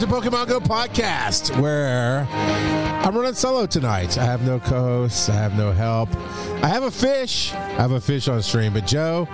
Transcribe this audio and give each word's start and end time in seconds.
to 0.00 0.06
Pokemon 0.06 0.48
Go 0.48 0.60
podcast, 0.60 1.60
where 1.60 2.26
I'm 2.30 3.14
running 3.14 3.34
solo 3.34 3.66
tonight. 3.66 4.16
I 4.16 4.24
have 4.24 4.46
no 4.46 4.58
co-hosts. 4.58 5.28
I 5.28 5.34
have 5.34 5.58
no 5.58 5.72
help. 5.72 6.08
I 6.64 6.68
have 6.68 6.84
a 6.84 6.90
fish. 6.90 7.52
I 7.52 7.82
have 7.82 7.92
a 7.92 8.00
fish 8.00 8.26
on 8.26 8.40
stream, 8.40 8.72
but 8.72 8.86
Joe, 8.86 9.28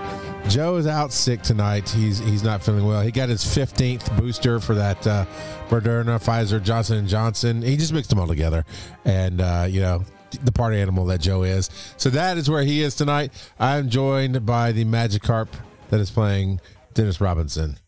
Joe 0.49 0.75
is 0.75 0.89
out 0.89 1.13
sick 1.13 1.43
tonight. 1.43 1.89
He's 1.89 2.19
he's 2.19 2.43
not 2.43 2.65
feeling 2.65 2.85
well. 2.85 3.01
He 3.03 3.13
got 3.13 3.29
his 3.29 3.45
15th 3.45 4.19
booster 4.19 4.59
for 4.59 4.75
that 4.75 5.07
uh, 5.07 5.25
Moderna, 5.69 6.19
Pfizer, 6.19 6.61
Johnson 6.61 6.97
and 6.99 7.07
Johnson. 7.07 7.63
He 7.63 7.77
just 7.77 7.93
mixed 7.93 8.11
them 8.11 8.19
all 8.19 8.27
together, 8.27 8.65
and 9.05 9.41
uh, 9.41 9.69
you 9.69 9.81
know 9.81 10.03
the 10.43 10.51
party 10.51 10.81
animal 10.81 11.05
that 11.07 11.21
Joe 11.21 11.45
is. 11.45 11.71
So 11.97 12.11
that 12.11 12.39
is 12.39 12.51
where 12.51 12.65
he 12.65 12.83
is 12.83 12.97
tonight. 12.97 13.33
I'm 13.61 13.89
joined 13.89 14.45
by 14.45 14.73
the 14.73 14.85
Magikarp 14.85 15.49
that 15.91 16.01
is 16.01 16.11
playing 16.11 16.61
Dennis 16.93 17.21
Robinson. 17.21 17.79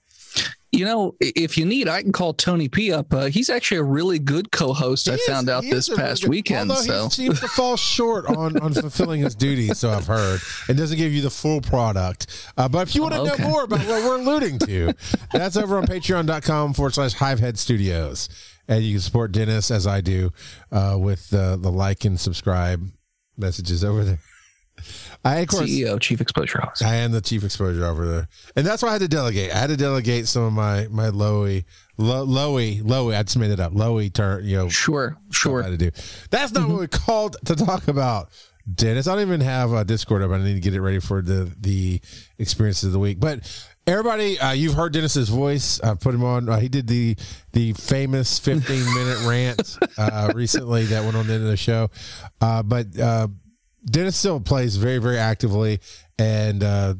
You 0.70 0.84
know, 0.84 1.14
if 1.18 1.56
you 1.56 1.64
need, 1.64 1.88
I 1.88 2.02
can 2.02 2.12
call 2.12 2.34
Tony 2.34 2.68
P 2.68 2.92
up. 2.92 3.12
Uh, 3.14 3.26
he's 3.26 3.48
actually 3.48 3.78
a 3.78 3.82
really 3.84 4.18
good 4.18 4.52
co-host. 4.52 5.06
He 5.06 5.12
I 5.12 5.14
is- 5.14 5.24
found 5.26 5.48
out 5.48 5.62
this 5.62 5.88
past 5.88 6.24
really 6.24 6.36
weekend. 6.36 6.70
Although 6.70 6.82
So 6.82 7.04
he 7.04 7.10
seems 7.10 7.40
to 7.40 7.48
fall 7.48 7.76
short 7.78 8.26
on, 8.26 8.58
on 8.60 8.74
fulfilling 8.74 9.22
his 9.22 9.34
duties, 9.34 9.78
so 9.78 9.90
I've 9.90 10.06
heard, 10.06 10.40
and 10.68 10.76
doesn't 10.76 10.98
give 10.98 11.12
you 11.14 11.22
the 11.22 11.30
full 11.30 11.62
product. 11.62 12.50
Uh, 12.58 12.68
but 12.68 12.86
if 12.86 12.94
you 12.94 13.00
want 13.00 13.14
to 13.14 13.20
Oh, 13.20 13.28
okay. 13.32 13.42
know 13.44 13.48
more 13.48 13.62
about 13.64 13.80
what 13.80 14.04
we're 14.04 14.18
alluding 14.20 14.58
to, 14.60 14.92
that's 15.32 15.56
over 15.56 15.78
on 15.78 15.86
patreon.com 15.86 16.74
forward 16.74 16.92
slash 16.94 17.14
Hivehead 17.16 17.56
Studios. 17.56 18.28
And 18.68 18.84
you 18.84 18.92
can 18.92 19.00
support 19.00 19.32
Dennis, 19.32 19.70
as 19.70 19.86
I 19.86 20.02
do, 20.02 20.30
uh, 20.70 20.96
with 21.00 21.30
the, 21.30 21.56
the 21.58 21.70
like 21.72 22.04
and 22.04 22.20
subscribe 22.20 22.86
messages 23.38 23.82
over 23.82 24.04
there. 24.04 24.18
I, 25.24 25.38
of 25.40 25.48
course, 25.48 25.68
CEO, 25.68 26.00
Chief 26.00 26.20
Exposure 26.20 26.62
Officer. 26.62 26.86
I 26.86 26.94
am 26.96 27.12
the 27.12 27.20
chief 27.20 27.44
exposure 27.44 27.84
Officer, 27.84 28.06
there, 28.06 28.28
and 28.56 28.66
that's 28.66 28.82
why 28.82 28.90
I 28.90 28.92
had 28.92 29.02
to 29.02 29.08
delegate. 29.08 29.52
I 29.52 29.58
had 29.58 29.66
to 29.70 29.76
delegate 29.76 30.26
some 30.28 30.44
of 30.44 30.52
my 30.52 30.86
my 30.90 31.08
lowy, 31.10 31.64
low, 31.98 32.24
lowy, 32.26 32.80
lowy. 32.82 33.16
I 33.18 33.22
just 33.24 33.36
made 33.36 33.50
it 33.50 33.60
up. 33.60 33.72
Lowy 33.72 34.12
turn, 34.12 34.44
you 34.44 34.56
know, 34.56 34.68
Sure, 34.68 35.10
stuff 35.10 35.22
I 35.30 35.34
sure. 35.34 35.62
had 35.62 35.70
to 35.70 35.90
do. 35.90 35.90
That's 36.30 36.52
not 36.52 36.68
what 36.68 36.80
we 36.80 36.86
called 36.86 37.36
to 37.46 37.56
talk 37.56 37.88
about, 37.88 38.30
Dennis. 38.72 39.06
I 39.08 39.14
don't 39.16 39.26
even 39.26 39.40
have 39.40 39.72
a 39.72 39.84
Discord 39.84 40.22
up. 40.22 40.30
I 40.30 40.38
need 40.38 40.54
to 40.54 40.60
get 40.60 40.74
it 40.74 40.80
ready 40.80 41.00
for 41.00 41.20
the 41.20 41.52
the 41.60 42.00
experiences 42.38 42.84
of 42.84 42.92
the 42.92 42.98
week. 43.00 43.18
But 43.20 43.40
everybody, 43.86 44.38
uh, 44.38 44.52
you've 44.52 44.74
heard 44.74 44.92
Dennis's 44.92 45.28
voice. 45.28 45.80
I 45.80 45.94
put 45.94 46.14
him 46.14 46.24
on. 46.24 46.48
Uh, 46.48 46.58
he 46.60 46.68
did 46.68 46.86
the 46.86 47.16
the 47.52 47.72
famous 47.74 48.38
15 48.38 48.94
minute 48.94 49.18
rant 49.26 49.78
uh, 49.98 50.32
recently 50.34 50.84
that 50.86 51.02
went 51.02 51.16
on 51.16 51.26
the 51.26 51.34
end 51.34 51.42
of 51.42 51.50
the 51.50 51.56
show. 51.56 51.90
Uh, 52.40 52.62
but 52.62 52.98
uh, 52.98 53.28
Dennis 53.84 54.16
still 54.16 54.40
plays 54.40 54.76
very 54.76 54.98
very 54.98 55.18
actively, 55.18 55.80
and 56.18 56.62
uh, 56.62 56.94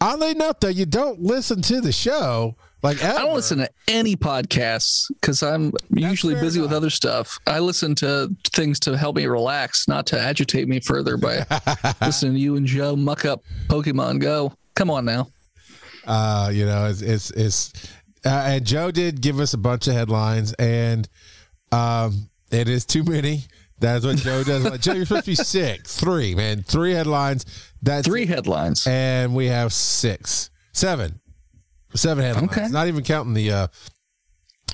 oddly 0.00 0.30
enough, 0.32 0.60
though, 0.60 0.68
you 0.68 0.86
don't 0.86 1.20
listen 1.20 1.62
to 1.62 1.80
the 1.80 1.92
show. 1.92 2.56
Like 2.82 3.02
I 3.04 3.18
don't 3.18 3.34
listen 3.34 3.58
to 3.58 3.70
any 3.86 4.16
podcasts 4.16 5.04
because 5.20 5.40
I'm 5.44 5.72
usually 5.90 6.34
fair 6.34 6.42
busy 6.42 6.60
with 6.60 6.72
other 6.72 6.90
stuff. 6.90 7.38
I 7.46 7.60
listen 7.60 7.94
to 7.96 8.34
things 8.48 8.80
to 8.80 8.98
help 8.98 9.14
me 9.14 9.26
relax, 9.26 9.86
not 9.86 10.04
to 10.06 10.20
agitate 10.20 10.66
me 10.66 10.80
further 10.80 11.16
by 11.16 11.46
listening 12.02 12.32
to 12.32 12.40
you 12.40 12.56
and 12.56 12.66
Joe 12.66 12.96
muck 12.96 13.24
up 13.24 13.42
Pokemon 13.68 14.20
Go. 14.20 14.52
Come 14.74 14.90
on 14.90 15.04
now. 15.04 15.28
uh, 16.08 16.50
you 16.52 16.66
know, 16.66 16.86
it's 16.86 17.02
it's, 17.02 17.30
it's 17.30 17.72
uh, 18.24 18.42
and 18.46 18.66
Joe 18.66 18.90
did 18.90 19.20
give 19.20 19.38
us 19.38 19.54
a 19.54 19.58
bunch 19.58 19.86
of 19.86 19.94
headlines, 19.94 20.52
and 20.54 21.08
um, 21.70 22.28
it 22.50 22.68
is 22.68 22.84
too 22.84 23.04
many. 23.04 23.44
That's 23.82 24.04
what 24.06 24.16
Joe 24.16 24.42
does. 24.44 24.64
Like, 24.64 24.80
Joe, 24.80 24.92
you're 24.94 25.04
supposed 25.04 25.24
to 25.26 25.30
be 25.32 25.34
six, 25.34 25.96
three, 25.98 26.34
man, 26.34 26.62
three 26.62 26.92
headlines. 26.92 27.44
That's 27.82 28.06
Three 28.06 28.26
headlines. 28.26 28.86
and 28.86 29.34
we 29.34 29.46
have 29.46 29.72
six, 29.72 30.50
seven, 30.72 31.20
seven 31.94 32.24
headlines. 32.24 32.52
Okay. 32.52 32.68
Not 32.68 32.86
even 32.86 33.02
counting 33.02 33.34
the 33.34 33.50
uh, 33.50 33.66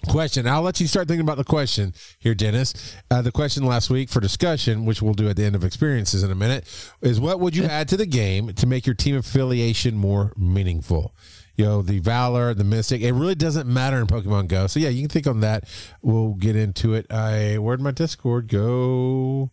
question. 0.09 0.47
I'll 0.47 0.63
let 0.63 0.79
you 0.81 0.87
start 0.87 1.09
thinking 1.09 1.23
about 1.25 1.39
the 1.39 1.45
question 1.45 1.95
here, 2.19 2.35
Dennis. 2.35 2.95
Uh, 3.11 3.23
the 3.23 3.33
question 3.33 3.65
last 3.65 3.89
week 3.91 4.11
for 4.11 4.21
discussion, 4.21 4.85
which 4.85 5.01
we'll 5.03 5.15
do 5.15 5.29
at 5.29 5.37
the 5.37 5.45
end 5.45 5.57
of 5.57 5.65
experiences 5.65 6.23
in 6.23 6.31
a 6.31 6.35
minute, 6.35 6.67
is 7.01 7.19
what 7.19 7.41
would 7.41 7.57
you 7.57 7.65
add 7.65 7.89
to 7.89 7.97
the 7.97 8.07
game 8.07 8.53
to 8.55 8.67
make 8.67 8.87
your 8.87 8.95
team 8.95 9.17
affiliation 9.17 9.97
more 9.97 10.33
meaningful? 10.37 11.15
You 11.59 11.65
know, 11.65 11.83
the 11.83 11.99
Valor, 11.99 12.55
the 12.55 12.63
Mystic. 12.65 13.03
It 13.03 13.13
really 13.13 13.35
doesn't 13.35 13.67
matter 13.69 13.99
in 13.99 14.07
Pokemon 14.07 14.47
Go. 14.47 14.69
So 14.69 14.79
yeah, 14.79 14.91
you 14.91 15.03
can 15.03 15.09
think 15.11 15.27
on 15.27 15.41
that. 15.41 15.65
We'll 16.03 16.35
get 16.35 16.55
into 16.55 16.95
it. 16.95 17.13
I 17.13 17.59
where'd 17.59 17.81
my 17.81 17.91
Discord 17.91 18.47
go? 18.49 19.51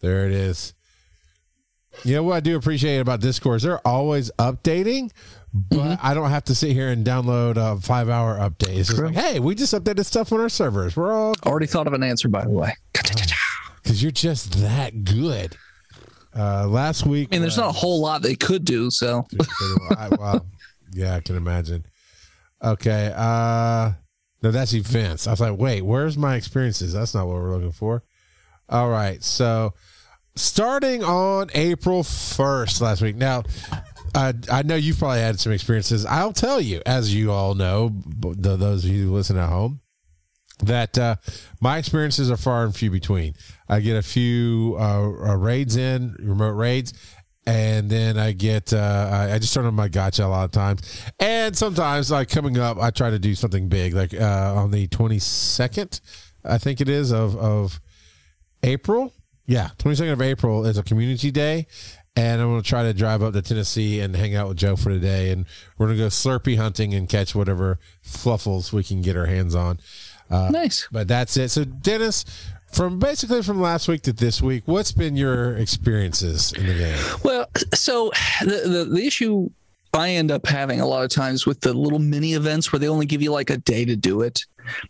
There 0.00 0.26
it 0.26 0.32
is. 0.32 0.74
You 2.04 2.14
know 2.14 2.22
what 2.22 2.36
I 2.36 2.40
do 2.40 2.56
appreciate 2.56 2.98
about 2.98 3.20
Discord 3.20 3.56
is 3.56 3.62
they're 3.64 3.84
always 3.88 4.30
updating, 4.38 5.10
but 5.52 5.78
Mm-hmm. 5.78 6.06
I 6.06 6.14
don't 6.14 6.30
have 6.30 6.44
to 6.44 6.54
sit 6.54 6.72
here 6.72 6.90
and 6.90 7.04
download 7.04 7.56
a 7.56 7.80
five 7.80 8.08
hour 8.08 8.36
update. 8.38 8.78
It's 8.78 8.96
like, 8.96 9.14
hey, 9.14 9.40
we 9.40 9.54
just 9.56 9.74
updated 9.74 10.04
stuff 10.04 10.32
on 10.32 10.40
our 10.40 10.48
servers. 10.48 10.94
We're 10.96 11.12
all 11.12 11.34
Already 11.44 11.66
thought 11.66 11.86
of 11.88 11.92
an 11.94 12.02
answer, 12.04 12.28
by 12.28 12.44
the 12.44 12.50
way. 12.50 12.74
because 12.92 14.02
you're 14.02 14.12
just 14.12 14.60
that 14.60 15.04
good. 15.04 15.56
Uh, 16.36 16.68
last 16.68 17.04
week, 17.06 17.28
I 17.32 17.34
mean, 17.34 17.40
there's 17.40 17.56
not 17.56 17.70
a 17.70 17.72
whole 17.72 18.00
lot 18.00 18.22
they 18.22 18.36
could 18.36 18.64
do. 18.64 18.88
So 18.90 19.26
I, 19.98 20.10
well, 20.16 20.46
yeah, 20.92 21.16
I 21.16 21.20
can 21.20 21.36
imagine. 21.36 21.86
Okay, 22.62 23.12
uh, 23.14 23.92
no, 24.42 24.50
that's 24.50 24.74
events. 24.74 25.26
I 25.26 25.30
was 25.30 25.40
like, 25.40 25.58
wait, 25.58 25.82
where's 25.82 26.16
my 26.16 26.36
experiences? 26.36 26.92
That's 26.92 27.14
not 27.14 27.26
what 27.26 27.36
we're 27.36 27.54
looking 27.54 27.72
for. 27.72 28.02
All 28.68 28.88
right, 28.90 29.22
so 29.22 29.74
starting 30.36 31.02
on 31.02 31.50
April 31.54 32.02
1st 32.02 32.80
last 32.80 33.02
week. 33.02 33.16
Now, 33.16 33.44
uh, 34.14 34.32
I 34.50 34.62
know 34.62 34.74
you've 34.74 34.98
probably 34.98 35.20
had 35.20 35.38
some 35.38 35.52
experiences. 35.52 36.04
I'll 36.06 36.32
tell 36.32 36.60
you, 36.60 36.82
as 36.86 37.14
you 37.14 37.32
all 37.32 37.54
know, 37.54 37.92
those 38.04 38.84
of 38.84 38.90
you 38.90 39.06
who 39.06 39.14
listen 39.14 39.36
at 39.36 39.48
home, 39.48 39.80
that 40.62 40.98
uh, 40.98 41.16
my 41.60 41.78
experiences 41.78 42.30
are 42.30 42.36
far 42.36 42.64
and 42.64 42.74
few 42.74 42.90
between. 42.90 43.34
I 43.68 43.80
get 43.80 43.96
a 43.96 44.02
few 44.02 44.76
uh, 44.78 45.30
uh, 45.30 45.36
raids 45.36 45.76
in, 45.76 46.16
remote 46.18 46.52
raids, 46.52 46.92
and 47.46 47.88
then 47.90 48.18
I 48.18 48.32
get, 48.32 48.72
uh, 48.72 49.08
I, 49.10 49.34
I 49.34 49.38
just 49.38 49.54
turn 49.54 49.64
on 49.64 49.74
my 49.74 49.88
gotcha 49.88 50.24
a 50.24 50.28
lot 50.28 50.44
of 50.44 50.52
times. 50.52 50.82
And 51.18 51.56
sometimes, 51.56 52.10
like 52.10 52.28
coming 52.28 52.58
up, 52.58 52.78
I 52.78 52.90
try 52.90 53.10
to 53.10 53.18
do 53.18 53.34
something 53.34 53.68
big, 53.68 53.94
like 53.94 54.14
uh, 54.14 54.54
on 54.56 54.70
the 54.70 54.88
22nd, 54.88 56.00
I 56.44 56.58
think 56.58 56.80
it 56.80 56.88
is, 56.88 57.12
of, 57.12 57.36
of 57.36 57.80
April. 58.62 59.12
Yeah, 59.46 59.70
22nd 59.78 60.12
of 60.12 60.22
April 60.22 60.66
is 60.66 60.78
a 60.78 60.82
community 60.82 61.30
day. 61.30 61.66
And 62.16 62.42
I'm 62.42 62.60
to 62.60 62.68
try 62.68 62.82
to 62.82 62.92
drive 62.92 63.22
up 63.22 63.32
to 63.34 63.42
Tennessee 63.42 64.00
and 64.00 64.14
hang 64.14 64.34
out 64.34 64.48
with 64.48 64.56
Joe 64.56 64.76
for 64.76 64.92
the 64.92 64.98
day. 64.98 65.30
And 65.30 65.46
we're 65.78 65.86
going 65.86 65.96
to 65.96 66.04
go 66.04 66.08
Slurpee 66.08 66.56
hunting 66.56 66.92
and 66.92 67.08
catch 67.08 67.34
whatever 67.34 67.78
fluffles 68.02 68.72
we 68.72 68.82
can 68.82 69.00
get 69.00 69.16
our 69.16 69.26
hands 69.26 69.54
on. 69.54 69.78
Uh, 70.28 70.50
nice. 70.50 70.88
But 70.90 71.08
that's 71.08 71.36
it. 71.36 71.50
So, 71.50 71.64
Dennis, 71.64 72.24
from 72.70 72.98
basically 72.98 73.42
from 73.42 73.60
last 73.60 73.88
week 73.88 74.02
to 74.02 74.12
this 74.12 74.40
week, 74.40 74.62
what's 74.66 74.92
been 74.92 75.16
your 75.16 75.56
experiences 75.56 76.52
in 76.52 76.66
the 76.66 76.74
game? 76.74 76.98
Well, 77.22 77.46
so 77.74 78.10
the, 78.42 78.62
the 78.66 78.84
the 78.84 79.06
issue 79.06 79.50
I 79.92 80.10
end 80.10 80.30
up 80.30 80.46
having 80.46 80.80
a 80.80 80.86
lot 80.86 81.02
of 81.02 81.10
times 81.10 81.46
with 81.46 81.60
the 81.60 81.74
little 81.74 81.98
mini 81.98 82.34
events 82.34 82.72
where 82.72 82.78
they 82.78 82.88
only 82.88 83.06
give 83.06 83.22
you 83.22 83.32
like 83.32 83.50
a 83.50 83.56
day 83.56 83.84
to 83.84 83.96
do 83.96 84.22
it. 84.22 84.44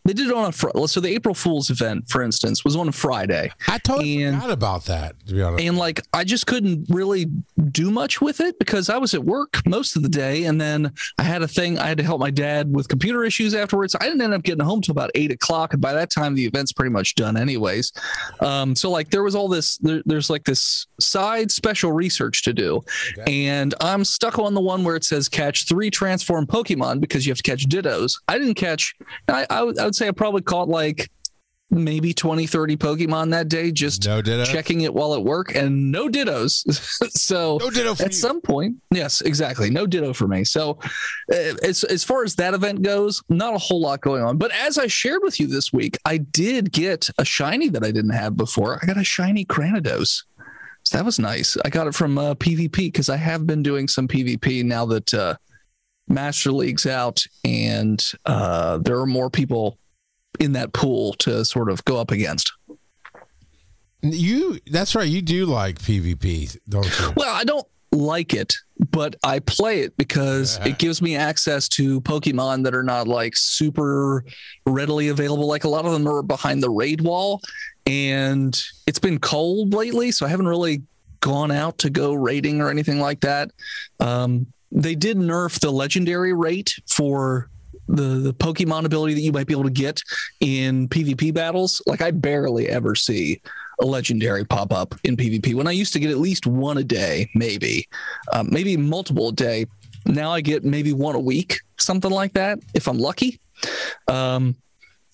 They 0.05 0.13
did 0.13 0.29
it 0.29 0.33
on 0.35 0.47
a 0.47 0.53
fr- 0.53 0.71
so 0.87 1.01
the 1.01 1.09
April 1.11 1.35
Fool's 1.35 1.71
event, 1.71 2.09
for 2.09 2.23
instance, 2.23 2.65
was 2.65 2.77
on 2.77 2.89
a 2.89 2.93
Friday, 2.93 3.51
I 3.69 3.79
totally 3.79 4.23
And- 4.23 4.37
forgot 4.37 4.53
about 4.53 4.85
that, 4.87 5.15
to 5.27 5.35
be 5.35 5.43
honest. 5.43 5.65
and 5.65 5.77
like 5.77 6.01
I 6.13 6.25
just 6.25 6.47
couldn't 6.47 6.87
really 6.89 7.27
do 7.71 7.91
much 7.91 8.21
with 8.21 8.41
it 8.41 8.59
because 8.59 8.89
I 8.89 8.99
was 8.99 9.15
at 9.15 9.25
work 9.25 9.61
most 9.67 9.97
of 9.97 10.03
the 10.03 10.09
day, 10.09 10.45
and 10.45 10.61
then 10.61 10.93
I 11.19 11.23
had 11.23 11.43
a 11.43 11.49
thing 11.49 11.79
I 11.79 11.87
had 11.87 11.99
to 11.99 12.05
help 12.05 12.21
my 12.21 12.31
dad 12.31 12.75
with 12.75 12.89
computer 12.89 13.25
issues 13.25 13.55
afterwards. 13.55 13.95
I 14.01 14.05
didn't 14.05 14.21
end 14.23 14.35
up 14.35 14.43
getting 14.43 14.65
home 14.65 14.81
till 14.81 14.93
about 14.93 15.11
eight 15.15 15.31
o'clock, 15.33 15.73
and 15.73 15.81
by 15.83 15.93
that 15.93 16.11
time 16.11 16.35
the 16.35 16.45
event's 16.45 16.73
pretty 16.73 16.91
much 16.91 17.15
done 17.15 17.37
anyways. 17.37 17.93
Um, 18.41 18.75
so 18.75 18.91
like 18.91 19.11
there 19.11 19.23
was 19.23 19.35
all 19.35 19.49
this, 19.49 19.77
there, 19.79 20.03
there's 20.07 20.31
like 20.31 20.45
this 20.45 20.87
side 21.01 21.51
special 21.51 21.93
research 21.93 22.43
to 22.45 22.53
do, 22.53 22.81
and 23.27 23.75
I'm 23.81 24.05
stuck 24.05 24.39
on 24.39 24.55
the 24.55 24.61
one 24.61 24.85
where 24.85 24.97
it 24.97 25.05
says 25.05 25.29
catch 25.29 25.67
three 25.67 25.91
transform 25.91 26.47
Pokemon 26.47 27.01
because 27.01 27.27
you 27.27 27.31
have 27.31 27.39
to 27.39 27.43
catch 27.43 27.67
Dittos. 27.67 28.19
I 28.29 28.39
didn't 28.39 28.55
catch. 28.55 28.95
I 29.29 29.47
I 29.51 29.70
would, 29.71 29.79
I 29.79 29.85
would 29.85 29.95
say 29.95 30.09
I 30.09 30.11
probably 30.13 30.43
caught 30.43 30.69
like 30.69 31.11
maybe 31.73 32.13
20 32.13 32.49
30 32.49 32.77
pokemon 32.79 33.31
that 33.31 33.49
day 33.49 33.71
just 33.71 34.05
no 34.05 34.21
checking 34.45 34.81
it 34.81 34.93
while 34.93 35.15
at 35.15 35.23
work 35.23 35.55
and 35.55 35.93
no 35.93 36.09
dittos. 36.09 36.65
so 37.17 37.59
No 37.61 37.71
ditto 37.71 37.93
at 37.93 38.07
you. 38.07 38.13
some 38.13 38.41
point, 38.41 38.77
yes, 38.91 39.21
exactly, 39.21 39.71
no 39.71 39.87
ditto 39.87 40.13
for 40.13 40.27
me. 40.27 40.43
So 40.43 40.79
uh, 41.33 41.55
as 41.63 41.85
as 41.85 42.03
far 42.03 42.25
as 42.25 42.35
that 42.37 42.55
event 42.55 42.83
goes, 42.83 43.23
not 43.29 43.55
a 43.55 43.59
whole 43.59 43.81
lot 43.81 44.01
going 44.01 44.23
on. 44.25 44.37
But 44.37 44.51
as 44.51 44.79
I 44.79 44.89
shared 44.89 45.21
with 45.23 45.39
you 45.39 45.47
this 45.47 45.73
week, 45.73 45.97
I 46.05 46.17
did 46.17 46.73
get 46.73 47.09
a 47.19 47.25
shiny 47.25 47.69
that 47.69 47.85
I 47.85 47.93
didn't 47.93 48.11
have 48.15 48.37
before. 48.37 48.81
I 48.83 48.87
got 48.87 48.97
a 48.99 49.05
shiny 49.05 49.45
Gyarados. 49.45 50.25
So 50.83 50.97
that 50.97 51.05
was 51.05 51.19
nice. 51.21 51.57
I 51.65 51.69
got 51.69 51.87
it 51.87 51.95
from 51.95 52.19
uh, 52.19 52.35
PvP 52.35 52.73
because 52.73 53.09
I 53.11 53.17
have 53.17 53.47
been 53.47 53.63
doing 53.63 53.87
some 53.87 54.09
PvP 54.09 54.65
now 54.65 54.87
that 54.87 55.15
uh, 55.15 55.37
Master 56.11 56.53
League's 56.53 56.87
out 56.87 57.25
and 57.45 58.13
uh, 58.27 58.79
there 58.79 58.99
are 58.99 59.07
more 59.07 59.31
people 59.31 59.79
in 60.39 60.53
that 60.53 60.73
pool 60.73 61.15
to 61.15 61.45
sort 61.45 61.71
of 61.71 61.85
go 61.85 61.99
up 61.99 62.11
against. 62.11 62.53
You 64.03 64.59
that's 64.71 64.95
right. 64.95 65.09
You 65.09 65.23
do 65.23 65.47
like 65.47 65.79
PvP, 65.79 66.59
don't 66.69 66.85
you? 66.87 67.13
Well, 67.17 67.35
I 67.35 67.45
don't. 67.45 67.67
like 67.93 68.35
it, 68.35 68.55
but 68.93 69.17
I 69.25 69.41
play 69.41 69.81
it 69.81 69.97
because 69.97 70.61
it 70.65 70.79
gives 70.79 71.03
me 71.03 71.17
access 71.17 71.69
to 71.71 72.01
Pokemon 72.03 72.63
that 72.63 72.73
are 72.75 72.85
not 72.85 73.09
like 73.09 73.37
super 73.37 74.25
readily 74.65 75.09
available. 75.09 75.49
Like 75.49 75.65
a 75.65 75.69
lot 75.69 75.85
of 75.85 75.93
them 75.93 76.07
are 76.07 76.23
behind 76.23 76.63
the 76.63 76.71
raid 76.71 77.01
wall, 77.01 77.41
and 77.87 78.59
it's 78.87 79.01
been 79.01 79.19
cold 79.19 79.75
lately, 79.75 80.13
so 80.13 80.25
I 80.25 80.29
haven't 80.29 80.47
really 80.47 80.83
gone 81.19 81.51
out 81.51 81.79
to 81.79 81.91
go 81.91 82.15
raiding 82.15 82.61
or 82.61 82.71
anything 82.71 83.01
like 83.01 83.21
that. 83.23 83.51
Um, 83.99 84.47
they 84.73 84.95
did 84.95 85.17
nerf 85.17 85.59
the 85.61 85.71
legendary 85.71 86.33
rate 86.33 86.75
for 86.87 87.51
the 87.89 88.03
the 88.03 88.35
Pokemon 88.35 88.85
ability 88.85 89.15
that 89.15 89.21
you 89.21 89.33
might 89.33 89.47
be 89.47 89.53
able 89.53 89.65
to 89.65 89.71
get 89.71 90.03
in 90.41 90.89
PvP 90.89 91.35
battles. 91.35 91.83
Like 91.87 92.01
I 92.01 92.11
barely 92.11 92.69
ever 92.69 92.95
see 92.95 93.41
a 93.81 93.87
legendary 93.87 94.45
pop 94.45 94.73
up 94.73 94.95
in 95.05 95.17
PvP 95.17 95.55
when 95.55 95.67
I 95.67 95.73
used 95.73 95.93
to 95.95 96.01
get 96.01 96.11
at 96.11 96.19
least 96.19 96.47
one 96.47 96.79
a 96.79 96.85
day, 96.85 97.29
maybe, 97.35 97.89
um, 98.33 98.49
maybe 98.51 98.77
multiple 98.77 99.29
a 99.29 99.33
day. 99.33 99.67
Now 100.07 100.31
I 100.31 100.41
get 100.41 100.65
maybe 100.65 100.93
one 100.93 101.15
a 101.15 101.21
week, 101.21 101.61
something 101.79 102.11
like 102.11 102.35
that, 102.35 102.59
if 102.75 102.89
I'm 102.89 102.99
lucky. 102.99 103.41
Um, 104.09 104.57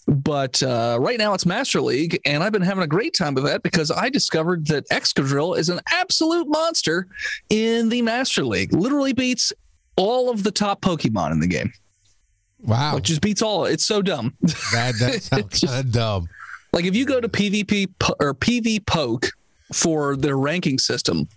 but 0.06 0.62
uh, 0.62 0.98
right 1.00 1.18
now 1.18 1.34
it's 1.34 1.44
Master 1.44 1.80
League, 1.80 2.20
and 2.24 2.42
I've 2.42 2.52
been 2.52 2.62
having 2.62 2.84
a 2.84 2.88
great 2.88 3.12
time 3.14 3.34
with 3.34 3.44
that 3.44 3.62
because 3.62 3.90
I 3.90 4.08
discovered 4.08 4.66
that 4.68 4.88
Excadrill 4.88 5.58
is 5.58 5.68
an 5.68 5.80
absolute 5.90 6.46
monster 6.48 7.08
in 7.50 7.88
the 7.88 8.02
Master 8.02 8.44
League. 8.44 8.72
Literally 8.72 9.12
beats 9.12 9.52
all 9.96 10.30
of 10.30 10.44
the 10.44 10.52
top 10.52 10.80
Pokemon 10.80 11.32
in 11.32 11.40
the 11.40 11.48
game. 11.48 11.72
Wow. 12.62 12.94
Like 12.94 13.02
just 13.02 13.20
beats 13.20 13.42
all. 13.42 13.64
It's 13.64 13.84
so 13.84 14.02
dumb. 14.02 14.34
That, 14.72 14.94
that 15.00 15.22
sounds 15.22 15.64
of 15.64 15.92
dumb. 15.92 16.28
Like 16.72 16.84
if 16.84 16.94
you 16.94 17.04
go 17.04 17.20
to 17.20 17.28
PvP 17.28 17.88
or 18.20 18.34
PvPoke 18.34 19.30
for 19.72 20.16
their 20.16 20.36
ranking 20.36 20.78
system, 20.78 21.28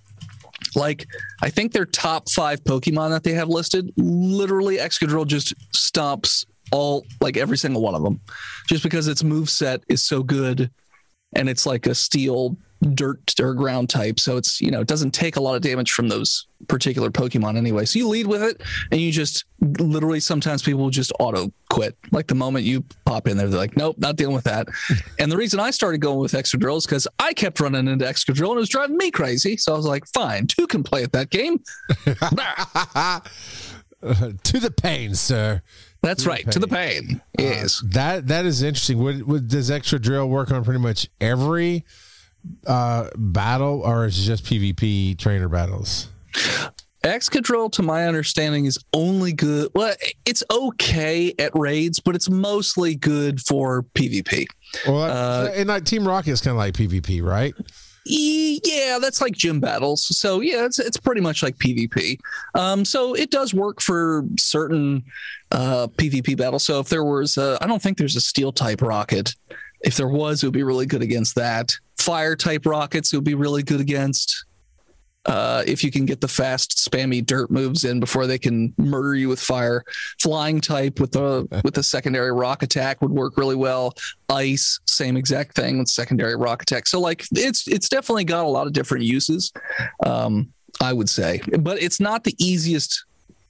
like 0.75 1.07
I 1.41 1.49
think 1.49 1.71
their 1.71 1.85
top 1.85 2.29
five 2.29 2.63
Pokemon 2.63 3.09
that 3.11 3.23
they 3.23 3.33
have 3.33 3.49
listed, 3.49 3.91
literally 3.97 4.77
Excadrill 4.77 5.25
just 5.25 5.53
stomps 5.71 6.45
all 6.71 7.05
like 7.21 7.37
every 7.37 7.57
single 7.57 7.81
one 7.81 7.95
of 7.95 8.03
them, 8.03 8.19
just 8.67 8.83
because 8.83 9.07
its 9.07 9.23
move 9.23 9.49
set 9.49 9.83
is 9.89 10.03
so 10.03 10.23
good, 10.23 10.71
and 11.33 11.49
it's 11.49 11.65
like 11.65 11.87
a 11.87 11.95
steel 11.95 12.57
dirt 12.93 13.37
or 13.41 13.53
ground 13.53 13.89
type, 13.89 14.19
so 14.19 14.37
it's 14.37 14.61
you 14.61 14.71
know 14.71 14.81
it 14.81 14.87
doesn't 14.87 15.11
take 15.11 15.35
a 15.35 15.41
lot 15.41 15.55
of 15.55 15.61
damage 15.61 15.91
from 15.91 16.07
those 16.07 16.47
particular 16.67 17.09
Pokemon 17.09 17.57
anyway. 17.57 17.85
So 17.85 17.99
you 17.99 18.07
lead 18.07 18.27
with 18.27 18.41
it, 18.43 18.61
and 18.91 19.01
you 19.01 19.11
just 19.11 19.45
literally 19.59 20.19
sometimes 20.19 20.61
people 20.61 20.89
just 20.89 21.11
auto 21.19 21.51
quit. 21.69 21.97
Like 22.11 22.27
the 22.27 22.35
moment 22.35 22.65
you 22.65 22.83
pop 23.05 23.27
in 23.27 23.37
there, 23.37 23.47
they're 23.47 23.59
like, 23.59 23.75
nope, 23.75 23.97
not 23.97 24.15
dealing 24.15 24.35
with 24.35 24.45
that. 24.45 24.67
and 25.19 25.31
the 25.31 25.37
reason 25.37 25.59
I 25.59 25.71
started 25.71 25.99
going 25.99 26.19
with 26.19 26.31
Excadrill 26.31 26.77
is 26.77 26.85
because 26.85 27.07
I 27.19 27.33
kept 27.33 27.59
running 27.59 27.87
into 27.87 28.05
Excadrill 28.05 28.49
and 28.49 28.57
it 28.57 28.61
was 28.61 28.69
driving 28.69 28.97
me 28.97 29.11
crazy. 29.11 29.57
So 29.57 29.73
I 29.73 29.77
was 29.77 29.85
like, 29.85 30.05
fine, 30.07 30.47
two 30.47 30.67
can 30.67 30.83
play 30.83 31.03
at 31.03 31.11
that 31.11 31.29
game. 31.29 31.61
to 34.01 34.59
the 34.59 34.71
pain, 34.71 35.15
sir. 35.15 35.61
That's 36.01 36.25
right, 36.25 36.49
to 36.51 36.59
the 36.59 36.67
pain. 36.67 37.21
Yes. 37.37 37.83
That 37.85 38.27
that 38.27 38.45
is 38.45 38.63
interesting. 38.63 38.99
Would, 38.99 39.27
would, 39.27 39.47
does 39.49 39.69
Excadrill 39.69 40.29
work 40.29 40.51
on 40.51 40.63
pretty 40.63 40.79
much 40.79 41.09
every 41.19 41.83
uh, 42.65 43.09
battle, 43.17 43.81
or 43.81 44.05
is 44.05 44.17
it 44.19 44.23
just 44.25 44.45
PvP 44.45 45.17
trainer 45.17 45.49
battles? 45.49 46.07
Excadrill, 47.03 47.71
to 47.73 47.81
my 47.81 48.07
understanding, 48.07 48.65
is 48.65 48.77
only 48.93 49.31
good. 49.33 49.69
Well, 49.73 49.93
it's 50.25 50.43
okay 50.51 51.33
at 51.39 51.51
raids, 51.55 51.99
but 51.99 52.15
it's 52.15 52.29
mostly 52.29 52.95
good 52.95 53.39
for 53.41 53.83
PvP. 53.93 54.45
Well, 54.87 55.03
Uh, 55.03 55.51
and 55.55 55.69
like 55.69 55.85
Team 55.85 56.07
Rocket 56.07 56.31
is 56.31 56.41
kind 56.41 56.51
of 56.51 56.57
like 56.57 56.73
PvP, 56.73 57.23
right? 57.23 57.53
Yeah, 58.89 58.97
that's 58.97 59.21
like 59.21 59.33
gym 59.33 59.59
battles. 59.59 60.17
So 60.17 60.41
yeah, 60.41 60.65
it's 60.65 60.79
it's 60.79 60.97
pretty 60.97 61.21
much 61.21 61.43
like 61.43 61.55
PvP. 61.57 62.19
Um, 62.55 62.83
so 62.83 63.13
it 63.13 63.29
does 63.29 63.53
work 63.53 63.81
for 63.81 64.25
certain 64.39 65.03
uh, 65.51 65.87
PvP 65.95 66.35
battles. 66.35 66.63
So 66.63 66.79
if 66.79 66.89
there 66.89 67.03
was, 67.03 67.37
I 67.37 67.67
don't 67.67 67.81
think 67.81 67.99
there's 67.99 68.15
a 68.15 68.21
steel 68.21 68.51
type 68.51 68.81
rocket. 68.81 69.35
If 69.81 69.95
there 69.95 70.07
was, 70.07 70.41
it 70.41 70.47
would 70.47 70.53
be 70.53 70.63
really 70.63 70.87
good 70.87 71.03
against 71.03 71.35
that. 71.35 71.71
Fire 71.99 72.35
type 72.35 72.65
rockets, 72.65 73.13
it 73.13 73.17
would 73.17 73.23
be 73.23 73.35
really 73.35 73.61
good 73.61 73.79
against. 73.79 74.45
Uh, 75.25 75.63
if 75.67 75.83
you 75.83 75.91
can 75.91 76.05
get 76.05 76.21
the 76.21 76.27
fast 76.27 76.77
spammy 76.77 77.23
dirt 77.23 77.51
moves 77.51 77.83
in 77.83 77.99
before 77.99 78.25
they 78.25 78.37
can 78.39 78.73
murder 78.77 79.15
you 79.15 79.27
with 79.27 79.39
fire, 79.39 79.83
flying 80.21 80.61
type 80.61 80.99
with 80.99 81.11
the 81.11 81.45
with 81.63 81.73
the 81.73 81.83
secondary 81.83 82.31
rock 82.31 82.63
attack 82.63 83.01
would 83.01 83.11
work 83.11 83.35
really 83.37 83.55
well. 83.55 83.93
Ice, 84.29 84.79
same 84.85 85.17
exact 85.17 85.55
thing 85.55 85.77
with 85.79 85.89
secondary 85.89 86.35
rock 86.37 86.61
attack. 86.63 86.87
So 86.87 86.99
like 87.01 87.25
it's 87.33 87.67
it's 87.67 87.89
definitely 87.89 88.23
got 88.23 88.45
a 88.45 88.47
lot 88.47 88.65
of 88.65 88.73
different 88.73 89.03
uses. 89.03 89.51
Um, 90.05 90.51
I 90.81 90.93
would 90.93 91.09
say, 91.09 91.41
but 91.59 91.81
it's 91.81 91.99
not 91.99 92.23
the 92.23 92.33
easiest 92.39 93.03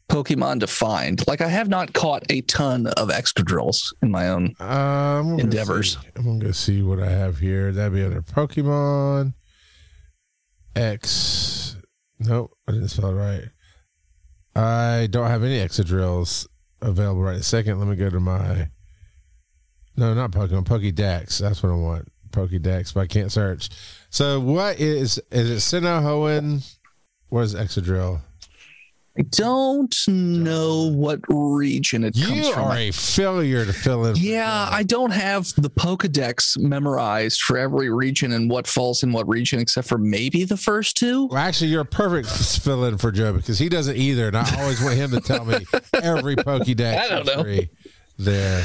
Pokemon 0.10 0.62
to 0.62 0.68
find. 0.68 1.26
Like 1.28 1.40
I 1.42 1.48
have 1.50 1.70
not 1.70 1.94
caught 1.94 2.24
a 2.32 2.42
ton 2.42 2.88
of 2.88 3.12
Excadrills 3.12 3.94
in 4.02 4.10
my 4.10 4.30
own. 4.30 4.56
Uh, 4.60 4.64
I'm 4.64 5.40
Endeavors. 5.40 5.98
see- 6.02 6.08
I'm 6.16 6.40
gonna 6.40 6.52
see 6.52 6.82
what 6.82 7.00
I 7.00 7.12
have 7.12 7.38
here. 7.38 7.72
That'd 7.72 7.94
be 7.94 8.04
other 8.04 8.24
Pokemon. 8.24 9.34
X. 10.76 11.76
Nope, 12.20 12.52
I 12.68 12.72
didn't 12.74 12.90
spell 12.90 13.12
it 13.12 13.14
right. 13.14 13.44
I 14.56 15.08
don't 15.08 15.28
have 15.28 15.44
any 15.44 15.60
Excadrills 15.60 16.48
available 16.82 17.22
right 17.22 17.38
a 17.38 17.44
second. 17.44 17.80
Let 17.80 17.88
me 17.88 17.96
go 17.96 18.10
to 18.10 18.20
my. 18.20 18.70
No, 19.96 20.14
not 20.14 20.32
Pokemon. 20.32 20.66
Pokédex. 20.66 21.40
That's 21.40 21.62
what 21.62 21.72
I 21.72 21.76
want. 21.76 22.12
Pokédex, 22.32 22.94
but 22.94 23.02
I 23.02 23.08
can't 23.08 23.32
search. 23.32 23.70
So, 24.10 24.40
what 24.40 24.80
is 24.80 25.22
is 25.32 25.50
it? 25.50 25.56
Sinnoh 25.78 26.64
What 27.30 27.42
is 27.42 27.56
Excadrill? 27.56 28.22
I 29.18 29.24
don't 29.32 29.94
know 30.08 30.90
what 30.94 31.20
region 31.28 32.04
it 32.06 32.14
comes 32.14 32.30
You 32.30 32.54
from. 32.54 32.64
are 32.66 32.78
a 32.78 32.92
failure 32.92 33.66
to 33.66 33.74
fill 33.74 34.06
in. 34.06 34.16
Yeah. 34.16 34.70
I 34.72 34.84
don't 34.84 35.12
have 35.12 35.52
the 35.58 35.70
Pokedex 35.70 36.58
memorized 36.58 37.42
for 37.42 37.58
every 37.58 37.90
region 37.90 38.32
and 38.32 38.50
what 38.50 38.66
falls 38.68 39.04
in 39.04 39.12
what 39.12 39.28
region, 39.28 39.60
except 39.60 39.90
for 39.90 39.98
maybe 39.98 40.46
the 40.46 40.56
first 40.56 40.96
two. 40.96 41.26
Well, 41.26 41.38
actually, 41.40 41.72
you're 41.72 41.82
a 41.82 41.86
perfect 41.86 42.30
fill 42.30 42.86
in 42.86 42.98
for 42.98 43.12
Joe 43.12 43.34
because 43.34 43.60
he 43.60 43.68
doesn't 43.68 43.98
either, 43.98 44.28
and 44.28 44.38
I 44.38 44.62
always 44.62 44.82
want 44.82 44.96
him 44.96 45.12
to 45.12 45.20
tell 45.20 45.44
me 45.44 45.66
every 46.02 46.36
Pokédex. 46.38 46.98
I 47.00 47.08
don't 47.10 47.26
know. 47.26 47.44
There, 48.18 48.64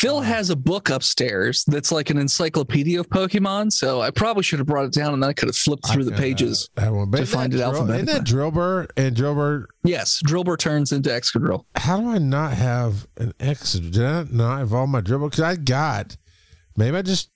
Phil 0.00 0.16
uh-huh. 0.16 0.32
has 0.32 0.48
a 0.48 0.56
book 0.56 0.88
upstairs 0.88 1.62
that's 1.66 1.92
like 1.92 2.08
an 2.08 2.16
encyclopedia 2.16 2.98
of 2.98 3.10
Pokemon, 3.10 3.70
so 3.70 4.00
I 4.00 4.10
probably 4.10 4.42
should 4.42 4.58
have 4.58 4.66
brought 4.66 4.86
it 4.86 4.92
down 4.94 5.12
and 5.12 5.22
then 5.22 5.28
I 5.28 5.34
could 5.34 5.50
have 5.50 5.56
flipped 5.56 5.86
through 5.88 6.04
the 6.04 6.14
I 6.14 6.18
pages. 6.18 6.70
that 6.76 6.90
one. 6.90 7.12
To 7.12 7.26
find 7.26 7.52
it 7.52 7.58
Drill- 7.58 7.90
Isn't 7.90 8.06
that 8.06 8.24
Drillbur 8.24 8.88
and 8.96 9.14
Drillbur? 9.14 9.66
Yes, 9.84 10.22
Drillbur 10.24 10.58
turns 10.58 10.92
into 10.92 11.10
Excadrill. 11.10 11.64
How 11.76 12.00
do 12.00 12.08
I 12.08 12.16
not 12.16 12.54
have 12.54 13.06
an 13.18 13.34
X? 13.40 13.74
Did 13.74 14.02
I 14.02 14.24
not 14.30 14.62
evolve 14.62 14.88
my 14.88 15.02
Drillbur? 15.02 15.30
Because 15.30 15.40
I 15.44 15.56
got 15.56 16.16
maybe 16.76 16.96
I 16.96 17.02
just 17.02 17.30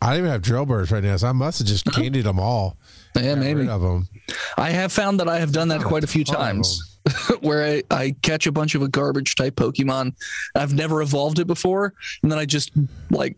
I 0.00 0.10
don't 0.10 0.20
even 0.20 0.30
have 0.30 0.40
Drillburs 0.40 0.90
right 0.90 1.04
now, 1.04 1.18
so 1.18 1.28
I 1.28 1.32
must 1.32 1.58
have 1.58 1.68
just 1.68 1.86
uh-huh. 1.86 2.00
candied 2.00 2.24
them 2.24 2.40
all. 2.40 2.78
Yeah, 3.14 3.34
maybe. 3.34 3.68
of 3.68 3.82
them. 3.82 4.08
I 4.56 4.70
have 4.70 4.90
found 4.90 5.20
that 5.20 5.28
I 5.28 5.38
have 5.38 5.52
done 5.52 5.68
that 5.68 5.84
ah, 5.84 5.88
quite 5.88 6.04
a 6.04 6.06
few 6.06 6.24
times. 6.24 6.95
where 7.40 7.64
I, 7.64 7.82
I 7.90 8.16
catch 8.22 8.46
a 8.46 8.52
bunch 8.52 8.74
of 8.74 8.82
a 8.82 8.88
garbage 8.88 9.34
type 9.34 9.56
Pokemon. 9.56 10.14
I've 10.54 10.74
never 10.74 11.02
evolved 11.02 11.38
it 11.38 11.46
before, 11.46 11.94
and 12.22 12.30
then 12.30 12.38
I 12.38 12.44
just 12.46 12.70
like 13.10 13.36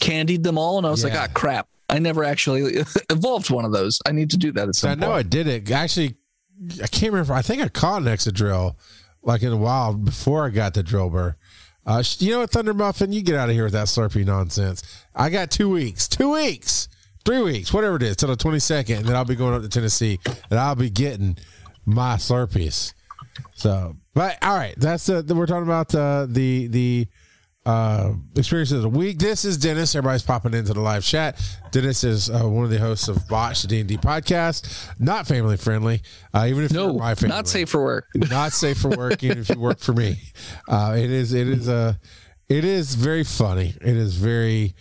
candied 0.00 0.42
them 0.42 0.58
all, 0.58 0.78
and 0.78 0.86
I 0.86 0.90
was 0.90 1.04
like, 1.04 1.12
Yeah. 1.12 1.26
ah, 1.28 1.32
crap. 1.34 1.68
I 1.88 1.98
never 1.98 2.22
actually 2.22 2.84
evolved 3.10 3.50
one 3.50 3.64
of 3.64 3.72
those. 3.72 4.00
I 4.06 4.12
need 4.12 4.30
to 4.30 4.36
do 4.36 4.52
that 4.52 4.68
at 4.68 4.74
So 4.76 4.88
I 4.88 4.92
some 4.92 5.00
know 5.00 5.12
I 5.12 5.22
did 5.22 5.46
it. 5.48 5.70
Actually, 5.70 6.14
I 6.82 6.86
can't 6.86 7.12
remember. 7.12 7.34
I 7.34 7.42
think 7.42 7.62
I 7.62 7.68
caught 7.68 8.02
an 8.02 8.08
Excadrill 8.08 8.76
like 9.22 9.42
in 9.42 9.52
a 9.52 9.56
while 9.56 9.94
before 9.94 10.46
I 10.46 10.50
got 10.50 10.74
the 10.74 10.82
Drillbur. 10.84 11.34
Uh, 11.84 12.02
you 12.18 12.30
know 12.30 12.40
what, 12.40 12.50
Thunder 12.50 12.74
Muffin? 12.74 13.12
You 13.12 13.22
get 13.22 13.34
out 13.34 13.48
of 13.48 13.54
here 13.54 13.64
with 13.64 13.72
that 13.72 13.88
Slurpee 13.88 14.24
nonsense. 14.24 14.82
I 15.14 15.30
got 15.30 15.50
two 15.50 15.68
weeks, 15.68 16.06
two 16.06 16.32
weeks, 16.32 16.88
three 17.24 17.42
weeks, 17.42 17.72
whatever 17.72 17.96
it 17.96 18.02
is, 18.02 18.16
till 18.16 18.28
the 18.28 18.36
22nd, 18.36 18.98
and 18.98 19.06
then 19.06 19.16
I'll 19.16 19.24
be 19.24 19.34
going 19.34 19.54
up 19.54 19.62
to 19.62 19.68
Tennessee 19.68 20.20
and 20.50 20.58
I'll 20.60 20.76
be 20.76 20.90
getting 20.90 21.36
my 21.84 22.16
Slurpees. 22.16 22.94
So, 23.54 23.96
but 24.14 24.38
all 24.42 24.56
right, 24.56 24.74
that's 24.76 25.06
the 25.06 25.22
we're 25.34 25.46
talking 25.46 25.62
about 25.64 25.94
uh, 25.94 26.26
the 26.28 26.66
the 26.68 27.06
uh, 27.66 28.12
experiences 28.36 28.76
of 28.78 28.82
the 28.82 28.88
week. 28.98 29.18
This 29.18 29.44
is 29.44 29.56
Dennis. 29.58 29.94
Everybody's 29.94 30.22
popping 30.22 30.54
into 30.54 30.72
the 30.72 30.80
live 30.80 31.04
chat. 31.04 31.40
Dennis 31.70 32.04
is 32.04 32.30
uh, 32.30 32.42
one 32.48 32.64
of 32.64 32.70
the 32.70 32.78
hosts 32.78 33.08
of 33.08 33.26
Botch 33.28 33.62
the 33.62 33.68
D 33.68 33.80
and 33.80 33.88
D 33.88 33.96
podcast. 33.98 34.88
Not 34.98 35.26
family 35.26 35.56
friendly, 35.56 36.02
uh, 36.34 36.46
even 36.48 36.64
if 36.64 36.72
No, 36.72 36.86
you're 36.90 36.98
my 36.98 37.14
family. 37.14 37.36
not 37.36 37.48
safe 37.48 37.68
for 37.68 37.82
work. 37.82 38.06
Not 38.14 38.52
safe 38.52 38.78
for 38.78 38.90
work, 38.90 39.22
even 39.22 39.38
if 39.38 39.48
you 39.50 39.58
work 39.60 39.78
for 39.78 39.92
me. 39.92 40.20
Uh, 40.68 40.94
it 40.98 41.10
is. 41.10 41.32
It 41.34 41.48
is 41.48 41.68
a. 41.68 41.98
it 42.48 42.64
is 42.64 42.94
very 42.94 43.24
funny. 43.24 43.74
It 43.80 43.96
is 43.96 44.16
very. 44.16 44.74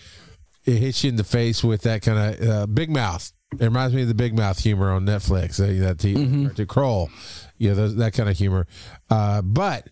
It 0.66 0.78
hits 0.78 1.04
you 1.04 1.10
in 1.10 1.16
the 1.16 1.24
face 1.24 1.64
with 1.64 1.82
that 1.84 2.02
kind 2.02 2.36
of 2.42 2.50
uh, 2.50 2.66
big 2.68 2.90
mouth. 2.90 3.32
It 3.58 3.64
reminds 3.66 3.96
me 3.96 4.04
of 4.04 4.08
the 4.08 4.14
big 4.14 4.38
mouth 4.38 4.60
humor 4.62 4.92
on 4.92 5.06
Netflix. 5.06 5.58
That 5.58 5.98
TV, 5.98 6.56
to 6.56 6.66
Kroll, 6.66 7.10
you 7.58 7.70
know 7.70 7.76
those, 7.76 7.96
that 7.96 8.14
kind 8.14 8.30
of 8.30 8.38
humor. 8.38 8.68
Uh, 9.10 9.42
but 9.42 9.88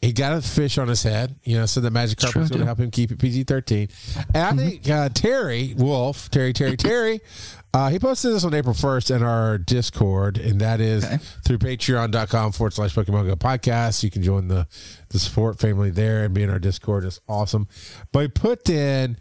he 0.00 0.12
got 0.12 0.32
a 0.32 0.42
fish 0.42 0.78
on 0.78 0.88
his 0.88 1.02
head, 1.02 1.36
you 1.44 1.56
know, 1.56 1.66
so 1.66 1.80
the 1.80 1.90
Magikarp's 1.90 2.34
going 2.50 2.60
to 2.60 2.64
help 2.64 2.78
him 2.80 2.90
keep 2.90 3.10
it 3.12 3.18
PG 3.18 3.44
13. 3.44 3.88
And 4.34 4.36
I 4.44 4.52
think 4.56 4.88
uh, 4.90 5.08
Terry 5.10 5.74
Wolf, 5.76 6.28
Terry, 6.30 6.52
Terry, 6.52 6.76
Terry, 6.76 7.20
uh, 7.74 7.88
he 7.88 7.98
posted 8.00 8.32
this 8.34 8.44
on 8.44 8.52
April 8.54 8.74
1st 8.74 9.14
in 9.16 9.22
our 9.22 9.58
Discord, 9.58 10.38
and 10.38 10.60
that 10.60 10.80
is 10.80 11.04
Okay. 11.04 11.18
through 11.44 11.58
patreon.com 11.58 12.52
forward 12.52 12.72
slash 12.72 12.94
Pokemon 12.94 13.26
Go 13.26 13.36
podcast. 13.36 14.02
You 14.02 14.10
can 14.10 14.22
join 14.24 14.48
the, 14.48 14.66
the 15.10 15.18
support 15.20 15.58
family 15.60 15.90
there 15.90 16.24
and 16.24 16.34
be 16.34 16.42
in 16.42 16.50
our 16.50 16.58
Discord. 16.60 17.04
It's 17.04 17.20
awesome. 17.28 17.66
But 18.12 18.20
he 18.20 18.28
put 18.28 18.68
in 18.70 19.16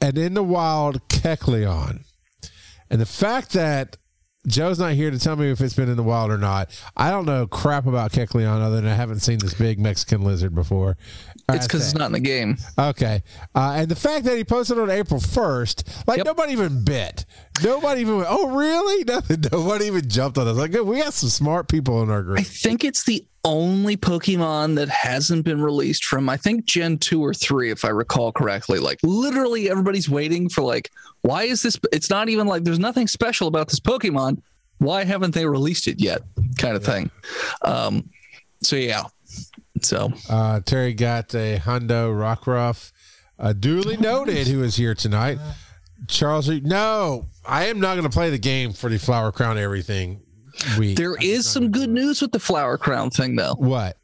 an 0.00 0.16
in 0.16 0.34
the 0.34 0.42
wild 0.42 1.08
Kecleon. 1.08 2.04
And 2.90 3.00
the 3.00 3.06
fact 3.06 3.52
that 3.52 3.96
Joe's 4.46 4.78
not 4.78 4.92
here 4.92 5.10
to 5.10 5.18
tell 5.18 5.34
me 5.34 5.50
if 5.50 5.60
it's 5.60 5.74
been 5.74 5.88
in 5.88 5.96
the 5.96 6.04
wild 6.04 6.30
or 6.30 6.38
not. 6.38 6.70
I 6.96 7.10
don't 7.10 7.26
know 7.26 7.46
crap 7.48 7.86
about 7.86 8.12
Kecleon 8.12 8.60
other 8.62 8.76
than 8.76 8.86
I 8.86 8.94
haven't 8.94 9.18
seen 9.20 9.38
this 9.38 9.54
big 9.54 9.80
Mexican 9.80 10.22
lizard 10.22 10.54
before. 10.54 10.96
It's 11.48 11.66
because 11.66 11.84
it's 11.84 11.94
not 11.94 12.06
in 12.06 12.12
the 12.12 12.20
game. 12.20 12.56
Okay. 12.78 13.22
Uh, 13.54 13.74
and 13.76 13.88
the 13.88 13.96
fact 13.96 14.24
that 14.26 14.36
he 14.36 14.44
posted 14.44 14.78
on 14.78 14.88
April 14.90 15.18
1st, 15.20 16.06
like 16.06 16.18
Yep. 16.18 16.26
nobody 16.26 16.52
even 16.52 16.84
bit. 16.84 17.24
Nobody 17.64 18.02
even 18.02 18.18
went, 18.18 18.28
oh, 18.30 18.50
really? 18.50 19.04
Nothing. 19.04 19.44
Nobody 19.52 19.86
even 19.86 20.08
jumped 20.08 20.38
on 20.38 20.46
us. 20.46 20.56
Like, 20.56 20.72
we 20.72 20.98
got 20.98 21.14
some 21.14 21.28
smart 21.28 21.68
people 21.68 22.02
in 22.02 22.10
our 22.10 22.22
group. 22.22 22.38
I 22.38 22.42
think 22.42 22.84
it's 22.84 23.02
the 23.04 23.26
only 23.46 23.96
Pokemon 23.96 24.74
that 24.74 24.88
hasn't 24.88 25.44
been 25.44 25.62
released 25.62 26.04
from 26.04 26.28
I 26.28 26.36
think 26.36 26.66
Gen 26.66 26.98
2 26.98 27.24
or 27.24 27.32
3 27.32 27.70
if 27.70 27.84
I 27.84 27.88
recall 27.88 28.32
correctly. 28.32 28.78
Like 28.80 28.98
literally 29.02 29.70
everybody's 29.70 30.10
waiting 30.10 30.48
for 30.48 30.62
like 30.62 30.90
why 31.22 31.44
is 31.44 31.62
this 31.62 31.78
it's 31.92 32.10
not 32.10 32.28
even 32.28 32.46
like 32.46 32.64
there's 32.64 32.80
nothing 32.80 33.06
special 33.06 33.46
about 33.48 33.68
this 33.68 33.80
Pokemon. 33.80 34.42
Why 34.78 35.04
haven't 35.04 35.32
they 35.32 35.46
released 35.46 35.86
it 35.88 36.00
yet? 36.02 36.22
kind 36.58 36.76
of 36.76 36.84
thing. 36.84 37.10
Um 37.62 38.10
so 38.62 38.76
yeah. 38.76 39.04
So 39.80 40.12
Uh, 40.28 40.60
Terry 40.60 40.92
got 40.92 41.32
a 41.34 41.58
Hundo 41.58 42.10
Rockruff, 42.12 42.90
uh, 43.38 43.52
duly 43.52 43.96
noted, 44.00 44.48
who 44.48 44.62
is 44.64 44.76
here 44.76 44.94
tonight. 44.94 45.38
Charles, 46.08 46.48
no, 46.48 47.26
I 47.46 47.66
am 47.66 47.78
not 47.80 47.94
going 47.94 48.04
to 48.04 48.10
play 48.10 48.30
the 48.30 48.38
game 48.38 48.72
for 48.72 48.90
the 48.90 48.98
Flower 48.98 49.32
Crown 49.32 49.58
everything 49.58 50.20
there 50.94 51.16
is 51.16 51.48
some 51.48 51.70
good 51.70 51.90
news 51.90 52.20
with 52.22 52.32
the 52.32 52.38
flower 52.40 52.78
crown 52.78 53.10
thing 53.10 53.36
though. 53.36 53.54
What? 53.58 53.96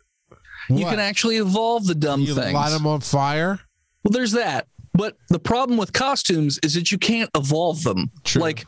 You 0.69 0.85
What? 0.85 0.91
can 0.91 1.01
actually 1.01 1.37
evolve 1.37 1.87
the 1.87 1.95
dumb 1.95 2.21
you 2.21 2.35
things. 2.35 2.53
light 2.55 2.71
them 2.71 2.87
on 2.87 3.01
fire. 3.01 3.59
Well, 4.05 4.11
there's 4.13 4.33
that. 4.33 4.67
But 4.95 5.17
the 5.29 5.39
problem 5.39 5.79
with 5.79 5.93
costumes 5.93 6.59
is 6.63 6.75
that 6.75 6.93
you 6.93 6.99
can't 6.99 7.31
evolve 7.35 7.83
them. 7.83 8.11
True. 8.25 8.43
Like 8.43 8.67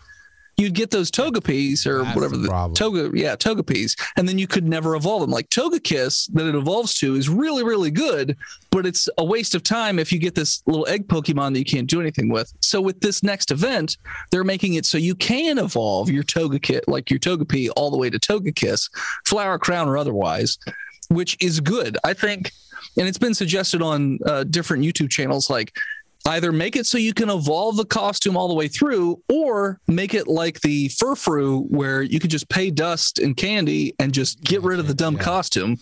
you'd 0.56 0.74
get 0.74 0.90
those 0.90 1.10
Togepi's 1.10 1.86
or 1.86 2.04
That's 2.04 2.14
whatever 2.14 2.36
the 2.36 2.44
the 2.44 2.48
problem. 2.48 2.74
Toga, 2.74 3.10
yeah, 3.18 3.36
Togepi's, 3.36 3.96
and 4.16 4.28
then 4.28 4.38
you 4.38 4.46
could 4.46 4.66
never 4.66 4.94
evolve 4.94 5.22
them. 5.22 5.30
Like 5.30 5.50
Togekiss 5.50 6.32
that 6.34 6.46
it 6.46 6.54
evolves 6.54 6.94
to 6.94 7.14
is 7.16 7.28
really, 7.28 7.64
really 7.64 7.90
good, 7.90 8.36
but 8.70 8.86
it's 8.86 9.08
a 9.18 9.24
waste 9.24 9.54
of 9.54 9.62
time 9.62 9.98
if 9.98 10.12
you 10.12 10.18
get 10.18 10.34
this 10.34 10.62
little 10.66 10.86
egg 10.88 11.08
Pokemon 11.08 11.52
that 11.52 11.58
you 11.58 11.64
can't 11.64 11.88
do 11.88 12.00
anything 12.00 12.28
with. 12.28 12.52
So 12.60 12.80
with 12.80 13.00
this 13.00 13.22
next 13.22 13.50
event, 13.50 13.96
they're 14.30 14.44
making 14.44 14.74
it 14.74 14.86
so 14.86 14.98
you 14.98 15.14
can 15.14 15.58
evolve 15.58 16.10
your 16.10 16.24
Togekit, 16.24 16.82
like 16.86 17.10
your 17.10 17.18
Togepi, 17.18 17.70
all 17.76 17.90
the 17.90 17.98
way 17.98 18.10
to 18.10 18.18
Togekiss, 18.18 18.90
Flower 19.24 19.58
Crown 19.58 19.88
or 19.88 19.96
otherwise, 19.96 20.58
which 21.08 21.36
is 21.40 21.60
good. 21.60 21.98
I 22.04 22.14
think, 22.14 22.52
and 22.96 23.08
it's 23.08 23.18
been 23.18 23.34
suggested 23.34 23.82
on 23.82 24.18
uh, 24.26 24.44
different 24.44 24.84
YouTube 24.84 25.10
channels, 25.10 25.50
like 25.50 25.76
either 26.26 26.52
make 26.52 26.74
it 26.76 26.86
so 26.86 26.96
you 26.96 27.12
can 27.12 27.28
evolve 27.30 27.76
the 27.76 27.84
costume 27.84 28.36
all 28.36 28.48
the 28.48 28.54
way 28.54 28.66
through 28.68 29.20
or 29.28 29.78
make 29.86 30.14
it 30.14 30.26
like 30.26 30.60
the 30.60 30.88
Furfrou 30.88 31.66
where 31.70 32.02
you 32.02 32.18
could 32.18 32.30
just 32.30 32.48
pay 32.48 32.70
dust 32.70 33.18
and 33.18 33.36
candy 33.36 33.94
and 33.98 34.12
just 34.14 34.40
get 34.42 34.62
rid 34.62 34.78
of 34.78 34.88
the 34.88 34.94
dumb 34.94 35.16
Yeah. 35.16 35.22
costume 35.22 35.78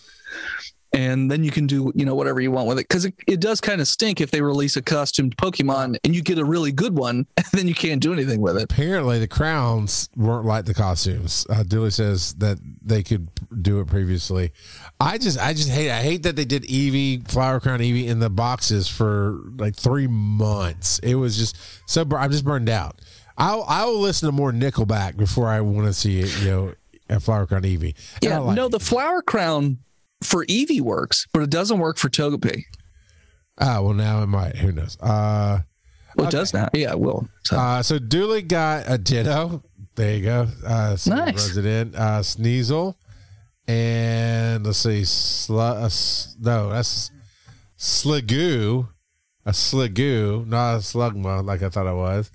and 0.93 1.29
then 1.29 1.43
you 1.43 1.51
can 1.51 1.67
do 1.67 1.91
you 1.95 2.05
know 2.05 2.15
whatever 2.15 2.39
you 2.39 2.51
want 2.51 2.67
with 2.67 2.79
it 2.79 2.87
because 2.87 3.05
it, 3.05 3.13
it 3.27 3.39
does 3.39 3.59
kind 3.59 3.81
of 3.81 3.87
stink 3.87 4.21
if 4.21 4.31
they 4.31 4.41
release 4.41 4.75
a 4.75 4.81
costumed 4.81 5.35
pokemon 5.37 5.97
and 6.03 6.15
you 6.15 6.21
get 6.21 6.37
a 6.37 6.45
really 6.45 6.71
good 6.71 6.97
one 6.97 7.25
and 7.37 7.45
then 7.51 7.67
you 7.67 7.75
can't 7.75 8.01
do 8.01 8.13
anything 8.13 8.41
with 8.41 8.57
it 8.57 8.63
Apparently, 8.73 9.19
the 9.19 9.27
crowns 9.27 10.09
weren't 10.15 10.45
like 10.45 10.65
the 10.65 10.73
costumes. 10.73 11.45
Uh, 11.49 11.63
Dooley 11.63 11.91
says 11.91 12.33
that 12.35 12.57
they 12.81 13.03
could 13.03 13.29
do 13.61 13.79
it 13.79 13.87
previously. 13.87 14.51
I 14.99 15.17
just, 15.17 15.39
I 15.39 15.53
just 15.53 15.69
hate. 15.69 15.91
I 15.91 16.01
hate 16.01 16.23
that 16.23 16.35
they 16.35 16.45
did 16.45 16.63
Eevee, 16.63 17.29
Flower 17.29 17.59
Crown 17.59 17.79
Eevee 17.79 18.07
in 18.07 18.19
the 18.19 18.29
boxes 18.29 18.87
for 18.87 19.39
like 19.57 19.75
three 19.75 20.07
months. 20.07 20.99
It 20.99 21.15
was 21.15 21.37
just 21.37 21.55
so. 21.85 22.05
I'm 22.17 22.31
just 22.31 22.45
burned 22.45 22.69
out. 22.69 22.99
I'll, 23.37 23.63
I 23.67 23.85
will 23.85 23.99
listen 23.99 24.27
to 24.27 24.31
more 24.31 24.51
Nickelback 24.51 25.17
before 25.17 25.47
I 25.47 25.61
want 25.61 25.87
to 25.87 25.93
see 25.93 26.19
it. 26.19 26.39
You 26.41 26.49
know, 26.49 26.73
a 27.09 27.19
Flower 27.19 27.45
Crown 27.45 27.63
Eevee. 27.63 27.95
And 28.15 28.23
yeah 28.23 28.39
like 28.39 28.55
no 28.55 28.65
it. 28.65 28.71
the 28.71 28.79
flower 28.79 29.21
crown 29.21 29.77
for 30.23 30.45
Eevee 30.45 30.81
works 30.81 31.27
but 31.33 31.41
it 31.43 31.49
doesn't 31.49 31.79
work 31.79 31.97
for 31.97 32.09
Togepi. 32.09 32.63
Ah, 33.59 33.81
well, 33.81 33.93
now 33.93 34.23
it 34.23 34.27
might. 34.27 34.55
Who 34.57 34.71
knows? 34.71 34.97
Uh, 34.99 35.61
well 36.15 36.25
it 36.27 36.29
Okay. 36.29 36.37
does 36.37 36.53
now 36.53 36.69
yeah 36.73 36.91
it 36.91 36.99
will 36.99 37.27
so 37.43 37.57
Uh, 37.57 37.81
so 37.83 37.99
Dooley 37.99 38.41
got 38.41 38.85
a 38.87 38.97
Ditto. 38.97 39.63
There 39.95 40.15
you 40.15 40.23
go. 40.23 40.47
Uh, 40.65 40.95
so 40.95 41.13
Nice. 41.13 41.33
Resident 41.33 41.95
uh, 41.95 42.21
Sneasel, 42.21 42.95
and 43.67 44.65
let's 44.65 44.79
see, 44.79 45.01
Slu- 45.01 45.83
uh, 45.83 45.85
S- 45.85 46.35
no, 46.39 46.69
that's 46.69 47.11
Sliggoo, 47.77 48.87
a 49.45 49.51
Sliggoo, 49.51 50.47
not 50.47 50.75
a 50.75 50.77
Slugma 50.79 51.45
like 51.45 51.61
I 51.63 51.69
thought 51.69 51.85
it 51.87 51.93
was. 51.95 52.31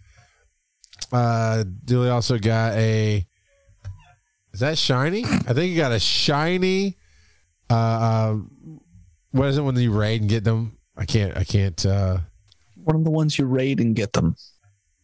Uh, 1.12 1.64
Dooley 1.84 2.10
also 2.10 2.38
got 2.38 2.74
a. 2.74 3.26
Is 4.52 4.60
that 4.60 4.76
shiny? 4.78 5.24
I 5.24 5.52
think 5.54 5.70
he 5.70 5.76
got 5.76 5.92
a 5.92 5.98
shiny. 6.00 6.97
Uh, 7.70 7.74
uh, 7.74 8.36
what 9.32 9.48
is 9.48 9.58
it 9.58 9.62
when 9.62 9.76
you 9.76 9.92
raid 9.92 10.20
and 10.22 10.30
get 10.30 10.44
them? 10.44 10.78
I 10.96 11.04
can't. 11.04 11.36
I 11.36 11.44
can't. 11.44 11.84
uh 11.86 12.18
one 12.76 12.96
of 12.96 13.04
the 13.04 13.10
ones 13.10 13.38
you 13.38 13.44
raid 13.46 13.80
and 13.80 13.94
get 13.94 14.12
them 14.14 14.34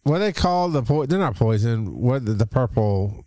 what 0.05 0.19
they 0.21 0.33
call 0.33 0.69
the 0.71 0.83
po- 0.83 1.05
they're 1.07 1.19
not 1.19 1.35
poison 1.37 1.95
what 1.99 2.25
the, 2.25 2.33
the 2.33 2.47
purple 2.47 3.25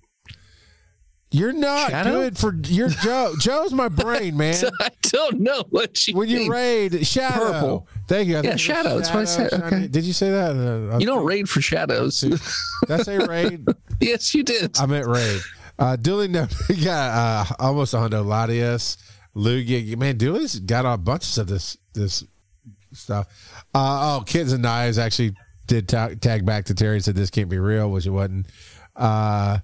you're 1.31 1.53
not 1.53 1.91
Shadow? 1.91 2.11
good 2.11 2.37
for 2.37 2.55
your 2.65 2.87
joe 2.89 3.33
joe's 3.39 3.73
my 3.73 3.87
brain 3.89 4.35
man 4.43 4.55
I 4.79 4.89
don't 5.03 5.41
know 5.41 5.63
what 5.69 6.07
you 6.07 6.15
when 6.15 6.29
you 6.29 6.37
mean. 6.39 6.49
raid 6.51 7.05
shadow 7.05 7.51
Purple. 7.51 7.87
thank 8.07 8.29
you 8.29 8.37
I 8.37 8.41
Yeah, 8.41 8.51
was 8.53 8.61
shadow, 8.61 8.95
that's 8.95 9.09
what 9.09 9.19
I 9.19 9.25
said, 9.25 9.49
shiny- 9.51 9.63
okay. 9.65 9.87
did 9.89 10.03
you 10.05 10.13
say 10.13 10.31
that 10.31 10.55
uh, 10.93 10.97
You 10.97 11.05
don't 11.05 11.25
raid 11.25 11.47
for 11.49 11.61
shadows. 11.61 12.21
did 12.21 12.39
i 12.89 12.97
say 13.03 13.17
raid 13.19 13.67
yes, 13.99 14.33
you 14.33 14.43
did. 14.43 14.77
i 14.79 14.85
meant 14.85 15.05
raid 15.07 15.41
uh 15.77 15.95
Dooley 15.97 16.29
no 16.29 16.47
he 16.69 16.83
got 16.83 17.11
uh 17.51 17.53
almost 17.59 17.93
a 17.93 17.99
hundred 17.99 18.23
latias 18.23 18.97
lugia 19.37 19.97
man 19.97 20.17
Dooley's 20.17 20.59
got 20.59 20.85
a 20.85 20.97
bunch 20.97 21.37
of 21.37 21.47
this 21.47 21.77
this 21.93 22.23
stuff 22.93 23.27
uh 23.75 24.17
oh 24.17 24.23
kids 24.25 24.51
and 24.51 24.63
knives 24.63 24.97
actually 24.97 25.33
did 25.67 25.87
ta- 25.87 26.11
tag 26.19 26.45
back 26.45 26.65
to 26.65 26.73
terry 26.73 26.95
and 26.95 27.05
said 27.05 27.15
this 27.15 27.29
can't 27.29 27.49
be 27.49 27.59
real 27.59 27.91
which 27.91 28.05
it 28.05 28.09
wasn't 28.09 28.47
uh 28.95 29.59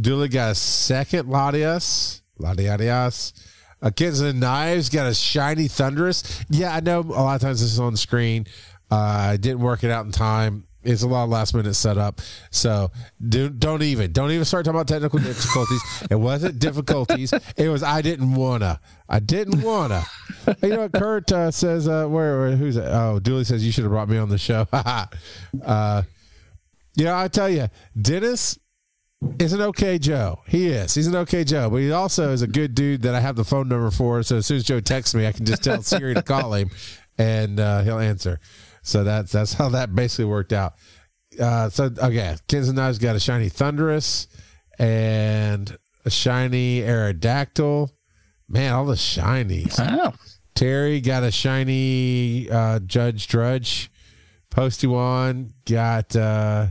Dooley 0.00 0.28
got 0.28 0.52
a 0.52 0.54
second 0.54 1.28
Latias. 1.28 2.22
Latias. 2.40 3.32
Uh, 3.80 3.90
Kids 3.90 4.20
and 4.20 4.40
Knives 4.40 4.88
got 4.88 5.06
a 5.06 5.14
shiny 5.14 5.68
Thundurus. 5.68 6.44
Yeah, 6.48 6.74
I 6.74 6.80
know 6.80 7.00
a 7.00 7.02
lot 7.02 7.34
of 7.34 7.40
times 7.40 7.60
this 7.60 7.72
is 7.72 7.80
on 7.80 7.96
screen. 7.96 8.46
Uh, 8.90 8.96
I 9.32 9.36
didn't 9.36 9.60
work 9.60 9.84
it 9.84 9.90
out 9.90 10.06
in 10.06 10.12
time. 10.12 10.66
It's 10.84 11.02
a 11.02 11.08
lot 11.08 11.24
of 11.24 11.30
last 11.30 11.54
minute 11.54 11.74
setup. 11.74 12.20
So 12.50 12.90
do, 13.26 13.48
don't 13.48 13.82
even. 13.82 14.12
Don't 14.12 14.30
even 14.30 14.44
start 14.44 14.64
talking 14.64 14.76
about 14.76 14.88
technical 14.88 15.18
difficulties. 15.18 15.82
it 16.10 16.16
wasn't 16.16 16.58
difficulties. 16.58 17.32
It 17.56 17.68
was 17.68 17.82
I 17.82 18.02
didn't 18.02 18.34
wanna. 18.34 18.80
I 19.08 19.20
didn't 19.20 19.62
wanna. 19.62 20.04
you 20.62 20.70
know 20.70 20.80
what 20.80 20.92
Kurt 20.92 21.30
uh, 21.32 21.50
says, 21.50 21.88
uh, 21.88 22.06
where, 22.06 22.40
where 22.40 22.56
who's 22.56 22.76
it? 22.76 22.84
Oh, 22.86 23.18
Dooley 23.18 23.44
says 23.44 23.64
you 23.64 23.72
should 23.72 23.84
have 23.84 23.92
brought 23.92 24.08
me 24.08 24.18
on 24.18 24.28
the 24.28 24.38
show. 24.38 24.66
uh, 24.72 26.02
you 26.96 27.04
know, 27.04 27.16
I 27.16 27.28
tell 27.28 27.48
you, 27.48 27.68
Dennis 28.00 28.58
is 29.38 29.52
an 29.52 29.60
okay 29.60 29.98
Joe. 29.98 30.40
He 30.46 30.68
is. 30.68 30.94
He's 30.94 31.06
an 31.06 31.16
okay 31.16 31.44
Joe, 31.44 31.70
but 31.70 31.76
he 31.76 31.92
also 31.92 32.32
is 32.32 32.42
a 32.42 32.46
good 32.46 32.74
dude 32.74 33.02
that 33.02 33.14
I 33.14 33.20
have 33.20 33.36
the 33.36 33.44
phone 33.44 33.68
number 33.68 33.90
for. 33.90 34.22
So 34.22 34.36
as 34.36 34.46
soon 34.46 34.58
as 34.58 34.64
Joe 34.64 34.80
texts 34.80 35.14
me, 35.14 35.26
I 35.26 35.32
can 35.32 35.46
just 35.46 35.62
tell 35.64 35.82
Siri 35.82 36.14
to 36.14 36.22
call 36.22 36.54
him, 36.54 36.70
and 37.18 37.60
uh, 37.60 37.82
he'll 37.82 37.98
answer. 37.98 38.40
So 38.82 39.04
that's 39.04 39.32
that's 39.32 39.54
how 39.54 39.68
that 39.70 39.94
basically 39.94 40.24
worked 40.26 40.52
out. 40.52 40.74
Uh, 41.40 41.70
so 41.70 41.84
okay, 41.84 42.36
Kids 42.48 42.68
and 42.68 42.76
Knives 42.76 42.98
got 42.98 43.16
a 43.16 43.20
shiny 43.20 43.48
Thundurus 43.48 44.26
and 44.78 45.76
a 46.04 46.10
shiny 46.10 46.80
Aerodactyl. 46.80 47.88
Man, 48.48 48.72
all 48.74 48.84
the 48.84 48.94
shinies. 48.94 49.76
Oh, 49.78 50.12
Terry 50.54 51.00
got 51.00 51.22
a 51.22 51.30
shiny 51.30 52.50
uh, 52.50 52.80
Judge 52.80 53.28
Drudge. 53.28 53.90
Posty 54.50 54.86
one 54.86 55.54
got. 55.64 56.14
Uh, 56.14 56.66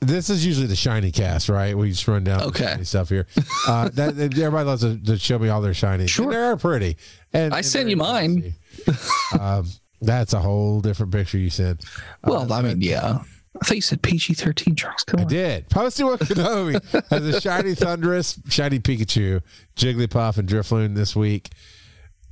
this 0.00 0.28
is 0.30 0.44
usually 0.46 0.66
the 0.66 0.76
shiny 0.76 1.10
cast, 1.10 1.48
right? 1.48 1.76
We 1.76 1.88
just 1.90 2.06
run 2.06 2.22
down 2.22 2.38
the 2.38 2.44
Okay. 2.46 2.64
shiny 2.66 2.84
stuff 2.84 3.08
here. 3.08 3.26
Uh, 3.66 3.88
that, 3.94 4.16
everybody 4.18 4.64
loves 4.64 4.82
to, 4.82 4.98
to 5.04 5.18
show 5.18 5.38
me 5.38 5.48
all 5.48 5.60
their 5.62 5.72
shinies. 5.72 6.10
Sure. 6.10 6.24
And 6.26 6.32
they 6.32 6.36
are 6.36 6.56
pretty. 6.56 6.96
And 7.32 7.52
I 7.54 7.58
and 7.58 7.66
sent 7.66 7.88
you 7.88 7.96
mine. 7.96 8.54
um, 9.40 9.66
that's 10.00 10.32
a 10.32 10.40
whole 10.40 10.80
different 10.80 11.12
picture 11.12 11.38
you 11.38 11.50
said. 11.50 11.80
well, 12.24 12.52
uh, 12.52 12.58
I 12.58 12.62
mean, 12.62 12.80
yeah. 12.80 13.20
I 13.60 13.64
thought 13.64 13.76
you 13.76 13.80
said 13.82 14.02
PG 14.02 14.34
thirteen, 14.34 14.74
Charles. 14.76 15.02
Come 15.04 15.20
I 15.20 15.22
on. 15.22 15.28
did. 15.28 15.70
Posty 15.70 16.02
Wakanomi 16.02 17.08
has 17.10 17.24
a 17.26 17.40
shiny 17.40 17.74
Thundurus, 17.74 18.38
shiny 18.50 18.78
Pikachu, 18.80 19.40
Jigglypuff, 19.76 20.36
and 20.36 20.46
Drifloon 20.48 20.94
this 20.94 21.16
week. 21.16 21.48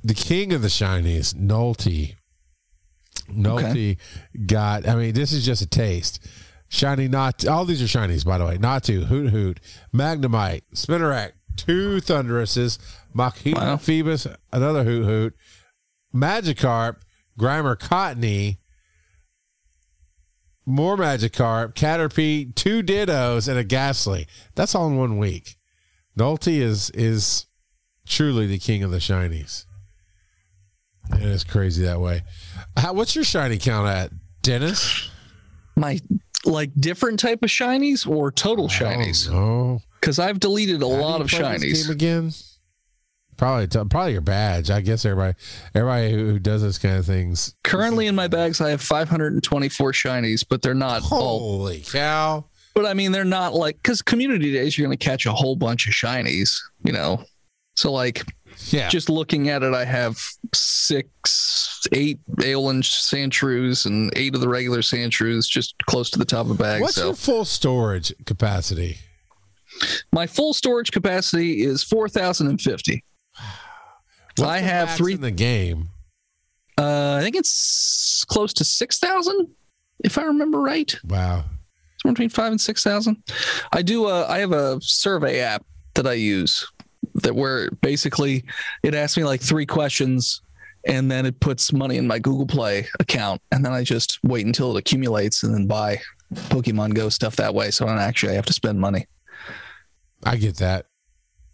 the 0.03 0.13
king 0.13 0.53
of 0.53 0.61
the 0.61 0.67
shinies, 0.67 1.33
Nolte. 1.33 2.15
Nolte 3.31 3.97
got. 4.45 4.87
I 4.87 4.95
mean, 4.95 5.13
this 5.15 5.31
is 5.31 5.43
just 5.45 5.61
a 5.63 5.67
taste. 5.67 6.19
Shiny 6.67 7.07
not 7.07 7.47
all 7.47 7.65
these 7.65 7.81
are 7.81 7.85
shinies, 7.99 8.25
by 8.25 8.37
the 8.37 8.45
way. 8.45 8.57
Natu, 8.57 9.05
Hoot 9.05 9.29
Hoot, 9.31 9.59
Magnemite, 9.93 10.61
Spinarak, 10.75 11.31
two 11.55 11.97
Thunduruses, 12.01 12.77
Machina 13.13 13.59
Wow. 13.59 13.75
Feebas, 13.77 14.35
another 14.51 14.83
Hoot 14.83 15.05
Hoot, 15.05 15.33
Magikarp, 16.13 16.97
Grimer 17.39 17.75
Cottonee, 17.77 18.57
more 20.65 20.97
Magikarp, 20.97 21.73
Caterpie, 21.75 22.53
two 22.55 22.81
Dittos, 22.81 23.47
and 23.47 23.57
a 23.57 23.63
Gastly. 23.63 24.27
That's 24.55 24.73
all 24.73 24.87
in 24.87 24.97
one 24.97 25.17
week. 25.17 25.57
Nolte 26.17 26.59
is 26.61 26.89
is 26.91 27.45
truly 28.07 28.47
the 28.47 28.57
king 28.59 28.83
of 28.83 28.91
the 28.91 28.97
shinies. 28.97 29.65
And 31.11 31.23
it's 31.23 31.43
crazy 31.43 31.83
that 31.83 31.99
way. 31.99 32.23
How, 32.77 32.93
what's 32.93 33.15
your 33.15 33.23
shiny 33.23 33.57
count 33.59 33.87
at, 33.87 34.11
Dennis? 34.41 35.09
My 35.75 35.99
like 36.45 36.71
different 36.79 37.19
type 37.19 37.43
of 37.43 37.49
shinies 37.49 38.07
or 38.07 38.31
total 38.31 38.67
shinies? 38.69 39.29
Oh, 39.31 39.81
Because 39.99 40.17
I've 40.19 40.39
deleted 40.39 40.81
a 40.81 40.87
How 40.87 41.01
lot 41.01 41.21
of 41.21 41.27
shinies. 41.27 41.89
Again? 41.89 42.31
Probably, 43.37 43.67
probably 43.67 44.13
your 44.13 44.21
badge. 44.21 44.69
I 44.69 44.81
guess 44.81 45.05
everybody, 45.05 45.37
everybody 45.73 46.13
who 46.13 46.39
does 46.39 46.61
this 46.61 46.77
kind 46.77 46.97
of 46.97 47.05
things. 47.05 47.53
Currently 47.63 48.07
in 48.07 48.15
my 48.15 48.27
bags, 48.27 48.61
I 48.61 48.69
have 48.69 48.81
524 48.81 49.91
shinies, 49.91 50.45
but 50.47 50.61
they're 50.61 50.73
not 50.73 51.03
all. 51.11 51.39
Holy 51.39 51.81
cow! 51.81 52.45
But 52.73 52.85
I 52.85 52.93
mean, 52.93 53.11
they're 53.11 53.25
not 53.25 53.53
like 53.53 53.77
because 53.77 54.01
community 54.01 54.51
days, 54.51 54.77
you're 54.77 54.87
going 54.87 54.97
to 54.97 55.03
catch 55.03 55.25
a 55.25 55.31
whole 55.31 55.55
bunch 55.55 55.87
of 55.87 55.93
shinies, 55.93 56.57
you 56.83 56.93
know. 56.93 57.23
So 57.75 57.91
like, 57.91 58.23
Yeah, 58.69 58.87
just 58.89 59.09
looking 59.09 59.49
at 59.49 59.63
it, 59.63 59.73
I 59.73 59.83
have 59.83 60.17
six, 60.53 61.87
eight 61.91 62.19
Alolan 62.37 62.83
Sandshrews 62.83 63.85
and 63.85 64.11
eight 64.15 64.33
of 64.35 64.41
the 64.41 64.49
regular 64.49 64.79
Sandshrews 64.79 65.47
just 65.47 65.75
close 65.87 66.09
to 66.11 66.19
the 66.19 66.25
top 66.25 66.47
of 66.47 66.57
the 66.57 66.63
bag. 66.63 66.81
what's 66.81 66.95
so 66.95 67.07
your 67.07 67.15
full 67.15 67.43
storage 67.43 68.13
capacity? 68.25 68.97
my 70.11 70.27
full 70.27 70.53
storage 70.53 70.91
capacity 70.91 71.63
is 71.63 71.83
4,050. 71.83 73.03
What's 74.37 74.49
I 74.49 74.59
have 74.59 74.91
three- 74.91 75.13
in 75.13 75.21
the 75.21 75.31
game. 75.31 75.89
Uh, 76.77 77.15
I 77.19 77.21
think 77.21 77.35
it's 77.37 78.25
close 78.27 78.51
to 78.53 78.65
6,000, 78.65 79.47
if 80.03 80.17
I 80.17 80.23
remember 80.23 80.59
right. 80.59 80.93
Wow. 81.05 81.45
somewhere 82.01 82.13
between 82.13 82.29
five 82.29 82.51
and 82.51 82.59
six 82.59 82.83
thousand. 82.83 83.23
I 83.71 83.81
do. 83.81 84.05
Uh, 84.05 84.25
I 84.29 84.39
have 84.39 84.51
a 84.51 84.79
survey 84.81 85.39
app 85.39 85.65
that 85.93 86.05
I 86.05 86.13
use 86.13 86.67
that 87.15 87.33
where 87.33 87.71
basically 87.81 88.43
it 88.83 88.93
asks 88.93 89.15
me 89.15 89.23
like 89.23 89.41
three 89.41 89.65
questions, 89.65 90.41
and 90.85 91.09
then 91.09 91.25
it 91.25 91.39
puts 91.39 91.71
money 91.71 91.95
in 91.95 92.05
my 92.05 92.19
Google 92.19 92.45
Play 92.45 92.87
account, 92.99 93.41
and 93.53 93.63
then 93.63 93.71
I 93.71 93.83
just 93.85 94.19
wait 94.23 94.45
until 94.45 94.75
it 94.75 94.79
accumulates 94.79 95.43
and 95.43 95.53
then 95.53 95.67
buy 95.67 96.01
Pokemon 96.33 96.93
Go 96.93 97.07
stuff 97.07 97.37
that 97.37 97.55
way. 97.55 97.71
So 97.71 97.85
I 97.85 97.89
don't 97.89 97.99
actually 97.99 98.35
have 98.35 98.45
to 98.47 98.53
spend 98.53 98.81
money. 98.81 99.07
I 100.25 100.35
get 100.35 100.57
that. 100.57 100.87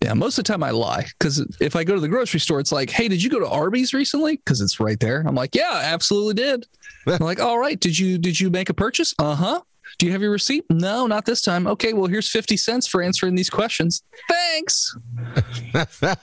Yeah, 0.04 0.14
most 0.16 0.38
of 0.40 0.44
the 0.46 0.52
time 0.52 0.64
I 0.64 0.72
lie 0.72 1.06
because 1.20 1.40
if 1.60 1.76
I 1.76 1.84
go 1.84 1.94
to 1.94 2.02
the 2.02 2.08
grocery 2.08 2.40
store, 2.40 2.60
it's 2.60 2.72
like, 2.72 2.90
"Hey, 2.90 3.08
did 3.08 3.22
you 3.22 3.30
go 3.30 3.40
to 3.40 3.48
Arby's 3.48 3.94
recently?" 3.94 4.38
Because 4.38 4.60
it's 4.60 4.80
right 4.80 5.00
there. 5.00 5.24
I'm 5.28 5.36
like, 5.36 5.54
"Yeah, 5.54 5.80
absolutely 5.84 6.34
did." 6.34 6.66
I'm 7.06 7.20
like, 7.20 7.40
"All 7.40 7.60
right, 7.60 7.80
did 7.80 7.98
you 8.00 8.18
did 8.18 8.40
you 8.40 8.50
make 8.50 8.70
a 8.70 8.74
purchase?" 8.74 9.14
Uh 9.20 9.36
huh. 9.36 9.62
Do 10.00 10.06
you 10.08 10.12
have 10.14 10.22
your 10.22 10.32
receipt? 10.32 10.64
No, 10.72 11.06
not 11.06 11.26
this 11.26 11.42
time. 11.42 11.68
Okay, 11.68 11.94
well, 11.94 12.08
here's 12.08 12.30
fifty 12.32 12.58
cents 12.58 12.88
for 12.88 13.04
answering 13.04 13.36
these 13.36 13.50
questions. 13.50 14.02
Thanks. 14.28 14.96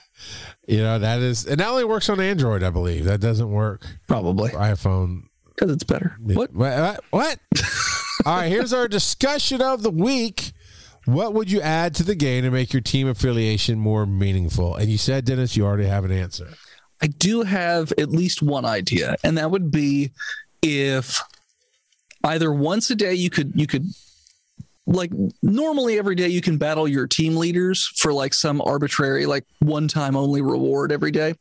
you 0.66 0.78
know 0.78 0.98
that 0.98 1.20
is, 1.20 1.46
and 1.46 1.60
that 1.60 1.68
only 1.68 1.84
works 1.84 2.08
on 2.08 2.18
Android, 2.18 2.62
I 2.64 2.70
believe. 2.70 3.04
That 3.04 3.20
doesn't 3.20 3.50
work 3.50 3.86
Probably 4.08 4.50
iPhone. 4.50 5.22
because 5.54 5.70
it's 5.70 5.84
better. 5.84 6.16
What? 6.20 6.52
What? 6.52 7.04
what? 7.10 7.38
All 8.26 8.36
right. 8.36 8.48
Here's 8.50 8.72
our 8.72 8.88
discussion 8.88 9.62
of 9.62 9.82
the 9.82 9.90
week. 9.90 10.52
What 11.08 11.32
would 11.32 11.50
you 11.50 11.62
add 11.62 11.94
to 11.94 12.02
the 12.02 12.14
game 12.14 12.44
to 12.44 12.50
make 12.50 12.74
your 12.74 12.82
team 12.82 13.08
affiliation 13.08 13.78
more 13.78 14.04
meaningful? 14.04 14.76
And 14.76 14.90
you 14.90 14.98
said, 14.98 15.24
Dennis, 15.24 15.56
you 15.56 15.64
already 15.64 15.86
have 15.86 16.04
an 16.04 16.12
answer. 16.12 16.50
I 17.00 17.06
do 17.06 17.40
have 17.40 17.90
at 17.96 18.10
least 18.10 18.42
one 18.42 18.66
idea, 18.66 19.16
and 19.24 19.38
that 19.38 19.50
would 19.50 19.70
be 19.70 20.10
if 20.60 21.18
either 22.24 22.52
once 22.52 22.90
a 22.90 22.94
day 22.94 23.14
you 23.14 23.30
could 23.30 23.52
you 23.54 23.66
could 23.66 23.86
like 24.86 25.10
normally 25.42 25.98
every 25.98 26.14
day 26.14 26.28
you 26.28 26.42
can 26.42 26.58
battle 26.58 26.86
your 26.86 27.06
team 27.06 27.36
leaders 27.36 27.86
for 27.96 28.12
like 28.12 28.34
some 28.34 28.60
arbitrary 28.60 29.24
like 29.24 29.46
one 29.60 29.88
time 29.88 30.14
only 30.14 30.42
reward 30.42 30.92
every 30.92 31.10
day. 31.10 31.32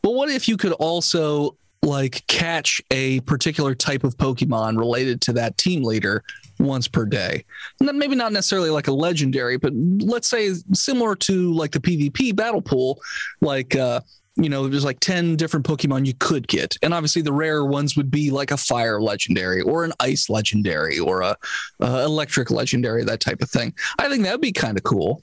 But 0.00 0.12
what 0.12 0.30
if 0.30 0.48
you 0.48 0.56
could 0.56 0.72
also 0.72 1.58
like 1.82 2.26
catch 2.26 2.80
a 2.90 3.20
particular 3.20 3.74
type 3.74 4.02
of 4.02 4.16
Pokemon 4.16 4.78
related 4.78 5.20
to 5.22 5.34
that 5.34 5.58
team 5.58 5.82
leader 5.82 6.22
once 6.60 6.86
per 6.88 7.04
day? 7.06 7.44
Maybe 7.80 8.14
not 8.14 8.32
necessarily 8.32 8.70
like 8.70 8.86
a 8.88 8.92
legendary, 8.92 9.56
but 9.56 9.72
let's 9.74 10.28
say 10.30 10.52
similar 10.72 11.16
to 11.16 11.52
like 11.54 11.72
the 11.72 11.80
PvP 11.80 12.36
battle 12.36 12.62
pool, 12.62 13.00
like 13.40 13.74
uh 13.76 14.00
you 14.36 14.48
know, 14.48 14.68
there's 14.68 14.84
like 14.84 15.00
10 15.00 15.36
different 15.36 15.66
Pokemon 15.66 16.06
you 16.06 16.14
could 16.14 16.46
get. 16.48 16.74
And 16.82 16.94
obviously 16.94 17.20
the 17.20 17.32
rarer 17.32 17.66
ones 17.66 17.96
would 17.96 18.10
be 18.10 18.30
like 18.30 18.52
a 18.52 18.56
fire 18.56 19.02
legendary 19.02 19.60
or 19.60 19.84
an 19.84 19.92
ice 20.00 20.30
legendary 20.30 20.98
or 20.98 21.20
a 21.20 21.36
uh, 21.82 22.04
electric 22.06 22.50
legendary, 22.50 23.04
that 23.04 23.20
type 23.20 23.42
of 23.42 23.50
thing. 23.50 23.74
I 23.98 24.08
think 24.08 24.22
that 24.22 24.32
would 24.32 24.40
be 24.40 24.52
kind 24.52 24.78
of 24.78 24.84
cool. 24.84 25.22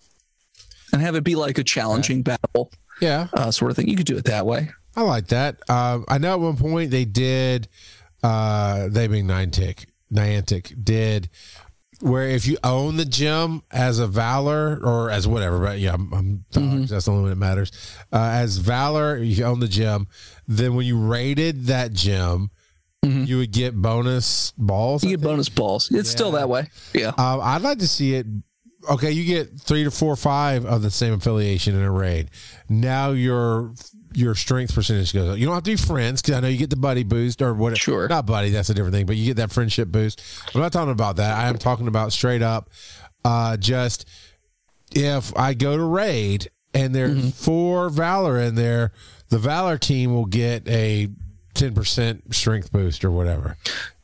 And 0.94 1.02
have 1.02 1.16
it 1.16 1.24
be 1.24 1.36
like 1.36 1.58
a 1.58 1.64
challenging 1.64 2.22
battle 2.22 2.72
Yeah. 3.02 3.28
uh, 3.34 3.50
sort 3.50 3.72
of 3.72 3.78
thing. 3.78 3.88
You 3.88 3.96
could 3.96 4.06
do 4.06 4.18
it 4.18 4.26
that 4.26 4.46
way. 4.46 4.70
I 4.96 5.02
like 5.02 5.28
that. 5.28 5.58
Um, 5.70 6.06
I 6.10 6.18
know 6.20 6.34
at 6.34 6.40
one 6.40 6.58
point 6.58 6.92
they 6.92 7.06
did, 7.06 7.70
uh, 8.22 8.88
they 8.90 9.08
being 9.08 9.26
Niantic, 9.26 9.86
Niantic 10.14 10.84
did 10.84 11.30
where 12.00 12.28
if 12.30 12.46
you 12.48 12.58
own 12.64 12.96
the 12.98 13.06
gym 13.06 13.64
as 13.72 13.98
a 13.98 14.06
Valor 14.06 14.80
or 14.84 15.10
as 15.10 15.28
whatever, 15.28 15.58
but 15.60 15.80
yeah, 15.80 15.94
I'm, 15.96 16.14
I'm 16.14 16.46
Mhm. 16.54 16.88
that's 16.88 17.06
the 17.06 17.12
only 17.12 17.24
one 17.24 17.32
that 17.32 17.38
matters. 17.38 17.72
Uh, 18.14 18.18
as 18.34 18.58
Valor, 18.58 19.18
you 19.18 19.44
own 19.44 19.60
the 19.60 19.68
gym. 19.68 20.08
Then 20.48 20.76
when 20.76 20.86
you 20.86 20.96
raided 21.00 21.66
that 21.66 21.94
gym, 21.94 22.52
Mhm. 23.04 23.28
you 23.28 23.38
would 23.38 23.52
get 23.52 23.76
bonus 23.76 24.54
balls. 24.60 25.04
You 25.04 25.10
I 25.10 25.12
get 25.14 25.20
think. 25.22 25.24
bonus 25.32 25.50
balls. 25.50 25.90
It's 25.92 26.10
still 26.10 26.32
that 26.34 26.48
way. 26.50 26.68
Yeah. 26.94 27.14
Um, 27.18 27.40
I'd 27.42 27.64
like 27.64 27.80
to 27.80 27.88
see 27.88 28.14
it. 28.14 28.28
Okay, 28.92 29.12
you 29.12 29.26
get 29.26 29.60
three 29.60 29.84
to 29.84 29.90
four, 29.92 30.14
or 30.14 30.18
five 30.18 30.66
of 30.66 30.84
the 30.84 30.92
same 30.92 31.14
affiliation 31.14 31.76
in 31.76 31.82
a 31.82 31.92
raid. 31.92 32.30
Now 32.70 33.10
your 33.12 33.74
your 34.14 34.36
strength 34.36 34.74
percentage 34.74 35.14
goes 35.14 35.30
up. 35.30 35.38
You 35.38 35.46
don't 35.46 35.56
have 35.56 35.64
to 35.64 35.72
be 35.72 35.76
friends 35.78 36.22
because 36.22 36.36
I 36.36 36.40
know 36.42 36.48
you 36.48 36.58
get 36.58 36.70
the 36.70 36.76
buddy 36.76 37.04
boost 37.04 37.42
or 37.42 37.54
whatever. 37.54 37.78
Sure. 37.80 38.08
not 38.08 38.26
buddy. 38.26 38.50
That's 38.50 38.70
a 38.70 38.74
different 38.74 38.94
thing. 38.96 39.06
But 39.06 39.16
you 39.18 39.26
get 39.26 39.38
that 39.38 39.52
friendship 39.52 39.90
boost. 39.90 40.22
I'm 40.54 40.62
not 40.62 40.72
talking 40.74 40.92
about 40.92 41.18
that. 41.18 41.38
I 41.38 41.48
am 41.50 41.58
talking 41.58 41.88
about 41.88 42.12
straight 42.14 42.42
up. 42.42 42.70
Uh, 43.26 43.58
just 43.58 44.08
if 44.96 45.36
I 45.38 45.54
go 45.54 45.76
to 45.78 45.84
raid 45.84 46.50
and 46.74 46.94
there's 46.96 47.18
Mm-hmm. 47.18 47.30
four 47.30 47.90
Valor 47.90 48.40
in 48.40 48.56
there, 48.56 48.92
the 49.30 49.38
Valor 49.40 49.78
team 49.78 50.14
will 50.14 50.26
get 50.26 50.68
a 50.68 51.10
ten 51.54 51.74
percent 51.74 52.34
strength 52.34 52.72
boost 52.72 53.04
or 53.04 53.12
whatever. 53.12 53.58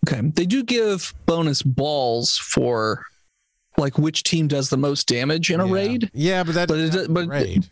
Okay. 0.08 0.22
They 0.22 0.46
do 0.46 0.64
give 0.64 1.14
bonus 1.26 1.62
balls 1.62 2.38
for 2.38 3.06
like 3.78 3.98
which 3.98 4.24
team 4.24 4.48
does 4.48 4.70
the 4.70 4.78
most 4.78 5.08
damage 5.08 5.50
in 5.50 5.60
a 5.60 5.66
yeah. 5.68 5.74
raid. 5.74 6.12
Yeah, 6.14 6.44
but 6.44 6.56
that 6.56 6.68
But 6.68 6.80
it- 6.80 7.14
but- 7.14 7.28
raid. 7.28 7.70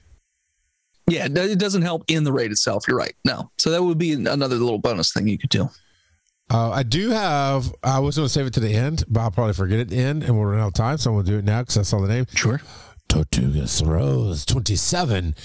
Yeah, 1.12 1.26
it 1.26 1.38
it 1.38 1.60
doesn't 1.60 1.82
help 1.82 2.04
in 2.08 2.24
the 2.24 2.32
raid 2.32 2.52
itself. 2.52 2.86
You're 2.88 2.98
right. 2.98 3.14
No. 3.26 3.52
So 3.58 3.70
that 3.72 3.84
would 3.84 3.98
be 3.98 4.14
another 4.14 4.56
little 4.56 4.80
bonus 4.80 5.12
thing 5.14 5.28
you 5.28 5.38
could 5.38 5.50
do. 5.50 5.70
Uh, 6.50 6.70
I 6.72 6.84
do 6.84 7.10
have. 7.12 7.74
I 7.84 8.00
was 8.00 8.16
going 8.18 8.26
to 8.28 8.34
save 8.34 8.46
it 8.46 8.54
to 8.56 8.60
the 8.60 8.74
end, 8.74 9.04
but 9.08 9.22
I'll 9.22 9.32
probably 9.32 9.54
forget 9.54 9.80
it 9.80 9.82
at 9.84 9.90
the 9.90 9.98
end, 9.98 10.24
and 10.24 10.36
we'll 10.38 10.46
run 10.48 10.60
out 10.60 10.68
of 10.68 10.74
time. 10.74 10.98
So 10.98 11.10
I'm 11.12 11.16
going 11.16 11.26
to 11.26 11.32
do 11.32 11.38
it 11.38 11.46
now 11.46 11.62
because 11.62 11.78
I 11.78 11.82
saw 11.84 12.00
the 12.02 12.08
name. 12.08 12.26
Sure. 12.34 12.60
Tortugas 13.08 13.86
Rose 13.86 14.46
27 14.46 15.36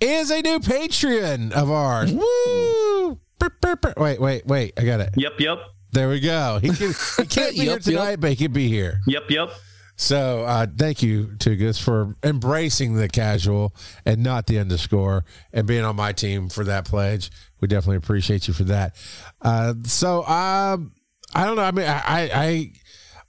is 0.00 0.30
a 0.30 0.42
new 0.42 0.58
Patreon 0.60 1.52
of 1.52 1.70
ours. 1.70 2.12
Woo! 2.12 3.18
Burp, 3.38 3.60
burp, 3.60 3.80
burp. 3.82 3.98
Wait, 3.98 4.20
wait, 4.20 4.46
wait. 4.46 4.72
I 4.78 4.84
got 4.84 5.00
it. 5.00 5.10
Yep, 5.16 5.32
yep, 5.40 5.58
There 5.92 6.08
we 6.08 6.20
go. 6.20 6.58
He, 6.60 6.68
can, 6.70 6.92
he 7.18 7.26
can't 7.26 7.52
be 7.54 7.60
here 7.60 7.64
Yep, 7.64 7.66
yep. 7.76 7.82
tonight, 7.82 8.16
but 8.20 8.30
he 8.30 8.36
can 8.36 8.52
be 8.52 8.68
here. 8.68 9.00
yep, 9.06 9.24
yep. 9.30 9.50
So 9.96 10.42
uh, 10.44 10.66
thank 10.76 11.02
you, 11.02 11.26
Tugas, 11.36 11.80
for 11.80 12.14
embracing 12.22 12.94
the 12.94 13.08
casual 13.08 13.74
and 14.04 14.22
not 14.22 14.46
the 14.46 14.58
underscore 14.58 15.24
and 15.52 15.66
being 15.66 15.84
on 15.84 15.96
my 15.96 16.12
team 16.12 16.48
for 16.48 16.64
that 16.64 16.84
pledge. 16.84 17.30
We 17.60 17.68
definitely 17.68 17.98
appreciate 17.98 18.48
you 18.48 18.54
for 18.54 18.64
that. 18.64 18.96
Uh, 19.40 19.74
so 19.84 20.24
um, 20.24 20.92
I 21.34 21.44
don't 21.44 21.56
know. 21.56 21.62
I 21.62 21.70
mean, 21.70 21.86
I, 21.86 22.30
I 22.34 22.72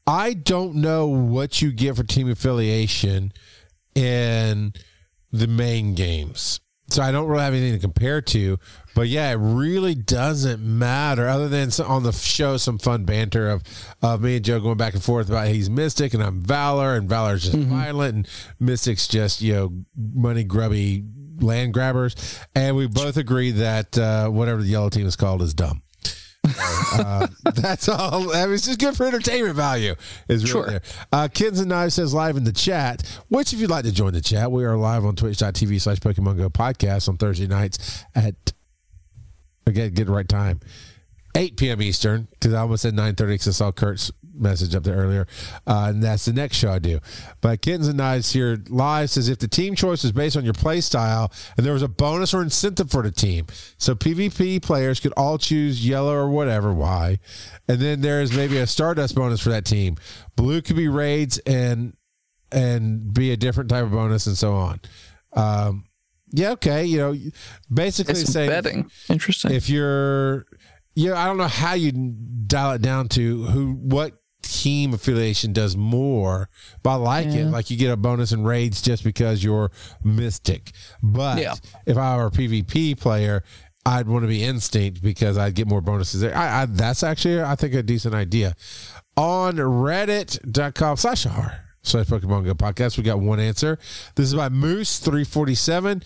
I 0.08 0.34
don't 0.34 0.76
know 0.76 1.08
what 1.08 1.62
you 1.62 1.72
get 1.72 1.96
for 1.96 2.04
team 2.04 2.30
affiliation 2.30 3.32
in 3.96 4.74
the 5.32 5.48
main 5.48 5.96
games. 5.96 6.60
So 6.90 7.02
I 7.02 7.12
don't 7.12 7.28
really 7.28 7.44
have 7.44 7.54
anything 7.54 7.74
to 7.74 7.80
compare 7.80 8.22
to, 8.22 8.60
but 8.96 9.08
yeah, 9.08 9.30
it 9.32 9.36
really 9.36 9.94
doesn't 9.94 10.64
matter. 10.64 11.28
Other 11.28 11.48
than 11.48 11.70
on 11.86 12.02
the 12.02 12.12
show, 12.12 12.58
some 12.58 12.80
fun 12.80 13.06
banter 13.06 13.50
of 13.52 13.62
of 14.02 14.22
me 14.24 14.38
and 14.38 14.44
Joe 14.46 14.60
going 14.60 14.78
back 14.78 14.94
and 14.96 15.04
forth 15.04 15.30
about 15.30 15.50
he's 15.50 15.70
Mystic 15.70 16.16
and 16.16 16.24
I'm 16.24 16.42
Valor, 16.42 16.96
and 16.96 17.08
Valor's 17.08 17.44
just 17.44 17.58
violent, 17.58 18.16
and 18.16 18.28
Mystic's 18.60 19.08
just 19.08 19.42
you 19.42 19.54
know 19.54 19.74
money 19.96 20.44
grubby 20.44 21.04
land 21.40 21.74
grabbers, 21.74 22.16
and 22.56 22.76
we 22.76 22.88
both 22.88 23.18
agree 23.18 23.52
that 23.52 23.98
uh, 23.98 24.30
whatever 24.30 24.64
the 24.64 24.70
yellow 24.70 24.90
team 24.90 25.06
is 25.06 25.16
called 25.16 25.42
is 25.44 25.54
dumb. 25.54 25.82
uh, 26.94 27.28
that's 27.56 27.90
all. 27.90 28.34
I 28.34 28.46
mean, 28.46 28.54
it's 28.54 28.66
just 28.68 28.80
good 28.80 28.96
for 28.96 29.06
entertainment 29.06 29.56
value. 29.56 29.96
Is 30.30 30.44
really 30.54 30.70
Sure. 30.70 30.70
there. 30.70 30.82
Uh, 31.12 31.28
Kids 31.28 31.60
and 31.60 31.70
Knives 31.70 31.96
says 31.96 32.14
live 32.14 32.38
in 32.38 32.44
the 32.44 32.52
chat. 32.54 33.02
Which, 33.30 33.52
if 33.52 33.60
you'd 33.60 33.70
like 33.72 33.84
to 33.86 33.92
join 33.92 34.14
the 34.14 34.22
chat, 34.22 34.52
we 34.52 34.64
are 34.64 34.78
live 34.78 35.04
on 35.06 35.16
Twitch.tv 35.16 35.82
slash 35.82 35.98
Pokemon 35.98 36.38
Go 36.38 36.50
podcast 36.50 37.10
on 37.10 37.18
Thursday 37.18 37.48
nights 37.48 38.06
at 38.14 38.36
again 39.66 39.94
get 39.94 40.06
the 40.06 40.14
right 40.14 40.28
time. 40.28 40.60
8 41.36 41.58
p.m. 41.58 41.82
Eastern, 41.82 42.28
because 42.32 42.54
I 42.54 42.62
almost 42.62 42.84
said 42.84 42.96
9.30 42.96 43.18
because 43.28 43.48
I 43.50 43.52
saw 43.52 43.72
Kurt's 43.72 44.10
message 44.38 44.76
up 44.76 44.84
there 44.84 44.96
earlier. 44.96 45.28
Uh, 45.66 45.88
and 45.90 46.04
that's 46.04 46.26
the 46.26 46.34
next 46.34 46.58
show 46.58 46.72
I 46.72 46.80
do. 46.80 47.00
But 47.42 47.62
Kittens 47.62 47.88
and 47.88 47.98
Knives 47.98 48.32
here 48.32 48.58
live 48.70 49.10
says 49.10 49.30
if 49.30 49.40
the 49.40 49.48
team 49.48 49.76
choice 49.76 50.04
is 50.04 50.12
based 50.12 50.38
on 50.38 50.44
your 50.44 50.54
play 50.54 50.82
style 50.82 51.32
and 51.58 51.66
there 51.66 51.74
was 51.74 51.82
a 51.82 51.88
bonus 51.88 52.34
or 52.34 52.42
incentive 52.42 52.90
for 52.90 53.02
the 53.02 53.12
team. 53.12 53.48
So 53.78 53.96
PvP 53.96 54.62
players 54.62 55.00
could 55.00 55.14
all 55.18 55.38
choose 55.38 55.88
yellow 55.88 56.14
or 56.14 56.30
whatever, 56.30 56.74
why. 56.74 57.20
And 57.68 57.80
then 57.80 58.02
there 58.02 58.22
is 58.22 58.36
maybe 58.36 58.58
a 58.58 58.68
Stardust 58.68 59.16
bonus 59.16 59.42
for 59.42 59.50
that 59.50 59.66
team. 59.66 59.98
Blue 60.36 60.62
could 60.62 60.76
be 60.76 60.88
raids 60.88 61.38
and 61.40 61.96
and 62.52 63.14
be 63.14 63.32
a 63.32 63.38
different 63.38 63.70
type 63.70 63.84
of 63.84 63.92
bonus 63.92 64.28
and 64.28 64.38
so 64.38 64.54
on. 64.54 64.80
Um, 65.34 65.85
yeah, 66.36 66.52
okay. 66.52 66.86
You 66.86 66.98
know, 66.98 67.16
basically 67.74 68.20
It's 68.22 68.32
saying 68.32 68.50
betting. 68.50 68.92
Interesting. 69.10 69.52
if 69.52 69.70
you're 69.70 70.46
yeah 70.98 71.22
i 71.22 71.26
don't 71.26 71.38
know 71.38 71.48
how 71.48 71.74
you 71.74 71.92
dial 72.48 72.72
it 72.72 72.82
down 72.82 73.10
to 73.10 73.44
who 73.48 73.74
what 73.74 74.14
team 74.42 74.94
affiliation 74.94 75.52
does 75.52 75.76
more 75.76 76.48
but 76.84 76.92
i 76.92 76.96
like 76.96 77.28
it 77.28 77.48
like 77.48 77.70
you 77.70 77.76
get 77.76 77.92
a 77.92 77.98
bonus 77.98 78.32
in 78.32 78.44
raids 78.46 78.82
just 78.82 79.04
because 79.04 79.44
you're 79.44 79.70
mystic 80.06 80.72
but 81.04 81.38
Yeah. 81.38 81.56
if 81.86 81.98
i 81.98 82.16
were 82.16 82.28
a 82.28 82.32
pvp 82.32 82.98
player 82.98 83.44
i'd 83.86 84.08
want 84.08 84.24
to 84.24 84.28
be 84.30 84.42
instinct 84.42 85.02
because 85.02 85.38
i'd 85.38 85.54
get 85.56 85.68
more 85.68 85.82
bonuses 85.82 86.22
there 86.22 86.34
I, 86.34 86.62
I 86.62 86.66
that's 86.66 87.04
actually 87.04 87.42
i 87.42 87.56
think 87.56 87.74
a 87.74 87.84
decent 87.84 88.16
idea 88.16 88.56
on 89.18 89.56
reddit.com 89.58 90.96
slash 90.98 91.26
r 91.26 91.65
slash 91.86 92.08
pokemon 92.08 92.46
go 92.46 92.54
podcast. 92.54 92.98
We 92.98 93.04
got 93.04 93.20
one 93.20 93.40
answer. 93.40 93.78
This 94.16 94.28
is 94.28 94.36
by 94.36 94.50
moose 94.50 95.00
347 95.00 96.04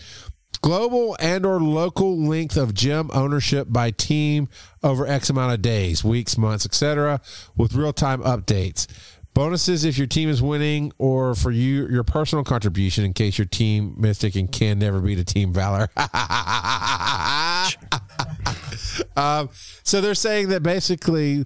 global 0.61 1.15
and 1.19 1.45
or 1.45 1.61
local 1.61 2.17
length 2.17 2.57
of 2.57 2.73
gym 2.73 3.09
ownership 3.13 3.67
by 3.69 3.91
team 3.91 4.49
over 4.83 5.07
x 5.07 5.29
amount 5.29 5.53
of 5.53 5.61
days 5.61 6.03
weeks 6.03 6.37
months 6.37 6.65
etc 6.65 7.21
with 7.55 7.75
real-time 7.75 8.21
updates. 8.23 8.85
Bonuses 9.33 9.85
if 9.85 9.97
your 9.97 10.07
team 10.07 10.27
is 10.27 10.41
winning 10.41 10.91
or 10.97 11.33
for 11.33 11.51
you 11.51 11.87
your 11.87 12.03
personal 12.03 12.43
contribution 12.43 13.05
in 13.05 13.13
case 13.13 13.37
your 13.37 13.45
team 13.45 13.95
mystic 13.97 14.35
and 14.35 14.51
can 14.51 14.79
never 14.79 14.99
beat 14.99 15.19
a 15.19 15.23
team 15.23 15.53
valor. 15.53 15.87
Um, 19.15 19.49
so 19.83 20.01
they're 20.01 20.15
saying 20.15 20.49
that 20.49 20.63
basically 20.63 21.45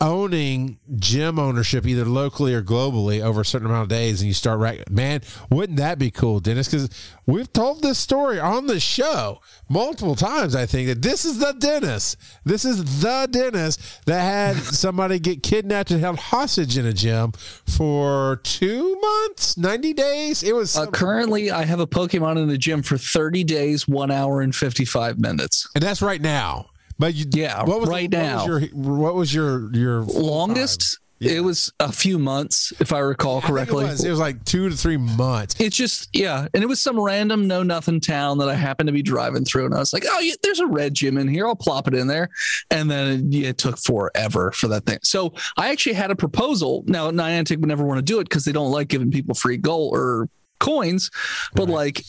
owning 0.00 0.78
gym 0.96 1.38
ownership 1.38 1.86
either 1.86 2.04
locally 2.04 2.54
or 2.54 2.62
globally 2.62 3.20
over 3.20 3.42
a 3.42 3.44
certain 3.44 3.66
amount 3.66 3.82
of 3.82 3.88
days 3.88 4.20
and 4.20 4.28
you 4.28 4.34
start 4.34 4.58
right 4.58 4.88
man 4.90 5.20
wouldn't 5.50 5.76
that 5.78 5.98
be 5.98 6.10
cool 6.10 6.40
dennis? 6.40 6.68
Because 6.68 6.88
we've 7.26 7.52
told 7.52 7.82
this 7.82 7.98
story 7.98 8.40
on 8.40 8.66
the 8.66 8.80
show 8.80 9.40
multiple 9.68 10.16
times 10.16 10.56
i 10.56 10.64
think 10.64 10.88
that 10.88 11.02
this 11.02 11.24
is 11.24 11.38
the 11.38 11.52
dennis. 11.52 12.16
This 12.44 12.64
is 12.64 13.02
the 13.02 13.28
dennis 13.30 13.76
that 14.06 14.20
had 14.22 14.56
somebody 14.74 15.18
get 15.18 15.42
kidnapped 15.42 15.90
and 15.90 16.00
held 16.00 16.18
hostage 16.18 16.78
in 16.78 16.86
a 16.86 16.92
gym 16.92 17.32
for 17.66 18.40
two 18.42 18.98
months? 19.00 19.56
90 19.56 19.92
days? 19.92 20.42
It 20.42 20.54
was 20.54 20.76
Uh, 20.76 20.86
currently, 20.86 21.50
I 21.50 21.64
have 21.64 21.80
a 21.80 21.86
Pokemon 21.86 22.38
in 22.38 22.48
the 22.48 22.58
gym 22.58 22.82
for 22.82 22.96
30 22.96 23.44
days, 23.44 23.86
one 23.86 24.10
hour, 24.10 24.40
and 24.40 24.54
55 24.54 25.18
minutes. 25.18 25.68
and 25.74 25.82
that's 25.82 26.00
right 26.02 26.20
now 26.22 26.69
but 27.00 27.14
you 27.14 27.24
Yeah, 27.32 27.64
what 27.64 27.80
was 27.80 27.88
right 27.88 28.04
what 28.04 28.10
now. 28.12 28.46
was 28.46 28.46
your, 28.46 28.60
what 28.80 29.14
was 29.16 29.34
your 29.34 29.74
your 29.74 30.02
Longest, 30.02 30.98
Yeah. 31.18 31.32
it 31.32 31.40
was 31.40 31.70
a 31.80 31.90
few 31.92 32.18
months, 32.18 32.72
if 32.80 32.92
I 32.92 32.98
recall 33.00 33.38
I 33.38 33.46
correctly. 33.48 33.84
It 33.84 33.88
was. 33.90 34.04
it 34.04 34.10
was 34.10 34.18
like 34.20 34.42
two 34.44 34.68
to 34.70 34.76
three 34.76 34.96
months. 34.96 35.54
It's 35.60 35.76
just, 35.76 36.08
yeah. 36.14 36.46
And 36.54 36.62
it 36.62 36.66
was 36.66 36.80
some 36.80 36.98
random 36.98 37.46
know 37.46 37.62
nothing 37.62 38.00
town 38.00 38.38
that 38.38 38.48
I 38.48 38.54
happened 38.54 38.86
to 38.86 38.92
be 38.92 39.02
driving 39.02 39.44
through. 39.44 39.66
And 39.66 39.74
I 39.74 39.78
was 39.80 39.92
like, 39.92 40.04
oh, 40.08 40.20
yeah, 40.20 40.34
there's 40.42 40.60
a 40.60 40.66
red 40.66 40.94
gym 40.94 41.18
in 41.18 41.28
here. 41.28 41.46
I'll 41.46 41.54
plop 41.56 41.88
it 41.88 41.94
in 41.94 42.06
there. 42.06 42.28
And 42.70 42.90
then 42.90 43.30
it, 43.32 43.36
it 43.44 43.58
took 43.58 43.76
forever 43.78 44.50
for 44.52 44.68
that 44.68 44.86
thing. 44.86 44.98
So 45.02 45.34
I 45.58 45.70
actually 45.72 45.94
had 45.94 46.10
a 46.10 46.16
proposal. 46.16 46.84
Now, 46.86 47.10
Niantic 47.10 47.58
would 47.58 47.68
never 47.68 47.84
want 47.84 47.98
to 47.98 48.02
do 48.02 48.20
it 48.20 48.24
because 48.30 48.44
they 48.46 48.52
don't 48.52 48.70
like 48.72 48.88
giving 48.88 49.10
people 49.10 49.34
free 49.34 49.58
gold 49.58 49.94
or 49.94 50.28
coins. 50.58 51.10
But 51.54 51.66
Right. 51.68 51.74
like, 51.74 52.04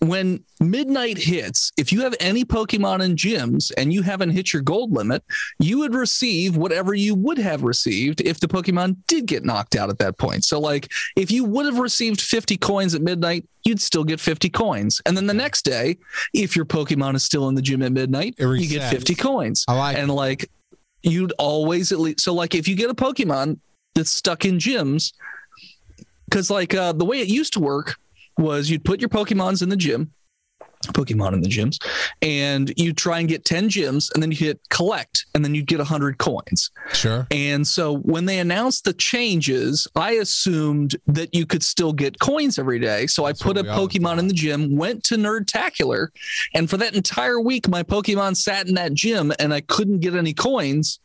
when 0.00 0.44
midnight 0.60 1.18
hits, 1.18 1.72
if 1.76 1.92
you 1.92 2.02
have 2.02 2.14
any 2.20 2.44
Pokemon 2.44 3.02
in 3.02 3.16
gyms 3.16 3.72
and 3.76 3.92
you 3.92 4.02
haven't 4.02 4.30
hit 4.30 4.52
your 4.52 4.62
gold 4.62 4.92
limit, 4.92 5.22
you 5.58 5.78
would 5.78 5.94
receive 5.94 6.56
whatever 6.56 6.94
you 6.94 7.14
would 7.14 7.38
have 7.38 7.62
received 7.62 8.20
if 8.20 8.40
the 8.40 8.46
Pokemon 8.46 8.96
did 9.06 9.26
get 9.26 9.44
knocked 9.44 9.76
out 9.76 9.90
at 9.90 9.98
that 9.98 10.18
point. 10.18 10.44
So, 10.44 10.60
like, 10.60 10.90
if 11.16 11.30
you 11.30 11.44
would 11.44 11.66
have 11.66 11.78
received 11.78 12.20
50 12.20 12.56
coins 12.58 12.94
at 12.94 13.02
midnight, 13.02 13.46
you'd 13.64 13.80
still 13.80 14.04
get 14.04 14.20
50 14.20 14.50
coins. 14.50 15.00
And 15.06 15.16
then 15.16 15.26
the 15.26 15.34
next 15.34 15.62
day, 15.62 15.96
if 16.32 16.54
your 16.54 16.66
Pokemon 16.66 17.14
is 17.14 17.24
still 17.24 17.48
in 17.48 17.54
the 17.54 17.62
gym 17.62 17.82
at 17.82 17.92
midnight, 17.92 18.34
you 18.38 18.68
get 18.68 18.90
50 18.90 19.14
coins. 19.14 19.64
I 19.68 19.74
like 19.74 19.96
And 19.96 20.10
like, 20.10 20.50
you'd 21.02 21.32
always 21.38 21.92
at 21.92 21.98
least, 21.98 22.20
so 22.20 22.34
like, 22.34 22.54
if 22.54 22.68
you 22.68 22.76
get 22.76 22.90
a 22.90 22.94
Pokemon 22.94 23.58
that's 23.94 24.10
stuck 24.10 24.44
in 24.44 24.58
gyms, 24.58 25.12
because 26.24 26.50
like 26.50 26.74
uh, 26.74 26.92
the 26.92 27.04
way 27.04 27.20
it 27.20 27.28
used 27.28 27.52
to 27.52 27.60
work 27.60 27.96
was 28.38 28.70
you'd 28.70 28.84
put 28.84 29.00
your 29.00 29.08
Pokemons 29.08 29.62
in 29.62 29.68
the 29.68 29.76
gym, 29.76 30.12
Pokemon 30.92 31.32
in 31.32 31.40
the 31.40 31.48
gyms, 31.48 31.78
and 32.20 32.72
you 32.76 32.92
try 32.92 33.18
and 33.18 33.28
get 33.28 33.44
10 33.44 33.68
gyms, 33.70 34.12
and 34.12 34.22
then 34.22 34.30
you 34.30 34.36
hit 34.36 34.60
collect, 34.70 35.26
and 35.34 35.44
then 35.44 35.54
you'd 35.54 35.66
get 35.66 35.78
100 35.78 36.18
coins. 36.18 36.70
Sure. 36.92 37.26
And 37.30 37.66
so 37.66 37.98
when 37.98 38.26
they 38.26 38.38
announced 38.38 38.84
the 38.84 38.92
changes, 38.92 39.88
I 39.96 40.12
assumed 40.12 40.96
that 41.06 41.34
you 41.34 41.46
could 41.46 41.62
still 41.62 41.92
get 41.92 42.18
coins 42.18 42.58
every 42.58 42.78
day. 42.78 43.06
So 43.06 43.24
That's 43.24 43.40
I 43.40 43.44
put 43.44 43.56
a 43.56 43.60
what 43.60 43.64
we 43.64 43.70
all 43.70 43.88
Pokemon 43.88 44.18
in 44.18 44.28
the 44.28 44.34
gym, 44.34 44.76
went 44.76 45.04
to 45.04 45.16
Nerdtacular, 45.16 46.08
and 46.54 46.68
for 46.68 46.76
that 46.76 46.94
entire 46.94 47.40
week, 47.40 47.68
my 47.68 47.82
Pokemon 47.82 48.36
sat 48.36 48.68
in 48.68 48.74
that 48.74 48.94
gym 48.94 49.32
and 49.38 49.54
I 49.54 49.60
couldn't 49.62 50.00
get 50.00 50.14
any 50.14 50.34
coins. 50.34 51.00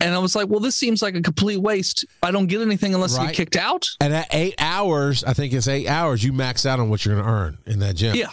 And 0.00 0.14
I 0.14 0.18
was 0.18 0.34
like, 0.34 0.48
well, 0.48 0.60
this 0.60 0.76
seems 0.76 1.02
like 1.02 1.14
a 1.14 1.20
complete 1.22 1.58
waste. 1.58 2.04
I 2.22 2.30
don't 2.30 2.46
get 2.46 2.60
anything 2.62 2.94
unless 2.94 3.16
I 3.18 3.26
get 3.26 3.34
kicked 3.34 3.56
out. 3.56 3.86
And 4.00 4.14
at 4.14 4.28
eight 4.32 4.54
hours, 4.58 5.22
I 5.24 5.34
think 5.34 5.52
it's 5.52 5.68
eight 5.68 5.86
hours, 5.88 6.22
you 6.24 6.32
max 6.32 6.64
out 6.66 6.80
on 6.80 6.88
what 6.88 7.04
you're 7.04 7.14
going 7.14 7.24
to 7.26 7.30
earn 7.30 7.58
in 7.66 7.78
that 7.80 7.96
gym. 7.96 8.16
Yeah. 8.16 8.30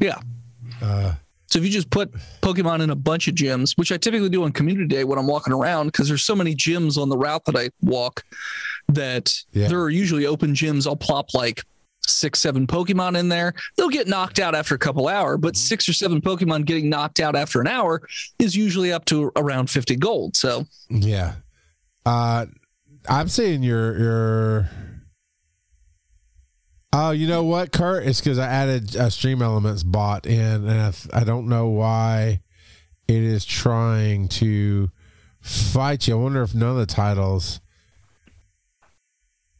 Yeah. 0.00 0.18
Uh, 0.82 1.14
So 1.48 1.58
if 1.58 1.64
you 1.64 1.70
just 1.70 1.90
put 1.90 2.12
Pokemon 2.42 2.82
in 2.82 2.90
a 2.90 2.94
bunch 2.96 3.28
of 3.28 3.34
gyms, 3.34 3.72
which 3.78 3.90
I 3.92 3.96
typically 3.96 4.28
do 4.28 4.44
on 4.44 4.52
community 4.52 4.86
day 4.86 5.04
when 5.04 5.18
I'm 5.18 5.26
walking 5.26 5.52
around, 5.52 5.86
because 5.86 6.08
there's 6.08 6.24
so 6.24 6.34
many 6.36 6.54
gyms 6.54 6.98
on 6.98 7.08
the 7.08 7.16
route 7.16 7.44
that 7.46 7.56
I 7.56 7.70
walk 7.80 8.24
that 8.88 9.32
Yeah. 9.52 9.68
there 9.68 9.80
are 9.80 9.90
usually 9.90 10.26
open 10.26 10.54
gyms. 10.54 10.86
I'll 10.86 10.96
plop 10.96 11.32
like 11.34 11.64
six, 12.06 12.38
seven 12.38 12.66
Pokemon 12.66 13.18
in 13.18 13.28
there. 13.28 13.54
They'll 13.76 13.88
get 13.88 14.08
knocked 14.08 14.38
out 14.38 14.54
after 14.54 14.74
a 14.74 14.78
couple 14.78 15.08
hour, 15.08 15.36
but 15.36 15.56
six 15.56 15.88
or 15.88 15.92
seven 15.92 16.20
Pokemon 16.20 16.64
getting 16.64 16.88
knocked 16.88 17.20
out 17.20 17.36
after 17.36 17.60
an 17.60 17.66
hour 17.66 18.02
is 18.38 18.56
usually 18.56 18.92
up 18.92 19.04
to 19.06 19.32
around 19.36 19.70
50 19.70 19.96
gold. 19.96 20.36
So 20.36 20.64
yeah. 20.88 21.34
Uh, 22.04 22.46
I'm 23.08 23.28
seeing 23.28 23.62
your 23.62 23.98
your. 23.98 24.70
Oh, 26.92 27.10
you 27.10 27.26
know 27.26 27.42
what, 27.42 27.72
Kurt? 27.72 28.06
It's 28.06 28.20
because 28.20 28.38
I 28.38 28.46
added 28.46 28.94
a 28.94 29.10
Stream 29.10 29.42
Elements 29.42 29.82
bot 29.82 30.24
in, 30.24 30.40
and 30.66 30.70
I, 30.70 30.90
th- 30.92 31.12
I 31.12 31.24
don't 31.24 31.46
know 31.48 31.66
why 31.66 32.40
it 33.06 33.22
is 33.22 33.44
trying 33.44 34.28
to 34.28 34.88
fight 35.40 36.08
you. 36.08 36.14
I 36.14 36.22
wonder 36.22 36.42
if 36.42 36.54
none 36.54 36.70
of 36.70 36.76
the 36.76 36.86
titles. 36.86 37.60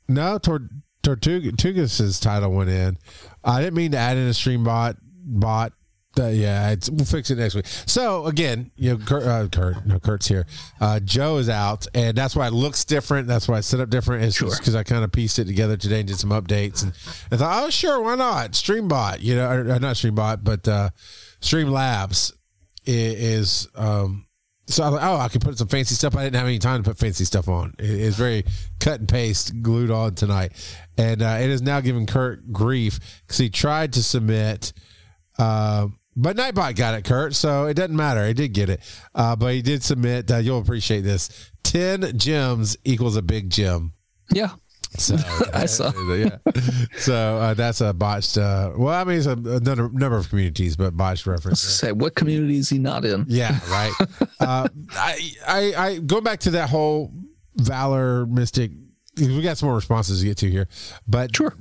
No, 0.08 0.38
Tor- 0.38 0.70
Tortugas' 1.14 2.20
title 2.20 2.50
went 2.52 2.70
in. 2.70 2.98
I 3.44 3.60
didn't 3.60 3.74
mean 3.74 3.92
to 3.92 3.98
add 3.98 4.16
in 4.16 4.26
a 4.26 4.34
stream 4.34 4.64
bot. 4.64 4.96
Bot. 5.02 5.72
Uh, 6.18 6.28
yeah, 6.28 6.70
it's, 6.70 6.88
we'll 6.88 7.04
fix 7.04 7.30
it 7.30 7.36
next 7.36 7.54
week. 7.54 7.66
So 7.66 8.24
again, 8.24 8.70
you 8.76 8.92
know, 8.96 9.04
Kurt, 9.04 9.24
uh, 9.24 9.48
Kurt 9.48 9.84
no, 9.84 9.98
Kurt's 9.98 10.26
here. 10.26 10.46
Uh, 10.80 10.98
Joe 10.98 11.36
is 11.36 11.50
out, 11.50 11.86
and 11.94 12.16
that's 12.16 12.34
why 12.34 12.46
it 12.46 12.54
looks 12.54 12.86
different. 12.86 13.28
That's 13.28 13.46
why 13.46 13.58
it's 13.58 13.66
set 13.66 13.80
up 13.80 13.90
different. 13.90 14.24
It's 14.24 14.36
Sure. 14.36 14.48
because 14.48 14.74
I 14.74 14.82
kind 14.82 15.04
of 15.04 15.12
pieced 15.12 15.38
it 15.38 15.44
together 15.44 15.76
today 15.76 15.98
and 16.00 16.08
did 16.08 16.18
some 16.18 16.30
updates, 16.30 16.82
and 16.82 16.92
I 17.30 17.36
thought, 17.36 17.64
oh, 17.64 17.68
sure, 17.68 18.00
why 18.00 18.14
not? 18.14 18.52
Streambot, 18.52 19.20
you 19.20 19.34
know, 19.36 19.46
or, 19.46 19.60
or 19.60 19.78
not 19.78 19.96
Streambot, 19.96 20.42
but 20.42 20.66
uh, 20.66 20.88
Stream 21.40 21.68
Labs 21.68 22.32
i- 22.88 22.90
is. 22.90 23.68
Um, 23.74 24.26
so 24.66 24.82
I 24.82 24.88
was 24.90 25.00
like, 25.00 25.08
oh, 25.08 25.16
I 25.18 25.28
can 25.28 25.40
put 25.40 25.56
some 25.58 25.68
fancy 25.68 25.94
stuff. 25.94 26.16
I 26.16 26.24
didn't 26.24 26.36
have 26.36 26.46
any 26.46 26.58
time 26.58 26.82
to 26.82 26.88
put 26.90 26.98
fancy 26.98 27.24
stuff 27.24 27.48
on. 27.48 27.74
It- 27.78 27.84
it's 27.90 28.16
very 28.16 28.44
cut 28.80 29.00
and 29.00 29.08
paste, 29.08 29.62
glued 29.62 29.90
on 29.90 30.14
tonight, 30.14 30.52
and 30.98 31.22
uh, 31.22 31.38
it 31.40 31.50
is 31.50 31.62
now 31.62 31.80
giving 31.80 32.06
Kurt 32.06 32.52
grief 32.52 32.98
because 33.26 33.38
he 33.38 33.48
tried 33.50 33.92
to 33.94 34.02
submit. 34.02 34.72
Uh, 35.38 35.88
but 36.16 36.36
Nightbot 36.36 36.76
got 36.76 36.94
it, 36.94 37.04
Kurt. 37.04 37.34
So 37.34 37.66
it 37.66 37.74
doesn't 37.74 37.94
matter. 37.94 38.26
He 38.26 38.32
did 38.34 38.54
get 38.54 38.70
it, 38.70 38.80
uh, 39.14 39.36
but 39.36 39.52
he 39.54 39.62
did 39.62 39.82
submit. 39.82 40.30
Uh, 40.30 40.38
you'll 40.38 40.60
appreciate 40.60 41.02
this. 41.02 41.50
Ten 41.62 42.16
gems 42.18 42.76
equals 42.84 43.16
a 43.16 43.22
big 43.22 43.50
gem. 43.50 43.92
yeah, 44.32 44.52
So 44.98 45.16
I 45.54 45.66
saw. 45.66 45.92
yeah. 46.14 46.38
So 46.98 47.14
uh, 47.14 47.54
that's 47.54 47.80
a 47.80 47.92
botched. 47.92 48.38
Uh, 48.38 48.72
well, 48.76 48.94
I 48.94 49.04
mean, 49.04 49.18
it's 49.18 49.26
a, 49.26 49.32
a 49.32 49.60
number, 49.60 49.88
number 49.92 50.16
of 50.16 50.28
communities, 50.28 50.76
but 50.76 50.96
botched 50.96 51.26
reference. 51.26 51.60
Say, 51.60 51.92
what 51.92 52.14
community 52.14 52.58
is 52.58 52.68
he 52.68 52.78
not 52.78 53.04
in? 53.04 53.24
Yeah, 53.28 53.58
right. 53.70 53.92
uh, 54.40 54.68
I, 54.92 55.30
I, 55.46 55.74
I 55.76 55.98
go 55.98 56.20
back 56.20 56.40
to 56.40 56.50
that 56.52 56.70
whole 56.70 57.12
valor 57.56 58.26
mystic. 58.26 58.70
We 59.18 59.42
got 59.42 59.56
some 59.58 59.68
more 59.68 59.76
responses 59.76 60.20
to 60.20 60.26
get 60.26 60.36
to 60.38 60.50
here, 60.50 60.68
but 61.08 61.34
Sure. 61.34 61.54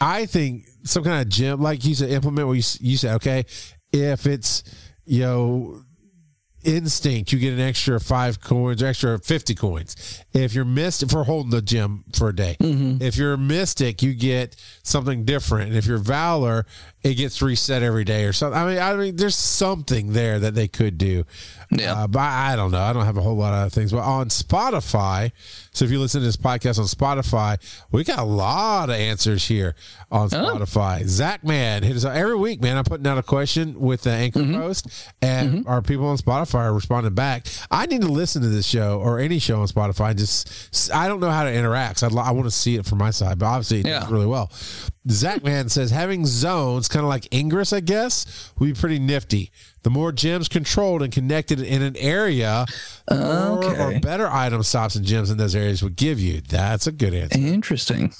I 0.00 0.26
think 0.26 0.64
some 0.82 1.02
kind 1.04 1.22
of 1.22 1.28
gym, 1.28 1.60
like 1.60 1.84
you 1.84 1.94
said, 1.94 2.10
implement 2.10 2.46
what 2.48 2.54
you, 2.54 2.62
you 2.80 2.96
said. 2.96 3.14
Okay, 3.16 3.44
if 3.92 4.26
it's 4.26 4.64
you 5.06 5.20
know 5.20 5.82
instinct, 6.64 7.32
you 7.32 7.38
get 7.38 7.52
an 7.52 7.60
extra 7.60 8.00
five 8.00 8.40
coins, 8.40 8.82
or 8.82 8.86
extra 8.86 9.18
fifty 9.18 9.54
coins. 9.54 10.22
If 10.32 10.54
you're 10.54 10.64
mystic 10.64 11.10
for 11.10 11.24
holding 11.24 11.50
the 11.50 11.62
gym 11.62 12.04
for 12.12 12.30
a 12.30 12.34
day, 12.34 12.56
mm-hmm. 12.60 13.02
if 13.02 13.16
you're 13.16 13.36
mystic, 13.36 14.02
you 14.02 14.14
get 14.14 14.56
something 14.82 15.24
different. 15.24 15.68
And 15.68 15.76
if 15.76 15.86
you're 15.86 15.98
valor, 15.98 16.66
it 17.04 17.14
gets 17.14 17.40
reset 17.42 17.82
every 17.82 18.02
day 18.04 18.24
or 18.24 18.32
something. 18.32 18.58
I 18.60 18.66
mean, 18.66 18.78
I 18.78 18.96
mean, 18.96 19.16
there's 19.16 19.36
something 19.36 20.12
there 20.14 20.38
that 20.40 20.54
they 20.54 20.66
could 20.68 20.96
do. 20.98 21.24
Yeah. 21.70 21.92
Uh, 21.94 22.06
but 22.06 22.20
I 22.20 22.56
don't 22.56 22.70
know. 22.70 22.80
I 22.80 22.92
don't 22.94 23.04
have 23.04 23.18
a 23.18 23.20
whole 23.20 23.36
lot 23.36 23.66
of 23.66 23.72
things. 23.74 23.92
But 23.92 24.02
on 24.04 24.28
Spotify, 24.28 25.32
so 25.72 25.84
if 25.84 25.90
you 25.90 26.00
listen 26.00 26.20
to 26.20 26.24
this 26.26 26.36
podcast 26.38 26.78
on 26.78 26.86
Spotify, 26.86 27.58
we 27.92 28.04
got 28.04 28.20
a 28.20 28.24
lot 28.24 28.88
of 28.88 28.94
answers 28.96 29.46
here 29.46 29.74
on 30.10 30.30
Spotify. 30.30 31.04
Zach, 31.06 31.44
man, 31.44 31.82
hit 31.82 31.94
us 31.96 32.04
up 32.06 32.14
every 32.14 32.36
week, 32.36 32.62
man. 32.62 32.78
I'm 32.78 32.84
putting 32.84 33.06
out 33.06 33.18
a 33.18 33.22
question 33.22 33.78
with 33.78 34.02
the 34.02 34.10
anchor 34.10 34.42
post, 34.44 34.86
and 35.20 35.66
our 35.68 35.82
people 35.82 36.06
on 36.06 36.16
Spotify 36.16 36.60
are 36.66 36.72
responding 36.74 37.14
back. 37.14 37.46
I 37.70 37.84
need 37.86 38.00
to 38.00 38.08
listen 38.08 38.40
to 38.42 38.48
this 38.48 38.66
show 38.66 38.98
or 39.00 39.18
any 39.18 39.38
show 39.38 39.60
on 39.60 39.66
Spotify. 39.68 40.16
Just 40.16 40.90
I 40.92 41.06
don't 41.08 41.20
know 41.20 41.30
how 41.30 41.44
to 41.44 41.52
interact. 41.52 41.98
So 41.98 42.06
I'd, 42.06 42.16
I 42.16 42.30
want 42.30 42.46
to 42.46 42.50
see 42.50 42.76
it 42.76 42.86
from 42.86 42.98
my 42.98 43.10
side, 43.10 43.38
but 43.38 43.46
obviously 43.46 43.80
it 43.80 43.86
Yeah. 43.86 44.00
does 44.00 44.10
really 44.10 44.26
well. 44.26 44.50
Zach 45.10 45.44
man 45.44 45.68
says 45.68 45.90
having 45.90 46.24
zones, 46.24 46.88
kind 46.88 47.04
of 47.04 47.08
like 47.10 47.32
Ingress, 47.32 47.72
I 47.74 47.80
guess, 47.80 48.52
would 48.58 48.66
be 48.66 48.72
pretty 48.72 48.98
nifty. 48.98 49.50
The 49.82 49.90
more 49.90 50.12
gems 50.12 50.48
controlled 50.48 51.02
and 51.02 51.12
connected 51.12 51.60
in 51.60 51.82
an 51.82 51.94
area, 51.98 52.64
the 53.06 53.14
more 53.16 53.64
Okay. 53.64 53.96
or 53.96 54.00
better 54.00 54.26
item 54.28 54.62
stops 54.62 54.96
and 54.96 55.04
gems 55.04 55.30
in 55.30 55.36
those 55.36 55.54
areas 55.54 55.82
would 55.82 55.96
give 55.96 56.18
you. 56.20 56.40
That's 56.40 56.86
a 56.86 56.92
good 56.92 57.12
answer. 57.12 57.38
Interesting. 57.38 58.14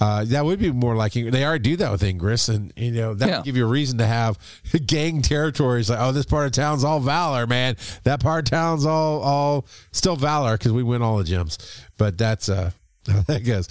Uh, 0.00 0.24
that 0.24 0.44
would 0.44 0.58
be 0.58 0.72
more 0.72 0.96
like 0.96 1.12
they 1.12 1.44
already 1.44 1.62
do 1.62 1.76
that 1.76 1.90
with 1.92 2.02
Ingress, 2.02 2.48
and 2.48 2.72
you 2.76 2.90
know 2.90 3.14
that 3.14 3.28
Yeah. 3.28 3.36
would 3.38 3.44
give 3.46 3.56
you 3.56 3.64
a 3.64 3.68
reason 3.68 3.96
to 3.98 4.06
have 4.06 4.36
gang 4.86 5.22
territories. 5.22 5.88
Like, 5.88 6.00
oh, 6.00 6.10
this 6.12 6.26
part 6.26 6.46
of 6.46 6.52
town's 6.52 6.82
all 6.84 6.98
valor, 7.00 7.46
man. 7.46 7.76
That 8.02 8.20
part 8.20 8.44
of 8.46 8.50
town's 8.50 8.84
all 8.84 9.20
all 9.22 9.66
still 9.92 10.16
valor 10.16 10.58
because 10.58 10.72
we 10.72 10.82
win 10.82 11.00
all 11.00 11.16
the 11.18 11.24
gems. 11.24 11.58
But 11.96 12.18
that's 12.18 12.48
uh, 12.48 12.72
that 13.26 13.44
goes. 13.44 13.68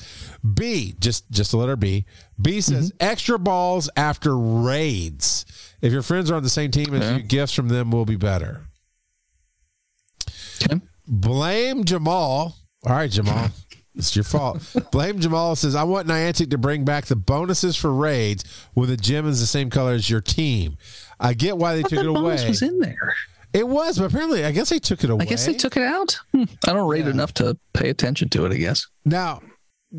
B, 0.54 0.96
just 1.00 1.30
just 1.32 1.54
a 1.54 1.58
letter 1.58 1.76
B. 1.76 2.06
B 2.42 2.62
says 2.62 2.90
Mm-hmm. 2.92 2.98
extra 3.00 3.40
balls 3.40 3.90
after 3.96 4.38
raids. 4.38 5.46
If 5.82 5.92
your 5.92 6.02
friends 6.04 6.30
are 6.32 6.36
on 6.36 6.44
the 6.44 6.50
same 6.50 6.72
team, 6.72 6.94
a 6.94 7.00
Yeah. 7.00 7.16
few 7.18 7.24
gifts 7.24 7.54
from 7.54 7.68
them 7.68 7.92
will 7.92 8.06
be 8.06 8.16
better. 8.16 8.62
Okay. 10.64 10.80
Blame 11.08 11.84
Jamal. 11.84 12.56
All 12.86 12.94
right, 12.94 13.12
Jamal. 13.12 13.50
It's 13.96 14.16
your 14.16 14.24
fault. 14.26 14.60
Blame 14.92 15.20
Jamal 15.20 15.56
says, 15.56 15.76
I 15.76 15.84
want 15.84 16.08
Niantic 16.08 16.50
to 16.50 16.58
bring 16.58 16.84
back 16.84 17.06
the 17.06 17.16
bonuses 17.16 17.76
for 17.76 17.94
raids 17.94 18.44
when 18.74 18.90
the 18.90 18.98
gem 18.98 19.28
is 19.28 19.40
the 19.40 19.46
same 19.46 19.70
color 19.70 19.92
as 19.92 20.10
your 20.10 20.20
team. 20.20 20.78
I 21.20 21.36
get 21.36 21.60
why 21.60 21.76
they 21.76 21.84
took 21.84 22.00
it 22.00 22.08
away. 22.08 22.44
was 22.50 22.64
in 22.64 22.80
there. 22.80 23.14
It 23.54 23.68
was, 23.68 24.00
but 24.00 24.06
apparently, 24.06 24.44
I 24.46 24.52
guess 24.52 24.70
they 24.70 24.80
took 24.80 25.04
it 25.04 25.10
away. 25.10 25.24
I 25.24 25.28
guess 25.28 25.46
they 25.46 25.54
took 25.54 25.78
it 25.78 25.84
out. 25.84 26.18
Hmm. 26.34 26.44
I 26.68 26.74
don't 26.74 26.88
rate 26.90 27.06
Yeah. 27.06 27.12
enough 27.12 27.34
to 27.36 27.58
pay 27.74 27.90
attention 27.90 28.30
to 28.30 28.46
it. 28.46 28.52
I 28.52 28.58
guess. 28.58 28.88
Now, 29.06 29.42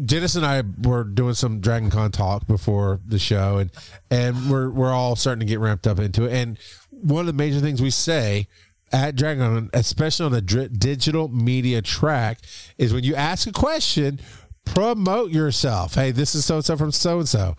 Dennis 0.05 0.35
and 0.35 0.45
I 0.45 0.62
were 0.83 1.05
doing 1.05 1.35
some 1.35 1.61
Dragon 1.61 1.88
Con 1.88 2.11
talk 2.11 2.47
before 2.49 3.01
the 3.07 3.19
show, 3.19 3.59
and 3.59 3.71
and 4.11 4.51
we're 4.51 4.71
we're 4.71 4.93
all 4.93 5.14
starting 5.14 5.40
to 5.40 5.47
get 5.47 5.61
ramped 5.61 5.87
up 5.87 6.01
into 6.01 6.25
it. 6.25 6.33
And 6.33 6.59
one 6.90 7.21
of 7.21 7.27
the 7.27 7.33
major 7.33 7.61
things 7.61 7.81
we 7.81 7.90
say 7.90 8.49
at 8.93 9.17
Dragon 9.17 9.71
especially 9.73 10.27
on 10.27 10.33
the 10.33 10.40
digital 10.40 11.29
media 11.29 11.81
track, 11.83 12.38
is 12.79 12.93
when 12.93 13.03
you 13.05 13.14
ask 13.14 13.47
a 13.49 13.53
question, 13.53 14.21
promote 14.64 15.31
yourself. 15.31 15.95
Hey, 15.95 16.11
this 16.11 16.35
is 16.35 16.45
so 16.45 16.57
and 16.57 16.64
so 16.64 16.77
from 16.77 16.93
so 16.93 17.19
and 17.19 17.29
so. 17.29 17.57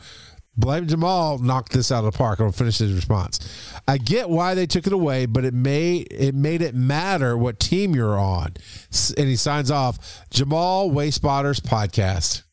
Blame 0.57 0.87
Jamal 0.87 1.37
knocked 1.37 1.73
this 1.73 1.91
out 1.91 2.05
of 2.05 2.13
the 2.13 2.17
park. 2.17 2.39
I'll 2.39 2.51
finish 2.51 2.77
his 2.77 2.93
response. 2.93 3.39
I 3.87 3.97
get 3.97 4.29
why 4.29 4.55
they 4.55 4.65
took 4.65 4.87
it 4.87 4.93
away, 4.93 5.25
but 5.25 5.43
it 5.43 5.53
made 5.53 6.07
it 6.11 6.33
made 6.33 6.61
it 6.61 6.73
matter 6.73 7.37
what 7.37 7.59
team 7.59 7.93
you're 7.93 8.17
on. 8.17 8.53
And 9.17 9.27
he 9.27 9.35
signs 9.35 9.69
off 9.69 10.23
Jamal 10.29 10.89
Wayspotters 10.89 11.59
podcast. 11.59 12.44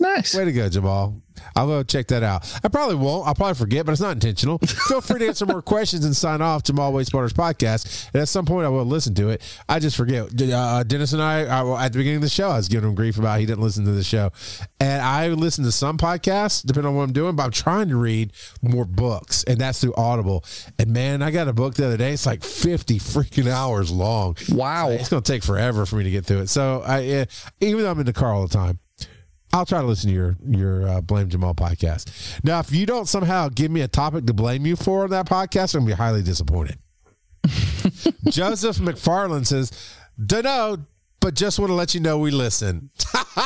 Nice. 0.00 0.34
Way 0.34 0.46
to 0.46 0.52
go, 0.52 0.68
Jamal. 0.68 1.22
I'll 1.56 1.66
go 1.66 1.82
check 1.82 2.08
that 2.08 2.22
out. 2.22 2.50
I 2.64 2.68
probably 2.68 2.96
won't. 2.96 3.26
I'll 3.26 3.34
probably 3.34 3.54
forget, 3.54 3.84
but 3.86 3.92
it's 3.92 4.00
not 4.00 4.12
intentional. 4.12 4.58
Feel 4.88 5.00
free 5.00 5.18
to 5.20 5.28
answer 5.28 5.46
more 5.46 5.62
questions 5.62 6.04
and 6.04 6.16
sign 6.16 6.40
off 6.40 6.62
Jamal 6.62 6.92
Wastewater's 6.92 7.32
podcast. 7.32 8.08
And 8.12 8.22
at 8.22 8.28
some 8.28 8.44
point, 8.46 8.66
I 8.66 8.68
will 8.68 8.84
listen 8.84 9.14
to 9.16 9.30
it. 9.30 9.42
I 9.68 9.78
just 9.78 9.96
forget. 9.96 10.28
Uh, 10.40 10.82
Dennis 10.84 11.12
and 11.12 11.22
I, 11.22 11.44
I, 11.44 11.86
at 11.86 11.92
the 11.92 11.98
beginning 11.98 12.16
of 12.16 12.22
the 12.22 12.28
show, 12.28 12.50
I 12.50 12.56
was 12.56 12.68
giving 12.68 12.88
him 12.88 12.94
grief 12.94 13.18
about 13.18 13.40
he 13.40 13.46
didn't 13.46 13.62
listen 13.62 13.84
to 13.84 13.92
the 13.92 14.04
show. 14.04 14.30
And 14.80 15.02
I 15.02 15.28
listen 15.28 15.64
to 15.64 15.72
some 15.72 15.98
podcasts, 15.98 16.64
depending 16.64 16.88
on 16.88 16.96
what 16.96 17.04
I'm 17.04 17.12
doing, 17.12 17.36
but 17.36 17.44
I'm 17.44 17.50
trying 17.50 17.88
to 17.88 17.96
read 17.96 18.32
more 18.60 18.84
books, 18.84 19.44
and 19.44 19.58
that's 19.58 19.80
through 19.80 19.94
Audible. 19.94 20.44
And 20.78 20.92
man, 20.92 21.22
I 21.22 21.30
got 21.30 21.48
a 21.48 21.52
book 21.52 21.74
the 21.74 21.86
other 21.86 21.96
day. 21.96 22.12
It's 22.12 22.26
like 22.26 22.42
50 22.42 22.98
freaking 22.98 23.50
hours 23.50 23.90
long. 23.90 24.36
Wow. 24.50 24.90
It's 24.90 25.08
going 25.08 25.22
to 25.22 25.32
take 25.32 25.42
forever 25.42 25.86
for 25.86 25.96
me 25.96 26.04
to 26.04 26.10
get 26.10 26.24
through 26.24 26.40
it. 26.40 26.48
So 26.48 26.82
I, 26.86 27.08
uh, 27.08 27.24
even 27.60 27.82
though 27.82 27.90
I'm 27.90 28.00
in 28.00 28.06
the 28.06 28.12
car 28.12 28.32
all 28.32 28.46
the 28.46 28.52
time, 28.52 28.78
I'll 29.52 29.66
try 29.66 29.80
to 29.80 29.86
listen 29.86 30.08
to 30.10 30.14
your 30.14 30.36
your 30.46 30.88
uh, 30.88 31.00
blame 31.00 31.28
Jamal 31.28 31.54
podcast. 31.54 32.42
Now, 32.42 32.60
if 32.60 32.72
you 32.72 32.86
don't 32.86 33.06
somehow 33.06 33.48
give 33.48 33.70
me 33.70 33.82
a 33.82 33.88
topic 33.88 34.26
to 34.26 34.32
blame 34.32 34.64
you 34.64 34.76
for 34.76 35.04
on 35.04 35.10
that 35.10 35.26
podcast, 35.26 35.74
I'm 35.74 35.80
gonna 35.80 35.92
be 35.92 35.96
highly 35.96 36.22
disappointed. 36.22 36.78
Joseph 38.28 38.78
McFarland 38.78 39.46
says, 39.46 39.70
"Dunno, 40.24 40.86
but 41.20 41.34
just 41.34 41.58
want 41.58 41.68
to 41.70 41.74
let 41.74 41.94
you 41.94 42.00
know 42.00 42.18
we 42.18 42.30
listen." 42.30 42.90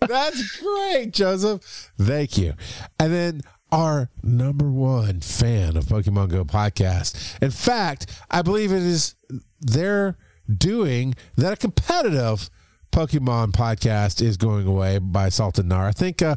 That's 0.00 0.60
great, 0.60 1.12
Joseph. 1.12 1.92
Thank 1.98 2.38
you. 2.38 2.54
And 2.98 3.12
then 3.12 3.40
our 3.72 4.10
number 4.22 4.68
one 4.70 5.20
fan 5.20 5.76
of 5.76 5.84
Pokemon 5.84 6.30
Go 6.30 6.44
podcast. 6.44 7.40
In 7.42 7.50
fact, 7.50 8.06
I 8.30 8.42
believe 8.42 8.72
it 8.72 8.82
is 8.82 9.14
they're 9.60 10.16
doing 10.50 11.14
that 11.36 11.52
a 11.52 11.56
competitive 11.56 12.50
Pokemon 12.92 13.52
podcast 13.52 14.20
is 14.20 14.36
going 14.36 14.66
away 14.66 14.98
by 14.98 15.28
Salt 15.28 15.58
and 15.58 15.68
Nar. 15.68 15.86
I 15.86 15.92
think 15.92 16.22
uh, 16.22 16.36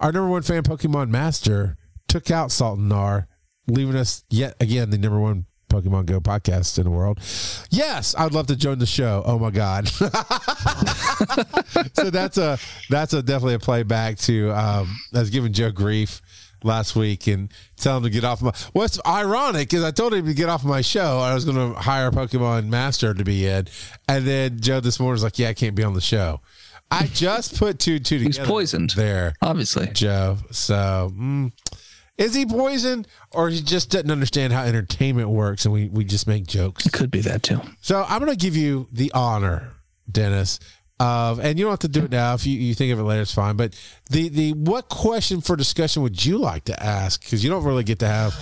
our 0.00 0.12
number 0.12 0.28
one 0.28 0.42
fan, 0.42 0.62
Pokemon 0.62 1.10
Master, 1.10 1.76
took 2.08 2.30
out 2.30 2.50
Salt 2.50 2.78
and 2.78 2.88
Nar, 2.88 3.28
leaving 3.68 3.96
us 3.96 4.24
yet 4.28 4.56
again 4.60 4.90
the 4.90 4.98
number 4.98 5.20
one 5.20 5.46
Pokemon 5.72 6.06
Go 6.06 6.20
podcast 6.20 6.78
in 6.78 6.84
the 6.84 6.90
world. 6.90 7.18
Yes, 7.70 8.14
I'd 8.18 8.34
love 8.34 8.46
to 8.48 8.56
join 8.56 8.78
the 8.78 8.86
show. 8.86 9.22
Oh 9.24 9.38
my 9.38 9.50
god! 9.50 9.88
so 11.94 12.10
that's 12.10 12.36
a 12.36 12.58
that's 12.90 13.14
a 13.14 13.22
definitely 13.22 13.54
a 13.54 13.58
playback 13.58 14.18
to. 14.18 14.50
Um, 14.50 14.94
was 15.12 15.30
giving 15.30 15.52
Joe 15.52 15.70
grief 15.70 16.20
last 16.64 16.96
week 16.96 17.26
and 17.26 17.52
tell 17.76 17.98
him 17.98 18.02
to 18.04 18.10
get 18.10 18.24
off 18.24 18.42
my. 18.42 18.52
What's 18.72 18.98
ironic 19.06 19.72
is 19.74 19.82
I 19.82 19.90
told 19.90 20.14
him 20.14 20.26
to 20.26 20.34
get 20.34 20.48
off 20.48 20.64
my 20.64 20.80
show. 20.80 21.18
I 21.18 21.34
was 21.34 21.44
going 21.44 21.56
to 21.56 21.78
hire 21.78 22.08
a 22.08 22.10
Pokemon 22.10 22.68
Master 22.68 23.14
to 23.14 23.24
be 23.24 23.46
in, 23.46 23.68
and 24.08 24.26
then 24.26 24.60
Joe 24.60 24.80
this 24.80 24.98
morning 25.00 25.12
was 25.12 25.22
like, 25.24 25.38
"Yeah, 25.38 25.48
I 25.48 25.54
can't 25.54 25.74
be 25.74 25.82
on 25.82 25.94
the 25.94 26.00
show." 26.00 26.40
I 26.90 27.06
just 27.12 27.58
put 27.58 27.78
two 27.78 27.98
two 27.98 28.18
together. 28.18 28.40
He's 28.42 28.48
poisoned. 28.48 28.90
there, 28.90 29.34
Obviously. 29.42 29.88
Joe. 29.88 30.38
So. 30.50 31.12
Mm, 31.14 31.52
is 32.18 32.34
he 32.34 32.44
poisoned, 32.44 33.08
or 33.32 33.48
he 33.48 33.60
just 33.62 33.90
doesn't 33.90 34.10
understand 34.10 34.52
how 34.52 34.62
entertainment 34.62 35.30
works, 35.30 35.64
and 35.64 35.72
we, 35.72 35.88
we 35.88 36.04
just 36.04 36.26
make 36.28 36.46
jokes? 36.46 36.84
It 36.86 36.92
could 36.92 37.10
be 37.10 37.22
that 37.22 37.42
too. 37.42 37.60
So 37.80 38.04
I'm 38.06 38.20
going 38.20 38.30
to 38.30 38.36
give 38.36 38.54
you 38.54 38.86
the 38.92 39.10
honor, 39.12 39.72
Dennis, 40.10 40.60
of, 41.02 41.40
and 41.40 41.58
you 41.58 41.64
don't 41.64 41.72
have 41.72 41.80
to 41.80 41.88
do 41.88 42.04
it 42.04 42.10
now. 42.12 42.34
If 42.34 42.46
you, 42.46 42.56
you 42.56 42.74
think 42.74 42.92
of 42.92 42.98
it 43.00 43.02
later, 43.02 43.22
it's 43.22 43.34
fine. 43.34 43.56
But 43.56 43.74
the 44.10 44.28
the 44.28 44.52
what 44.52 44.88
question 44.88 45.40
for 45.40 45.56
discussion 45.56 46.02
would 46.02 46.24
you 46.24 46.38
like 46.38 46.64
to 46.64 46.82
ask? 46.82 47.22
Because 47.22 47.42
you 47.42 47.50
don't 47.50 47.64
really 47.64 47.82
get 47.82 47.98
to 48.00 48.06
have 48.06 48.34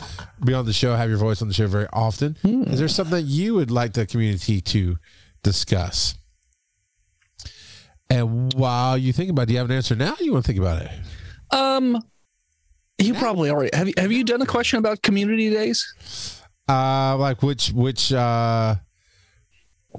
be 0.45 0.53
on 0.53 0.67
the 0.67 0.73
show, 0.73 0.95
have 0.95 1.09
your 1.09 1.19
voice 1.19 1.41
on 1.41 1.49
the 1.49 1.55
show 1.55 1.67
very 1.67 1.87
often. 1.93 2.37
Is 2.45 2.79
there 2.79 2.89
something 2.89 3.17
that 3.17 3.23
you 3.23 3.55
would 3.55 3.71
like 3.71 3.95
the 3.95 4.05
community 4.05 4.61
to 4.61 4.99
discuss? 5.43 6.17
And 8.11 8.53
while 8.55 8.99
you 8.99 9.13
think 9.13 9.31
about 9.31 9.43
it, 9.43 9.47
do 9.47 9.53
you 9.55 9.59
have 9.61 9.71
an 9.71 9.77
answer 9.77 9.95
now? 9.95 10.13
Or 10.13 10.23
you 10.23 10.33
want 10.33 10.45
to 10.45 10.53
think 10.53 10.59
about 10.59 10.83
it? 10.83 10.91
Um, 11.53 12.03
you 12.99 13.15
probably 13.15 13.51
already 13.51 13.71
have. 13.75 13.89
You, 13.89 13.95
have 13.97 14.13
you 14.13 14.25
done 14.25 14.43
a 14.43 14.47
question 14.47 14.79
about 14.79 15.01
community 15.01 15.49
days? 15.49 16.43
Uh, 16.69 17.17
like 17.17 17.43
which 17.43 17.73
which 17.73 18.13
uh 18.13 18.75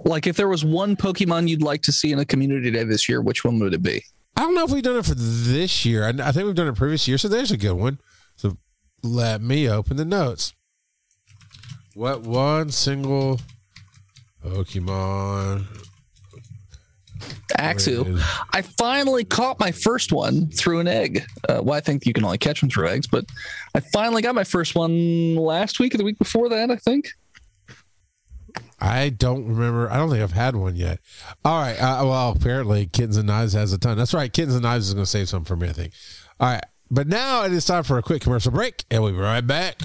Like, 0.05 0.27
if 0.27 0.37
there 0.37 0.47
was 0.47 0.63
one 0.63 0.95
Pokemon 0.95 1.47
you'd 1.47 1.61
like 1.61 1.81
to 1.83 1.91
see 1.91 2.11
in 2.11 2.19
a 2.19 2.25
community 2.25 2.71
day 2.71 2.83
this 2.83 3.09
year, 3.09 3.21
which 3.21 3.43
one 3.43 3.59
would 3.59 3.73
it 3.73 3.83
be? 3.83 4.03
I 4.35 4.41
don't 4.41 4.55
know 4.55 4.63
if 4.63 4.71
we've 4.71 4.83
done 4.83 4.97
it 4.97 5.05
for 5.05 5.15
this 5.15 5.85
year. 5.85 6.05
I, 6.05 6.09
I 6.09 6.31
think 6.31 6.45
we've 6.45 6.55
done 6.55 6.67
it 6.67 6.75
previous 6.75 7.07
year, 7.07 7.17
so 7.17 7.27
there's 7.27 7.51
a 7.51 7.57
good 7.57 7.73
one. 7.73 7.99
So 8.35 8.57
let 9.03 9.41
me 9.41 9.69
open 9.69 9.97
the 9.97 10.05
notes. 10.05 10.53
What 11.93 12.21
one 12.21 12.71
single 12.71 13.39
Pokemon 14.43 15.65
Axew. 17.57 18.19
I 18.53 18.61
finally 18.61 19.23
caught 19.23 19.59
my 19.59 19.71
first 19.71 20.11
one 20.11 20.47
through 20.49 20.79
an 20.79 20.87
egg. 20.87 21.23
Uh, 21.47 21.61
well, 21.63 21.75
I 21.75 21.81
think 21.81 22.05
you 22.05 22.13
can 22.13 22.23
only 22.23 22.37
catch 22.37 22.61
them 22.61 22.69
through 22.69 22.87
eggs, 22.87 23.07
but 23.07 23.25
I 23.75 23.79
finally 23.79 24.21
got 24.21 24.35
my 24.35 24.43
first 24.43 24.75
one 24.75 25.35
last 25.35 25.79
week 25.79 25.93
or 25.93 25.97
the 25.97 26.03
week 26.03 26.17
before 26.17 26.49
that, 26.49 26.71
I 26.71 26.75
think. 26.77 27.11
I 28.81 29.09
don't 29.09 29.47
remember. 29.47 29.91
I 29.91 29.97
don't 29.97 30.09
think 30.09 30.23
I've 30.23 30.31
had 30.31 30.55
one 30.55 30.75
yet. 30.75 30.99
All 31.45 31.61
right. 31.61 31.75
Uh, 31.75 32.03
well, 32.03 32.31
apparently, 32.35 32.87
Kittens 32.87 33.15
and 33.15 33.27
Knives 33.27 33.53
has 33.53 33.71
a 33.71 33.77
ton. 33.77 33.95
That's 33.97 34.13
right. 34.13 34.33
Kittens 34.33 34.55
and 34.55 34.63
Knives 34.63 34.87
is 34.87 34.93
going 34.95 35.05
to 35.05 35.09
save 35.09 35.29
some 35.29 35.45
for 35.45 35.55
me, 35.55 35.69
I 35.69 35.73
think. 35.73 35.93
All 36.39 36.49
right. 36.49 36.63
But 36.89 37.07
now 37.07 37.43
it 37.45 37.53
is 37.53 37.63
time 37.65 37.83
for 37.83 37.97
a 37.97 38.03
quick 38.03 38.23
commercial 38.23 38.51
break, 38.51 38.83
and 38.89 39.03
we'll 39.03 39.13
be 39.13 39.19
right 39.19 39.45
back. 39.45 39.81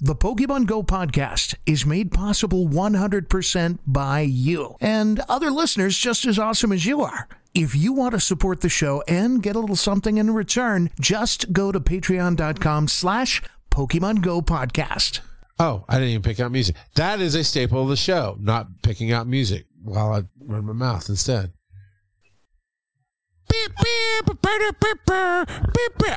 The 0.00 0.14
Pokemon 0.14 0.64
Go 0.64 0.82
podcast 0.82 1.56
is 1.66 1.84
made 1.84 2.10
possible 2.10 2.66
100% 2.66 3.78
by 3.86 4.20
you 4.20 4.76
and 4.80 5.20
other 5.28 5.50
listeners 5.50 5.98
just 5.98 6.24
as 6.24 6.38
awesome 6.38 6.72
as 6.72 6.86
you 6.86 7.02
are. 7.02 7.28
If 7.52 7.74
you 7.74 7.92
want 7.92 8.12
to 8.12 8.20
support 8.20 8.62
the 8.62 8.70
show 8.70 9.02
and 9.06 9.42
get 9.42 9.56
a 9.56 9.58
little 9.58 9.76
something 9.76 10.16
in 10.16 10.30
return, 10.30 10.88
just 10.98 11.52
go 11.52 11.70
to 11.70 11.80
patreon.com 11.80 12.88
slash 12.88 13.42
Pokemon 13.70 14.22
Go 14.22 14.40
podcast. 14.40 15.20
Oh, 15.60 15.84
I 15.90 15.96
didn't 15.96 16.08
even 16.08 16.22
pick 16.22 16.40
out 16.40 16.50
music. 16.50 16.74
That 16.94 17.20
is 17.20 17.34
a 17.34 17.44
staple 17.44 17.82
of 17.82 17.88
the 17.90 17.96
show, 17.96 18.38
not 18.40 18.82
picking 18.82 19.12
out 19.12 19.26
music 19.26 19.66
while 19.84 20.10
I 20.10 20.22
run 20.40 20.64
my 20.64 20.72
mouth 20.72 21.06
instead. 21.10 21.52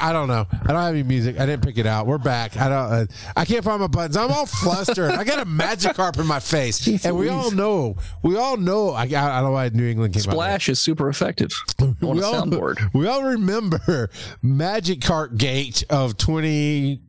I 0.02 0.12
don't 0.14 0.28
know. 0.28 0.46
I 0.52 0.68
don't 0.68 0.82
have 0.82 0.94
any 0.94 1.04
music. 1.04 1.40
I 1.40 1.46
didn't 1.46 1.64
pick 1.64 1.78
it 1.78 1.86
out. 1.86 2.08
We're 2.08 2.18
back. 2.18 2.56
I 2.58 2.70
don't. 2.70 2.94
Uh, 2.94 3.06
I 3.36 3.44
can't 3.44 3.66
find 3.66 3.82
my 3.82 3.88
buttons. 3.88 4.16
I'm 4.16 4.32
all 4.32 4.46
flustered. 4.46 5.12
I 5.12 5.24
got 5.24 5.40
a 5.40 5.46
Magikarp 5.46 6.20
in 6.20 6.28
my 6.28 6.40
face, 6.40 6.88
and 7.06 7.18
we 7.18 7.30
all 7.30 7.52
know. 7.52 7.98
We 8.22 8.38
all 8.38 8.56
know. 8.56 8.92
I, 8.92 9.04
I 9.04 9.08
don't 9.08 9.44
know 9.44 9.52
why 9.52 9.70
New 9.70 9.88
England 9.88 10.14
came 10.14 10.22
Splash 10.22 10.70
is 10.70 10.80
super 10.80 11.10
effective 11.10 11.52
on 11.82 11.98
we 12.02 12.20
a 12.22 12.26
all, 12.26 12.34
soundboard. 12.34 12.90
We 12.94 13.08
all 13.08 13.24
remember 13.24 14.10
Magikarp 14.44 15.38
Gate 15.38 15.84
of 15.90 16.18
20 16.18 17.02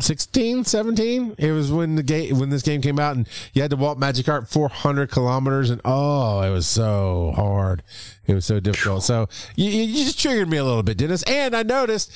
16 0.00 0.64
17 0.64 1.34
it 1.38 1.52
was 1.52 1.72
when 1.72 1.96
the 1.96 2.02
game 2.02 2.38
when 2.38 2.50
this 2.50 2.62
game 2.62 2.80
came 2.80 2.98
out 2.98 3.16
and 3.16 3.28
you 3.52 3.62
had 3.62 3.70
to 3.70 3.76
walk 3.76 3.98
Magikarp 3.98 4.48
400 4.48 5.10
kilometers 5.10 5.70
and 5.70 5.80
oh 5.84 6.40
it 6.42 6.50
was 6.50 6.66
so 6.66 7.32
hard. 7.36 7.82
It 8.26 8.34
was 8.34 8.46
so 8.46 8.60
difficult. 8.60 9.02
So 9.02 9.28
you, 9.56 9.68
you 9.68 10.04
just 10.04 10.20
triggered 10.20 10.48
me 10.48 10.56
a 10.56 10.64
little 10.64 10.82
bit 10.82 10.96
dennis. 10.96 11.22
And 11.24 11.54
i 11.54 11.62
noticed 11.62 12.12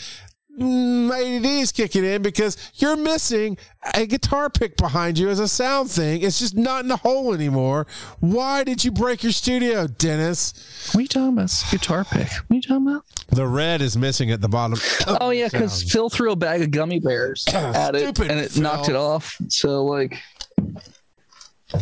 mm, 0.58 1.08
my 1.08 1.18
ADD 1.18 1.44
is 1.46 1.72
kicking 1.72 2.04
in 2.04 2.22
because 2.22 2.56
you're 2.74 2.96
missing 2.96 3.56
a 3.94 4.06
guitar 4.06 4.50
pick 4.50 4.76
behind 4.76 5.18
you 5.18 5.28
as 5.28 5.38
a 5.38 5.48
sound 5.48 5.90
thing. 5.90 6.22
It's 6.22 6.38
just 6.38 6.56
not 6.56 6.82
in 6.82 6.88
the 6.88 6.96
hole 6.96 7.32
anymore. 7.34 7.86
Why 8.20 8.64
did 8.64 8.84
you 8.84 8.90
break 8.90 9.22
your 9.22 9.32
studio, 9.32 9.86
Dennis? 9.86 10.52
What 10.92 10.98
are 10.98 11.02
you 11.02 11.08
talking 11.08 11.32
about? 11.34 11.64
Guitar 11.70 12.04
pick. 12.04 12.28
What 12.28 12.50
are 12.50 12.54
you 12.54 12.62
talking 12.62 12.88
about? 12.88 13.04
The 13.28 13.46
red 13.46 13.80
is 13.82 13.96
missing 13.96 14.30
at 14.30 14.40
the 14.40 14.48
bottom. 14.48 14.78
Oh 15.06 15.30
yeah, 15.30 15.48
because 15.50 15.82
Phil 15.82 16.08
threw 16.08 16.32
a 16.32 16.36
bag 16.36 16.62
of 16.62 16.70
gummy 16.70 17.00
bears 17.00 17.44
at 17.52 17.94
it 17.94 18.18
and 18.18 18.40
it 18.40 18.52
Phil. 18.52 18.62
knocked 18.62 18.88
it 18.88 18.96
off. 18.96 19.36
So 19.48 19.84
like, 19.84 20.18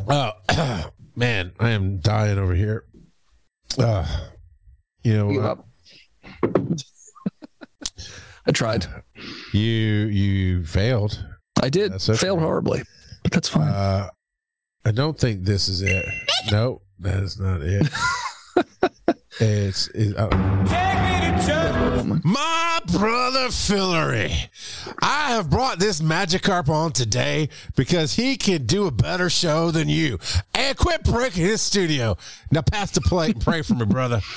Oh 0.09 0.33
man, 1.17 1.53
I 1.61 1.71
am 1.71 1.99
dying 1.99 2.39
over 2.39 2.55
here. 2.55 2.85
Uh, 3.79 4.07
you 5.03 5.17
know. 5.17 5.65
I 8.47 8.53
tried. 8.53 8.87
You 9.53 9.61
you 9.61 10.65
failed. 10.65 11.25
I 11.63 11.71
did. 11.71 11.93
That's 11.93 12.09
okay. 12.09 12.19
Failed 12.19 12.41
horribly, 12.41 12.83
but 13.23 13.33
that's 13.33 13.49
fine. 13.49 13.69
Uh, 13.69 14.09
I 14.85 14.91
don't 14.91 15.19
think 15.19 15.45
this 15.45 15.69
is 15.69 15.81
it. 15.81 16.05
Nope, 16.51 16.83
that 16.99 17.23
is 17.23 17.41
not 17.41 17.63
it. 17.63 17.89
it's, 19.41 19.89
it's 19.89 20.15
uh, 20.15 20.29
my 22.23 22.81
brother 22.93 23.51
Fillery. 23.51 24.51
I 25.01 25.31
have 25.31 25.49
brought 25.49 25.79
this 25.79 26.03
Magikarp 26.03 26.69
on 26.69 26.93
today 26.93 27.49
because 27.77 28.15
he 28.15 28.37
can 28.37 28.67
do 28.67 28.87
a 28.87 28.91
better 28.91 29.31
show 29.31 29.71
than 29.71 29.89
you. 29.89 30.19
And 30.55 30.77
quit 30.77 31.03
breaking 31.05 31.45
his 31.45 31.63
studio. 31.63 32.19
Now 32.51 32.61
pass 32.61 32.91
the 32.91 33.01
plate 33.01 33.37
and 33.37 33.45
pray 33.45 33.63
for 33.63 33.75
me, 33.75 33.87
brother. 33.87 34.21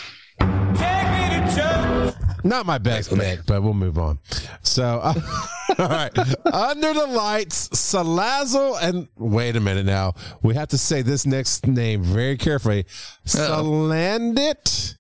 Not 2.44 2.66
my 2.66 2.78
best 2.78 3.14
pick, 3.14 3.46
but 3.46 3.62
we'll 3.62 3.74
move 3.74 3.98
on. 3.98 4.20
So, 4.62 5.02
uh, 5.04 5.14
all 5.80 5.90
right. 5.90 6.18
Under 6.46 6.94
the 6.94 7.08
lights, 7.08 7.68
Salazzle 7.70 8.78
and 8.82 9.08
wait 9.18 9.56
a 9.56 9.60
minute 9.60 9.86
now. 9.86 10.14
We 10.42 10.56
have 10.56 10.70
to 10.70 10.78
say 10.78 11.02
this 11.02 11.26
next 11.26 11.68
name 11.68 12.04
very 12.04 12.38
carefully. 12.38 12.86
Salandit. 13.26 14.96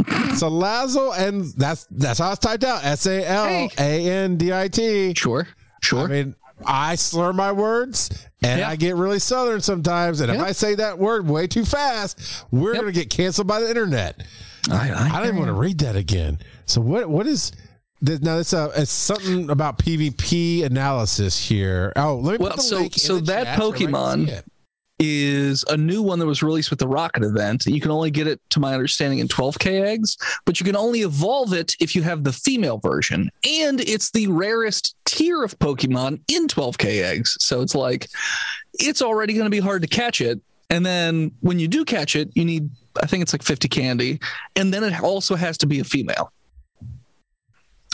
Salazzle, 0.00 1.18
and 1.18 1.44
that's 1.56 1.86
that's 1.90 2.20
how 2.20 2.30
it's 2.30 2.38
typed 2.38 2.64
out. 2.64 2.84
S 2.84 3.04
A 3.06 3.26
L 3.28 3.68
A 3.78 4.08
N 4.10 4.36
D 4.36 4.52
I 4.52 4.68
T. 4.68 5.12
sure, 5.14 5.48
sure. 5.82 6.04
I 6.04 6.06
mean, 6.06 6.34
I 6.64 6.94
slur 6.94 7.32
my 7.32 7.50
words 7.52 8.26
and. 8.42 8.62
I 8.62 8.76
get 8.76 8.94
really 8.94 9.18
southern 9.18 9.60
sometimes. 9.60 10.20
And 10.20 10.30
if 10.32 10.40
I 10.40 10.52
say 10.52 10.76
that 10.76 10.98
word 10.98 11.28
way 11.28 11.48
too 11.48 11.64
fast, 11.64 12.44
we're 12.52 12.74
Yep. 12.74 12.82
going 12.82 12.94
to 12.94 12.98
get 12.98 13.10
canceled 13.10 13.48
by 13.48 13.60
the 13.60 13.68
internet. 13.68 14.22
I, 14.70 14.90
I, 14.90 15.08
I 15.08 15.18
don't 15.18 15.26
even 15.26 15.36
want 15.36 15.48
to 15.48 15.52
read 15.54 15.78
that 15.78 15.96
again. 15.96 16.38
So 16.66 16.80
what 16.80 17.08
what 17.08 17.26
is 17.26 17.52
this, 18.00 18.20
now? 18.20 18.38
It's 18.38 18.52
a 18.52 18.70
it's 18.76 18.90
something 18.90 19.50
about 19.50 19.78
PvP 19.78 20.64
analysis 20.64 21.38
here. 21.48 21.92
Oh, 21.96 22.16
let 22.16 22.32
me 22.40 22.44
Well, 22.44 22.50
put 22.52 22.56
the 22.58 22.62
so- 22.62 22.76
link 22.76 22.94
in 22.96 23.00
so 23.00 23.14
the 23.16 23.22
that 23.32 23.58
Pokemon- 23.58 24.42
is 25.00 25.64
a 25.68 25.76
new 25.76 26.02
one 26.02 26.18
that 26.18 26.26
was 26.26 26.42
released 26.42 26.70
with 26.70 26.80
the 26.80 26.88
Rocket 26.88 27.22
event. 27.22 27.64
You 27.66 27.80
can 27.80 27.92
only 27.92 28.10
get 28.10 28.26
it, 28.26 28.40
to 28.50 28.58
my 28.58 28.74
understanding, 28.74 29.20
in 29.20 29.28
12k 29.28 29.80
eggs, 29.86 30.16
but 30.44 30.58
you 30.58 30.66
can 30.66 30.74
only 30.74 31.02
evolve 31.02 31.52
it 31.52 31.76
if 31.80 31.94
you 31.94 32.02
have 32.02 32.24
the 32.24 32.32
female 32.32 32.78
version. 32.78 33.30
And 33.48 33.80
it's 33.80 34.10
the 34.10 34.26
rarest 34.26 34.96
tier 35.04 35.44
of 35.44 35.56
Pokemon 35.60 36.20
in 36.26 36.48
12k 36.48 37.02
eggs. 37.04 37.36
So 37.38 37.60
it's 37.60 37.76
like, 37.76 38.08
it's 38.74 39.00
already 39.00 39.34
going 39.34 39.46
to 39.46 39.50
be 39.50 39.60
hard 39.60 39.82
to 39.82 39.88
catch 39.88 40.20
it. 40.20 40.40
And 40.68 40.84
then 40.84 41.30
when 41.42 41.60
you 41.60 41.68
do 41.68 41.84
catch 41.84 42.16
it, 42.16 42.30
you 42.34 42.44
need, 42.44 42.68
I 43.02 43.06
think 43.06 43.22
it's 43.22 43.32
like 43.32 43.42
50 43.42 43.68
candy. 43.68 44.20
And 44.56 44.72
then 44.72 44.84
it 44.84 45.00
also 45.02 45.34
has 45.36 45.58
to 45.58 45.66
be 45.66 45.80
a 45.80 45.84
female. 45.84 46.32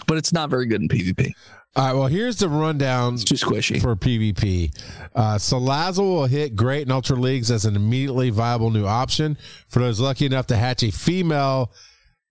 But 0.07 0.19
it's 0.19 0.33
not 0.33 0.51
very 0.51 0.67
good 0.67 0.83
in 0.83 0.89
PvP. 0.89 1.33
All 1.77 1.85
right. 1.85 1.93
Well, 1.95 2.07
here's 2.07 2.37
the 2.37 2.49
rundown 2.49 3.15
It's 3.15 3.25
too 3.25 3.35
squishy. 3.35 3.81
for 3.81 3.97
PvP. 3.97 4.71
Uh, 5.15 5.37
Salazzle 5.37 5.99
will 5.99 6.27
hit 6.27 6.55
great 6.55 6.83
in 6.83 6.93
Ultra 6.93 7.17
Leagues 7.17 7.51
as 7.51 7.65
an 7.65 7.75
immediately 7.75 8.31
viable 8.31 8.71
new 8.71 8.87
option 8.87 9.37
for 9.69 9.81
those 9.81 9.99
lucky 9.99 10.27
enough 10.27 10.47
to 10.49 10.57
hatch 10.57 10.83
a 10.85 10.91
female 10.93 11.73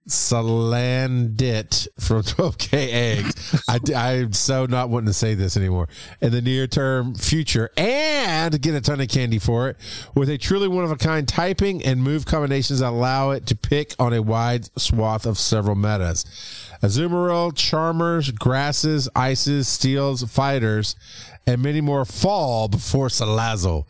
Salandit 0.07 1.87
from 1.99 2.21
12K 2.23 2.73
eggs. 2.73 3.63
I, 3.67 3.79
I'm 3.95 4.33
so 4.33 4.65
not 4.65 4.89
wanting 4.89 5.07
to 5.07 5.13
say 5.13 5.33
this 5.33 5.55
anymore. 5.55 5.87
In 6.21 6.31
the 6.31 6.41
near 6.41 6.67
term 6.67 7.15
future, 7.15 7.71
and 7.77 8.61
get 8.61 8.75
a 8.75 8.81
ton 8.81 9.01
of 9.01 9.07
candy 9.07 9.39
for 9.39 9.69
it 9.69 9.77
with 10.15 10.29
a 10.29 10.37
truly 10.37 10.67
one 10.67 10.83
of 10.83 10.91
a 10.91 10.97
kind 10.97 11.27
typing 11.27 11.83
and 11.83 12.03
move 12.03 12.25
combinations 12.25 12.79
that 12.79 12.89
allow 12.89 13.31
it 13.31 13.45
to 13.47 13.55
pick 13.55 13.95
on 13.99 14.13
a 14.13 14.21
wide 14.21 14.69
swath 14.79 15.25
of 15.25 15.37
several 15.37 15.75
metas. 15.75 16.25
Azumarill, 16.81 17.55
Charmers, 17.55 18.31
Grasses, 18.31 19.07
Ices, 19.15 19.67
Steels, 19.67 20.23
Fighters, 20.23 20.95
and 21.47 21.61
many 21.61 21.79
more 21.81 22.03
fall 22.05 22.67
before 22.67 23.07
Salazzle. 23.07 23.85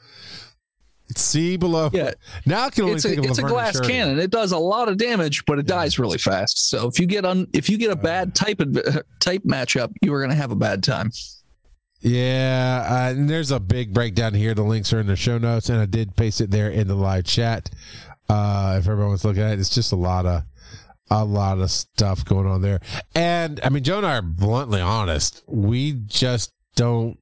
See 1.18 1.58
below. 1.58 1.90
Yeah. 1.94 2.12
Now 2.46 2.66
I 2.66 2.70
can 2.70 2.84
only 2.84 2.96
it's 2.96 3.06
a, 3.06 3.18
of 3.18 3.26
it's 3.26 3.38
a 3.38 3.44
glass 3.44 3.80
cannon. 3.80 4.20
It 4.20 4.32
does 4.32 4.52
a 4.52 4.58
lot 4.58 4.88
of 4.88 4.98
damage, 4.98 5.46
but 5.46 5.60
it 5.60 5.66
dies 5.66 6.00
really 6.00 6.18
fast. 6.18 6.70
So 6.70 6.88
if 6.88 7.00
you 7.00 7.06
get 7.06 7.26
on, 7.26 7.48
if 7.54 7.70
you 7.70 7.78
get 7.78 7.92
a 7.92 7.96
bad 7.96 8.36
type 8.36 8.60
adv- 8.60 9.04
type 9.20 9.44
matchup, 9.44 9.94
you 10.02 10.14
are 10.14 10.20
going 10.20 10.32
to 10.32 10.36
have 10.36 10.52
a 10.52 10.56
bad 10.56 10.84
time. 10.84 11.12
Yeah, 12.02 12.86
uh, 12.90 13.12
and 13.12 13.30
there's 13.30 13.52
a 13.52 13.62
big 13.62 13.94
breakdown 13.94 14.34
here. 14.34 14.54
The 14.54 14.64
links 14.64 14.92
are 14.92 15.00
in 15.00 15.08
the 15.08 15.16
show 15.16 15.38
notes, 15.38 15.70
and 15.70 15.80
I 15.80 15.86
did 15.86 16.18
paste 16.18 16.42
it 16.42 16.52
there 16.52 16.70
in 16.70 16.90
the 16.90 16.96
live 16.96 17.24
chat. 17.24 17.70
Uh, 18.28 18.76
if 18.78 18.90
everyone's 18.90 19.24
looking 19.24 19.42
at 19.42 19.54
it, 19.54 19.60
it's 19.60 19.74
just 19.74 19.94
a 19.94 19.96
lot 19.96 20.26
of 20.26 20.44
a 21.10 21.24
lot 21.24 21.60
of 21.60 21.72
stuff 21.72 22.26
going 22.26 22.48
on 22.48 22.62
there. 22.62 22.80
And 23.16 23.60
I 23.64 23.70
mean, 23.70 23.84
Joe 23.84 23.98
and 23.98 24.06
I 24.06 24.18
are 24.18 24.22
bluntly 24.22 24.82
honest. 24.82 25.44
We 25.48 25.94
just 25.94 26.52
don't 26.76 27.18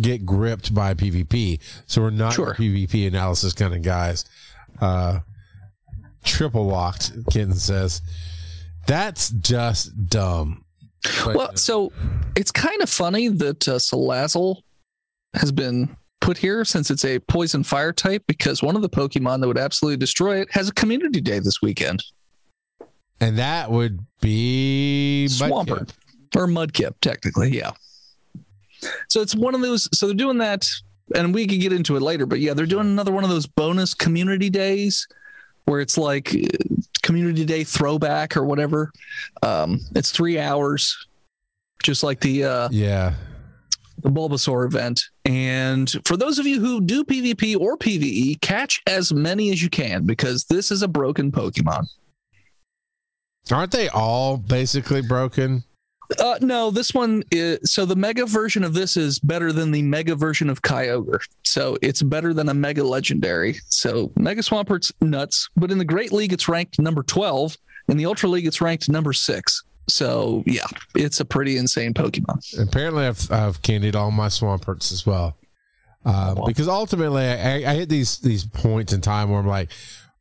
get 0.00 0.26
gripped 0.26 0.74
by 0.74 0.94
PvP, 0.94 1.60
so 1.86 2.02
we're 2.02 2.10
not 2.10 2.32
Sure. 2.34 2.54
PvP 2.54 3.06
analysis 3.06 3.52
kind 3.52 3.74
of 3.74 3.82
guys. 3.82 4.24
Uh, 4.80 5.20
triple 6.24 6.66
locked, 6.66 7.12
Kitten 7.30 7.54
says. 7.54 8.02
That's 8.86 9.30
just 9.30 10.08
dumb. 10.08 10.64
But, 11.24 11.36
Well, 11.36 11.56
so 11.56 11.92
it's 12.36 12.50
kind 12.50 12.82
of 12.82 12.90
funny 12.90 13.28
that 13.28 13.68
uh, 13.68 13.76
Salazzle 13.76 14.62
has 15.34 15.52
been 15.52 15.96
put 16.20 16.38
here 16.38 16.64
since 16.64 16.90
it's 16.90 17.04
a 17.04 17.18
poison 17.20 17.62
fire 17.62 17.92
type 17.92 18.24
because 18.26 18.62
one 18.62 18.74
of 18.74 18.82
the 18.82 18.88
Pokemon 18.88 19.40
that 19.40 19.46
would 19.48 19.58
absolutely 19.58 19.96
destroy 19.98 20.40
it 20.40 20.48
has 20.52 20.68
a 20.68 20.72
community 20.74 21.20
day 21.20 21.38
this 21.38 21.60
weekend. 21.62 22.02
and 23.20 23.38
that 23.38 23.70
would 23.70 24.00
be 24.20 25.26
Swampert 25.30 25.92
Mudkip. 26.32 26.36
or 26.36 26.46
Mudkip, 26.46 26.94
technically, 27.00 27.50
yeah. 27.50 27.70
So 29.08 29.20
it's 29.20 29.34
one 29.34 29.54
of 29.54 29.60
those. 29.60 29.88
So 29.96 30.06
they're 30.06 30.14
doing 30.14 30.38
that, 30.38 30.68
and 31.14 31.34
we 31.34 31.46
can 31.46 31.58
get 31.58 31.72
into 31.72 31.96
it 31.96 32.02
later. 32.02 32.26
But 32.26 32.40
yeah, 32.40 32.54
they're 32.54 32.66
doing 32.66 32.86
another 32.86 33.12
one 33.12 33.24
of 33.24 33.30
those 33.30 33.46
bonus 33.46 33.94
community 33.94 34.50
days 34.50 35.06
where 35.64 35.80
it's 35.80 35.98
like 35.98 36.34
uh, 36.34 36.46
community 37.02 37.44
day 37.44 37.64
throwback 37.64 38.36
or 38.36 38.44
whatever. 38.44 38.92
Um, 39.42 39.80
it's 39.94 40.10
three 40.12 40.38
hours, 40.38 40.96
just 41.82 42.02
like 42.02 42.20
the 42.20 42.44
uh, 42.44 42.68
Yeah. 42.70 43.14
the 44.02 44.10
Bulbasaur 44.10 44.64
event. 44.66 45.02
And 45.24 45.92
for 46.04 46.16
those 46.16 46.38
of 46.38 46.46
you 46.46 46.60
who 46.60 46.80
do 46.80 47.02
PvP 47.02 47.58
or 47.58 47.76
PvE, 47.76 48.40
catch 48.42 48.80
as 48.86 49.12
many 49.12 49.50
as 49.50 49.60
you 49.60 49.68
can 49.68 50.04
because 50.06 50.44
this 50.44 50.70
is 50.70 50.82
a 50.82 50.88
broken 50.88 51.32
Pokemon. 51.32 51.86
Aren't 53.50 53.72
they 53.72 53.88
all 53.88 54.36
basically 54.36 55.02
broken? 55.02 55.64
Uh, 56.18 56.38
no, 56.40 56.70
this 56.70 56.94
one 56.94 57.22
is 57.30 57.72
so 57.72 57.84
the 57.84 57.96
mega 57.96 58.26
version 58.26 58.62
of 58.64 58.74
this 58.74 58.96
is 58.96 59.18
better 59.18 59.52
than 59.52 59.72
the 59.72 59.82
mega 59.82 60.14
version 60.14 60.48
of 60.48 60.62
Kyogre. 60.62 61.18
So 61.44 61.76
it's 61.82 62.02
better 62.02 62.32
than 62.32 62.48
a 62.48 62.54
mega 62.54 62.84
legendary. 62.84 63.56
So 63.68 64.12
Mega 64.16 64.42
Swampert's 64.42 64.92
nuts, 65.00 65.48
but 65.56 65.70
in 65.70 65.78
the 65.78 65.84
Great 65.84 66.12
League 66.12 66.32
it's 66.32 66.48
ranked 66.48 66.78
number 66.78 67.02
12. 67.02 67.56
In 67.88 67.96
the 67.96 68.06
Ultra 68.06 68.28
League 68.28 68.46
it's 68.46 68.60
ranked 68.60 68.88
number 68.88 69.12
6. 69.12 69.64
So 69.88 70.42
yeah, 70.46 70.66
it's 70.94 71.20
a 71.20 71.24
pretty 71.24 71.56
insane 71.56 71.94
Pokemon. 71.94 72.60
Apparently, 72.60 73.06
I've, 73.06 73.30
I've 73.30 73.62
candied 73.62 73.94
all 73.94 74.10
my 74.10 74.26
Swamperts 74.28 74.92
as 74.92 75.06
well. 75.06 75.36
Um, 76.04 76.40
because 76.46 76.68
ultimately, 76.68 77.24
I, 77.24 77.70
I 77.70 77.74
hit 77.74 77.88
these 77.88 78.18
these 78.18 78.44
points 78.44 78.92
in 78.92 79.00
time 79.00 79.28
where 79.28 79.40
I'm 79.40 79.46
like, 79.46 79.70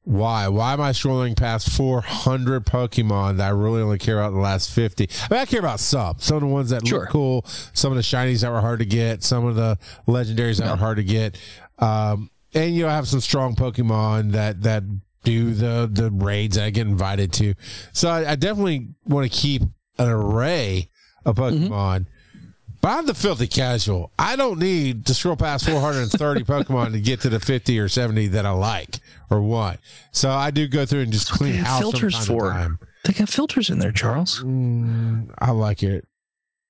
why? 0.05 0.47
Why 0.47 0.73
am 0.73 0.81
I 0.81 0.91
scrolling 0.91 1.35
past 1.35 1.69
400 1.71 2.65
Pokemon 2.65 3.37
that 3.37 3.47
I 3.47 3.49
really 3.49 3.81
only 3.81 3.97
care 3.97 4.19
about 4.19 4.31
the 4.33 4.39
last 4.39 4.69
50? 4.71 5.09
I 5.09 5.33
mean, 5.33 5.39
I 5.41 5.45
care 5.45 5.59
about 5.59 5.79
some. 5.79 6.15
Some 6.19 6.37
of 6.37 6.41
the 6.41 6.47
ones 6.47 6.69
that 6.69 6.87
Sure. 6.87 7.01
look 7.01 7.09
cool, 7.09 7.45
some 7.73 7.91
of 7.91 7.95
the 7.97 8.03
shinies 8.03 8.41
that 8.41 8.51
were 8.51 8.61
hard 8.61 8.79
to 8.79 8.85
get, 8.85 9.23
some 9.23 9.45
of 9.45 9.55
the 9.55 9.77
legendaries 10.07 10.57
that 10.59 10.65
Yeah. 10.65 10.71
were 10.71 10.77
hard 10.77 10.97
to 10.97 11.03
get. 11.03 11.37
Um, 11.79 12.29
and, 12.53 12.73
you 12.75 12.83
know, 12.83 12.89
I 12.89 12.93
have 12.93 13.07
some 13.07 13.19
strong 13.19 13.55
Pokemon 13.55 14.31
that, 14.31 14.61
that 14.61 14.83
do 15.23 15.53
the, 15.55 15.89
the 15.91 16.11
raids 16.11 16.55
that 16.55 16.65
I 16.65 16.69
get 16.69 16.85
invited 16.87 17.33
to. 17.33 17.55
So 17.91 18.09
I, 18.09 18.31
I 18.31 18.35
definitely 18.35 18.89
want 19.05 19.29
to 19.29 19.35
keep 19.35 19.63
an 19.97 20.07
array 20.07 20.89
of 21.25 21.35
Pokemon. 21.37 22.05
But 22.85 22.99
I'm 22.99 23.07
the 23.07 23.15
filthy 23.15 23.47
casual. 23.47 24.11
I 24.19 24.35
don't 24.35 24.59
need 24.59 25.07
to 25.07 25.15
scroll 25.15 25.35
past 25.35 25.65
430 25.65 26.43
Pokemon 26.43 26.91
to 26.91 27.01
get 27.01 27.19
to 27.21 27.29
the 27.29 27.39
50 27.39 27.79
or 27.79 27.89
70 27.89 28.27
that 28.27 28.45
I 28.45 28.51
like 28.51 28.99
or 29.31 29.41
want. 29.41 29.79
So 30.11 30.29
I 30.29 30.51
do 30.51 30.67
go 30.67 30.85
through 30.85 30.99
and 30.99 31.11
just 31.11 31.31
clean 31.31 31.53
they 31.53 31.57
house 31.57 31.79
filters 31.79 32.27
for. 32.27 32.51
time. 32.51 32.77
They 33.03 33.13
got 33.13 33.27
filters 33.27 33.71
in 33.71 33.79
there, 33.79 33.91
Charles. 33.91 34.43
Mm, 34.43 35.33
I 35.39 35.49
like 35.49 35.81
it 35.81 36.07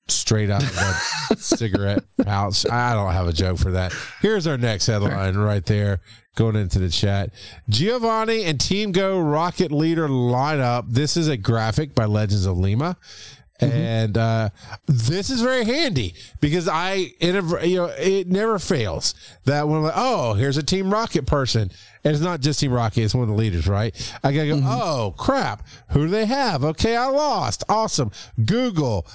straight 0.08 0.48
out 0.48 0.62
of 0.62 1.38
cigarette 1.38 2.02
pouch. 2.24 2.64
I 2.70 2.94
don't 2.94 3.12
have 3.12 3.28
a 3.28 3.34
joke 3.34 3.58
for 3.58 3.72
that. 3.72 3.92
Here's 4.22 4.46
our 4.46 4.56
next 4.56 4.86
headline 4.86 5.36
right 5.36 5.66
there 5.66 6.00
going 6.34 6.56
into 6.56 6.78
the 6.78 6.88
chat. 6.88 7.28
Giovanni 7.68 8.44
and 8.44 8.58
Team 8.58 8.90
Go 8.92 9.20
Rocket 9.20 9.70
Leader 9.70 10.08
lineup. 10.08 10.86
This 10.88 11.18
is 11.18 11.28
a 11.28 11.36
graphic 11.36 11.94
by 11.94 12.06
Legends 12.06 12.46
of 12.46 12.56
Lima. 12.56 12.96
And 13.60 14.18
uh, 14.18 14.50
this 14.86 15.30
is 15.30 15.40
very 15.40 15.64
handy 15.64 16.14
because 16.40 16.68
I, 16.68 17.12
a, 17.20 17.66
you 17.66 17.76
know, 17.76 17.92
it 17.98 18.28
never 18.28 18.58
fails 18.58 19.14
that 19.44 19.66
when 19.66 19.78
I'm 19.78 19.82
like, 19.84 19.94
oh, 19.96 20.34
here's 20.34 20.56
a 20.56 20.62
Team 20.62 20.90
Rocket 20.90 21.26
person, 21.26 21.70
and 22.04 22.14
it's 22.14 22.22
not 22.22 22.40
just 22.40 22.60
Team 22.60 22.72
Rocket; 22.72 23.02
it's 23.02 23.14
one 23.14 23.22
of 23.22 23.28
the 23.28 23.34
leaders, 23.34 23.66
right? 23.66 23.94
I 24.22 24.32
gotta 24.32 24.48
go, 24.48 24.60
oh 24.62 25.14
crap, 25.16 25.66
who 25.90 26.04
do 26.04 26.08
they 26.08 26.26
have? 26.26 26.64
Okay, 26.64 26.96
I 26.96 27.06
lost. 27.06 27.64
Awesome. 27.68 28.10
Google 28.44 29.06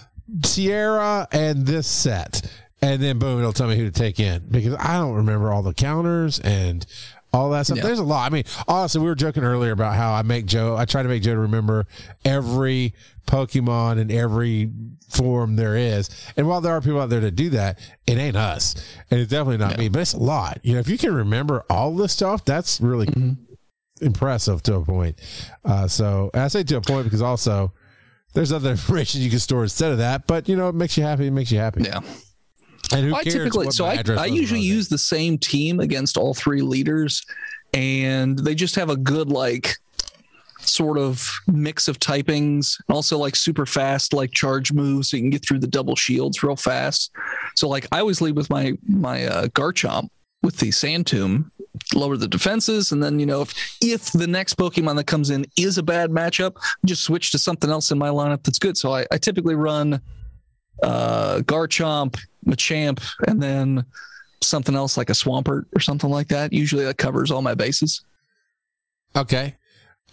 Sierra 0.44 1.28
and 1.32 1.68
this 1.68 1.88
set, 1.88 2.52
and 2.82 3.02
then 3.02 3.20
boom, 3.20 3.39
it'll 3.39 3.54
tell 3.54 3.68
me 3.68 3.76
who 3.76 3.86
to 3.86 3.92
take 3.92 4.20
in 4.20 4.48
because 4.50 4.76
I 4.76 4.98
don't 4.98 5.16
remember 5.16 5.52
all 5.54 5.62
the 5.62 5.74
counters 5.74 6.39
and 6.39 6.86
all 7.34 7.50
that 7.52 7.66
stuff. 7.66 7.78
Yeah. 7.78 7.84
There's 7.84 8.00
a 8.00 8.04
lot. 8.04 8.30
I 8.30 8.34
mean, 8.34 8.44
honestly, 8.68 9.02
we 9.02 9.08
were 9.08 9.16
joking 9.16 9.44
earlier 9.44 9.72
about 9.72 9.96
how 9.96 10.14
I 10.14 10.22
make 10.22 10.46
Joe. 10.46 10.76
I 10.76 10.86
try 10.86 11.04
to 11.04 11.10
make 11.10 11.24
Joe 11.24 11.34
remember 11.34 11.86
every 12.26 12.94
Pokemon 13.26 14.00
in 14.00 14.12
every 14.12 14.72
form 15.10 15.56
there 15.56 15.76
is. 15.76 16.10
And 16.36 16.48
while 16.48 16.62
there 16.62 16.74
are 16.74 16.82
people 16.82 17.00
out 17.00 17.10
there 17.10 17.22
that 17.22 17.36
do 17.36 17.50
that, 17.52 17.80
it 18.08 18.18
ain't 18.18 18.36
us, 18.36 18.76
and 19.10 19.20
it's 19.20 19.32
definitely 19.32 19.58
not 19.58 19.78
me. 19.78 19.90
But 19.90 20.02
it's 20.02 20.14
a 20.14 20.20
lot. 20.20 20.60
You 20.64 20.74
know, 20.74 20.80
if 20.80 20.90
you 20.90 20.98
can 20.98 21.14
remember 21.14 21.64
all 21.70 21.96
this 21.96 22.14
stuff, 22.14 22.44
that's 22.44 22.82
really 22.82 23.08
impressive 24.02 24.64
to 24.64 24.76
a 24.76 24.86
point. 24.86 25.20
Uh, 25.64 25.88
so 25.88 26.32
I 26.34 26.48
say 26.50 26.64
to 26.64 26.78
a 26.78 26.82
point 26.82 27.06
because 27.06 27.22
also 27.22 27.72
there's 28.34 28.52
other 28.52 28.72
information 28.72 29.22
you 29.22 29.30
can 29.30 29.40
store 29.40 29.64
instead 29.64 29.92
of 29.92 30.00
that. 30.00 30.28
But 30.28 30.50
you 30.50 30.56
know, 30.56 30.70
it 30.70 30.76
makes 30.76 30.98
you 30.98 31.04
happy. 31.04 31.28
It 31.28 31.32
makes 31.32 31.52
you 31.52 31.60
happy. 31.60 31.84
Yeah. 31.84 32.02
And 32.94 33.08
who 33.08 33.16
I 33.16 33.24
cares? 33.24 33.36
typically 33.36 33.72
so 33.72 33.86
I, 33.86 34.04
I 34.18 34.26
usually 34.26 34.60
when 34.60 34.68
I 34.68 34.76
was 34.76 34.76
use 34.76 34.89
the 34.89 34.98
same 34.98 35.38
team 35.38 35.80
against 35.80 36.18
all 36.18 36.34
three 36.34 36.62
leaders 36.62 37.26
and 37.74 38.38
they 38.39 38.56
just 38.56 38.76
have 38.76 38.89
a 38.89 38.98
good 38.98 39.30
like 39.30 39.78
sort 40.60 40.98
of 40.98 41.28
mix 41.48 41.88
of 41.88 42.00
typings 42.00 42.78
and 42.88 42.96
also 42.96 43.18
like 43.18 43.36
super 43.36 43.66
fast 43.66 44.14
like 44.14 44.32
charge 44.32 44.72
moves 44.72 45.10
so 45.10 45.18
you 45.18 45.24
can 45.24 45.30
get 45.30 45.46
through 45.46 45.60
the 45.60 45.68
double 45.68 45.96
shields 45.96 46.44
real 46.44 46.56
fast 46.56 47.12
so 47.56 47.68
like 47.68 47.88
i 47.92 48.00
always 48.00 48.22
lead 48.22 48.36
with 48.36 48.50
my 48.50 48.74
my 48.88 49.26
uh, 49.26 49.48
garchomp 49.48 50.08
with 50.44 50.58
the 50.58 50.72
sand 50.72 51.08
tomb 51.08 51.52
lower 51.96 52.16
the 52.16 52.28
defenses 52.28 52.92
and 52.92 53.02
then 53.02 53.20
you 53.20 53.26
know 53.26 53.42
if 53.42 53.78
if 53.82 54.12
the 54.12 54.28
next 54.28 54.56
pokemon 54.56 54.96
that 54.96 55.06
comes 55.06 55.30
in 55.30 55.46
is 55.58 55.78
a 55.78 55.84
bad 55.84 56.12
matchup 56.12 56.56
just 56.86 57.04
switch 57.04 57.32
to 57.32 57.39
something 57.39 57.70
else 57.70 57.92
in 57.92 57.98
my 57.98 58.10
lineup 58.10 58.44
that's 58.44 58.60
good 58.60 58.78
so 58.78 58.94
i, 58.94 59.06
I 59.12 59.18
typically 59.18 59.56
run 59.56 60.00
uh 60.82 61.40
garchomp 61.46 62.18
machamp 62.46 63.00
and 63.28 63.42
then 63.42 63.86
something 64.42 64.76
else 64.76 64.98
like 64.98 65.10
a 65.10 65.14
swampert 65.14 65.66
or 65.76 65.80
something 65.80 66.10
like 66.10 66.28
that 66.28 66.52
usually 66.52 66.84
that 66.84 66.98
covers 66.98 67.30
all 67.32 67.42
my 67.42 67.54
bases 67.54 68.04
Okay. 69.16 69.56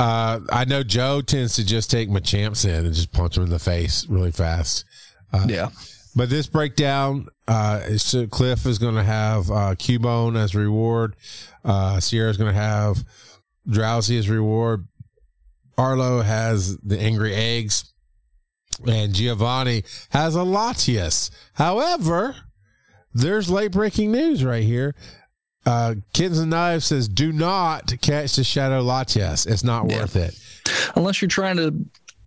Uh, 0.01 0.41
I 0.51 0.65
know 0.65 0.83
Joe 0.83 1.21
tends 1.21 1.55
to 1.57 1.65
just 1.65 1.91
take 1.91 2.09
Machamps 2.09 2.65
in 2.65 2.85
and 2.85 2.95
just 2.95 3.13
punch 3.13 3.37
him 3.37 3.45
in 3.45 3.51
the 3.51 3.59
face 3.61 4.07
really 4.09 4.31
fast. 4.33 4.85
Uh, 5.33 5.47
yeah 5.49 5.69
But 6.17 6.31
this 6.31 6.47
breakdown, 6.49 7.29
uh, 7.47 7.81
is- 7.85 8.17
Cliff 8.31 8.67
is 8.67 8.79
going 8.79 8.95
to 8.97 9.03
have 9.05 9.51
uh, 9.51 9.75
Cubone 9.77 10.37
as 10.37 10.55
reward. 10.55 11.15
Uh, 11.65 12.01
Sierra's 12.01 12.37
going 12.37 12.53
to 12.53 12.61
have 12.61 13.05
Drowzee 13.69 14.19
as 14.19 14.29
reward. 14.29 14.87
Arlo 15.77 16.23
has 16.23 16.77
the 16.79 16.99
Angry 16.99 17.35
Eggs. 17.35 17.93
And 18.87 19.15
Giovanni 19.15 19.85
has 20.11 20.37
a 20.37 20.41
Latias. 20.41 21.31
However, 21.55 22.37
there's 23.15 23.51
late 23.51 23.73
breaking 23.73 24.13
news 24.13 24.45
right 24.45 24.63
here. 24.63 24.95
Uh, 25.67 25.97
Kittens 26.15 26.39
and 26.39 26.51
Knives 26.51 26.87
says, 26.87 27.09
do 27.09 27.33
not 27.33 27.93
catch 28.01 28.37
the 28.37 28.45
Shadow 28.45 28.83
Latias. 28.83 29.47
It's 29.47 29.65
not 29.65 29.91
Yeah. 29.91 29.99
worth 30.01 30.17
it. 30.17 30.39
unless 30.97 31.23
you're 31.23 31.29
trying 31.29 31.57
to 31.57 31.75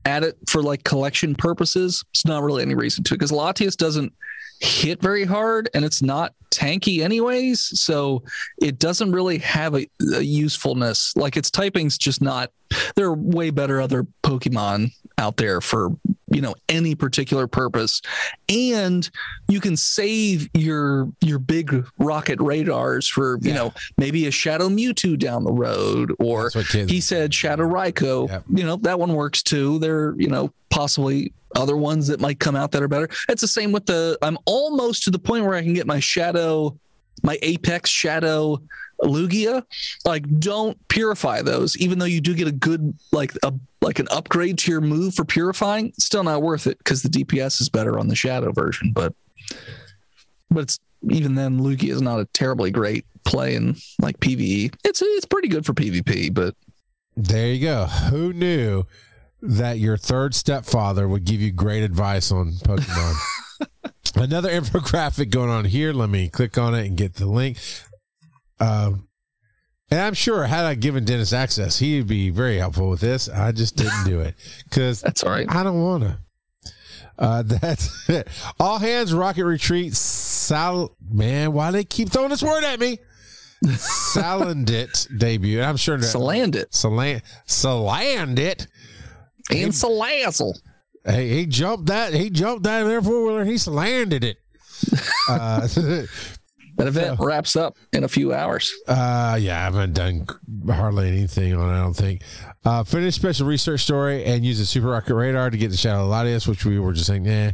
add 0.06 0.24
it 0.24 0.36
for 0.50 0.64
like 0.64 0.84
collection 0.84 1.36
purposes, 1.36 2.04
it's 2.12 2.26
not 2.26 2.42
really 2.42 2.64
any 2.64 2.74
reason 2.74 3.04
to 3.04 3.14
because 3.14 3.32
Latias 3.32 3.76
doesn't 3.78 4.12
hit 4.60 5.00
very 5.02 5.24
hard 5.26 5.70
and 5.76 5.86
it's 5.86 6.02
not 6.02 6.34
tanky 6.50 7.04
anyways. 7.04 7.80
So 7.80 8.24
it 8.60 8.80
doesn't 8.80 9.12
really 9.12 9.38
have 9.40 9.76
a, 9.76 9.88
a 10.16 10.22
usefulness. 10.22 11.16
Like 11.16 11.38
its 11.38 11.50
typing's 11.52 11.98
just 12.00 12.22
not, 12.22 12.52
there 12.96 13.06
are 13.08 13.14
way 13.16 13.52
better 13.52 13.80
other 13.80 14.06
Pokemon 14.24 14.92
out 15.22 15.38
there 15.38 15.62
for, 15.62 15.90
you 16.32 16.42
know, 16.42 16.56
any 16.68 16.96
particular 16.96 17.46
purpose. 17.48 18.02
And 18.50 19.08
you 19.48 19.62
can 19.62 19.78
save 19.78 20.50
your 20.54 21.08
your 21.22 21.40
big 21.40 21.86
rocket 22.00 22.42
radars 22.42 23.08
for, 23.08 23.38
you 23.42 23.50
Yeah. 23.52 23.56
know, 23.56 23.74
maybe 23.98 24.26
a 24.26 24.32
Shadow 24.32 24.68
Mewtwo 24.68 25.18
down 25.18 25.44
the 25.44 25.52
road 25.54 26.14
or 26.20 26.44
That's 26.46 26.56
what 26.56 26.68
kids. 26.68 26.92
he 26.92 27.00
said 27.00 27.34
Shadow 27.34 27.64
Raikou. 27.70 28.30
Yep. 28.30 28.44
You 28.56 28.64
know, 28.64 28.76
that 28.78 29.00
one 29.00 29.14
works 29.14 29.44
too. 29.44 29.78
There, 29.80 30.16
you 30.18 30.28
know, 30.28 30.52
possibly 30.70 31.32
other 31.56 31.78
ones 31.78 32.08
that 32.08 32.20
might 32.20 32.40
come 32.40 32.56
out 32.56 32.72
that 32.72 32.82
are 32.82 32.88
better. 32.88 33.10
It's 33.30 33.42
the 33.42 33.48
same 33.48 33.72
with 33.72 33.86
the 33.86 34.18
I'm 34.22 34.38
almost 34.46 35.04
to 35.04 35.12
the 35.12 35.20
point 35.20 35.46
where 35.46 35.54
I 35.56 35.62
can 35.62 35.74
get 35.74 35.86
my 35.86 36.00
Shadow, 36.00 36.76
my 37.24 37.38
Apex 37.44 37.90
Shadow 37.90 38.62
Lugia. 39.04 39.64
Like 40.06 40.28
don't 40.40 40.78
purify 40.88 41.42
those, 41.42 41.78
even 41.78 42.00
though 42.00 42.06
you 42.06 42.22
do 42.22 42.34
get 42.36 42.48
a 42.48 42.52
good 42.52 42.94
like 43.12 43.34
a 43.44 43.54
like 43.82 44.00
an 44.00 44.08
upgrade 44.12 44.58
to 44.60 44.72
your 44.72 44.82
move 44.82 45.16
for 45.16 45.26
purifying, 45.26 45.94
still 45.98 46.24
not 46.24 46.42
worth 46.42 46.68
it 46.68 46.78
because 46.78 47.02
the 47.02 47.10
DPS 47.10 47.62
is 47.62 47.70
better 47.70 47.98
on 47.98 48.08
the 48.08 48.16
Shadow 48.16 48.52
version. 48.52 48.92
But 48.94 49.14
but 50.50 50.62
it's 50.64 50.80
even 51.10 51.36
then 51.36 51.60
Lugia 51.60 51.90
is 51.90 52.02
not 52.02 52.20
a 52.20 52.26
terribly 52.26 52.72
great 52.72 53.06
play 53.24 53.56
in 53.56 53.76
like 54.00 54.20
PvE. 54.20 54.74
It's 54.84 55.02
it's 55.02 55.26
pretty 55.26 55.48
good 55.48 55.66
for 55.66 55.74
PvP, 55.74 56.34
but 56.34 56.56
There 57.18 57.48
you 57.48 57.62
go. 57.62 57.86
Who 57.86 58.34
knew 58.34 58.86
that 59.42 59.80
your 59.80 59.98
third 59.98 60.36
stepfather 60.36 61.08
would 61.08 61.24
give 61.26 61.42
you 61.42 61.52
great 61.52 61.84
advice 61.84 62.32
on 62.32 62.52
Pokemon? 62.54 63.16
Another 64.16 64.50
infographic 64.50 65.30
going 65.30 65.50
on 65.50 65.66
here. 65.66 65.94
Let 65.94 66.10
me 66.10 66.30
click 66.30 66.58
on 66.58 66.76
it 66.76 66.86
and 66.86 66.98
get 66.98 67.16
the 67.16 67.26
link. 67.26 67.58
Um, 68.62 69.08
and 69.90 70.00
I'm 70.00 70.14
sure 70.14 70.44
had 70.46 70.64
I 70.64 70.76
given 70.76 71.04
Dennis 71.04 71.34
access, 71.34 71.80
he'd 71.80 72.08
be 72.08 72.30
very 72.30 72.58
helpful 72.60 72.90
with 72.90 73.02
this. 73.02 73.28
I 73.28 73.52
just 73.52 73.76
didn't 73.76 74.06
do 74.06 74.22
it 74.22 74.36
because 74.70 75.02
that's 75.06 75.24
all 75.24 75.32
right. 75.32 75.48
I 75.50 75.64
don't 75.64 75.82
want 75.82 76.04
to. 76.04 76.18
Uh, 77.20 77.42
that's 77.46 78.10
it. 78.10 78.28
All 78.60 78.80
hands 78.80 79.14
rocket 79.14 79.46
retreat. 79.46 79.94
Sal, 79.96 80.96
man, 81.12 81.52
why 81.52 81.72
they 81.72 81.84
keep 81.84 82.10
throwing 82.10 82.30
this 82.30 82.44
word 82.44 82.64
at 82.64 82.80
me? 82.80 83.00
Salandit 83.66 85.08
debut. 85.20 85.62
I'm 85.62 85.78
sure 85.78 85.98
that 85.98 86.06
Salandit 86.06 86.70
Saland 86.70 87.22
Salandit. 87.46 88.68
and 89.52 89.72
Salazzle. 89.72 90.58
Hey, 91.06 91.30
he 91.30 91.46
jumped 91.46 91.88
that. 91.88 92.14
He 92.14 92.30
jumped 92.30 92.64
that 92.64 92.84
in 92.84 92.88
there 92.88 93.02
four 93.02 93.24
wheeler. 93.26 93.46
He 93.46 93.58
landed 93.70 94.24
it. 94.24 94.38
uh, 95.28 95.68
That 96.86 96.88
event 96.90 97.20
wraps 97.20 97.56
up 97.56 97.78
in 97.94 98.04
a 98.04 98.08
few 98.08 98.34
hours. 98.34 98.74
Uh, 98.88 99.38
yeah, 99.40 99.60
I 99.60 99.64
haven't 99.64 99.94
done 99.94 100.28
hardly 100.68 101.08
anything 101.08 101.54
on 101.54 101.70
it, 101.70 101.74
I 101.78 101.82
don't 101.82 101.94
think. 101.94 102.22
Uh, 102.64 102.84
finished 102.84 103.18
special 103.18 103.48
research 103.48 103.82
story 103.82 104.24
and 104.26 104.46
use 104.46 104.60
a 104.60 104.66
super 104.66 104.88
rocket 104.88 105.16
radar 105.16 105.50
to 105.50 105.58
get 105.58 105.72
the 105.72 105.78
Shadow 105.78 106.08
Latias, 106.10 106.48
which 106.48 106.64
we 106.66 106.80
were 106.80 106.94
just 106.94 107.08
saying, 107.08 107.28
eh. 107.28 107.54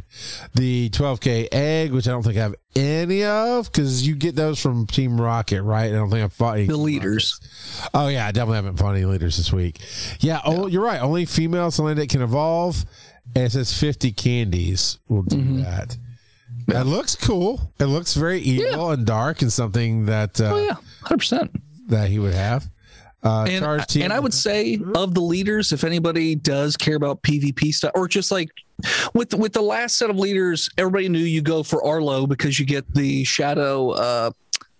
The 0.54 0.90
12K 0.90 1.48
egg, 1.52 1.92
which 1.92 2.06
I 2.06 2.10
don't 2.10 2.22
think 2.22 2.36
I 2.36 2.40
have 2.42 2.54
any 2.76 3.24
of 3.24 3.72
because 3.72 4.06
you 4.06 4.14
get 4.14 4.34
those 4.36 4.60
from 4.60 4.86
Team 4.86 5.20
Rocket, 5.20 5.62
right? 5.62 5.86
I 5.86 5.92
don't 5.94 6.10
think 6.10 6.22
I've 6.24 6.32
fought 6.32 6.58
any 6.58 6.66
The 6.66 6.76
leaders. 6.76 7.38
Rockets. 7.42 7.90
Oh, 7.94 8.08
yeah, 8.08 8.26
I 8.26 8.32
definitely 8.32 8.56
haven't 8.56 8.76
fought 8.76 8.96
any 8.96 9.04
leaders 9.06 9.36
this 9.38 9.52
week. 9.52 9.78
Yeah, 10.20 10.40
oh, 10.44 10.66
you're 10.66 10.84
right. 10.84 11.00
Only 11.00 11.24
female 11.24 11.68
Salandit 11.70 12.08
can 12.10 12.20
evolve. 12.22 12.84
And 13.34 13.44
it 13.44 13.52
says 13.52 13.78
50 13.78 14.12
candies 14.12 14.98
will 15.08 15.22
do 15.22 15.36
Mm-hmm. 15.36 15.62
that. 15.62 15.96
That 16.68 16.86
looks 16.86 17.16
cool. 17.16 17.72
It 17.80 17.86
looks 17.86 18.14
very 18.14 18.40
evil 18.40 18.90
and 18.90 19.06
dark 19.06 19.42
and 19.42 19.52
something 19.52 20.06
that. 20.06 20.40
Uh, 20.40 20.52
Oh 20.54 20.58
yeah, 20.64 20.76
hundred 21.02 21.18
percent. 21.18 21.50
that 21.88 22.08
he 22.08 22.18
would 22.18 22.34
have. 22.34 22.68
Uh, 23.24 23.46
And, 23.48 23.64
and 24.02 24.12
I 24.12 24.20
would 24.20 24.34
say 24.34 24.78
of 24.94 25.12
the 25.14 25.20
leaders, 25.20 25.72
if 25.72 25.82
anybody 25.82 26.34
does 26.36 26.76
care 26.76 26.94
about 26.94 27.20
PvP 27.22 27.74
stuff, 27.74 27.90
or 27.96 28.06
just 28.06 28.30
like 28.30 28.48
with 29.14 29.34
with 29.34 29.52
the 29.52 29.62
last 29.62 29.96
set 29.98 30.08
of 30.08 30.16
leaders, 30.18 30.68
everybody 30.78 31.08
knew 31.08 31.18
you 31.18 31.42
go 31.42 31.62
for 31.64 31.84
Arlo 31.84 32.26
because 32.26 32.60
you 32.60 32.66
get 32.66 32.92
the 32.94 33.24
shadow, 33.24 33.90
uh, 33.90 34.30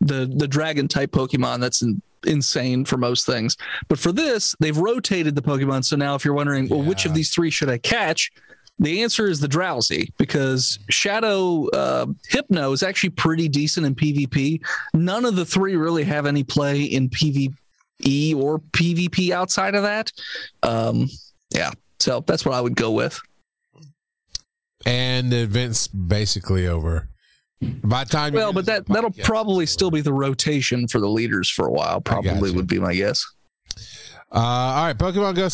the 0.01 0.30
the 0.36 0.47
dragon 0.47 0.86
type 0.86 1.11
Pokemon. 1.11 1.59
That's 1.61 1.82
in, 1.82 2.01
insane 2.26 2.84
for 2.84 2.97
most 2.97 3.26
things. 3.26 3.57
But 3.89 3.99
for 3.99 4.12
this, 4.12 4.55
they've 4.61 4.76
rotated 4.76 5.34
the 5.34 5.43
Pokemon. 5.43 5.84
So 5.84 5.97
now, 5.97 6.14
if 6.14 6.24
you're 6.24 6.34
wondering, 6.34 6.68
well, 6.68 6.82
which 6.82 7.07
of 7.07 7.14
these 7.14 7.30
three 7.30 7.51
should 7.51 7.70
I 7.70 7.78
catch? 7.78 8.30
The 8.79 9.03
answer 9.03 9.26
is 9.26 9.41
the 9.41 9.49
Drowzee 9.49 10.12
because 10.18 10.79
Shadow 10.89 11.68
uh, 11.70 12.07
Hypno 12.29 12.72
is 12.72 12.83
actually 12.83 13.11
pretty 13.11 13.49
decent 13.49 13.87
in 13.87 13.95
PvP. 13.95 14.61
None 14.95 15.24
of 15.24 15.35
the 15.37 15.45
three 15.45 15.74
really 15.76 16.05
have 16.05 16.26
any 16.26 16.45
play 16.45 16.83
in 16.83 17.09
PvE 17.09 18.37
or 18.37 18.61
PvP 18.61 19.31
outside 19.31 19.74
of 19.74 19.83
that. 19.83 20.12
Um, 20.62 21.09
yeah, 21.51 21.72
so 21.99 22.20
that's 22.26 22.45
what 22.45 22.55
I 22.55 22.61
would 22.61 22.76
go 22.76 22.93
with. 22.93 23.18
and 24.87 25.33
the 25.33 25.39
event's 25.39 25.89
basically 25.89 26.68
over. 26.68 27.09
By 27.61 28.05
the 28.05 28.11
time, 28.11 28.35
Well, 28.35 28.53
but 28.53 28.66
that 28.66 28.87
that'll 28.87 29.11
probably 29.11 29.66
still 29.66 29.91
be 29.91 30.01
the 30.01 30.12
rotation 30.12 30.87
for 30.87 31.01
the 31.01 31.09
leaders 31.09 31.49
for 31.51 31.66
a 31.66 31.72
while. 31.72 32.01
Probably 32.01 32.53
would 32.53 32.68
be 32.68 32.79
my 32.79 32.95
guess. 32.95 33.26
Uh, 34.31 34.39
all 34.39 34.85
right, 34.87 34.97
Pokemon 34.97 35.35
Go 35.35 35.49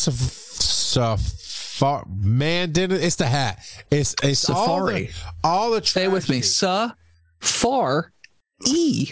Safari. 1.75 2.05
Man, 2.09 2.71
didn't 2.71 3.03
it's 3.03 3.17
the 3.17 3.25
hat? 3.27 3.59
It's 3.91 4.15
it's 4.23 4.49
all 4.49 4.85
the, 4.85 4.91
Safari. 4.91 5.09
all 5.43 5.71
the 5.71 5.83
Stay 5.85 6.07
with 6.07 6.29
me. 6.29 6.41
Sa, 6.41 6.91
far, 7.39 8.11
e, 8.65 9.11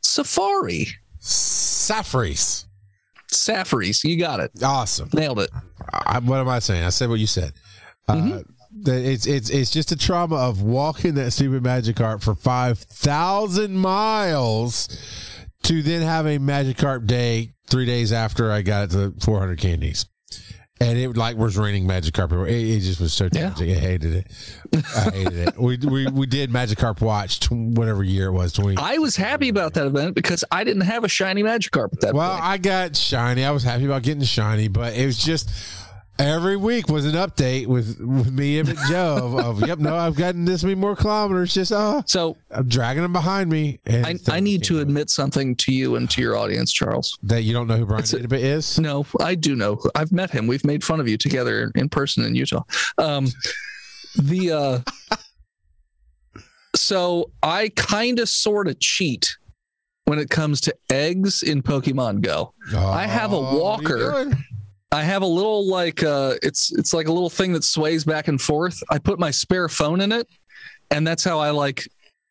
safari, 0.00 0.86
Safaris. 1.18 2.66
safaris. 3.28 4.04
You 4.04 4.18
got 4.18 4.40
it. 4.40 4.52
Awesome. 4.62 5.08
Nailed 5.12 5.40
it. 5.40 5.50
I, 5.92 6.18
what 6.20 6.38
am 6.38 6.48
I 6.48 6.60
saying? 6.60 6.84
I 6.84 6.90
said 6.90 7.08
what 7.08 7.18
you 7.20 7.26
said. 7.26 7.52
Mm-hmm. 8.08 8.32
Uh, 8.32 8.40
that 8.82 9.04
it's 9.04 9.26
it's 9.26 9.50
it's 9.50 9.70
just 9.70 9.92
a 9.92 9.96
trauma 9.96 10.36
of 10.36 10.62
walking 10.62 11.14
that 11.14 11.32
stupid 11.32 11.62
Magikarp 11.62 12.22
for 12.22 12.34
five 12.34 12.78
thousand 12.78 13.76
miles 13.76 14.88
to 15.62 15.82
then 15.82 16.02
have 16.02 16.26
a 16.26 16.38
Magikarp 16.38 17.06
day 17.06 17.54
three 17.66 17.86
days 17.86 18.12
after 18.12 18.50
I 18.52 18.62
got 18.62 18.84
it 18.84 18.90
to 18.90 19.14
four 19.24 19.38
hundred 19.38 19.58
candies. 19.58 20.06
And 20.84 20.98
it 20.98 21.16
like 21.16 21.36
was 21.36 21.56
raining 21.56 21.86
Magikarp. 21.86 22.46
It, 22.48 22.52
it 22.52 22.80
just 22.80 23.00
was 23.00 23.12
so 23.12 23.28
Yeah. 23.32 23.50
tragic. 23.50 23.76
I 23.76 23.80
hated 23.80 24.14
it. 24.14 24.26
I 24.96 25.00
hated 25.10 25.38
it. 25.48 25.58
We, 25.58 25.76
we 25.78 26.06
we 26.08 26.26
did 26.26 26.50
Magikarp 26.50 27.00
Watch 27.00 27.40
tw- 27.40 27.52
whatever 27.52 28.02
year 28.02 28.26
it 28.26 28.32
was 28.32 28.52
twenty. 28.52 28.76
I 28.76 28.98
was 28.98 29.16
happy 29.16 29.48
about 29.48 29.74
that 29.74 29.86
event 29.86 30.14
because 30.14 30.44
I 30.50 30.64
didn't 30.64 30.82
have 30.82 31.04
a 31.04 31.08
shiny 31.08 31.42
Magikarp 31.42 32.00
that 32.00 32.14
Well, 32.14 32.32
point. 32.32 32.44
I 32.44 32.58
got 32.58 32.96
shiny. 32.96 33.44
I 33.44 33.50
was 33.50 33.62
happy 33.62 33.84
about 33.86 34.02
getting 34.02 34.22
shiny, 34.24 34.68
but 34.68 34.94
it 34.94 35.06
was 35.06 35.18
just 35.18 35.50
every 36.18 36.56
week 36.56 36.88
was 36.88 37.04
an 37.06 37.12
update 37.12 37.66
with, 37.66 37.98
with 38.00 38.30
me 38.32 38.58
and 38.58 38.74
Joe 38.88 39.16
of, 39.16 39.34
of 39.62 39.66
yep, 39.68 39.78
no, 39.78 39.96
I've 39.96 40.16
gotten 40.16 40.44
this 40.44 40.62
many 40.62 40.74
more 40.74 40.94
kilometers. 40.96 41.54
Just 41.54 41.72
oh, 41.72 42.02
So 42.06 42.36
I'm 42.50 42.68
dragging 42.68 43.02
them 43.02 43.12
behind 43.12 43.50
me. 43.50 43.80
And 43.86 44.20
I, 44.28 44.36
I 44.36 44.40
need 44.40 44.62
to 44.64 44.80
admit 44.80 45.10
something 45.10 45.56
to 45.56 45.72
you 45.72 45.96
and 45.96 46.08
to 46.10 46.20
your 46.22 46.36
audience, 46.36 46.72
Charles. 46.72 47.18
that 47.24 47.42
you 47.42 47.52
don't 47.52 47.66
know 47.66 47.76
who 47.76 47.86
Brian 47.86 48.00
It's 48.02 48.12
a- 48.12 48.34
is. 48.34 48.78
No, 48.78 49.06
I 49.20 49.34
do 49.34 49.56
know. 49.56 49.80
I've 49.94 50.12
met 50.12 50.30
him. 50.30 50.46
We've 50.46 50.64
made 50.64 50.84
fun 50.84 51.00
of 51.00 51.08
you 51.08 51.16
together 51.16 51.70
in 51.74 51.88
person 51.88 52.24
in 52.24 52.34
Utah. 52.34 52.62
Um, 52.98 53.26
the 54.16 54.52
uh, 54.52 56.38
so 56.76 57.30
I 57.42 57.70
kind 57.76 58.18
of 58.18 58.28
sort 58.28 58.68
of 58.68 58.78
cheat 58.80 59.36
when 60.06 60.18
it 60.18 60.28
comes 60.28 60.60
to 60.62 60.74
eggs 60.90 61.42
in 61.42 61.62
Pokemon 61.62 62.20
Go. 62.20 62.52
I 62.76 63.06
have 63.06 63.32
a 63.32 63.36
Oh, 63.36 63.40
what 63.40 63.90
are 63.90 63.98
you 63.98 64.04
walker. 64.24 64.32
I 64.94 65.02
have 65.02 65.22
a 65.22 65.26
little 65.26 65.66
like 65.66 66.04
uh, 66.04 66.34
it's 66.40 66.70
it's 66.70 66.94
like 66.94 67.08
a 67.08 67.12
little 67.12 67.28
thing 67.28 67.52
that 67.54 67.64
sways 67.64 68.04
back 68.04 68.28
and 68.28 68.40
forth. 68.40 68.80
I 68.90 68.98
put 68.98 69.18
my 69.18 69.32
spare 69.32 69.68
phone 69.68 70.00
in 70.00 70.12
it, 70.12 70.28
and 70.92 71.04
that's 71.04 71.24
how 71.24 71.40
I 71.40 71.50
like 71.50 71.88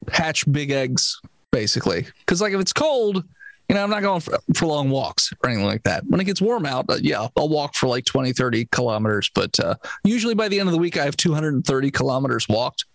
hatch 0.09 0.49
big 0.49 0.71
eggs 0.71 1.19
basically. 1.51 2.07
Because 2.19 2.39
like 2.39 2.53
if 2.53 2.61
it's 2.61 2.71
cold, 2.71 3.21
you 3.67 3.75
know, 3.75 3.83
I'm 3.83 3.89
not 3.89 4.01
going 4.01 4.21
for, 4.21 4.39
for 4.55 4.65
long 4.65 4.89
walks 4.89 5.33
or 5.43 5.49
anything 5.49 5.65
like 5.65 5.83
that. 5.83 6.05
When 6.07 6.21
it 6.21 6.23
gets 6.23 6.41
warm 6.41 6.65
out, 6.65 6.85
uh, 6.89 6.99
yeah, 7.01 7.27
I'll 7.35 7.49
walk 7.49 7.75
for 7.75 7.87
like 7.87 8.05
20, 8.05 8.31
30 8.31 8.65
kilometers. 8.71 9.29
But 9.35 9.59
uh, 9.59 9.75
usually 10.05 10.33
by 10.33 10.47
the 10.47 10.57
end 10.57 10.69
of 10.69 10.73
the 10.73 10.79
week, 10.79 10.97
I 10.97 11.03
have 11.03 11.17
230 11.17 11.91
kilometers 11.91 12.47
walked 12.47 12.85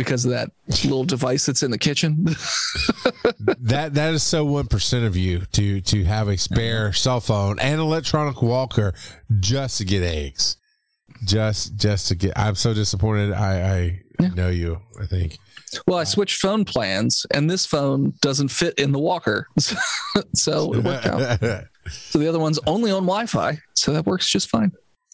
because 0.00 0.24
of 0.24 0.30
that 0.30 0.50
little 0.84 1.04
device 1.04 1.44
that's 1.44 1.62
in 1.62 1.70
the 1.70 1.76
kitchen. 1.76 2.24
that 3.58 3.90
that 3.92 4.14
is 4.14 4.22
so 4.22 4.46
one 4.46 4.66
percent 4.66 5.04
of 5.04 5.14
you 5.14 5.42
to 5.52 5.82
to 5.82 6.04
have 6.04 6.28
a 6.28 6.38
spare 6.38 6.86
mm-hmm. 6.86 6.94
cell 6.94 7.20
phone 7.20 7.58
and 7.58 7.78
electronic 7.78 8.40
walker 8.40 8.94
just 9.40 9.76
to 9.78 9.84
get 9.84 10.02
eggs. 10.02 10.56
Just 11.26 11.76
just 11.76 12.08
to 12.08 12.14
get. 12.14 12.32
I'm 12.38 12.54
so 12.54 12.72
disappointed. 12.72 13.32
I 13.32 13.76
I 13.76 14.00
Yeah. 14.18 14.28
know 14.28 14.48
you. 14.48 14.80
I 14.98 15.04
think. 15.04 15.36
well, 15.86 15.98
I 15.98 16.04
switched 16.04 16.40
phone 16.40 16.64
plans, 16.64 17.26
and 17.34 17.48
this 17.50 17.66
phone 17.66 18.14
doesn't 18.22 18.48
fit 18.48 18.74
in 18.78 18.92
the 18.92 18.98
walker, 18.98 19.46
so 20.34 20.72
it 20.72 20.82
worked 20.82 21.06
out. 21.06 21.64
So 21.90 22.18
the 22.18 22.28
other 22.28 22.38
one's 22.38 22.58
only 22.66 22.90
on 22.92 23.04
Wi-Fi, 23.04 23.58
so 23.74 23.94
that 23.94 24.06
works 24.06 24.30
just 24.30 24.48
fine. 24.50 24.70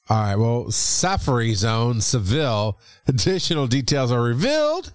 All 0.09 0.17
right. 0.23 0.37
Well, 0.37 0.71
Safari 0.71 1.55
Zone, 1.55 2.01
Seville. 2.01 2.79
Additional 3.09 3.67
details 3.67 4.13
are 4.13 4.23
revealed. 4.23 4.93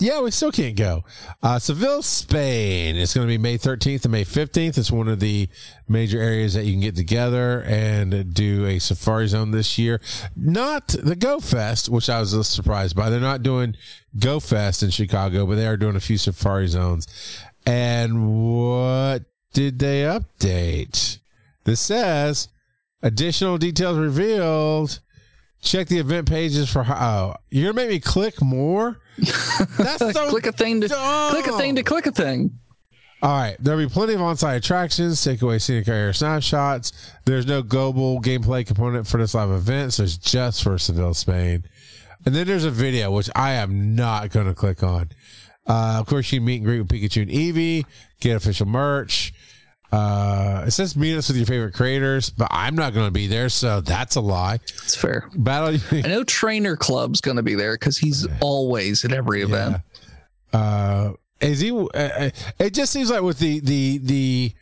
Yeah, 0.00 0.20
we 0.20 0.30
still 0.30 0.52
can't 0.52 0.76
go. 0.76 1.02
Uh, 1.42 1.58
Seville, 1.58 2.02
Spain. 2.02 2.94
It's 2.94 3.14
going 3.14 3.26
to 3.26 3.30
be 3.30 3.36
May 3.36 3.58
13th 3.58 4.04
and 4.04 4.12
May 4.12 4.24
15th. 4.24 4.78
It's 4.78 4.92
one 4.92 5.08
of 5.08 5.18
the 5.18 5.48
major 5.88 6.20
areas 6.20 6.54
that 6.54 6.64
you 6.64 6.72
can 6.72 6.80
get 6.80 6.94
together 6.94 7.62
and 7.66 8.32
do 8.32 8.64
a 8.64 8.78
Safari 8.78 9.26
Zone 9.26 9.50
this 9.50 9.76
year. 9.76 10.00
Not 10.36 10.88
the 10.88 11.16
Go 11.16 11.40
Fest, 11.40 11.88
which 11.88 12.08
I 12.08 12.20
was 12.20 12.46
surprised 12.46 12.94
by. 12.94 13.10
They're 13.10 13.18
not 13.18 13.42
doing 13.42 13.74
Go 14.16 14.38
Fest 14.38 14.84
in 14.84 14.90
Chicago, 14.90 15.46
but 15.46 15.56
they 15.56 15.66
are 15.66 15.76
doing 15.76 15.96
a 15.96 16.00
few 16.00 16.16
Safari 16.16 16.68
Zones. 16.68 17.08
And 17.66 18.28
what 18.28 19.24
did 19.52 19.80
they 19.80 20.02
update? 20.02 21.18
This 21.64 21.80
says 21.80 22.48
additional 23.02 23.58
details 23.58 23.98
revealed. 23.98 25.00
Check 25.60 25.88
the 25.88 25.98
event 25.98 26.28
pages 26.28 26.70
for 26.70 26.84
how. 26.84 26.94
Oh, 26.94 27.36
you're 27.50 27.72
gonna 27.72 27.86
make 27.86 27.90
me 27.90 28.00
click 28.00 28.40
more. 28.40 29.00
That's 29.18 30.12
so 30.12 30.30
click 30.30 30.46
a 30.46 30.52
thing 30.52 30.80
to 30.82 30.88
dumb. 30.88 31.30
click 31.32 31.46
a 31.48 31.56
thing 31.56 31.74
to 31.76 31.82
click 31.82 32.06
a 32.06 32.12
thing. 32.12 32.58
All 33.20 33.36
right, 33.36 33.56
there'll 33.58 33.84
be 33.84 33.92
plenty 33.92 34.14
of 34.14 34.20
on-site 34.20 34.58
attractions, 34.58 35.18
takeaway 35.20 35.60
scenic 35.60 35.88
area 35.88 36.14
snapshots. 36.14 36.92
There's 37.24 37.46
no 37.46 37.62
global 37.62 38.20
gameplay 38.20 38.64
component 38.64 39.08
for 39.08 39.18
this 39.18 39.34
live 39.34 39.50
event, 39.50 39.94
so 39.94 40.04
it's 40.04 40.16
just 40.16 40.62
for 40.62 40.78
Seville, 40.78 41.14
Spain. 41.14 41.64
And 42.24 42.32
then 42.32 42.46
there's 42.46 42.64
a 42.64 42.70
video 42.70 43.10
which 43.10 43.28
I 43.34 43.54
am 43.54 43.96
not 43.96 44.30
going 44.30 44.46
to 44.46 44.54
click 44.54 44.84
on. 44.84 45.10
Uh, 45.66 45.96
of 45.98 46.06
course, 46.06 46.30
you 46.32 46.40
meet 46.40 46.56
and 46.56 46.64
greet 46.64 46.78
with 46.78 46.88
Pikachu 46.88 47.22
and 47.22 47.30
Eevee, 47.30 47.84
get 48.20 48.36
official 48.36 48.66
merch. 48.66 49.32
Uh, 49.90 50.64
it 50.66 50.70
says 50.72 50.96
meet 50.96 51.16
us 51.16 51.28
with 51.28 51.36
your 51.38 51.46
favorite 51.46 51.72
creators, 51.72 52.28
but 52.28 52.48
I'm 52.50 52.74
not 52.74 52.92
going 52.92 53.06
to 53.06 53.10
be 53.12 53.26
there, 53.26 53.48
so 53.48 53.80
that's 53.80 54.16
a 54.16 54.20
lie. 54.20 54.56
It's 54.84 54.94
fair. 54.94 55.30
Battle. 55.34 55.78
I 55.92 56.08
know 56.08 56.24
Trainer 56.24 56.76
Club's 56.76 57.20
going 57.22 57.38
to 57.38 57.42
be 57.42 57.54
there 57.54 57.74
because 57.74 57.96
he's 57.96 58.26
always 58.40 59.04
at 59.04 59.12
every 59.12 59.42
event. 59.42 59.78
uh 60.52 61.12
is 61.40 61.60
he 61.60 61.70
uh, 61.70 61.84
uh, 61.94 62.30
it 62.58 62.74
just 62.74 62.92
seems 62.92 63.10
like 63.10 63.22
with 63.22 63.38
the 63.38 63.60
the 63.60 63.98
the 63.98 64.52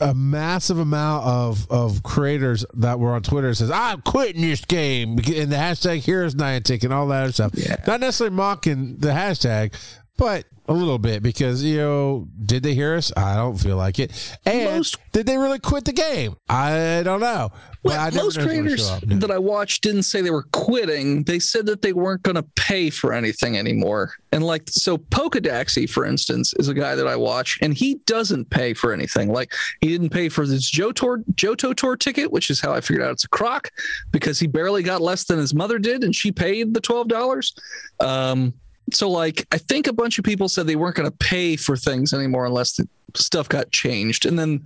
a 0.00 0.14
massive 0.14 0.78
amount 0.78 1.26
of 1.26 1.70
of 1.70 2.02
creators 2.02 2.64
that 2.74 2.98
were 3.00 3.12
on 3.12 3.22
Twitter 3.22 3.52
says 3.54 3.70
I'm 3.70 4.00
quitting 4.02 4.42
this 4.42 4.64
game 4.64 5.18
and 5.18 5.50
the 5.50 5.56
hashtag 5.56 5.98
Heroes 5.98 6.36
Niantic 6.36 6.84
and 6.84 6.92
all 6.92 7.08
that 7.08 7.24
other 7.24 7.32
stuff. 7.32 7.52
Yeah. 7.54 7.76
Not 7.86 8.00
necessarily 8.00 8.36
mocking 8.36 8.98
the 8.98 9.08
hashtag, 9.08 9.74
but 10.20 10.44
a 10.68 10.72
little 10.74 10.98
bit 10.98 11.22
because 11.22 11.64
you 11.64 11.78
know, 11.78 12.28
did 12.44 12.62
they 12.62 12.74
hear 12.74 12.94
us? 12.94 13.10
I 13.16 13.34
don't 13.36 13.56
feel 13.56 13.76
like 13.76 13.98
it. 13.98 14.38
And 14.44 14.76
Most- 14.76 14.98
did 15.12 15.26
they 15.26 15.36
really 15.38 15.58
quit 15.58 15.86
the 15.86 15.92
game? 15.92 16.36
I 16.48 17.00
don't 17.02 17.20
know. 17.20 17.50
Well, 17.82 17.98
I 17.98 18.10
most 18.10 18.38
creators. 18.38 18.88
That 19.00 19.30
I 19.30 19.38
watched 19.38 19.82
didn't 19.82 20.02
say 20.02 20.20
they 20.20 20.30
were 20.30 20.46
quitting. 20.52 21.24
They 21.24 21.38
said 21.38 21.64
that 21.66 21.80
they 21.80 21.94
weren't 21.94 22.22
going 22.22 22.36
to 22.36 22.42
pay 22.54 22.90
for 22.90 23.14
anything 23.14 23.56
anymore. 23.56 24.12
And 24.32 24.44
like, 24.44 24.68
so 24.68 24.98
Polkadaxi, 24.98 25.88
for 25.88 26.04
instance, 26.04 26.52
is 26.58 26.68
a 26.68 26.74
guy 26.74 26.94
that 26.94 27.06
I 27.06 27.16
watch, 27.16 27.58
and 27.62 27.72
he 27.72 27.94
doesn't 28.04 28.50
pay 28.50 28.74
for 28.74 28.92
anything. 28.92 29.32
Like, 29.32 29.54
he 29.80 29.88
didn't 29.88 30.10
pay 30.10 30.28
for 30.28 30.46
this 30.46 30.70
Johto, 30.70 31.24
Johto 31.32 31.74
Tour 31.74 31.96
ticket, 31.96 32.30
which 32.30 32.50
is 32.50 32.60
how 32.60 32.72
I 32.72 32.82
figured 32.82 33.02
out 33.02 33.12
it's 33.12 33.24
a 33.24 33.28
crock 33.28 33.70
because 34.12 34.38
he 34.38 34.46
barely 34.46 34.82
got 34.82 35.00
less 35.00 35.24
than 35.24 35.38
his 35.38 35.54
mother 35.54 35.78
did, 35.78 36.04
and 36.04 36.14
she 36.14 36.30
paid 36.30 36.74
the 36.74 36.82
twelve 36.82 37.08
dollars. 37.08 37.54
Um, 37.98 38.52
so 38.94 39.10
like, 39.10 39.46
I 39.52 39.58
think 39.58 39.86
a 39.86 39.92
bunch 39.92 40.18
of 40.18 40.24
people 40.24 40.48
said 40.48 40.66
they 40.66 40.76
weren't 40.76 40.96
going 40.96 41.10
to 41.10 41.16
pay 41.16 41.56
for 41.56 41.76
things 41.76 42.12
anymore 42.12 42.46
unless 42.46 42.74
the 42.76 42.88
stuff 43.14 43.48
got 43.48 43.70
changed, 43.70 44.26
and 44.26 44.38
then 44.38 44.64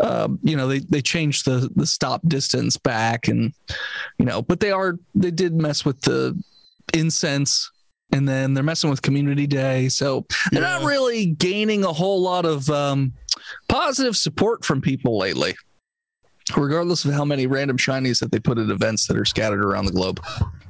um, 0.00 0.38
you 0.42 0.56
know 0.56 0.66
they 0.68 0.80
they 0.80 1.02
changed 1.02 1.44
the 1.44 1.70
the 1.76 1.86
stop 1.86 2.22
distance 2.26 2.76
back 2.76 3.28
and 3.28 3.52
you 4.18 4.24
know 4.24 4.42
but 4.42 4.60
they 4.60 4.70
are 4.70 4.98
they 5.14 5.30
did 5.30 5.54
mess 5.54 5.84
with 5.84 6.00
the 6.02 6.40
incense 6.92 7.70
and 8.12 8.28
then 8.28 8.54
they're 8.54 8.62
messing 8.62 8.90
with 8.90 9.02
community 9.02 9.46
day. 9.46 9.88
So 9.88 10.24
they're 10.52 10.62
not 10.62 10.84
really 10.84 11.26
gaining 11.26 11.84
a 11.84 11.92
whole 11.92 12.22
lot 12.22 12.44
of 12.44 12.70
um, 12.70 13.12
positive 13.68 14.16
support 14.16 14.64
from 14.64 14.80
people 14.80 15.18
lately 15.18 15.54
regardless 16.56 17.04
of 17.04 17.12
how 17.12 17.24
many 17.24 17.46
random 17.46 17.76
shinies 17.76 18.20
that 18.20 18.30
they 18.30 18.38
put 18.38 18.58
at 18.58 18.68
events 18.68 19.06
that 19.06 19.16
are 19.16 19.24
scattered 19.24 19.64
around 19.64 19.86
the 19.86 19.92
globe. 19.92 20.20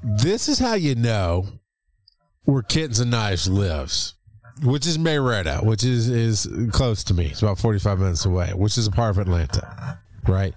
This 0.03 0.49
is 0.49 0.59
how 0.59 0.75
you 0.75 0.95
know 0.95 1.49
where 2.45 2.63
Kittens 2.63 3.01
and 3.01 3.11
Knives 3.11 3.49
lives, 3.49 4.15
which 4.63 4.87
is 4.87 4.99
Marietta, 4.99 5.61
which 5.63 5.85
is 5.85 6.09
is 6.09 6.49
close 6.73 7.05
to 7.05 7.15
me. 7.15 7.27
It's 7.27 7.43
about 7.43 7.59
forty 7.59 7.79
five 7.79 7.99
minutes 7.99 8.25
away, 8.25 8.53
which 8.55 8.79
is 8.79 8.87
a 8.87 8.91
part 8.91 9.11
of 9.11 9.19
Atlanta, 9.19 9.99
right? 10.29 10.55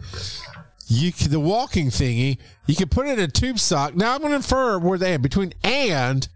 You 0.87 1.11
the 1.11 1.39
walking 1.39 1.87
thingy, 1.87 2.37
you 2.65 2.75
can 2.75 2.87
put 2.87 3.07
it 3.07 3.19
in 3.19 3.25
a 3.25 3.27
tube 3.27 3.59
sock. 3.59 3.95
Now 3.95 4.15
I'm 4.15 4.19
going 4.19 4.31
to 4.31 4.37
infer 4.37 4.79
where 4.79 4.97
they 4.97 5.17
between 5.17 5.53
and. 5.63 6.27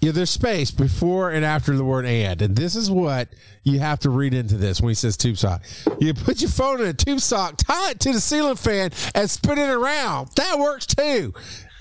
Yeah, 0.00 0.12
there's 0.12 0.30
space 0.30 0.70
before 0.70 1.32
and 1.32 1.44
after 1.44 1.76
the 1.76 1.82
word 1.82 2.06
and. 2.06 2.40
And 2.40 2.54
this 2.54 2.76
is 2.76 2.88
what 2.88 3.30
you 3.64 3.80
have 3.80 3.98
to 4.00 4.10
read 4.10 4.32
into 4.32 4.56
this 4.56 4.80
when 4.80 4.90
he 4.90 4.94
says 4.94 5.16
tube 5.16 5.36
sock. 5.36 5.64
You 5.98 6.14
put 6.14 6.40
your 6.40 6.50
phone 6.50 6.80
in 6.80 6.86
a 6.86 6.92
tube 6.92 7.18
sock, 7.18 7.56
tie 7.56 7.90
it 7.90 8.00
to 8.00 8.12
the 8.12 8.20
ceiling 8.20 8.54
fan, 8.54 8.92
and 9.16 9.28
spin 9.28 9.58
it 9.58 9.68
around. 9.68 10.28
That 10.36 10.60
works 10.60 10.86
too. 10.86 11.34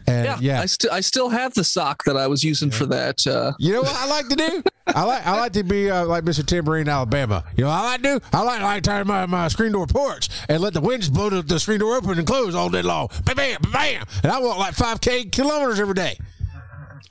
And 0.08 0.26
yeah, 0.26 0.38
yeah, 0.40 0.62
I 0.62 0.66
still 0.68 0.92
I 0.92 1.02
still 1.02 1.28
have 1.28 1.54
the 1.54 1.66
sock 1.66 2.06
that 2.06 2.16
I 2.16 2.28
was 2.28 2.42
using 2.42 2.72
for 2.72 2.86
that. 2.86 3.28
Uh, 3.28 3.52
you 3.60 3.74
know 3.74 3.82
what 3.82 3.96
I 3.96 4.08
like 4.08 4.30
to 4.30 4.36
do? 4.36 4.64
I 4.88 5.04
like 5.04 5.28
I 5.28 5.38
like 5.38 5.52
to 5.54 5.64
be 5.64 5.90
uh, 5.90 6.06
like 6.06 6.24
Mr. 6.24 6.46
Tambourine, 6.46 6.88
Alabama. 6.88 7.44
You 7.58 7.66
know 7.66 7.70
what 7.70 7.76
I 7.76 7.84
like 7.92 8.02
to 8.04 8.20
do? 8.20 8.26
I 8.32 8.42
like 8.42 8.62
like 8.62 8.84
turn 8.84 9.06
my, 9.06 9.26
my 9.26 9.50
screen 9.50 9.74
door 9.74 9.86
porch 9.86 10.30
and 10.48 10.62
let 10.62 10.74
the 10.74 10.80
winds 10.80 11.10
blow 11.10 11.30
the, 11.30 11.42
the 11.42 11.60
screen 11.60 11.80
door 11.80 11.98
open 11.98 12.18
and 12.18 12.26
close 12.26 12.56
all 12.56 12.70
day 12.70 12.82
long. 12.82 13.10
Bam, 13.26 13.36
bam, 13.36 13.58
bam. 13.74 14.06
And 14.24 14.32
I 14.32 14.40
walk 14.40 14.58
like 14.58 14.76
five 14.76 15.02
k 15.02 15.26
kilometers 15.26 15.80
every 15.80 15.94
day. 15.94 16.18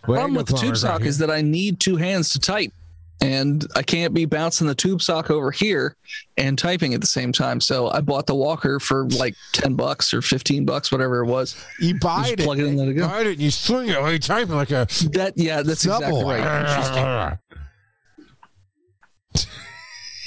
Well, 0.06 0.16
problem 0.16 0.34
no 0.34 0.40
with 0.40 0.46
the 0.46 0.56
tube 0.56 0.76
sock 0.76 1.00
right 1.00 1.08
is 1.08 1.18
that 1.18 1.30
I 1.30 1.42
need 1.42 1.80
two 1.80 1.96
hands 1.96 2.30
to 2.30 2.38
type, 2.38 2.72
and 3.20 3.66
I 3.74 3.82
can't 3.82 4.12
be 4.12 4.24
bouncing 4.24 4.66
the 4.66 4.74
tube 4.74 5.00
sock 5.02 5.30
over 5.30 5.50
here 5.50 5.96
and 6.36 6.58
typing 6.58 6.94
at 6.94 7.00
the 7.00 7.06
same 7.06 7.32
time. 7.32 7.60
So 7.60 7.88
I 7.90 8.00
bought 8.00 8.26
the 8.26 8.34
walker 8.34 8.78
for 8.78 9.06
like 9.08 9.34
ten 9.52 9.74
bucks 9.74 10.12
or 10.12 10.20
fifteen 10.22 10.64
bucks, 10.64 10.92
whatever 10.92 11.22
it 11.22 11.26
was. 11.26 11.56
you 11.80 11.98
buy 11.98 12.28
it, 12.28 12.40
plug 12.40 12.58
it 12.58 12.66
in, 12.66 12.76
let 12.76 12.88
it 12.88 12.94
go. 12.94 13.08
buy 13.08 13.22
it, 13.22 13.26
and 13.28 13.38
you 13.40 13.50
swing 13.50 13.88
it 13.88 14.00
while 14.00 14.10
you're 14.10 14.18
typing 14.18 14.54
like 14.54 14.70
a 14.70 14.86
That 15.12 15.32
yeah, 15.36 15.62
that's 15.62 15.84
exactly 15.84 16.10
double. 16.12 16.28
right. 16.28 17.38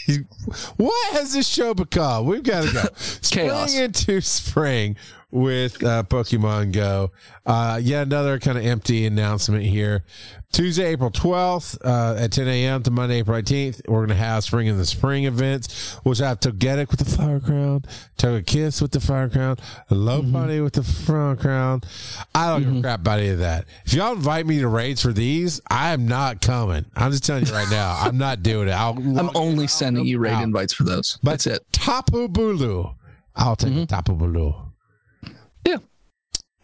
what 0.77 1.13
has 1.13 1.33
this 1.33 1.47
show 1.47 1.73
become? 1.73 2.25
We've 2.25 2.43
got 2.43 2.67
to 2.67 2.73
go. 2.73 2.81
Chaos. 3.21 3.71
Spring 3.71 3.83
into 3.83 4.21
spring 4.21 4.95
with 5.31 5.83
uh, 5.83 6.03
Pokemon 6.03 6.71
Go. 6.71 7.11
Uh, 7.45 7.79
yet 7.81 8.07
another 8.07 8.39
kind 8.39 8.57
of 8.57 8.65
empty 8.65 9.05
announcement 9.05 9.63
here. 9.63 10.03
Tuesday, 10.51 10.85
April 10.85 11.11
12th 11.11 11.77
uh, 11.85 12.19
at 12.19 12.31
10 12.31 12.47
a.m. 12.47 12.81
to 12.81 12.89
Monday, 12.89 13.19
April 13.19 13.39
18th, 13.39 13.87
we're 13.87 13.99
going 13.99 14.09
to 14.09 14.15
have 14.15 14.43
Spring 14.43 14.65
in 14.65 14.77
the 14.77 14.85
Spring 14.85 15.25
events, 15.25 15.93
which 16.03 16.17
have 16.17 16.39
Togetic 16.39 16.89
with 16.89 16.99
the 16.99 17.05
Flower 17.05 17.39
Crown, 17.39 17.83
Togekiss 18.17 18.81
with 18.81 18.91
the 18.91 18.99
Flower 18.99 19.29
Crown, 19.29 19.57
Lopunny 19.91 20.63
with 20.63 20.73
the 20.73 20.83
Flower 20.83 21.35
Crown. 21.35 21.81
I 22.33 22.47
don't 22.47 22.63
give 22.63 22.77
a 22.77 22.81
crap 22.81 23.01
about 23.01 23.19
any 23.19 23.29
of 23.29 23.39
that. 23.39 23.65
If 23.85 23.93
y'all 23.93 24.13
invite 24.13 24.47
me 24.47 24.59
to 24.59 24.67
raids 24.67 25.03
for 25.03 25.13
these, 25.13 25.61
I 25.69 25.91
am 25.93 26.07
not 26.07 26.41
coming. 26.41 26.85
I'm 26.95 27.11
just 27.11 27.23
telling 27.23 27.45
you 27.45 27.53
right 27.53 27.69
now, 27.69 27.97
I'm 27.99 28.17
not 28.17 28.41
doing 28.41 28.69
it. 28.69 28.71
I'll, 28.71 28.97
I'm 29.19 29.29
only 29.35 29.67
sending 29.67 30.05
you 30.05 30.17
raid 30.17 30.33
out. 30.33 30.43
invites 30.43 30.73
for 30.73 30.83
those. 30.83 31.19
But 31.21 31.31
That's 31.31 31.47
it. 31.47 31.65
Tapu 31.71 32.27
Bulu. 32.27 32.95
I'll 33.35 33.55
take 33.55 33.75
a 33.75 33.85
Tapu 33.85 34.15
Bulu. 34.15 34.68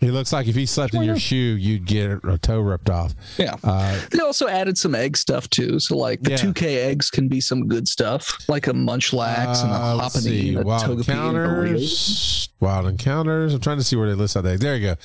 He 0.02 0.12
looks 0.12 0.34
like 0.34 0.48
if 0.48 0.56
he 0.56 0.66
slept 0.66 0.94
in 0.94 1.04
your 1.04 1.18
shoe, 1.18 1.36
you'd 1.36 1.86
get 1.86 2.20
a 2.26 2.38
toe 2.38 2.60
ripped 2.60 2.90
off. 2.90 3.14
yeah. 3.38 3.56
Uh, 3.64 4.00
They 4.12 4.20
also 4.20 4.48
added 4.48 4.78
some 4.78 4.94
egg 4.94 5.16
stuff 5.18 5.50
too. 5.50 5.80
So 5.80 5.98
like 5.98 6.22
the 6.22 6.32
Yeah. 6.32 6.38
2K 6.38 6.78
eggs 6.86 7.10
can 7.10 7.28
be 7.30 7.40
some 7.42 7.68
good 7.68 7.88
stuff, 7.88 8.38
like 8.50 8.68
a 8.68 8.74
Munchlax 8.74 9.64
and 9.64 9.72
a 9.72 9.74
uh, 9.74 10.00
Happiny 10.02 10.50
and 10.50 10.58
a 10.58 10.64
Wild 10.64 10.84
Togepi 10.84 11.10
and 11.10 11.38
a 11.38 11.40
Burrito. 11.40 11.64
encounters. 11.70 12.50
Wild 12.60 12.88
encounters. 12.88 13.54
I'm 13.54 13.62
trying 13.62 13.78
to 13.78 13.84
see 13.84 13.96
where 13.96 14.08
they 14.10 14.16
list 14.16 14.36
out 14.38 14.44
there. 14.44 14.58
There 14.58 14.76
you 14.76 14.88
go. 14.90 14.96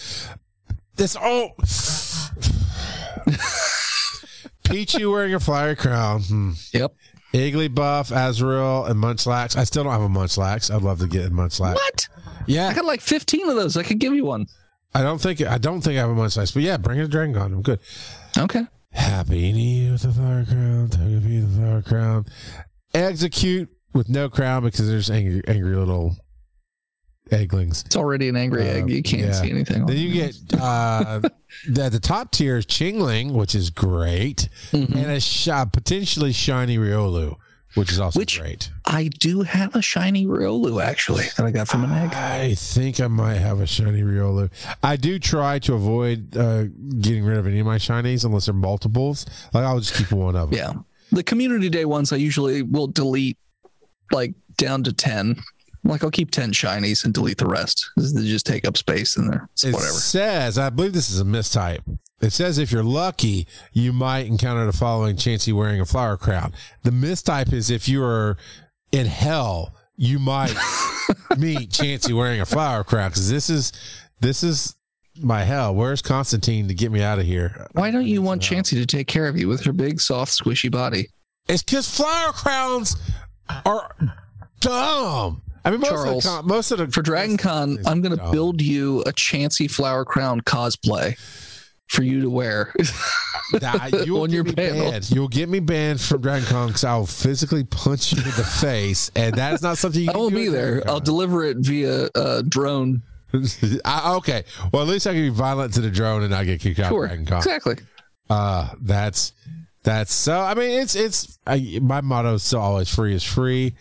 This 0.97 1.16
oh 1.18 1.51
Pichu 4.64 5.11
wearing 5.11 5.34
a 5.34 5.41
flower 5.41 5.74
crown. 5.74 6.22
Hmm. 6.22 6.51
Yep. 6.72 6.95
Igglybuff, 7.32 8.11
Azurill, 8.12 8.91
and 8.91 9.01
Munchlax. 9.03 9.57
I 9.57 9.64
still 9.64 9.84
don't 9.84 9.93
have 9.93 10.03
a 10.03 10.09
Munchlax. 10.09 10.74
I'd 10.74 10.82
love 10.82 10.99
to 10.99 11.07
get 11.07 11.26
a 11.26 11.30
Munchlax. 11.30 11.74
What? 11.74 12.09
Yeah, 12.47 12.68
I 12.68 12.74
got 12.74 12.84
like 12.84 13.01
15 13.01 13.49
of 13.49 13.57
those. 13.57 13.76
I 13.76 13.82
could 13.84 13.99
give 14.01 14.14
you 14.14 14.24
one. 14.24 14.47
I 14.95 15.03
don't 15.03 15.20
think 15.20 15.41
I 15.43 15.59
don't 15.59 15.80
think 15.82 15.97
I 15.97 16.01
have 16.01 16.11
a 16.11 16.14
Munchlax, 16.14 16.53
but 16.55 16.62
yeah, 16.62 16.76
bring 16.76 17.01
a 17.01 17.07
Dragon 17.09 17.34
Con. 17.34 17.53
I'm 17.53 17.62
good. 17.62 17.78
Okay. 18.36 18.66
Happiny 18.97 19.91
with 19.93 20.03
the 20.03 20.12
flower 20.12 20.45
crown, 20.45 20.88
Togepi 20.88 21.41
with 21.43 21.55
the 21.55 21.61
flower 21.61 21.82
crown, 21.82 22.26
Exeggcute 22.93 23.68
with 23.95 24.09
no 24.09 24.28
crown 24.28 24.64
because 24.64 24.88
there's 24.88 25.11
angry, 25.11 25.43
angry 25.47 25.76
little 25.76 26.16
egglings. 27.30 27.84
It's 27.86 27.95
already 27.97 28.28
an 28.28 28.36
angry 28.36 28.62
Uh, 28.68 28.72
egg. 28.72 28.91
You 28.91 29.03
can't 29.03 29.22
yeah. 29.22 29.32
see 29.32 29.51
anything. 29.51 29.86
Then 29.86 29.97
you 29.97 30.12
get 30.12 30.34
uh, 30.61 31.20
the, 31.68 31.88
the 31.88 32.01
top 32.01 32.32
tier 32.32 32.57
is 32.57 32.66
Chingling, 32.66 33.32
which 33.32 33.55
is 33.55 33.70
great, 33.70 34.49
Mhm. 34.72 34.95
and 34.97 35.11
a 35.12 35.20
sh- 35.20 35.49
potentially 35.72 36.32
shiny 36.32 36.76
Riolu, 36.78 37.36
which 37.74 37.92
is 37.92 38.00
also 38.00 38.18
Which- 38.18 38.38
great. 38.40 38.70
I 38.84 39.08
do 39.08 39.42
have 39.42 39.76
a 39.76 39.82
shiny 39.82 40.26
Riolu 40.26 40.82
actually 40.82 41.24
that 41.36 41.46
I 41.46 41.50
got 41.52 41.68
from 41.68 41.84
an 41.84 41.92
egg. 41.92 42.12
I 42.14 42.54
think 42.54 43.00
I 43.00 43.06
might 43.06 43.36
have 43.36 43.60
a 43.60 43.66
shiny 43.66 44.02
Riolu. 44.02 44.50
I 44.82 44.96
do 44.96 45.18
try 45.18 45.58
to 45.60 45.74
avoid 45.74 46.36
uh, 46.36 46.64
getting 47.00 47.24
rid 47.24 47.38
of 47.38 47.46
any 47.46 47.60
of 47.60 47.66
my 47.66 47.76
shinies 47.76 48.24
unless 48.24 48.46
they're 48.46 48.54
multiples. 48.54 49.26
Like 49.54 49.64
I'll 49.64 49.78
just 49.80 49.94
keep 49.94 50.10
one 50.10 50.34
of 50.36 50.50
them. 50.50 50.58
Yeah. 50.58 50.72
The 51.12 51.22
community 51.22 51.68
day 51.68 51.84
ones 51.84 52.12
I 52.12 52.16
usually 52.16 52.62
will 52.62 52.86
delete 52.88 53.38
like 54.12 54.34
down 54.56 54.82
to 54.84 54.92
10. 54.92 55.36
Like 55.84 56.02
I'll 56.04 56.10
keep 56.10 56.30
10 56.30 56.52
shinies 56.52 57.04
and 57.04 57.14
delete 57.14 57.38
the 57.38 57.46
rest. 57.46 57.88
They 57.96 58.22
just 58.22 58.44
take 58.46 58.66
up 58.66 58.76
space 58.76 59.16
in 59.16 59.28
there. 59.28 59.48
It's 59.52 59.64
It 59.64 59.72
whatever. 59.72 59.92
says, 59.92 60.58
I 60.58 60.68
believe 60.70 60.92
this 60.92 61.10
is 61.10 61.20
a 61.20 61.24
mistype. 61.24 61.80
It 62.20 62.32
says 62.32 62.58
if 62.58 62.70
you're 62.70 62.84
lucky, 62.84 63.46
you 63.72 63.92
might 63.92 64.26
encounter 64.26 64.66
the 64.66 64.72
following 64.72 65.16
Chansey 65.16 65.52
wearing 65.52 65.80
a 65.80 65.86
flower 65.86 66.16
crown. 66.16 66.52
The 66.82 66.90
mistype 66.90 67.52
is 67.52 67.70
if 67.70 67.88
you 67.88 68.04
are 68.04 68.36
in 68.92 69.06
hell, 69.06 69.74
you 69.96 70.18
might 70.18 70.50
meet 71.38 71.70
Chansey 71.70 72.12
wearing 72.12 72.40
a 72.40 72.46
flower 72.46 72.84
crown 72.84 73.10
because 73.10 73.30
this 73.30 73.48
is 73.48 73.72
this 74.20 74.42
is 74.42 74.76
my 75.18 75.44
hell. 75.44 75.74
Where's 75.74 76.02
Constantine 76.02 76.68
to 76.68 76.74
get 76.74 76.92
me 76.92 77.02
out 77.02 77.18
of 77.18 77.24
here? 77.24 77.66
Why 77.72 77.90
don't 77.90 78.06
you 78.06 78.20
want 78.20 78.42
Chansey 78.42 78.78
to 78.78 78.86
take 78.86 79.06
care 79.06 79.26
of 79.26 79.38
you 79.38 79.48
with 79.48 79.62
her 79.64 79.72
big, 79.72 80.00
soft, 80.00 80.32
squishy 80.32 80.70
body? 80.70 81.08
It's 81.48 81.62
because 81.62 81.88
flower 81.88 82.32
crowns 82.32 82.96
are 83.64 83.94
dumb. 84.60 85.42
I 85.64 85.70
mean, 85.70 85.80
most 85.80 85.90
Charles, 85.90 86.06
of 86.08 86.22
the 86.22 86.28
con- 86.28 86.46
most 86.46 86.70
of 86.70 86.78
the 86.78 86.88
For 86.88 87.02
Dragon 87.02 87.36
Con, 87.36 87.78
I'm 87.86 88.00
going 88.00 88.16
to 88.16 88.30
build 88.30 88.62
you 88.62 89.00
a 89.02 89.12
Chansey 89.12 89.70
flower 89.70 90.04
crown 90.04 90.40
cosplay 90.42 91.18
for 91.91 92.03
you 92.05 92.20
to 92.20 92.30
wear. 92.30 92.72
Nah, 93.61 93.86
you'll 94.05 94.22
on 94.22 94.28
get 94.28 94.34
your 94.34 94.45
me 94.45 94.53
panel. 94.53 94.91
banned. 94.93 95.11
You'll 95.11 95.28
get 95.28 95.49
me 95.49 95.59
banned 95.59 96.01
from 96.01 96.20
Dragon 96.22 96.47
Con 96.47 96.68
because 96.68 96.84
I'll 96.84 97.05
physically 97.07 97.64
punch 97.64 98.12
you 98.12 98.18
in 98.18 98.24
the 98.24 98.45
face, 98.45 99.11
and 99.16 99.34
that 99.34 99.55
is 99.55 99.62
not 99.62 99.76
something 99.76 100.03
you. 100.03 100.11
I 100.11 100.16
won't 100.16 100.34
be 100.34 100.49
there. 100.49 100.82
I'll 100.88 101.01
deliver 101.01 101.45
it 101.45 101.57
via 101.59 102.09
uh, 102.14 102.43
drone. 102.49 103.03
I, 103.84 104.14
okay, 104.16 104.45
well 104.72 104.82
at 104.82 104.88
least 104.88 105.07
I 105.07 105.12
can 105.12 105.22
be 105.22 105.28
violent 105.30 105.74
to 105.74 105.80
the 105.80 105.91
drone 105.91 106.22
and 106.22 106.30
not 106.30 106.47
get 106.47 106.61
kicked 106.61 106.78
out 106.78 106.93
of 106.93 106.99
Dragon 106.99 107.26
Con. 107.26 107.38
Exactly. 107.38 107.76
Uh, 108.28 108.68
that's 108.80 109.32
that's 109.82 110.12
so. 110.14 110.41
I 110.41 110.55
mean, 110.55 110.80
it's 110.80 110.95
it's 110.95 111.38
I, 111.47 111.80
my 111.82 112.01
motto 112.01 112.34
is 112.34 112.55
always 112.55 112.93
free 112.93 113.14
is 113.14 113.24
free. 113.24 113.74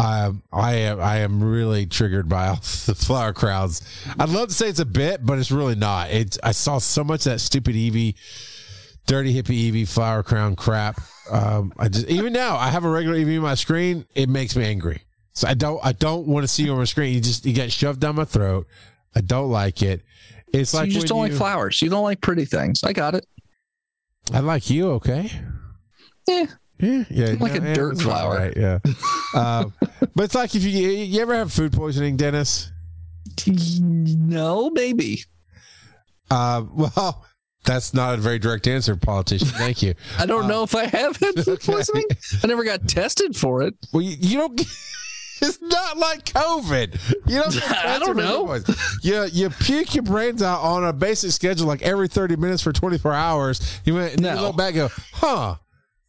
Um, 0.00 0.42
I 0.50 0.74
am 0.76 1.00
I 1.00 1.18
am 1.18 1.44
really 1.44 1.84
triggered 1.84 2.28
by 2.28 2.48
all 2.48 2.56
the 2.86 2.94
flower 2.94 3.34
crowds. 3.34 3.82
I'd 4.18 4.30
love 4.30 4.48
to 4.48 4.54
say 4.54 4.68
it's 4.68 4.80
a 4.80 4.86
bit, 4.86 5.24
but 5.24 5.38
it's 5.38 5.50
really 5.50 5.74
not. 5.74 6.10
It's 6.10 6.38
I 6.42 6.52
saw 6.52 6.78
so 6.78 7.04
much 7.04 7.26
of 7.26 7.32
that 7.32 7.40
stupid 7.40 7.74
Eevee 7.74 8.14
dirty 9.06 9.34
hippie 9.34 9.70
Eevee 9.70 9.88
flower 9.88 10.22
crown 10.22 10.56
crap. 10.56 11.00
Um, 11.30 11.72
I 11.78 11.88
just 11.88 12.06
even 12.08 12.32
now 12.32 12.56
I 12.56 12.70
have 12.70 12.84
a 12.84 12.88
regular 12.88 13.16
Eevee 13.18 13.36
on 13.36 13.42
my 13.42 13.54
screen. 13.54 14.06
It 14.14 14.30
makes 14.30 14.56
me 14.56 14.64
angry. 14.64 15.02
So 15.34 15.46
I 15.48 15.54
don't 15.54 15.84
I 15.84 15.92
don't 15.92 16.26
want 16.26 16.44
to 16.44 16.48
see 16.48 16.64
you 16.64 16.72
on 16.72 16.78
my 16.78 16.84
screen. 16.84 17.14
You 17.14 17.20
just 17.20 17.44
you 17.44 17.52
get 17.52 17.70
shoved 17.70 18.00
down 18.00 18.16
my 18.16 18.24
throat. 18.24 18.66
I 19.14 19.20
don't 19.20 19.50
like 19.50 19.82
it. 19.82 20.02
It's 20.52 20.70
So 20.70 20.78
like 20.78 20.86
you 20.88 20.94
just 20.94 21.08
don't 21.08 21.18
like 21.18 21.32
flowers. 21.32 21.82
You 21.82 21.90
don't 21.90 22.04
like 22.04 22.22
pretty 22.22 22.46
things. 22.46 22.82
I 22.84 22.94
got 22.94 23.14
it. 23.14 23.26
I 24.32 24.40
like 24.40 24.70
you. 24.70 24.92
Okay. 24.92 25.30
Yeah. 26.26 26.46
Yeah, 26.80 27.04
yeah, 27.10 27.36
Like 27.38 27.54
a 27.54 27.74
dirt 27.74 28.00
flower. 28.00 28.36
Right, 28.36 28.56
yeah. 28.56 28.78
um, 29.34 29.72
but 30.14 30.24
it's 30.24 30.34
like 30.34 30.54
if 30.54 30.64
you 30.64 30.88
you 30.88 31.20
ever 31.20 31.34
have 31.34 31.52
food 31.52 31.72
poisoning, 31.72 32.16
Dennis. 32.16 32.70
No, 33.80 34.70
maybe. 34.70 35.24
Uh, 36.30 36.64
well, 36.72 37.24
that's 37.64 37.92
not 37.94 38.14
a 38.14 38.16
very 38.18 38.38
direct 38.38 38.66
answer, 38.66 38.96
politician. 38.96 39.48
Thank 39.48 39.82
you. 39.82 39.94
I 40.18 40.26
don't 40.26 40.46
know 40.48 40.62
if 40.62 40.74
I 40.74 40.86
have 40.86 41.16
had 41.16 41.44
food 41.44 41.60
poisoning. 41.60 42.04
I 42.42 42.46
never 42.46 42.64
got 42.64 42.88
tested 42.88 43.36
for 43.36 43.62
it. 43.62 43.74
Well, 43.92 44.02
you, 44.02 44.16
you 44.18 44.38
don't. 44.38 44.60
It's 45.42 45.58
not 45.62 45.96
like 45.96 46.26
COVID. 46.26 47.00
You 47.26 47.40
don't. 47.40 47.70
I 47.86 47.98
don't 47.98 48.18
know. 48.18 48.58
You 49.02 49.24
you 49.32 49.48
puke 49.48 49.94
your 49.94 50.02
brains 50.02 50.42
out 50.42 50.60
on 50.60 50.84
a 50.84 50.92
basic 50.92 51.30
schedule, 51.32 51.66
like 51.66 51.80
every 51.80 52.08
thirty 52.08 52.36
minutes 52.36 52.62
for 52.62 52.74
twenty 52.74 52.98
four 52.98 53.14
hours. 53.14 53.80
You 53.86 53.94
went 53.94 54.12
and 54.12 54.20
you 54.20 54.26
No. 54.34 54.42
look 54.42 54.58
back, 54.58 54.74
and 54.74 54.90
go, 54.90 54.94
huh? 55.14 55.54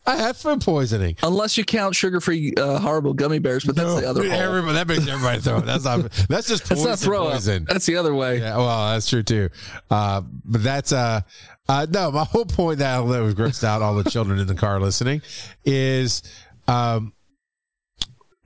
I 0.06 0.16
have 0.18 0.36
food 0.36 0.62
poisoning. 0.62 1.16
Unless 1.22 1.58
you 1.58 1.64
count 1.64 1.96
sugar-free 1.96 2.56
uh, 2.58 2.80
horrible 2.80 3.14
gummy 3.14 3.38
bears, 3.40 3.64
but 3.64 3.76
that's 3.76 4.02
the 4.02 4.10
other. 4.10 4.24
Everybody, 4.32 4.74
that 4.74 4.88
makes 4.88 5.08
everybody 5.08 5.40
throw 5.42 5.58
up. 5.58 5.66
That's 5.66 5.84
not. 5.84 6.10
That's 6.30 6.48
just 6.48 6.68
That's 6.68 6.82
poison. 6.82 6.90
not 6.90 7.00
throw 7.00 7.28
up. 7.28 7.34
poison. 7.34 7.66
That's 7.70 7.86
the 7.86 7.98
other 7.98 8.16
way. 8.16 8.40
Yeah, 8.40 8.58
well, 8.58 8.94
that's 8.94 9.08
true 9.08 9.22
too. 9.22 9.50
Uh, 9.92 10.22
but 10.44 10.64
that's 10.64 10.92
uh, 10.92 11.22
uh, 11.70 11.86
no. 11.90 12.12
My 12.12 12.24
whole 12.24 12.46
point 12.46 12.80
that 12.80 13.02
that 13.08 13.20
was 13.22 13.36
grossed 13.36 13.64
out 13.64 13.82
all 13.82 13.94
the 13.96 14.10
children 14.10 14.40
in 14.40 14.48
the 14.48 14.56
car 14.56 14.80
listening 14.80 15.22
is, 15.66 16.24
um, 16.68 17.14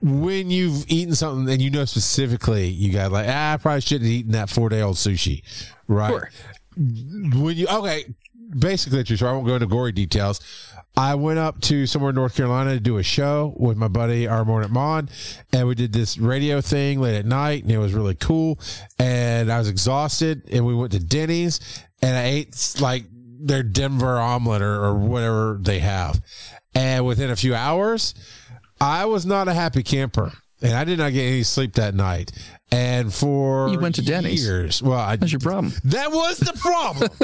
when 0.01 0.49
you've 0.51 0.86
eaten 0.89 1.16
something 1.16 1.51
and 1.51 1.62
you 1.62 1.70
know 1.72 1.86
specifically 1.86 2.68
you 2.68 2.91
got 2.91 3.12
like 3.12 3.28
ah, 3.30 3.53
I 3.53 3.58
probably 3.58 3.82
shouldn't 3.82 4.06
have 4.06 4.14
eaten 4.14 4.32
that 4.34 4.49
four 4.49 4.70
day 4.70 4.82
old 4.82 4.97
sushi, 4.97 5.41
right? 5.88 6.10
Sure. 6.10 6.30
when 6.76 7.56
you 7.56 7.68
okay, 7.68 8.14
basically 8.58 9.03
true. 9.03 9.18
So 9.18 9.28
I 9.28 9.32
won't 9.32 9.47
go 9.47 9.56
into 9.56 9.68
gory 9.68 9.93
details. 9.93 10.41
I 10.98 11.16
went 11.16 11.39
up 11.39 11.60
to 11.62 11.86
somewhere 11.88 12.12
in 12.12 12.16
North 12.16 12.36
Carolina 12.36 12.74
to 12.74 12.80
do 12.80 12.98
a 12.98 13.04
show 13.04 13.54
with 13.58 13.76
my 13.76 13.89
buddy 13.89 14.28
our 14.28 14.46
morning 14.46 14.72
Mon, 14.72 15.10
and 15.52 15.68
we 15.68 15.76
did 15.76 15.91
this 15.91 16.18
radio 16.18 16.62
thing 16.62 17.02
late 17.02 17.18
at 17.18 17.26
night, 17.26 17.64
and 17.64 17.72
it 17.72 17.78
was 17.78 17.93
really 17.93 18.16
cool. 18.16 18.60
And 18.98 19.52
I 19.52 19.58
was 19.58 19.68
exhausted, 19.68 20.43
and 20.50 20.66
we 20.66 20.74
went 20.74 20.93
to 20.93 21.00
Denny's, 21.00 21.60
and 22.02 22.16
I 22.16 22.26
ate 22.26 22.76
like 22.80 23.04
their 23.12 23.62
Denver 23.62 24.18
omelet 24.18 24.62
or, 24.62 24.86
or 24.86 24.96
whatever 24.96 25.60
they 25.62 25.80
have. 25.80 26.22
And 26.74 27.06
within 27.06 27.30
a 27.30 27.36
few 27.36 27.54
hours, 27.54 28.16
I 28.80 29.06
was 29.06 29.26
not 29.26 29.50
a 29.50 29.54
happy 29.54 29.84
camper, 29.84 30.32
and 30.62 30.74
I 30.74 30.86
did 30.86 31.00
not 31.00 31.12
get 31.12 31.24
any 31.24 31.43
sleep 31.43 31.74
that 31.74 31.93
night. 31.93 32.32
And 32.72 33.13
for 33.13 33.70
You 33.70 33.80
went 33.80 33.95
to 33.95 34.01
Denny's. 34.01 34.43
years, 34.43 34.82
well, 34.82 34.99
I 34.99 35.16
That's 35.16 35.32
your 35.32 35.39
problem. 35.39 35.72
that 35.86 36.11
was 36.11 36.38
the 36.39 36.53
problem. 36.53 37.09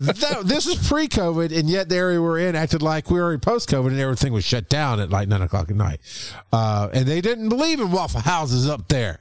that, 0.00 0.42
this 0.46 0.66
was 0.66 0.88
pre-COVID, 0.88 1.56
and 1.56 1.68
yet 1.68 1.88
the 1.88 1.96
area 1.96 2.20
we're 2.20 2.38
in 2.38 2.56
acted 2.56 2.82
like 2.82 3.10
we 3.10 3.20
were 3.20 3.36
post-COVID, 3.38 3.88
and 3.88 4.00
everything 4.00 4.32
was 4.32 4.44
shut 4.44 4.68
down 4.68 4.98
at 4.98 5.10
like 5.10 5.28
nine 5.28 5.42
o'clock 5.42 5.70
at 5.70 5.76
night. 5.76 6.00
Uh, 6.52 6.88
and 6.92 7.06
they 7.06 7.20
didn't 7.20 7.50
believe 7.50 7.80
in 7.80 7.92
waffle 7.92 8.20
houses 8.20 8.68
up 8.68 8.88
there. 8.88 9.20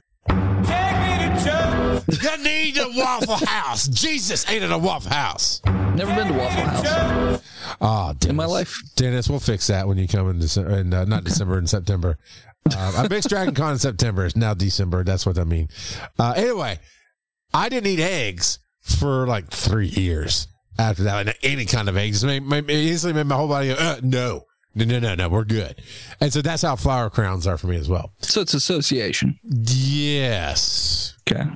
You 2.21 2.37
need 2.43 2.77
a 2.77 2.89
waffle 2.95 3.45
house. 3.45 3.87
Jesus 3.87 4.49
ate 4.49 4.63
at 4.63 4.71
a 4.71 4.77
waffle 4.77 5.11
house. 5.11 5.61
Never 5.65 6.13
been 6.15 6.27
to 6.27 6.33
Waffle 6.33 6.63
House. 6.63 7.41
Oh, 7.81 8.13
Dennis. 8.13 8.29
In 8.29 8.35
my 8.35 8.45
life. 8.45 8.79
Dennis, 8.95 9.27
we'll 9.29 9.39
fix 9.39 9.67
that 9.67 9.87
when 9.87 9.97
you 9.97 10.07
come 10.07 10.29
in 10.29 10.37
December, 10.39 10.77
in, 10.77 10.93
uh, 10.93 11.05
not 11.05 11.23
December, 11.23 11.57
in 11.57 11.65
September. 11.65 12.17
Uh, 12.75 12.93
I 12.97 13.07
mixed 13.07 13.29
Dragon 13.29 13.53
Con 13.53 13.73
in 13.73 13.79
September. 13.79 14.25
It's 14.25 14.35
now 14.35 14.53
December. 14.53 15.03
That's 15.03 15.25
what 15.25 15.37
I 15.37 15.43
mean. 15.43 15.69
Uh, 16.17 16.33
anyway, 16.35 16.79
I 17.53 17.69
didn't 17.69 17.87
eat 17.87 17.99
eggs 17.99 18.59
for 18.81 19.27
like 19.27 19.49
three 19.49 19.87
years 19.87 20.47
after 20.79 21.03
that. 21.03 21.25
Like, 21.27 21.37
any 21.43 21.65
kind 21.65 21.89
of 21.89 21.97
eggs. 21.97 22.23
It, 22.23 22.43
made, 22.43 22.69
it 22.69 22.69
instantly 22.69 23.19
made 23.21 23.27
my 23.27 23.35
whole 23.35 23.47
body 23.47 23.69
go, 23.69 23.75
uh, 23.75 23.99
no. 24.01 24.43
No, 24.75 24.85
no, 24.85 24.99
no, 24.99 25.15
no, 25.15 25.29
we're 25.29 25.43
good. 25.43 25.81
And 26.21 26.31
so 26.31 26.43
that's 26.43 26.61
how 26.61 26.75
flower 26.75 27.09
crowns 27.09 27.47
are 27.47 27.57
for 27.57 27.65
me 27.65 27.77
as 27.77 27.89
well. 27.89 28.11
So 28.19 28.41
it's 28.41 28.53
association. 28.53 29.39
Yes. 29.43 31.15
Okay. 31.27 31.49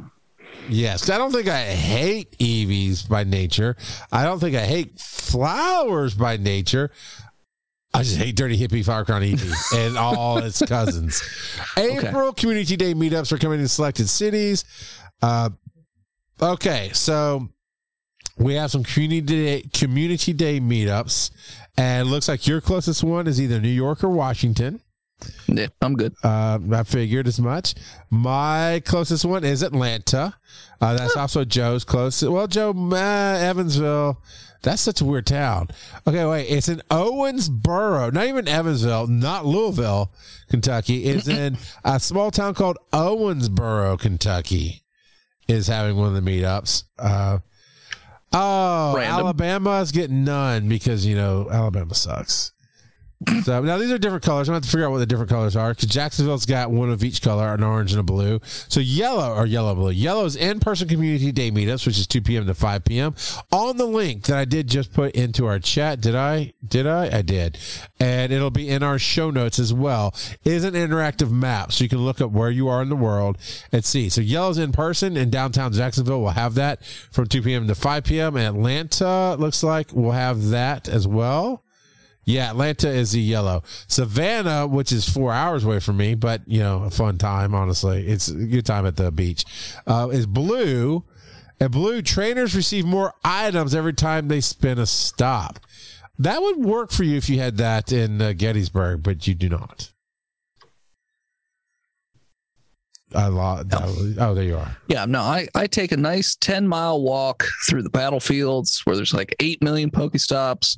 Yes, 0.69 1.09
I 1.09 1.17
don't 1.17 1.31
think 1.31 1.47
I 1.47 1.65
hate 1.65 2.37
Eevees 2.39 3.07
by 3.07 3.23
nature. 3.23 3.75
I 4.11 4.23
don't 4.23 4.39
think 4.39 4.55
I 4.55 4.65
hate 4.65 4.99
flowers 4.99 6.13
by 6.13 6.37
nature. 6.37 6.91
I 7.93 8.03
just 8.03 8.17
hate 8.17 8.35
Dirty 8.35 8.57
Hippie 8.57 8.85
Flower 8.85 9.03
Crown 9.03 9.21
Eevee 9.21 9.87
and 9.87 9.97
all 9.97 10.37
its 10.37 10.61
cousins. 10.65 11.21
April 11.77 12.31
Community 12.33 12.77
Day 12.77 12.93
meetups 12.93 13.31
are 13.31 13.37
coming 13.37 13.59
in 13.59 13.67
selected 13.67 14.07
cities. 14.07 14.63
Uh, 15.21 15.49
okay, 16.41 16.89
so 16.93 17.49
we 18.37 18.55
have 18.55 18.71
some 18.71 18.83
community 18.83 19.21
day, 19.21 19.61
community 19.73 20.33
day 20.33 20.59
meetups, 20.59 21.31
and 21.77 22.07
it 22.07 22.11
looks 22.11 22.27
like 22.27 22.47
your 22.47 22.61
closest 22.61 23.03
one 23.03 23.27
is 23.27 23.41
either 23.41 23.59
New 23.59 23.67
York 23.67 24.03
or 24.03 24.09
Washington. 24.09 24.81
Yeah, 25.47 25.67
I'm 25.81 25.95
good. 25.95 26.15
Uh, 26.23 26.57
I 26.71 26.83
figured 26.83 27.27
as 27.27 27.39
much. 27.39 27.75
My 28.09 28.81
closest 28.85 29.25
one 29.25 29.43
is 29.43 29.61
Atlanta. 29.61 30.33
Uh, 30.79 30.97
that's 30.97 31.15
also 31.15 31.45
Joe's 31.45 31.83
closest. 31.83 32.31
Well, 32.31 32.47
Joe, 32.47 32.71
uh, 32.71 32.95
Evansville. 32.95 34.21
That's 34.63 34.81
such 34.81 35.01
a 35.01 35.05
weird 35.05 35.25
town. 35.25 35.69
Okay, 36.05 36.23
wait. 36.25 36.45
It's 36.45 36.69
in 36.69 36.81
Owensboro, 36.91 38.13
not 38.13 38.27
even 38.27 38.47
Evansville, 38.47 39.07
not 39.07 39.45
Louisville, 39.45 40.13
Kentucky. 40.49 41.05
It's 41.05 41.27
in 41.29 41.57
a 41.83 41.99
small 41.99 42.31
town 42.31 42.53
called 42.53 42.77
Owensboro, 42.93 43.99
Kentucky. 43.99 44.83
Is 45.47 45.67
having 45.67 45.97
one 45.97 46.15
of 46.15 46.23
the 46.23 46.31
meetups. 46.31 46.83
Uh, 46.97 47.39
oh, 48.31 48.95
Random. 48.95 49.19
Alabama's 49.19 49.91
getting 49.91 50.23
none 50.23 50.69
because 50.69 51.05
you 51.05 51.15
know 51.15 51.49
Alabama 51.51 51.93
sucks. 51.93 52.53
So 53.43 53.61
now 53.61 53.77
these 53.77 53.91
are 53.91 53.99
different 53.99 54.23
colors. 54.23 54.49
I'm 54.49 54.53
going 54.53 54.61
to 54.61 54.65
have 54.65 54.71
to 54.71 54.77
figure 54.77 54.87
out 54.87 54.91
what 54.91 54.97
the 54.97 55.05
different 55.05 55.29
colors 55.29 55.55
are 55.55 55.73
because 55.73 55.89
Jacksonville's 55.89 56.47
got 56.47 56.71
one 56.71 56.89
of 56.89 57.03
each 57.03 57.21
color, 57.21 57.53
an 57.53 57.63
orange 57.63 57.91
and 57.91 57.99
a 57.99 58.03
blue. 58.03 58.39
So 58.43 58.79
yellow 58.79 59.35
or 59.35 59.45
yellow 59.45 59.75
blue. 59.75 59.91
Yellow 59.91 60.25
is 60.25 60.35
in-person 60.35 60.87
community 60.87 61.31
day 61.31 61.51
meetups, 61.51 61.85
which 61.85 61.99
is 61.99 62.07
2 62.07 62.21
p.m. 62.21 62.47
to 62.47 62.55
5 62.55 62.83
p.m. 62.83 63.13
On 63.51 63.77
the 63.77 63.85
link 63.85 64.25
that 64.25 64.37
I 64.37 64.45
did 64.45 64.67
just 64.67 64.91
put 64.91 65.13
into 65.13 65.45
our 65.45 65.59
chat. 65.59 66.01
Did 66.01 66.15
I? 66.15 66.53
Did 66.67 66.87
I? 66.87 67.17
I 67.17 67.21
did. 67.21 67.59
And 67.99 68.31
it'll 68.31 68.49
be 68.49 68.67
in 68.67 68.81
our 68.81 68.97
show 68.97 69.29
notes 69.29 69.59
as 69.59 69.71
well. 69.71 70.15
It 70.43 70.53
is 70.53 70.63
an 70.63 70.73
interactive 70.73 71.29
map, 71.29 71.71
so 71.71 71.83
you 71.83 71.89
can 71.89 71.99
look 71.99 72.21
up 72.21 72.31
where 72.31 72.49
you 72.49 72.69
are 72.69 72.81
in 72.81 72.89
the 72.89 72.95
world 72.95 73.37
and 73.71 73.85
see. 73.85 74.09
So 74.09 74.21
yellow's 74.21 74.57
in 74.57 74.71
person 74.71 75.15
in 75.15 75.29
downtown 75.29 75.73
Jacksonville. 75.73 76.21
We'll 76.21 76.31
have 76.31 76.55
that 76.55 76.83
from 77.11 77.27
2 77.27 77.43
p.m. 77.43 77.67
to 77.67 77.75
5 77.75 78.03
p.m. 78.03 78.35
And 78.35 78.57
Atlanta 78.57 79.35
looks 79.35 79.61
like 79.61 79.93
we'll 79.93 80.11
have 80.11 80.49
that 80.49 80.89
as 80.89 81.07
well. 81.07 81.63
Yeah, 82.23 82.51
Atlanta 82.51 82.89
is 82.89 83.11
the 83.11 83.19
yellow. 83.19 83.63
Savannah, 83.87 84.67
which 84.67 84.91
is 84.91 85.09
four 85.09 85.33
hours 85.33 85.63
away 85.63 85.79
from 85.79 85.97
me, 85.97 86.13
but 86.15 86.41
you 86.47 86.59
know, 86.59 86.83
a 86.83 86.91
fun 86.91 87.17
time. 87.17 87.55
Honestly, 87.55 88.07
it's 88.07 88.27
a 88.27 88.45
good 88.45 88.65
time 88.65 88.85
at 88.85 88.95
the 88.95 89.11
beach. 89.11 89.45
Uh, 89.87 90.09
is 90.11 90.25
blue. 90.27 91.03
And 91.59 91.71
blue 91.71 92.01
trainers 92.01 92.55
receive 92.55 92.85
more 92.85 93.13
items 93.23 93.75
every 93.75 93.93
time 93.93 94.27
they 94.27 94.41
spin 94.41 94.79
a 94.79 94.87
stop. 94.87 95.59
That 96.17 96.41
would 96.41 96.57
work 96.57 96.91
for 96.91 97.03
you 97.03 97.17
if 97.17 97.29
you 97.29 97.39
had 97.39 97.57
that 97.57 97.91
in 97.91 98.19
uh, 98.21 98.33
Gettysburg, 98.33 99.03
but 99.03 99.27
you 99.27 99.35
do 99.35 99.49
not. 99.49 99.91
I 103.15 103.27
lost. 103.27 103.67
Oh, 104.19 104.33
there 104.33 104.43
you 104.43 104.57
are. 104.57 104.77
Yeah, 104.87 105.05
no, 105.05 105.21
I, 105.21 105.47
I 105.55 105.67
take 105.67 105.91
a 105.91 105.97
nice 105.97 106.35
10 106.35 106.67
mile 106.67 107.01
walk 107.01 107.45
through 107.67 107.83
the 107.83 107.89
battlefields 107.89 108.81
where 108.85 108.95
there's 108.95 109.13
like 109.13 109.35
8 109.39 109.61
million 109.61 109.91
Pokestops. 109.91 110.77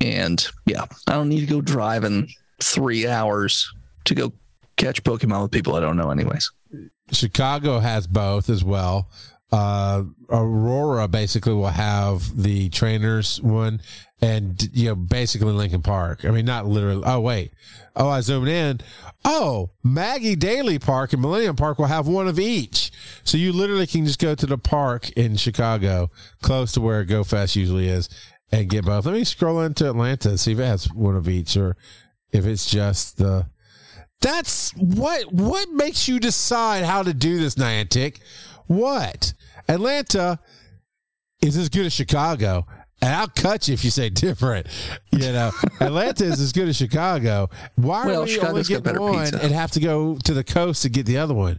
And 0.00 0.46
yeah, 0.66 0.84
I 1.06 1.12
don't 1.12 1.28
need 1.28 1.40
to 1.40 1.46
go 1.46 1.60
driving 1.60 2.28
three 2.62 3.06
hours 3.06 3.72
to 4.04 4.14
go 4.14 4.32
catch 4.76 5.02
Pokemon 5.02 5.42
with 5.42 5.50
people 5.50 5.74
I 5.74 5.80
don't 5.80 5.96
know, 5.96 6.10
anyways. 6.10 6.50
Chicago 7.12 7.80
has 7.80 8.06
both 8.06 8.48
as 8.48 8.64
well. 8.64 9.08
Uh, 9.52 10.04
Aurora 10.28 11.08
basically 11.08 11.54
will 11.54 11.68
have 11.68 12.40
the 12.40 12.68
trainers 12.68 13.40
one, 13.42 13.80
and 14.20 14.68
you 14.72 14.88
know 14.88 14.94
basically 14.94 15.52
Lincoln 15.52 15.82
Park. 15.82 16.24
I 16.24 16.30
mean, 16.30 16.44
not 16.44 16.66
literally. 16.66 17.02
Oh 17.04 17.20
wait, 17.20 17.52
oh 17.96 18.08
I 18.08 18.20
zoomed 18.20 18.48
in. 18.48 18.80
Oh, 19.24 19.70
Maggie 19.82 20.36
Daley 20.36 20.78
Park 20.78 21.12
and 21.12 21.20
Millennium 21.20 21.56
Park 21.56 21.78
will 21.78 21.86
have 21.86 22.06
one 22.06 22.28
of 22.28 22.38
each. 22.38 22.92
So 23.24 23.36
you 23.36 23.52
literally 23.52 23.86
can 23.86 24.06
just 24.06 24.20
go 24.20 24.34
to 24.34 24.46
the 24.46 24.58
park 24.58 25.10
in 25.10 25.36
Chicago, 25.36 26.10
close 26.42 26.72
to 26.72 26.80
where 26.80 27.04
Go 27.04 27.24
Fest 27.24 27.56
usually 27.56 27.88
is, 27.88 28.08
and 28.52 28.70
get 28.70 28.84
both. 28.84 29.04
Let 29.04 29.14
me 29.14 29.24
scroll 29.24 29.60
into 29.60 29.88
Atlanta 29.88 30.38
see 30.38 30.52
if 30.52 30.60
it 30.60 30.64
has 30.64 30.92
one 30.92 31.16
of 31.16 31.28
each, 31.28 31.56
or 31.56 31.76
if 32.32 32.46
it's 32.46 32.70
just 32.70 33.18
the. 33.18 33.46
That's 34.20 34.72
what 34.72 35.32
what 35.32 35.70
makes 35.70 36.06
you 36.06 36.20
decide 36.20 36.84
how 36.84 37.02
to 37.02 37.14
do 37.14 37.38
this, 37.38 37.54
Niantic? 37.54 38.18
What? 38.70 39.32
Atlanta 39.68 40.38
is 41.42 41.56
as 41.56 41.68
good 41.68 41.86
as 41.86 41.92
Chicago, 41.92 42.66
And 43.02 43.12
I'll 43.12 43.26
cut 43.26 43.66
you 43.66 43.74
if 43.74 43.84
you 43.84 43.90
say 43.90 44.10
different. 44.10 44.68
You 45.10 45.32
know, 45.32 45.50
Atlanta 45.80 46.24
is 46.24 46.40
as 46.40 46.52
good 46.52 46.68
as 46.68 46.76
Chicago. 46.76 47.48
Why 47.74 48.06
Well, 48.06 48.20
are 48.20 48.24
we 48.26 48.30
Chicago's 48.30 48.70
only 48.70 48.82
got 48.82 48.84
getting 48.84 49.02
one 49.02 49.18
pizza. 49.24 49.42
and 49.42 49.52
have 49.52 49.72
to 49.72 49.80
go 49.80 50.16
to 50.22 50.34
the 50.34 50.44
coast 50.44 50.82
to 50.82 50.88
get 50.88 51.04
the 51.06 51.18
other 51.18 51.34
one? 51.34 51.58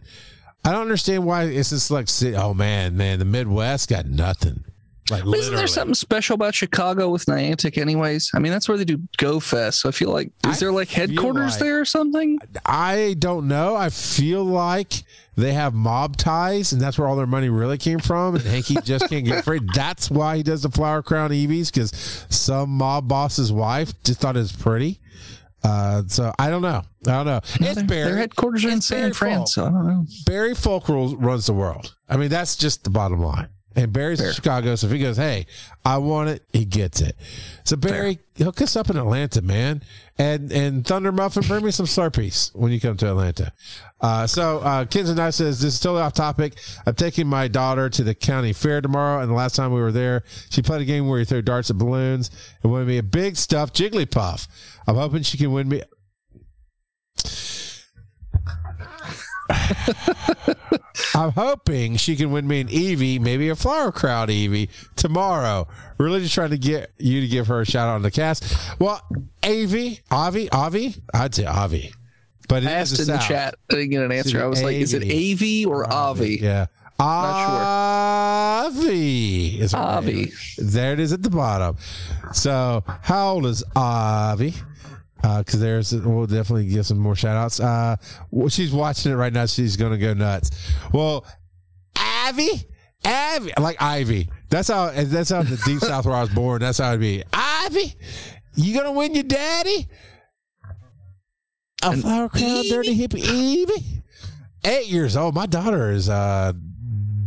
I 0.64 0.72
don't 0.72 0.80
understand 0.80 1.26
why 1.26 1.44
it's 1.44 1.68
just 1.68 1.90
like, 1.90 2.08
oh 2.34 2.54
man, 2.54 2.96
man, 2.96 3.18
the 3.18 3.26
Midwest 3.26 3.90
got 3.90 4.06
nothing. 4.06 4.64
Like, 5.10 5.24
But 5.24 5.36
Isn't 5.36 5.56
there 5.56 5.66
something 5.66 5.94
special 5.94 6.34
about 6.34 6.54
Chicago 6.54 7.10
with 7.10 7.26
Niantic, 7.26 7.76
anyways? 7.76 8.30
I 8.34 8.38
mean, 8.38 8.52
that's 8.52 8.68
where 8.70 8.78
they 8.78 8.84
do 8.86 9.00
Go 9.18 9.38
Fest. 9.38 9.80
So 9.80 9.90
I 9.90 9.92
feel 9.92 10.10
like, 10.12 10.28
is 10.48 10.56
I 10.56 10.60
there 10.60 10.72
like 10.72 10.88
headquarters 10.88 11.54
like- 11.54 11.60
there 11.60 11.80
or 11.80 11.84
something? 11.84 12.38
I 12.64 13.16
don't 13.18 13.48
know. 13.48 13.76
I 13.76 13.90
feel 13.90 14.44
like 14.44 15.02
they 15.36 15.52
have 15.54 15.74
mob 15.74 16.16
ties, 16.16 16.72
and 16.72 16.80
that's 16.80 16.98
where 16.98 17.08
all 17.08 17.16
their 17.16 17.26
money 17.26 17.48
really 17.48 17.78
came 17.78 17.98
from. 17.98 18.34
And 18.34 18.44
Hanky 18.44 18.76
just 18.84 19.08
can't 19.08 19.24
get 19.24 19.44
free. 19.44 19.60
That's 19.74 20.10
why 20.10 20.36
he 20.36 20.42
does 20.42 20.62
the 20.62 20.70
flower 20.70 21.02
crown 21.02 21.30
Eevees 21.30 21.72
because 21.72 22.26
some 22.28 22.70
mob 22.70 23.08
boss's 23.08 23.52
wife 23.52 23.92
just 24.02 24.20
thought 24.20 24.36
it 24.36 24.40
was 24.40 24.52
pretty. 24.52 25.00
Uh, 25.64 26.02
so 26.08 26.32
I 26.38 26.50
don't 26.50 26.62
know. 26.62 26.82
I 27.06 27.10
don't 27.10 27.26
know. 27.26 27.40
It's 27.60 27.82
Barry. 27.84 28.10
Their 28.10 28.16
headquarters 28.16 28.64
are 28.64 28.70
in 28.70 28.80
San 28.80 29.12
Fran, 29.12 29.46
so 29.46 29.64
I 29.66 29.70
don't 29.70 29.86
know. 29.86 30.06
Barry 30.26 30.54
Folk 30.54 30.88
rules, 30.88 31.14
runs 31.14 31.46
the 31.46 31.52
world. 31.52 31.94
I 32.08 32.16
mean, 32.16 32.30
that's 32.30 32.56
just 32.56 32.84
the 32.84 32.90
bottom 32.90 33.20
line. 33.20 33.48
And 33.74 33.92
Barry's 33.92 34.20
in 34.20 34.32
Chicago, 34.34 34.74
so 34.74 34.86
if 34.86 34.92
he 34.92 34.98
goes, 34.98 35.16
"Hey, 35.16 35.46
I 35.82 35.96
want 35.96 36.28
it," 36.28 36.42
he 36.52 36.66
gets 36.66 37.00
it. 37.00 37.16
So 37.64 37.76
Barry, 37.76 38.18
hook 38.36 38.60
us 38.60 38.76
up 38.76 38.90
in 38.90 38.98
Atlanta, 38.98 39.40
man, 39.40 39.82
and 40.18 40.52
and 40.52 40.86
Thunder 40.86 41.10
Muffin, 41.10 41.42
bring 41.46 41.64
me 41.64 41.70
some 41.70 41.86
Slurpees 41.86 42.54
when 42.54 42.70
you 42.70 42.80
come 42.80 42.98
to 42.98 43.08
Atlanta. 43.08 43.52
Uh, 44.02 44.26
so 44.26 44.58
uh, 44.58 44.84
Kids 44.84 45.14
Night 45.14 45.30
says 45.30 45.60
this 45.60 45.74
is 45.74 45.80
totally 45.80 46.02
off 46.02 46.12
topic. 46.12 46.54
I'm 46.84 46.94
taking 46.94 47.28
my 47.28 47.46
daughter 47.46 47.88
to 47.88 48.02
the 48.02 48.14
county 48.14 48.52
fair 48.52 48.80
tomorrow, 48.80 49.20
and 49.20 49.30
the 49.30 49.34
last 49.34 49.54
time 49.54 49.72
we 49.72 49.80
were 49.80 49.92
there, 49.92 50.24
she 50.50 50.60
played 50.60 50.82
a 50.82 50.84
game 50.84 51.06
where 51.06 51.20
you 51.20 51.24
throw 51.24 51.40
darts 51.40 51.70
at 51.70 51.78
balloons 51.78 52.30
and 52.62 52.72
won 52.72 52.84
me 52.86 52.98
a 52.98 53.02
big 53.02 53.36
stuffed 53.36 53.76
Jigglypuff. 53.76 54.48
I'm 54.88 54.96
hoping 54.96 55.22
she 55.22 55.38
can 55.38 55.52
win 55.52 55.68
me. 55.68 55.82
I'm 61.14 61.30
hoping 61.32 61.96
she 61.96 62.16
can 62.16 62.32
win 62.32 62.48
me 62.48 62.60
an 62.60 62.68
Eevee, 62.68 63.20
maybe 63.20 63.48
a 63.50 63.56
Flower 63.56 63.92
Crowd 63.92 64.30
Eevee 64.30 64.68
tomorrow. 64.96 65.68
Really 65.98 66.20
just 66.20 66.34
trying 66.34 66.50
to 66.50 66.58
get 66.58 66.90
you 66.98 67.20
to 67.20 67.28
give 67.28 67.46
her 67.46 67.60
a 67.60 67.66
shout 67.66 67.88
out 67.88 67.94
on 67.94 68.02
the 68.02 68.10
cast. 68.10 68.44
Well, 68.80 69.00
Avi, 69.44 70.00
Avi, 70.10 70.50
Avi, 70.50 70.96
I'd 71.14 71.34
say 71.34 71.44
Avi. 71.44 71.92
But 72.52 72.64
it 72.64 72.68
I 72.68 72.80
is 72.80 72.92
asked 72.92 73.00
in 73.00 73.06
the 73.06 73.18
South. 73.18 73.28
chat. 73.28 73.54
I 73.70 73.74
didn't 73.76 73.90
get 73.90 74.02
an 74.04 74.12
answer. 74.12 74.42
I 74.42 74.46
was 74.46 74.62
like, 74.62 74.76
is 74.76 74.92
it 74.92 75.02
Avi. 75.04 75.64
AV 75.64 75.70
or 75.70 75.90
Avi? 75.90 76.38
Yeah. 76.38 76.66
Not 76.98 78.66
Avi 78.66 79.58
is 79.58 79.72
Avi. 79.72 80.12
name. 80.12 80.32
There 80.58 80.92
it 80.92 81.00
is 81.00 81.14
at 81.14 81.22
the 81.22 81.30
bottom. 81.30 81.78
So, 82.34 82.84
how 83.00 83.30
old 83.30 83.46
is 83.46 83.64
Avi? 83.74 84.52
Because 85.22 85.60
there's, 85.60 85.94
we'll 85.94 86.26
definitely 86.26 86.66
give 86.66 86.84
some 86.84 86.98
more 86.98 87.16
shout 87.16 87.36
outs. 87.36 87.58
Uh, 87.58 87.96
well, 88.30 88.50
she's 88.50 88.70
watching 88.70 89.12
it 89.12 89.14
right 89.14 89.32
now. 89.32 89.46
She's 89.46 89.76
going 89.76 89.92
to 89.92 89.98
go 89.98 90.12
nuts. 90.12 90.50
Well, 90.92 91.24
Avi, 91.98 92.66
Avi, 93.06 93.52
like 93.58 93.80
Ivy. 93.80 94.28
That's 94.50 94.68
how, 94.68 94.90
that's 94.90 95.30
how 95.30 95.42
the 95.42 95.56
deep 95.64 95.80
south 95.80 96.04
where 96.04 96.16
I 96.16 96.20
was 96.20 96.28
born. 96.28 96.60
That's 96.60 96.76
how 96.78 96.88
it'd 96.90 97.00
be. 97.00 97.22
Ivy, 97.32 97.94
you 98.56 98.74
going 98.74 98.84
to 98.84 98.92
win 98.92 99.14
your 99.14 99.24
daddy? 99.24 99.88
A 101.82 101.96
flower 101.96 102.28
crown, 102.28 102.64
dirty 102.68 102.96
hippie 102.96 103.22
Eevee. 103.22 104.02
Eight 104.64 104.86
years 104.86 105.16
old. 105.16 105.34
My 105.34 105.46
daughter 105.46 105.90
is 105.90 106.08
uh 106.08 106.52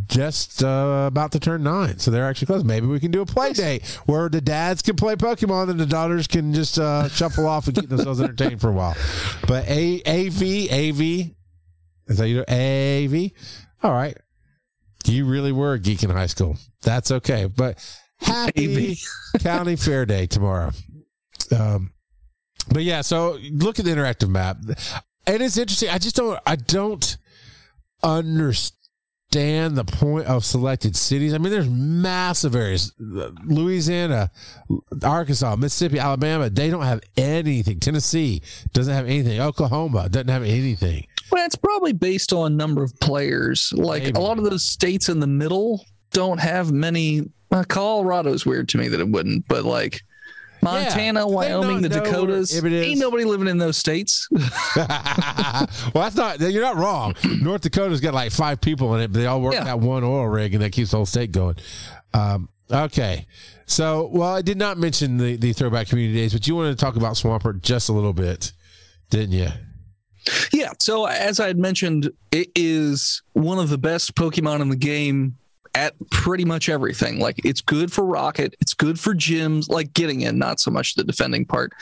just 0.08 0.64
uh, 0.64 1.06
about 1.08 1.32
to 1.32 1.40
turn 1.40 1.64
nine, 1.64 1.98
so 2.00 2.12
they're 2.12 2.28
actually 2.28 2.46
close. 2.48 2.64
Maybe 2.64 2.88
we 2.88 3.00
can 3.00 3.12
do 3.12 3.22
a 3.22 3.26
play 3.26 3.54
date 3.54 3.86
where 4.06 4.30
the 4.30 4.40
dads 4.40 4.82
can 4.82 4.96
play 4.96 5.16
Pokemon 5.16 5.70
and 5.70 5.80
the 5.80 5.86
daughters 5.86 6.28
can 6.28 6.54
just 6.54 6.78
uh, 6.78 7.10
shuffle 7.10 7.48
off 7.48 7.68
and 7.68 7.76
keep 7.76 7.90
themselves 7.90 8.22
entertained 8.22 8.62
for 8.62 8.70
a 8.70 8.74
while. 8.74 8.96
But 9.48 9.68
A 9.68 10.02
A 10.06 10.30
V 10.30 10.70
A 10.70 10.92
V 10.92 11.36
is 12.08 12.18
that 12.18 12.28
you 12.28 12.38
know 12.38 12.46
A 12.48 13.08
V? 13.08 13.34
All 13.84 13.92
right. 13.92 14.16
You 15.06 15.26
really 15.26 15.52
were 15.52 15.74
a 15.74 15.80
geek 15.80 16.04
in 16.04 16.10
high 16.10 16.26
school. 16.28 16.58
That's 16.82 17.12
okay. 17.12 17.46
But 17.46 17.78
happy 18.20 18.98
county 19.40 19.76
fair 19.76 20.06
day 20.06 20.28
tomorrow. 20.28 20.72
Um, 21.56 21.92
but 22.70 22.84
yeah, 22.84 23.02
so 23.02 23.38
look 23.52 23.80
at 23.80 23.86
the 23.86 23.92
interactive 23.92 24.30
map, 24.30 24.58
and 25.28 25.42
it's 25.42 25.58
interesting. 25.58 25.90
I 25.90 25.98
just 25.98 26.16
don't, 26.16 26.40
I 26.46 26.56
don't 26.56 27.18
understand 28.04 29.76
the 29.76 29.84
point 29.84 30.28
of 30.28 30.46
selected 30.46 30.96
cities. 30.96 31.34
I 31.34 31.38
mean, 31.38 31.52
there's 31.52 31.70
massive 31.70 32.56
areas, 32.56 32.94
Louisiana, 33.00 34.32
Arkansas, 35.04 35.56
Mississippi, 35.58 36.00
Alabama. 36.00 36.50
They 36.50 36.70
don't 36.70 36.84
have 36.84 37.02
anything. 37.18 37.80
Tennessee 37.80 38.42
doesn't 38.74 38.94
have 38.94 39.06
anything. 39.06 39.42
Oklahoma 39.42 40.10
doesn't 40.10 40.30
have 40.30 40.44
anything. 40.44 41.08
Well, 41.32 41.46
it's 41.46 41.56
probably 41.56 41.94
based 41.94 42.34
on 42.34 42.56
number 42.56 42.84
of 42.84 42.98
players. 43.00 43.74
Like 43.76 44.04
Maybe. 44.04 44.18
a 44.18 44.22
lot 44.22 44.38
of 44.38 44.44
those 44.44 44.64
states 44.64 45.10
in 45.10 45.20
the 45.20 45.28
middle 45.28 45.84
don't 46.12 46.40
have 46.40 46.72
many. 46.72 47.24
Uh, 47.52 47.64
Colorado's 47.68 48.46
weird 48.46 48.70
to 48.70 48.78
me 48.78 48.88
that 48.88 49.00
it 49.00 49.10
wouldn't, 49.10 49.48
but 49.48 49.66
like 49.66 50.02
Montana, 50.66 51.26
they 51.26 51.34
Wyoming, 51.34 51.82
the 51.82 51.90
not 51.90 51.96
know 51.96 52.02
where 52.04 52.12
Dakotas, 52.12 52.64
ain't 52.64 53.00
nobody 53.00 53.24
living 53.24 53.48
in 53.48 53.58
those 53.58 53.78
states. 53.78 54.28
well, 54.76 55.68
that's 55.94 56.16
not. 56.16 56.40
You're 56.40 56.62
not 56.62 56.76
wrong. 56.76 57.16
North 57.42 57.62
Dakota's 57.62 58.02
got 58.02 58.14
like 58.14 58.32
five 58.32 58.62
people 58.62 58.96
in 58.96 59.02
it, 59.02 59.12
but 59.12 59.20
they 59.20 59.26
all 59.26 59.42
work 59.42 59.54
Yeah. 59.54 59.64
that 59.64 59.80
one 59.80 60.04
oil 60.04 60.28
rig, 60.28 60.54
and 60.54 60.64
that 60.64 60.72
keeps 60.72 60.92
the 60.92 60.98
whole 60.98 61.06
state 61.06 61.32
going. 61.32 61.56
Um, 62.14 62.50
okay, 62.72 63.26
so 63.66 64.10
well, 64.12 64.36
I 64.36 64.42
did 64.42 64.58
not 64.58 64.78
mention 64.78 65.18
the 65.18 65.36
the 65.38 65.54
throwback 65.54 65.88
community 65.88 66.20
days, 66.20 66.34
but 66.34 66.48
you 66.48 66.56
wanted 66.56 66.72
to 66.72 66.84
talk 66.84 66.96
about 66.96 67.14
Swampert 67.16 67.62
just 67.62 67.90
a 67.90 67.94
little 67.94 68.14
bit, 68.14 68.54
didn't 69.10 69.34
you? 69.34 69.50
Yeah. 70.52 70.72
So 70.80 71.06
as 71.06 71.40
I 71.40 71.48
had 71.48 71.58
mentioned, 71.58 72.10
it 72.32 72.50
is 72.56 73.22
one 73.34 73.60
of 73.60 73.70
the 73.70 73.78
best 73.78 74.16
Pokemon 74.16 74.62
in 74.62 74.70
the 74.70 74.76
game 74.76 75.38
at 75.76 75.94
pretty 76.10 76.46
much 76.46 76.70
everything. 76.70 77.20
Like 77.20 77.40
it's 77.44 77.62
good 77.62 77.92
for 77.92 78.06
Rocket, 78.06 78.56
it's 78.60 78.74
good 78.74 79.00
for 79.00 79.14
gyms, 79.14 79.70
like 79.70 79.94
getting 79.94 80.22
in, 80.22 80.40
not 80.40 80.60
so 80.60 80.72
much 80.72 80.96
the 80.96 81.04
defending 81.04 81.46
part. 81.46 81.74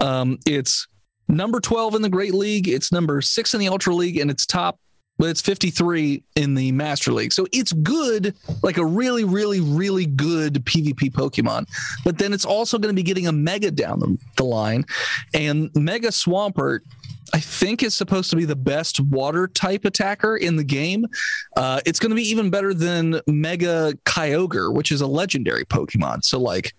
Um, 0.00 0.38
it's 0.46 0.86
number 1.28 1.60
12 1.60 1.96
in 1.96 2.02
the 2.02 2.08
Great 2.08 2.32
League, 2.32 2.68
it's 2.68 2.92
number 2.92 3.20
six 3.20 3.52
in 3.52 3.60
the 3.60 3.68
Ultra 3.68 3.94
League, 3.94 4.16
and 4.16 4.30
it's 4.30 4.46
top. 4.46 4.78
But 5.18 5.28
it's 5.28 5.42
53 5.42 6.24
in 6.36 6.54
the 6.54 6.72
Master 6.72 7.12
League. 7.12 7.34
So 7.34 7.46
it's 7.52 7.74
good, 7.74 8.34
like 8.62 8.78
a 8.78 8.86
really, 8.86 9.24
really, 9.24 9.60
really 9.60 10.06
good 10.06 10.54
PvP 10.64 11.12
Pokemon. 11.12 11.66
But 12.06 12.16
then 12.16 12.32
it's 12.32 12.46
also 12.46 12.78
going 12.78 12.88
to 12.88 12.98
be 12.98 13.02
getting 13.02 13.26
a 13.26 13.32
Mega 13.32 13.70
down 13.70 14.00
the, 14.00 14.16
the 14.38 14.44
line. 14.44 14.86
And 15.34 15.70
Mega 15.74 16.08
Swampert 16.08 16.80
I 17.32 17.40
think 17.40 17.82
is 17.82 17.94
supposed 17.94 18.30
to 18.30 18.36
be 18.36 18.44
the 18.44 18.56
best 18.56 19.00
water 19.00 19.46
type 19.46 19.84
attacker 19.84 20.36
in 20.36 20.56
the 20.56 20.64
game. 20.64 21.06
Uh, 21.56 21.80
it's 21.86 21.98
going 21.98 22.10
to 22.10 22.16
be 22.16 22.28
even 22.28 22.50
better 22.50 22.74
than 22.74 23.20
Mega 23.26 23.94
Kyogre, 24.04 24.72
which 24.74 24.92
is 24.92 25.00
a 25.00 25.06
legendary 25.06 25.64
Pokemon. 25.64 26.24
So, 26.24 26.40
like, 26.40 26.74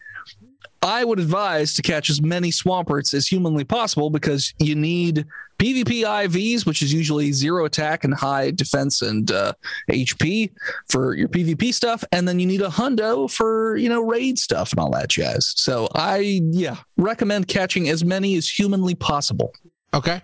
I 0.81 1.03
would 1.03 1.19
advise 1.19 1.75
to 1.75 1.81
catch 1.81 2.09
as 2.09 2.21
many 2.21 2.49
Swamperts 2.49 3.13
as 3.13 3.27
humanly 3.27 3.63
possible 3.63 4.09
because 4.09 4.53
you 4.57 4.73
need 4.75 5.25
PvP 5.59 6.01
IVs, 6.01 6.65
which 6.65 6.81
is 6.81 6.91
usually 6.91 7.31
zero 7.31 7.65
attack 7.65 8.03
and 8.03 8.15
high 8.15 8.49
defense 8.49 9.03
and 9.03 9.31
uh, 9.31 9.53
HP 9.91 10.49
for 10.89 11.13
your 11.13 11.27
PvP 11.27 11.71
stuff, 11.71 12.03
and 12.11 12.27
then 12.27 12.39
you 12.39 12.47
need 12.47 12.61
a 12.61 12.67
hundo 12.67 13.31
for 13.31 13.77
you 13.77 13.87
know 13.87 14.01
raid 14.01 14.39
stuff 14.39 14.71
and 14.71 14.79
all 14.79 14.89
that 14.89 15.09
jazz. 15.09 15.53
So 15.55 15.87
I 15.93 16.41
yeah 16.45 16.77
recommend 16.97 17.47
catching 17.47 17.89
as 17.89 18.03
many 18.03 18.35
as 18.37 18.49
humanly 18.49 18.95
possible. 18.95 19.53
Okay, 19.93 20.23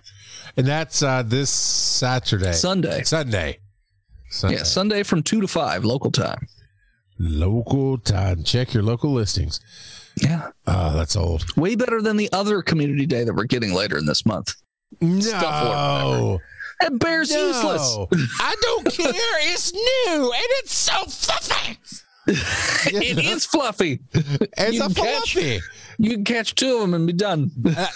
and 0.58 0.66
that's 0.68 1.02
uh, 1.04 1.24
this 1.24 1.50
Saturday, 1.50 2.52
Sunday. 2.54 3.04
Sunday, 3.04 3.60
Sunday. 4.30 4.58
Yeah, 4.58 4.64
Sunday 4.64 5.04
from 5.04 5.24
two 5.24 5.40
to 5.42 5.48
five 5.48 5.86
local 5.86 6.12
time. 6.12 6.48
local 7.20 7.98
time. 7.98 8.44
Check 8.44 8.74
your 8.74 8.84
local 8.84 9.12
listings. 9.14 9.60
Yeah, 10.22 10.50
Oh, 10.66 10.94
that's 10.98 11.16
old. 11.16 11.56
way 11.56 11.76
better 11.76 12.02
than 12.02 12.18
the 12.18 12.30
other 12.34 12.62
community 12.64 13.06
day 13.06 13.24
that 13.24 13.34
we're 13.36 13.44
getting 13.46 13.74
later 13.74 13.98
in 13.98 14.06
this 14.08 14.26
month. 14.26 14.54
No. 15.00 16.40
That 16.82 17.00
bear's 17.00 17.32
useless. 17.32 17.98
I 18.40 18.56
don't 18.62 18.86
care. 18.92 19.52
It's 19.54 19.74
new 19.74 20.24
and 20.32 20.46
it's 20.60 20.74
so 20.74 20.94
fluffy. 21.06 21.78
It 22.90 23.20
is 23.20 23.46
fluffy. 23.46 24.00
It's 24.14 24.74
You 24.74 24.84
a 24.84 24.86
can 24.88 24.94
catch- 24.96 25.34
fluffy. 25.34 25.60
You 26.00 26.12
can 26.12 26.24
catch 26.26 26.54
two 26.56 26.76
of 26.76 26.82
them 26.82 26.94
and 26.94 27.08
be 27.08 27.14
done. 27.14 27.50
Uh, 27.66 27.88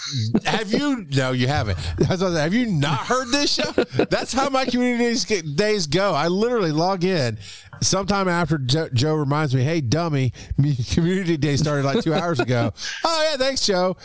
have 0.44 0.72
you? 0.72 1.06
No, 1.14 1.30
you 1.32 1.46
haven't. 1.46 1.78
That's 1.98 2.20
what 2.22 2.32
Have 2.32 2.52
you 2.54 2.66
not 2.66 3.00
heard 3.06 3.28
this 3.28 3.52
show? 3.54 3.70
That's 4.10 4.32
how 4.32 4.48
my 4.48 4.64
community 4.64 5.42
days, 5.54 5.86
go. 5.86 6.12
I 6.14 6.26
literally 6.28 6.72
log 6.72 7.04
in 7.04 7.38
sometime 7.80 8.28
after 8.28 8.58
Joe, 8.58 8.88
Joe 8.92 9.14
reminds 9.14 9.54
me, 9.54 9.62
"Hey, 9.62 9.80
dummy, 9.80 10.32
community 10.92 11.36
day 11.36 11.56
started 11.56 11.84
like 11.84 12.02
two 12.02 12.12
hours 12.14 12.40
ago." 12.40 12.72
oh 13.04 13.28
yeah, 13.30 13.36
thanks, 13.36 13.64
Joe. 13.64 13.96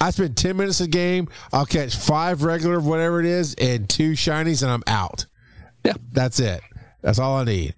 I 0.00 0.10
spend 0.10 0.36
ten 0.36 0.56
minutes 0.56 0.80
a 0.80 0.86
game. 0.86 1.28
I'll 1.52 1.66
catch 1.66 1.96
five 1.96 2.44
regular, 2.44 2.78
whatever 2.80 3.18
it 3.18 3.26
is, 3.26 3.54
and 3.54 3.88
two 3.88 4.12
shinies, 4.12 4.62
and 4.62 4.70
I'm 4.70 4.84
out. 4.86 5.26
Yeah. 5.84 5.94
That's 6.12 6.38
it. 6.38 6.60
That's 7.02 7.18
all 7.18 7.36
I 7.38 7.44
need. 7.44 7.74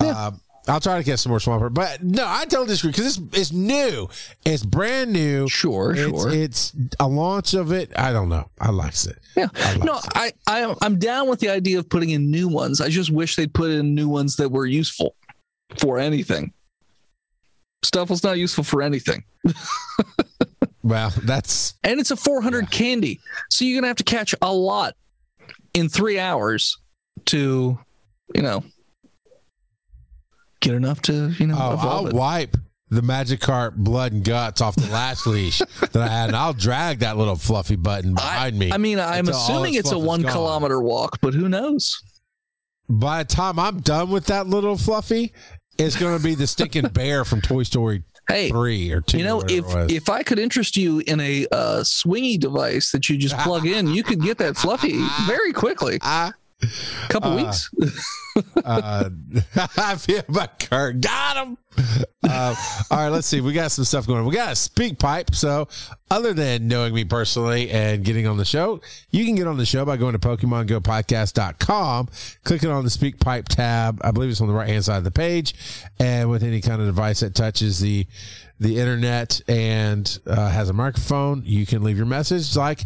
Um, 0.00 0.40
I'll 0.66 0.80
try 0.80 0.98
to 0.98 1.04
get 1.04 1.18
some 1.18 1.30
more 1.30 1.38
Swampert. 1.38 1.74
But 1.74 2.02
no, 2.02 2.24
I 2.26 2.44
totally 2.44 2.68
disagree 2.68 2.92
because 2.92 3.18
it's 3.18 3.38
it's 3.38 3.52
new. 3.52 4.08
It's 4.44 4.64
brand 4.64 5.12
new. 5.12 5.48
Sure, 5.48 5.92
it's, 5.92 6.00
sure. 6.00 6.32
It's 6.32 6.72
a 6.98 7.06
launch 7.06 7.54
of 7.54 7.72
it. 7.72 7.92
I 7.96 8.12
don't 8.12 8.28
know. 8.28 8.48
I 8.60 8.70
like 8.70 8.94
it. 9.06 9.18
Yeah. 9.36 9.48
I 9.54 9.76
No, 9.76 9.96
it. 9.96 10.06
I, 10.14 10.32
I 10.46 10.74
I'm 10.80 10.98
down 10.98 11.28
with 11.28 11.40
the 11.40 11.50
idea 11.50 11.78
of 11.78 11.88
putting 11.88 12.10
in 12.10 12.30
new 12.30 12.48
ones. 12.48 12.80
I 12.80 12.88
just 12.88 13.10
wish 13.10 13.36
they'd 13.36 13.52
put 13.52 13.70
in 13.70 13.94
new 13.94 14.08
ones 14.08 14.36
that 14.36 14.50
were 14.50 14.66
useful 14.66 15.14
for 15.78 15.98
anything. 15.98 16.52
Stuff 17.82 18.08
was 18.10 18.24
not 18.24 18.38
useful 18.38 18.64
for 18.64 18.80
anything. 18.80 19.24
Well, 20.84 21.10
that's 21.22 21.74
And 21.82 21.98
it's 21.98 22.10
a 22.10 22.16
400 22.16 22.70
candy. 22.70 23.18
So 23.50 23.64
you're 23.64 23.76
going 23.76 23.84
to 23.84 23.88
have 23.88 23.96
to 23.96 24.04
catch 24.04 24.34
a 24.42 24.52
lot 24.52 24.94
in 25.72 25.88
3 25.88 26.18
hours 26.20 26.76
to, 27.26 27.78
you 28.34 28.42
know, 28.42 28.62
get 30.64 30.74
enough 30.74 31.02
to, 31.02 31.30
you 31.38 31.46
know, 31.46 31.56
oh, 31.56 31.76
I'll 31.78 32.06
it. 32.08 32.14
wipe 32.14 32.56
the 32.90 33.00
Magikarp 33.00 33.76
blood 33.76 34.12
and 34.12 34.24
guts 34.24 34.60
off 34.60 34.74
the 34.76 34.90
last 34.90 35.26
leash 35.28 35.58
that 35.58 35.96
I 35.96 36.08
had, 36.08 36.28
and 36.30 36.36
I'll 36.36 36.52
drag 36.52 37.00
that 37.00 37.16
little 37.16 37.36
fluffy 37.36 37.76
button 37.76 38.14
behind 38.14 38.58
me. 38.58 38.72
I 38.72 38.78
mean, 38.78 38.98
I'm 38.98 39.28
assuming 39.28 39.74
its 39.74 39.92
a 39.92 39.98
1 39.98 40.22
kilometer 40.22 40.80
walk, 40.80 41.18
but 41.20 41.34
who 41.34 41.48
knows? 41.48 42.00
By 42.88 43.22
the 43.22 43.34
time 43.34 43.58
I'm 43.58 43.80
done 43.80 44.10
with 44.10 44.26
that 44.26 44.46
little 44.46 44.76
fluffy, 44.76 45.32
it's 45.78 45.96
going 45.96 46.16
to 46.16 46.22
be 46.22 46.34
the 46.34 46.46
stinking 46.46 46.88
bear 46.92 47.24
from 47.24 47.40
Toy 47.40 47.62
Story 47.62 48.04
Hey, 48.26 48.48
three 48.48 48.90
or 48.90 49.02
two. 49.02 49.18
you 49.18 49.24
know, 49.24 49.42
if 49.46 49.66
if 49.90 50.08
I 50.08 50.22
could 50.22 50.38
interest 50.38 50.78
you 50.78 51.00
in 51.00 51.20
a 51.20 51.46
uh, 51.52 51.80
swingy 51.82 52.40
device 52.40 52.90
that 52.92 53.10
you 53.10 53.18
just 53.18 53.36
plug 53.38 53.66
in, 53.66 53.88
you 53.88 54.02
could 54.02 54.22
get 54.22 54.38
that 54.38 54.56
fluffy 54.56 54.98
very 55.26 55.52
quickly. 55.52 55.98
I, 56.00 56.32
couple 57.08 57.32
Uh, 57.32 57.36
weeks. 57.36 57.70
uh, 58.64 59.10
I 59.76 59.96
feel 59.96 60.22
my 60.28 60.48
Kurt 60.58 61.00
got 61.00 61.46
him. 61.46 61.58
Uh, 62.22 62.54
all 62.90 62.98
right, 62.98 63.08
let's 63.08 63.26
see. 63.26 63.40
We 63.40 63.52
got 63.52 63.72
some 63.72 63.84
stuff 63.84 64.06
going 64.06 64.20
on. 64.20 64.26
We 64.26 64.34
got 64.34 64.52
a 64.52 64.56
speak 64.56 64.98
pipe. 64.98 65.34
So, 65.34 65.68
other 66.10 66.32
than 66.32 66.68
knowing 66.68 66.94
me 66.94 67.04
personally 67.04 67.70
and 67.70 68.04
getting 68.04 68.26
on 68.26 68.36
the 68.36 68.44
show, 68.44 68.80
you 69.10 69.24
can 69.24 69.34
get 69.34 69.46
on 69.48 69.56
the 69.56 69.66
show 69.66 69.84
by 69.84 69.96
going 69.96 70.12
to 70.12 70.18
PokemonGoPodcast.com, 70.20 72.08
clicking 72.44 72.70
on 72.70 72.84
the 72.84 72.90
speak 72.90 73.18
pipe 73.20 73.48
tab. 73.48 74.00
I 74.04 74.10
believe 74.12 74.30
it's 74.30 74.40
on 74.40 74.46
the 74.46 74.54
right 74.54 74.68
hand 74.68 74.84
side 74.84 74.98
of 74.98 75.04
the 75.04 75.10
page, 75.10 75.54
and 75.98 76.30
with 76.30 76.42
any 76.42 76.60
kind 76.60 76.80
of 76.80 76.86
device 76.86 77.20
that 77.20 77.34
touches 77.34 77.80
the 77.80 78.06
the 78.60 78.78
internet 78.78 79.40
and 79.48 80.20
uh, 80.28 80.48
has 80.48 80.68
a 80.68 80.72
microphone, 80.72 81.42
you 81.44 81.66
can 81.66 81.82
leave 81.82 81.96
your 81.96 82.06
message 82.06 82.54
like 82.56 82.84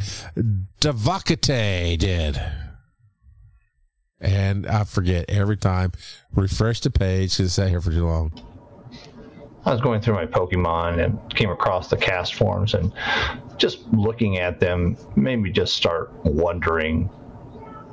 Devakate 0.80 1.98
did 1.98 2.40
and 4.20 4.66
I 4.66 4.84
forget 4.84 5.26
every 5.28 5.56
time. 5.56 5.92
Refresh 6.34 6.80
the 6.80 6.90
page 6.90 7.32
because 7.32 7.46
it's 7.46 7.54
sat 7.54 7.68
here 7.68 7.80
for 7.80 7.90
too 7.90 8.06
long. 8.06 8.32
I 9.64 9.72
was 9.72 9.80
going 9.80 10.00
through 10.00 10.14
my 10.14 10.26
Pokemon 10.26 11.04
and 11.04 11.34
came 11.34 11.50
across 11.50 11.88
the 11.88 11.96
Castforms 11.96 12.74
and 12.74 12.92
just 13.58 13.80
looking 13.92 14.38
at 14.38 14.60
them 14.60 14.96
made 15.16 15.36
me 15.36 15.50
just 15.50 15.74
start 15.74 16.12
wondering. 16.24 17.10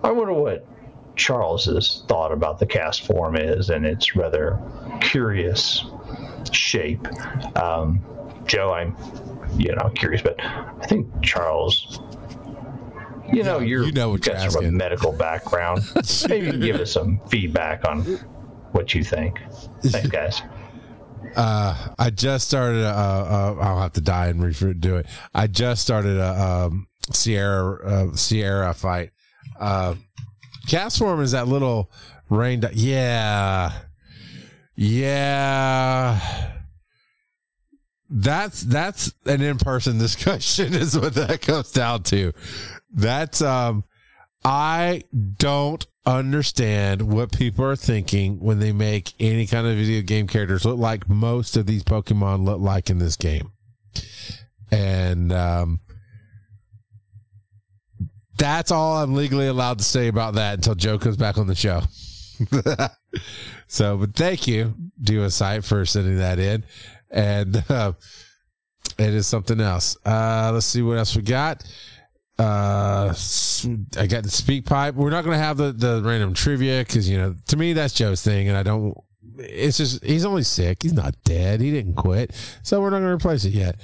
I 0.04 0.12
wonder 0.12 0.34
what 0.34 0.66
Charles's 1.16 2.04
thought 2.08 2.32
about 2.32 2.60
the 2.60 2.66
Castform 2.66 3.40
is 3.40 3.70
and 3.70 3.86
its 3.86 4.16
rather 4.16 4.60
curious 5.02 5.84
shape. 6.52 7.08
Um, 7.58 8.04
Joe, 8.46 8.72
I'm 8.72 8.96
you 9.58 9.76
know 9.76 9.90
curious, 9.96 10.22
but 10.22 10.40
I 10.42 10.86
think 10.88 11.08
Charles. 11.24 12.00
You 13.32 13.44
know, 13.44 13.60
you're 13.60 13.84
you 13.86 13.92
know 13.92 14.10
what 14.10 14.26
you're 14.26 14.38
sort 14.50 14.64
of 14.66 14.70
a 14.70 14.72
medical 14.72 15.12
background. 15.12 15.84
Maybe 16.30 16.58
give 16.58 16.80
us 16.80 16.92
some 16.92 17.20
feedback 17.28 17.88
on 17.88 18.02
what 18.72 18.94
you 18.94 19.04
think. 19.04 19.42
Thanks, 19.84 20.10
guys. 20.10 20.42
Uh, 21.36 21.90
I 22.00 22.12
just 22.12 22.48
started. 22.48 22.84
A, 22.84 22.88
uh, 22.90 23.56
uh, 23.60 23.62
I'll 23.62 23.82
have 23.82 23.94
to 23.94 24.02
die 24.02 24.28
and 24.28 24.40
redo 24.40 25.00
it. 25.00 25.08
I 25.34 25.48
just 25.48 25.82
started 25.82 26.18
a 26.18 26.42
um, 26.68 26.88
Sierra 27.12 27.86
uh, 27.86 28.16
Sierra 28.16 28.74
fight. 28.74 29.12
Uh, 29.60 29.96
Castform 30.68 31.22
is 31.22 31.32
that 31.32 31.48
little 31.48 31.92
rain. 32.30 32.62
di- 32.62 32.72
yeah, 32.74 33.74
yeah. 34.76 36.52
That's 38.10 38.62
that's 38.62 39.14
an 39.26 39.42
in 39.42 39.58
person 39.58 39.98
discussion 39.98 40.74
is 40.76 40.98
what 40.98 41.16
that 41.16 41.42
comes 41.42 41.72
down 41.72 42.04
to. 42.04 42.32
That's 42.96 43.42
um 43.42 43.84
I 44.44 45.04
don't 45.38 45.86
understand 46.06 47.02
what 47.02 47.32
people 47.32 47.66
are 47.66 47.76
thinking 47.76 48.40
when 48.40 48.60
they 48.60 48.72
make 48.72 49.14
any 49.20 49.48
kind 49.48 49.68
of 49.68 49.76
video 49.76 50.02
game 50.02 50.28
characters 50.28 50.66
look 50.66 50.78
like 50.78 51.10
most 51.10 51.58
of 51.58 51.66
these 51.66 51.84
Pokemon 51.84 52.46
look 52.46 52.60
like 52.60 52.90
in 52.90 52.98
this 52.98 53.16
game. 53.16 53.52
And 54.72 55.32
um 55.32 55.80
that's 58.38 58.72
all 58.72 58.98
I'm 58.98 59.14
legally 59.14 59.48
allowed 59.48 59.78
to 59.80 59.84
say 59.84 60.08
about 60.08 60.36
that 60.36 60.56
until 60.56 60.76
Joe 60.76 60.98
comes 60.98 61.18
back 61.18 61.38
on 61.38 61.48
the 61.48 61.56
show. 61.56 61.82
so, 63.68 63.98
but 63.98 64.14
thank 64.14 64.48
you, 64.48 64.76
Duosite, 65.02 65.64
for 65.66 65.86
sending 65.86 66.18
that 66.18 66.40
in. 66.40 66.66
And 67.10 67.64
uh, 67.70 67.94
it 68.98 69.14
is 69.14 69.28
something 69.28 69.62
else. 69.62 69.98
Uh, 70.06 70.52
let's 70.54 70.66
see 70.66 70.82
what 70.82 70.98
else 70.98 71.16
we 71.16 71.22
got. 71.22 71.64
Uh, 72.38 73.14
I 73.98 74.08
got 74.08 74.24
the 74.24 74.30
speak 74.30 74.66
pipe. 74.66 74.96
We're 74.96 75.10
not 75.10 75.24
to 75.24 75.38
have 75.38 75.58
the, 75.58 75.72
the 75.72 76.02
random 76.04 76.34
trivia 76.34 76.80
because, 76.80 77.10
you 77.10 77.18
know, 77.18 77.36
to 77.48 77.58
me, 77.58 77.74
that's 77.74 77.94
Joe's 77.94 78.22
thing. 78.22 78.50
And 78.50 78.58
I 78.58 78.64
don't, 78.64 78.98
it's 79.38 79.78
just, 79.78 80.04
he's 80.04 80.26
only 80.26 80.44
sick. 80.44 80.84
He's 80.84 80.94
not 80.94 81.16
dead. 81.24 81.62
He 81.62 81.72
didn't 81.72 81.96
quit. 81.96 82.32
So 82.64 82.82
we're 82.82 82.90
not 82.90 83.00
to 83.00 83.06
replace 83.06 83.46
it 83.46 83.54
yet. 83.54 83.78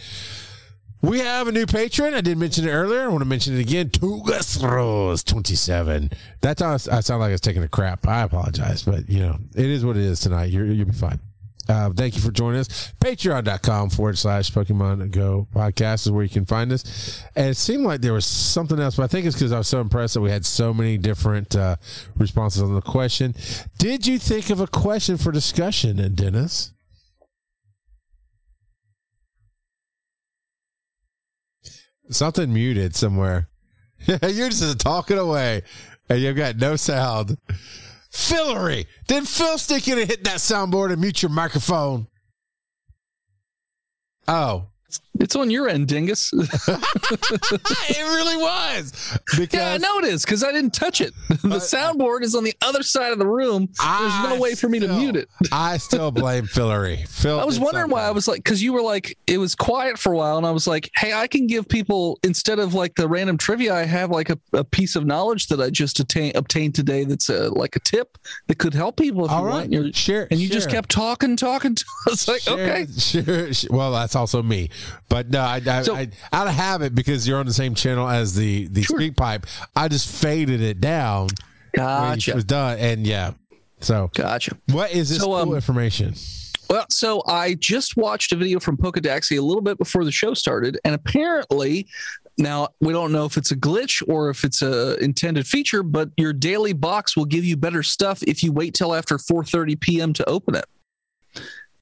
We 1.02 1.20
have 1.20 1.48
a 1.48 1.52
new 1.52 1.66
patron. 1.66 2.14
I 2.14 2.22
did 2.22 2.38
mention 2.38 2.68
it 2.68 2.72
earlier. 2.72 3.02
I 3.02 3.08
want 3.08 3.22
to 3.22 3.26
mention 3.26 3.56
it 3.58 3.62
again. 3.62 3.90
Tugas 3.90 4.62
Rose 4.62 5.24
27. 5.24 6.12
That's 6.42 6.62
how 6.62 6.72
I 6.72 6.74
I 6.74 7.00
sound 7.00 7.22
like 7.22 7.30
I 7.30 7.32
was 7.32 7.42
taking 7.42 7.64
a 7.64 7.68
crap. 7.68 8.08
I 8.08 8.22
apologize, 8.22 8.84
but 8.84 9.10
you 9.10 9.20
know, 9.20 9.38
it 9.56 9.66
is 9.66 9.84
what 9.84 9.98
it 9.98 10.04
is 10.04 10.20
tonight. 10.20 10.52
You're, 10.52 10.68
you'll 10.68 10.86
be 10.86 10.94
fine. 10.94 11.20
Uh, 11.68 11.90
thank 11.92 12.16
you 12.16 12.22
for 12.22 12.32
joining 12.32 12.60
us. 12.60 12.94
Patreon.com 13.00 13.90
forward 13.90 14.18
slash 14.18 14.52
Pokemon 14.52 15.12
Go 15.12 15.48
podcast 15.54 16.06
is 16.06 16.12
where 16.12 16.24
you 16.24 16.30
can 16.30 16.46
find 16.46 16.72
us. 16.72 17.24
And 17.36 17.50
it 17.50 17.58
seemed 17.58 17.86
like 17.86 18.02
there 18.02 18.14
was 18.14 18.26
something 18.26 18.80
else, 18.80 18.96
but 18.96 19.04
I 19.04 19.08
think 19.08 19.26
it's 19.26 19.36
because 19.36 19.52
I 19.52 19.58
was 19.60 19.68
so 19.68 19.82
impressed 19.82 20.16
that 20.16 20.22
we 20.22 20.30
had 20.30 20.46
so 20.46 20.74
many 20.74 20.98
different 20.98 21.56
uh, 21.56 21.76
responses 22.18 22.62
on 22.62 22.74
the 22.74 22.82
question. 22.82 23.36
Did 23.78 24.08
you 24.08 24.20
think 24.20 24.50
of 24.50 24.60
a 24.60 24.68
question 24.68 25.18
for 25.18 25.32
discussion, 25.32 26.16
Dennis? 26.16 26.74
Something 32.10 32.54
muted 32.54 32.96
somewhere. 32.96 33.48
You're 34.06 34.50
just 34.50 34.80
talking 34.80 35.18
away 35.18 35.62
and 36.12 36.22
you've 36.22 36.36
got 36.36 36.58
no 36.58 36.76
sound. 36.76 37.38
Fillery. 38.12 38.88
Did 39.08 39.28
Phil 39.28 39.58
stick 39.58 39.88
in 39.88 39.98
and 39.98 40.10
hit 40.10 40.26
that 40.26 40.38
soundboard 40.38 40.92
and 40.92 41.02
mute 41.02 41.22
your 41.22 41.32
microphone? 41.32 42.08
Oh, 44.28 44.68
It's 45.22 45.36
on 45.36 45.52
your 45.52 45.70
end, 45.70 45.88
dingus. 45.88 46.34
it 46.36 47.98
really 47.98 48.38
was. 48.38 49.18
Because 49.38 49.54
yeah, 49.54 49.74
I 49.74 49.78
know 49.78 50.00
it 50.00 50.06
is 50.06 50.26
because 50.26 50.44
I 50.44 50.52
didn't 50.52 50.74
touch 50.74 51.00
it. 51.02 51.14
The 51.52 51.58
soundboard 51.58 52.22
is 52.22 52.34
on 52.36 52.44
the 52.44 52.54
other 52.62 52.82
side 52.82 53.12
of 53.12 53.20
the 53.20 53.28
room. 53.28 53.68
There's 53.82 54.24
no 54.30 54.38
way 54.40 54.56
for 54.56 54.70
me 54.70 54.80
to 54.80 54.88
mute 54.88 55.16
it. 55.18 55.28
I 55.52 55.78
still 55.78 56.10
blame 56.12 56.46
Fillery. 56.46 56.98
Phil 57.08 57.40
I 57.40 57.46
was 57.46 57.60
wondering 57.60 57.90
why 57.90 58.04
I 58.04 58.12
was 58.12 58.28
like, 58.28 58.38
because 58.38 58.64
you 58.64 58.72
were 58.72 58.82
like, 58.82 59.18
it 59.28 59.38
was 59.38 59.54
quiet 59.54 59.98
for 59.98 60.14
a 60.14 60.18
while, 60.18 60.38
and 60.38 60.46
I 60.46 60.52
was 60.52 60.68
like, 60.68 60.90
hey, 60.96 61.14
I 61.14 61.28
can 61.28 61.48
give 61.48 61.68
people 61.68 62.20
instead 62.24 62.60
of 62.60 62.74
like 62.74 62.96
the 62.96 63.08
random 63.08 63.38
trivia, 63.38 63.74
I 63.76 63.84
have 63.84 64.12
like 64.12 64.30
a, 64.30 64.40
a 64.54 64.64
piece 64.64 64.96
of 64.96 65.06
knowledge 65.06 65.48
that 65.48 65.60
I 65.60 65.70
just 65.70 66.00
attain, 66.00 66.32
obtained 66.36 66.76
today. 66.76 67.04
That's 67.04 67.30
a, 67.30 67.50
like 67.50 67.76
a 67.76 67.80
tip 67.80 68.18
that 68.48 68.58
could 68.60 68.74
help 68.74 68.98
people 68.98 69.26
if 69.26 69.32
All 69.32 69.42
you 69.42 69.48
right, 69.48 69.54
want. 69.54 69.74
You're- 69.74 69.92
share, 69.94 70.28
and 70.32 70.40
you 70.40 70.48
just 70.48 70.70
kept 70.70 70.90
talking, 70.90 71.36
talking. 71.36 71.76
To, 71.76 71.86
I 72.08 72.10
was 72.12 72.28
like, 72.28 72.42
Sure, 72.42 72.60
okay, 72.60 72.88
sure. 72.98 73.50
Well, 73.70 73.92
that's 73.92 74.16
also 74.16 74.42
me, 74.42 74.70
but 75.12 75.30
no, 75.30 75.42
I, 75.42 75.62
I, 75.68 75.82
So- 75.84 75.96
I 75.96 76.10
out 76.34 76.48
of 76.48 76.54
habit 76.54 76.96
because 76.96 77.28
you're 77.28 77.38
on 77.40 77.46
the 77.46 77.54
same 77.54 77.76
channel 77.76 78.08
as 78.10 78.34
the 78.34 78.68
the 78.68 78.82
Sure. 78.82 78.98
speak 78.98 79.16
pipe. 79.18 79.46
I 79.76 79.88
just 79.90 80.10
faded 80.10 80.62
it 80.62 80.82
down 80.82 81.28
when 81.74 81.84
it 81.84 81.88
gotcha, 82.16 82.34
was 82.34 82.46
done, 82.46 82.80
and 82.80 83.06
yeah. 83.06 83.34
So, 83.82 84.10
gotcha. 84.16 84.58
what 84.68 84.92
is 84.92 85.10
this 85.10 85.20
So, 85.20 85.26
cool 85.26 85.36
um, 85.36 85.54
information? 85.56 86.14
Well, 86.70 86.86
so 86.90 87.22
I 87.28 87.56
just 87.56 87.98
watched 87.98 88.32
a 88.32 88.36
video 88.38 88.60
from 88.60 88.78
Pokedaxi 88.78 89.38
a 89.38 89.42
little 89.42 89.62
bit 89.62 89.78
before 89.78 90.06
the 90.06 90.12
show 90.12 90.34
started, 90.34 90.80
and 90.86 90.96
apparently, 90.96 91.88
now 92.38 92.70
we 92.80 92.94
don't 92.94 93.12
know 93.12 93.26
if 93.26 93.36
it's 93.38 93.52
a 93.52 93.58
glitch 93.58 94.02
or 94.08 94.30
if 94.30 94.44
it's 94.46 94.62
a 94.62 94.96
intended 95.04 95.46
feature, 95.48 95.84
but 95.84 96.10
your 96.16 96.32
daily 96.32 96.72
box 96.74 97.18
will 97.18 97.26
give 97.26 97.44
you 97.44 97.58
better 97.58 97.84
stuff 97.84 98.24
if 98.24 98.42
you 98.44 98.54
wait 98.54 98.74
till 98.74 98.96
after 98.96 99.18
4:30 99.18 99.80
p.m. 99.82 100.14
to 100.14 100.30
open 100.30 100.56
it. 100.56 100.66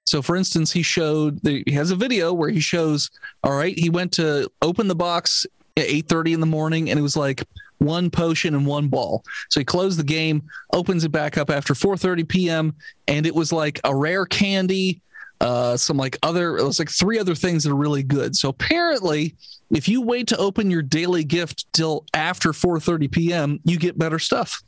So, 0.10 0.24
for 0.24 0.36
instance, 0.36 0.72
he 0.72 0.82
showed 0.82 1.40
the, 1.44 1.62
he 1.68 1.74
has 1.74 1.92
a 1.92 1.96
video 1.96 2.34
where 2.34 2.50
he 2.50 2.60
shows, 2.60 3.12
all 3.44 3.56
right, 3.56 3.78
he 3.78 3.92
went 3.92 4.12
to 4.14 4.50
open 4.64 4.88
the 4.88 4.96
box 4.96 5.46
at 5.78 5.86
8:30 5.86 6.34
in 6.34 6.40
the 6.40 6.48
morning, 6.48 6.90
and 6.90 6.98
it 6.98 7.04
was 7.04 7.16
like 7.16 7.44
one 7.78 8.10
potion 8.10 8.56
and 8.56 8.66
one 8.66 8.88
ball. 8.88 9.24
So 9.52 9.60
he 9.60 9.64
closed 9.64 10.00
the 10.00 10.04
game, 10.04 10.42
opens 10.74 11.04
it 11.04 11.12
back 11.12 11.38
up 11.38 11.52
after 11.52 11.76
4:30 11.76 12.28
p.m., 12.28 12.76
and 13.08 13.28
it 13.28 13.36
was 13.36 13.54
like 13.54 13.80
a 13.84 13.96
rare 13.96 14.26
candy, 14.26 15.00
uh, 15.42 15.78
some 15.78 15.98
like 15.98 16.18
other, 16.24 16.58
it 16.58 16.64
was 16.64 16.80
like 16.80 16.90
three 16.90 17.20
other 17.20 17.36
things 17.36 17.64
that 17.64 17.72
are 17.72 17.76
really 17.76 18.02
good. 18.02 18.36
So 18.36 18.50
apparently, 18.50 19.36
if 19.70 19.88
you 19.88 20.02
wait 20.02 20.26
to 20.30 20.38
open 20.38 20.72
your 20.72 20.82
daily 20.82 21.24
gift 21.24 21.72
till 21.72 22.08
after 22.16 22.50
4:30 22.52 23.12
p.m., 23.12 23.60
you 23.64 23.78
get 23.78 23.96
better 23.96 24.18
stuff. 24.18 24.60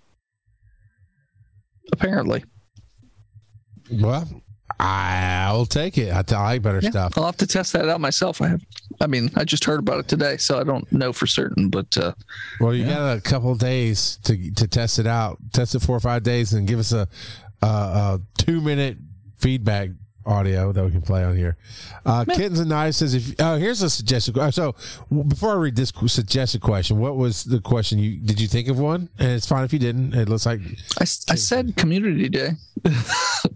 Apparently. 1.92 2.44
Well, 3.92 4.30
I'll 4.82 5.66
take 5.66 5.98
it. 5.98 6.12
I, 6.12 6.24
I 6.36 6.42
like 6.54 6.62
better 6.62 6.80
Yeah, 6.82 6.90
stuff. 6.90 7.18
I'll 7.18 7.26
have 7.26 7.38
to 7.38 7.48
test 7.48 7.74
that 7.74 7.88
out 7.88 8.02
myself. 8.02 8.42
I 8.42 8.48
have, 8.50 8.62
I 9.00 9.08
mean, 9.08 9.30
I 9.36 9.44
just 9.44 9.66
heard 9.66 9.80
about 9.80 10.00
it 10.00 10.08
today, 10.08 10.38
so 10.38 10.60
I 10.60 10.64
don't 10.64 10.92
know 10.92 11.14
for 11.14 11.28
certain, 11.28 11.70
but 11.70 11.96
uh, 11.98 12.14
Well, 12.60 12.74
you 12.74 12.86
got 12.86 13.18
a 13.18 13.22
couple 13.22 13.52
of 13.52 13.60
days 13.60 14.18
to 14.24 14.52
to 14.52 14.68
test 14.68 15.00
it 15.00 15.08
out. 15.08 15.38
Test 15.54 15.76
it 15.76 15.82
four 15.82 15.96
or 15.96 16.00
five 16.00 16.24
days, 16.24 16.54
and 16.54 16.68
give 16.68 16.80
us 16.80 16.92
a 16.92 17.08
a, 17.62 17.68
a 17.68 18.22
two 18.38 18.62
minute 18.62 18.98
feedback 19.38 19.90
audio 20.26 20.72
that 20.72 20.84
we 20.84 20.92
can 20.92 21.02
play 21.02 21.24
on 21.24 21.36
here. 21.36 21.58
Uh, 22.06 22.26
Kittens 22.26 22.60
and 22.60 22.70
Knives 22.70 22.98
says, 22.98 23.14
"If 23.14 23.36
oh, 23.40 23.58
here's 23.58 23.82
a 23.82 23.90
suggested. 23.90 24.36
So 24.52 24.76
before 25.28 25.52
I 25.52 25.56
read 25.56 25.76
this 25.76 25.92
suggested 26.08 26.62
question, 26.62 27.00
what 27.00 27.18
was 27.18 27.44
the 27.44 27.60
question? 27.60 28.00
You 28.00 28.18
did 28.18 28.40
you 28.40 28.48
think 28.48 28.68
of 28.68 28.80
one? 28.80 29.10
And 29.20 29.32
it's 29.32 29.48
fine 29.48 29.64
if 29.64 29.74
you 29.74 29.80
didn't. 29.80 30.14
It 30.14 30.30
looks 30.30 30.46
like 30.46 30.62
I, 31.00 31.04
I 31.04 31.06
said 31.06 31.76
community 31.76 32.30
day. 32.30 32.52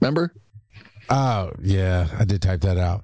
Remember? 0.01 0.33
Oh 1.09 1.51
yeah, 1.61 2.07
I 2.19 2.25
did 2.25 2.41
type 2.41 2.61
that 2.61 2.77
out. 2.77 3.03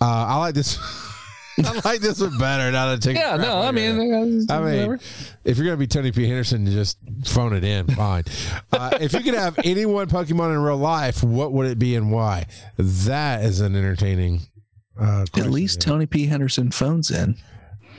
Uh, 0.00 0.04
I 0.28 0.36
like 0.38 0.54
this. 0.54 0.78
I 1.58 1.80
like 1.86 2.00
this 2.00 2.20
one 2.20 2.36
better 2.36 2.70
now 2.70 2.86
that 2.88 2.96
I 2.96 2.96
take. 2.98 3.16
Yeah, 3.16 3.36
no, 3.36 3.60
I 3.60 3.70
look 3.70 3.76
at 3.76 3.84
it. 3.88 3.94
mean, 3.96 4.46
I 4.50 4.58
mean, 4.58 4.64
whatever. 4.64 4.98
if 5.44 5.56
you're 5.56 5.64
gonna 5.64 5.78
be 5.78 5.86
Tony 5.86 6.12
P. 6.12 6.26
Henderson, 6.26 6.66
just 6.66 6.98
phone 7.24 7.54
it 7.54 7.64
in. 7.64 7.86
Fine. 7.86 8.24
Uh, 8.70 8.98
if 9.00 9.14
you 9.14 9.20
could 9.20 9.32
have 9.32 9.58
any 9.64 9.86
one 9.86 10.06
Pokemon 10.06 10.50
in 10.52 10.58
real 10.58 10.76
life, 10.76 11.22
what 11.24 11.52
would 11.52 11.66
it 11.66 11.78
be 11.78 11.94
and 11.94 12.12
why? 12.12 12.44
That 12.76 13.42
is 13.42 13.60
an 13.60 13.74
entertaining. 13.74 14.42
Uh, 15.00 15.24
at 15.34 15.46
least 15.46 15.80
there. 15.80 15.92
Tony 15.94 16.04
P. 16.06 16.26
Henderson 16.26 16.70
phones 16.70 17.10
in. 17.10 17.36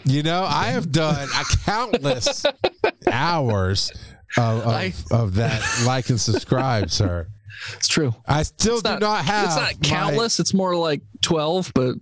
you 0.05 0.21
know 0.21 0.43
I 0.43 0.65
have 0.67 0.91
done 0.91 1.27
a 1.35 1.43
countless 1.65 2.45
hours 3.11 3.91
of, 4.37 4.61
of, 4.61 4.67
I- 4.67 4.93
of 5.11 5.33
that 5.35 5.63
like 5.85 6.09
and 6.11 6.21
subscribe, 6.21 6.91
sir. 6.91 7.27
It's 7.75 7.87
true. 7.87 8.13
I 8.27 8.43
still 8.43 8.75
It's 8.75 8.83
do 8.83 8.89
not, 8.91 9.01
not 9.01 9.25
have. 9.25 9.45
It's 9.45 9.55
not 9.55 9.73
my- 9.73 9.89
countless. 9.89 10.39
It's 10.39 10.53
more 10.53 10.75
like 10.75 11.01
twelve, 11.21 11.71
but 11.73 11.95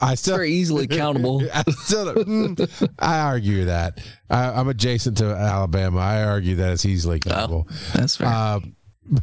I 0.00 0.12
it's 0.12 0.22
still 0.22 0.36
very 0.36 0.50
easily 0.52 0.86
countable. 0.88 1.42
I 1.52 1.62
still, 1.70 2.14
mm, 2.14 2.88
I 2.98 3.18
argue 3.20 3.66
that 3.66 3.98
I, 4.30 4.44
I'm 4.50 4.68
adjacent 4.68 5.18
to 5.18 5.26
Alabama. 5.26 5.98
I 5.98 6.24
argue 6.24 6.56
that 6.56 6.72
it's 6.72 6.86
easily 6.86 7.20
countable. 7.20 7.68
That's 7.94 8.16
fair. 8.16 8.28
Um, 8.28 8.76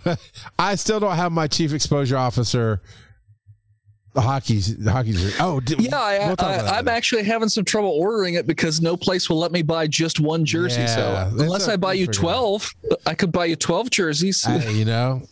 but 0.03 0.19
I 0.59 0.75
still 0.75 0.99
don't 0.99 1.15
have 1.15 1.31
my 1.31 1.47
chief 1.47 1.73
exposure 1.73 2.17
officer. 2.17 2.81
Hockey's 4.21 4.77
the 4.77 4.91
hockey's. 4.91 5.39
Oh, 5.39 5.61
yeah, 5.77 5.97
I, 5.97 6.27
we'll 6.27 6.35
I, 6.39 6.57
I, 6.57 6.77
i'm 6.79 6.87
actually 6.87 7.23
having 7.23 7.49
some 7.49 7.65
trouble 7.65 7.89
ordering 7.89 8.35
it 8.35 8.47
because 8.47 8.81
no 8.81 8.97
place 8.97 9.29
will 9.29 9.37
let 9.37 9.51
me 9.51 9.61
buy 9.61 9.87
just 9.87 10.19
one 10.19 10.45
jersey. 10.45 10.81
Yeah, 10.81 11.29
so 11.29 11.29
unless 11.39 11.67
I 11.67 11.77
buy 11.77 11.93
you 11.93 12.07
twelve, 12.07 12.69
I 13.05 13.13
could 13.13 13.31
buy 13.31 13.45
you 13.45 13.55
twelve 13.55 13.89
jerseys. 13.89 14.43
Hey, 14.43 14.71
you 14.73 14.85
know, 14.85 15.23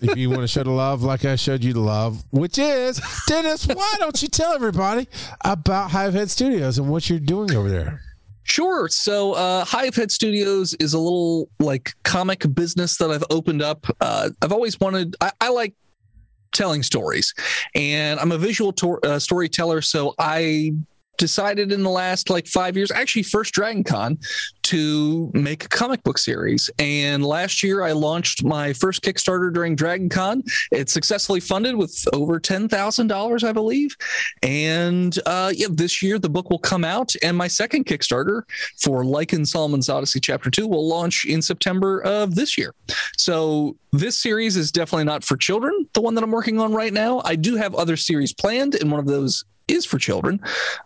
if 0.00 0.16
you 0.16 0.30
want 0.30 0.42
to 0.42 0.48
show 0.48 0.62
the 0.62 0.70
love 0.70 1.02
like 1.02 1.24
I 1.24 1.36
showed 1.36 1.64
you 1.64 1.72
the 1.72 1.80
love, 1.80 2.24
which 2.30 2.58
is 2.58 3.00
Dennis, 3.28 3.66
why 3.66 3.94
don't 3.98 4.20
you 4.22 4.28
tell 4.28 4.52
everybody 4.52 5.08
about 5.44 5.90
Hivehead 5.90 6.28
Studios 6.28 6.78
and 6.78 6.88
what 6.88 7.08
you're 7.08 7.18
doing 7.18 7.54
over 7.54 7.70
there? 7.70 8.00
Sure. 8.46 8.88
So, 8.88 9.32
uh, 9.32 9.64
Hivehead 9.64 10.10
Studios 10.10 10.74
is 10.74 10.92
a 10.92 10.98
little 10.98 11.48
like 11.58 11.94
comic 12.02 12.44
business 12.54 12.98
that 12.98 13.10
I've 13.10 13.24
opened 13.30 13.62
up. 13.62 13.86
Uh, 14.00 14.30
I've 14.42 14.52
always 14.52 14.78
wanted, 14.78 15.16
I, 15.20 15.32
I 15.40 15.48
like 15.48 15.74
telling 16.54 16.82
stories, 16.82 17.34
and 17.74 18.18
I'm 18.18 18.32
a 18.32 18.38
visual 18.38 18.72
tor- 18.72 19.00
uh, 19.04 19.18
storyteller. 19.18 19.82
So, 19.82 20.14
I 20.18 20.72
decided 21.16 21.72
in 21.72 21.82
the 21.82 21.90
last 21.90 22.30
like 22.30 22.46
five 22.46 22.76
years, 22.76 22.90
actually, 22.90 23.22
first 23.22 23.54
Dragon 23.54 23.84
Con, 23.84 24.18
to 24.62 25.30
make 25.34 25.64
a 25.64 25.68
comic 25.68 26.02
book 26.02 26.18
series. 26.18 26.70
And 26.78 27.24
last 27.24 27.62
year, 27.62 27.82
I 27.82 27.92
launched 27.92 28.44
my 28.44 28.72
first 28.72 29.02
Kickstarter 29.02 29.52
during 29.52 29.76
Dragon 29.76 30.08
Con. 30.08 30.42
It's 30.72 30.92
successfully 30.92 31.40
funded 31.40 31.76
with 31.76 31.96
over 32.12 32.40
$10,000, 32.40 33.44
I 33.44 33.52
believe. 33.52 33.96
And 34.42 35.18
uh, 35.26 35.52
yeah, 35.54 35.68
this 35.70 36.02
year 36.02 36.18
the 36.18 36.30
book 36.30 36.50
will 36.50 36.58
come 36.58 36.84
out, 36.84 37.14
and 37.22 37.36
my 37.36 37.48
second 37.48 37.86
Kickstarter 37.86 38.42
for 38.80 39.04
Lycan 39.04 39.46
Solomon's 39.46 39.88
Odyssey 39.88 40.20
Chapter 40.20 40.50
2 40.50 40.66
will 40.66 40.88
launch 40.88 41.24
in 41.24 41.42
September 41.42 42.00
of 42.00 42.34
this 42.34 42.56
year. 42.56 42.74
So 43.18 43.76
this 43.92 44.16
series 44.16 44.56
is 44.56 44.72
definitely 44.72 45.04
not 45.04 45.24
for 45.24 45.36
children, 45.36 45.86
the 45.92 46.00
one 46.00 46.14
that 46.14 46.24
I'm 46.24 46.30
working 46.30 46.58
on 46.58 46.72
right 46.72 46.92
now. 46.92 47.22
I 47.24 47.36
do 47.36 47.56
have 47.56 47.74
other 47.74 47.96
series 47.96 48.32
planned, 48.32 48.74
and 48.74 48.90
one 48.90 49.00
of 49.00 49.06
those 49.06 49.44
is 49.68 49.84
for 49.84 49.98
children, 49.98 50.40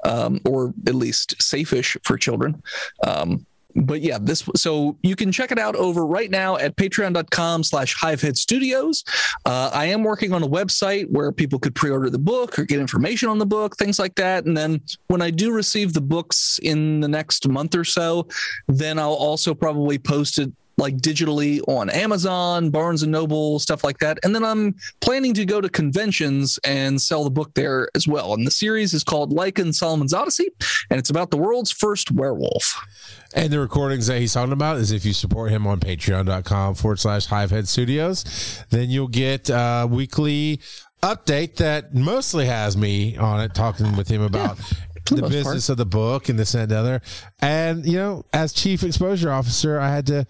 um, 0.05 0.41
or 0.45 0.73
at 0.87 0.95
least 0.95 1.41
safe-ish 1.41 1.97
for 2.05 2.17
children. 2.17 2.63
Um, 3.07 3.47
but 3.75 4.01
yeah, 4.01 4.19
this 4.21 4.49
so 4.57 4.97
you 5.03 5.15
can 5.15 5.31
check 5.31 5.53
it 5.53 5.59
out 5.59 5.77
over 5.77 6.07
right 6.07 6.31
now 6.31 6.57
at 6.57 6.77
patreon.com 6.77 7.63
slash 7.63 7.97
hivehead 7.97 8.37
studios. 8.37 9.05
Uh, 9.45 9.71
I 9.73 9.87
am 9.87 10.03
working 10.03 10.33
on 10.33 10.43
a 10.43 10.49
website 10.49 11.09
where 11.11 11.31
people 11.33 11.59
could 11.59 11.75
pre-order 11.75 12.11
the 12.11 12.19
book 12.19 12.59
or 12.59 12.65
get 12.65 12.81
information 12.81 13.29
on 13.29 13.39
the 13.39 13.47
book, 13.47 13.77
things 13.77 13.99
like 13.99 14.15
that. 14.17 14.47
And 14.47 14.57
then 14.57 14.81
when 15.09 15.23
I 15.23 15.31
do 15.31 15.53
receive 15.53 15.93
the 15.93 16.01
books 16.01 16.59
in 16.63 17.01
the 17.01 17.09
next 17.09 17.47
month 17.49 17.75
or 17.75 17.85
so, 17.85 18.27
then 18.67 18.99
I'll 18.99 19.13
also 19.13 19.55
probably 19.55 19.99
post 19.99 20.39
it 20.39 20.53
like 20.79 20.97
digitally 20.97 21.61
on 21.69 21.91
Amazon, 21.91 22.71
Barnes 22.71 23.03
and 23.03 23.13
Noble, 23.13 23.59
stuff 23.59 23.85
like 23.85 23.99
that. 23.99 24.19
And 24.23 24.35
then 24.35 24.45
I'm 24.45 24.77
planning 25.01 25.35
to 25.35 25.45
go 25.45 25.61
to 25.61 25.69
conventions 25.69 26.59
and 26.65 27.01
sell 27.01 27.25
the 27.25 27.31
book 27.31 27.53
there 27.55 27.89
as 27.95 28.07
well. 28.07 28.33
And 28.33 28.47
the 28.47 28.51
series 28.51 28.95
is 28.95 29.05
called 29.05 29.33
Lycan 29.33 29.75
Solomon's 29.75 30.15
Odyssey, 30.15 30.49
and 30.91 30.99
it's 30.99 31.11
about 31.11 31.31
the 31.31 31.37
world's 31.37 31.71
first 31.71 32.11
werewolf. 32.13 32.81
And 33.35 33.53
the 33.53 33.59
recordings 33.59 34.07
that 34.07 34.21
he's 34.21 34.33
talking 34.33 34.53
about 34.53 34.79
is 34.79 34.93
if 34.93 35.05
you 35.05 35.13
support 35.13 35.51
him 35.51 35.67
on 35.67 35.81
patreon.com 35.81 36.77
forward 36.77 36.99
slash 36.99 37.29
Hivehead 37.29 37.67
Studios, 37.67 38.65
then 38.71 38.89
you'll 38.89 39.09
get 39.09 39.51
a 39.51 39.87
weekly 39.91 40.61
update 41.03 41.57
that 41.57 41.95
mostly 41.95 42.47
has 42.47 42.77
me 42.77 43.17
on 43.17 43.41
it, 43.41 43.55
talking 43.55 43.97
with 43.97 44.09
him 44.09 44.23
about 44.23 44.57
the 45.07 45.17
the 45.17 45.23
most 45.23 45.33
business 45.33 45.69
of 45.69 45.77
the 45.77 45.87
book 45.87 46.29
and 46.29 46.39
this 46.39 46.55
and 46.55 46.71
the 46.71 46.79
other. 46.79 47.03
And, 47.41 47.85
you 47.85 47.99
know, 47.99 48.25
as 48.33 48.53
chief 48.53 48.83
exposure 48.83 49.31
officer, 49.31 49.79
I 49.79 49.91
had 49.91 50.07
to. 50.07 50.27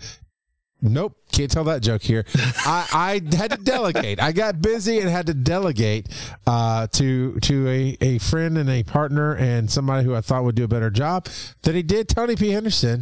Nope, 0.80 1.16
can't 1.32 1.50
tell 1.50 1.64
that 1.64 1.82
joke 1.82 2.02
here. 2.02 2.24
I, 2.64 3.20
I 3.32 3.36
had 3.36 3.50
to 3.50 3.56
delegate. 3.56 4.22
I 4.22 4.30
got 4.30 4.62
busy 4.62 5.00
and 5.00 5.08
had 5.10 5.26
to 5.26 5.34
delegate 5.34 6.06
uh, 6.46 6.86
to 6.92 7.38
to 7.40 7.68
a, 7.68 7.96
a 8.00 8.18
friend 8.18 8.56
and 8.56 8.70
a 8.70 8.84
partner 8.84 9.34
and 9.34 9.68
somebody 9.68 10.04
who 10.04 10.14
I 10.14 10.20
thought 10.20 10.44
would 10.44 10.54
do 10.54 10.62
a 10.62 10.68
better 10.68 10.90
job 10.90 11.26
than 11.62 11.74
he 11.74 11.82
did, 11.82 12.08
Tony 12.08 12.36
P. 12.36 12.50
Henderson. 12.50 13.00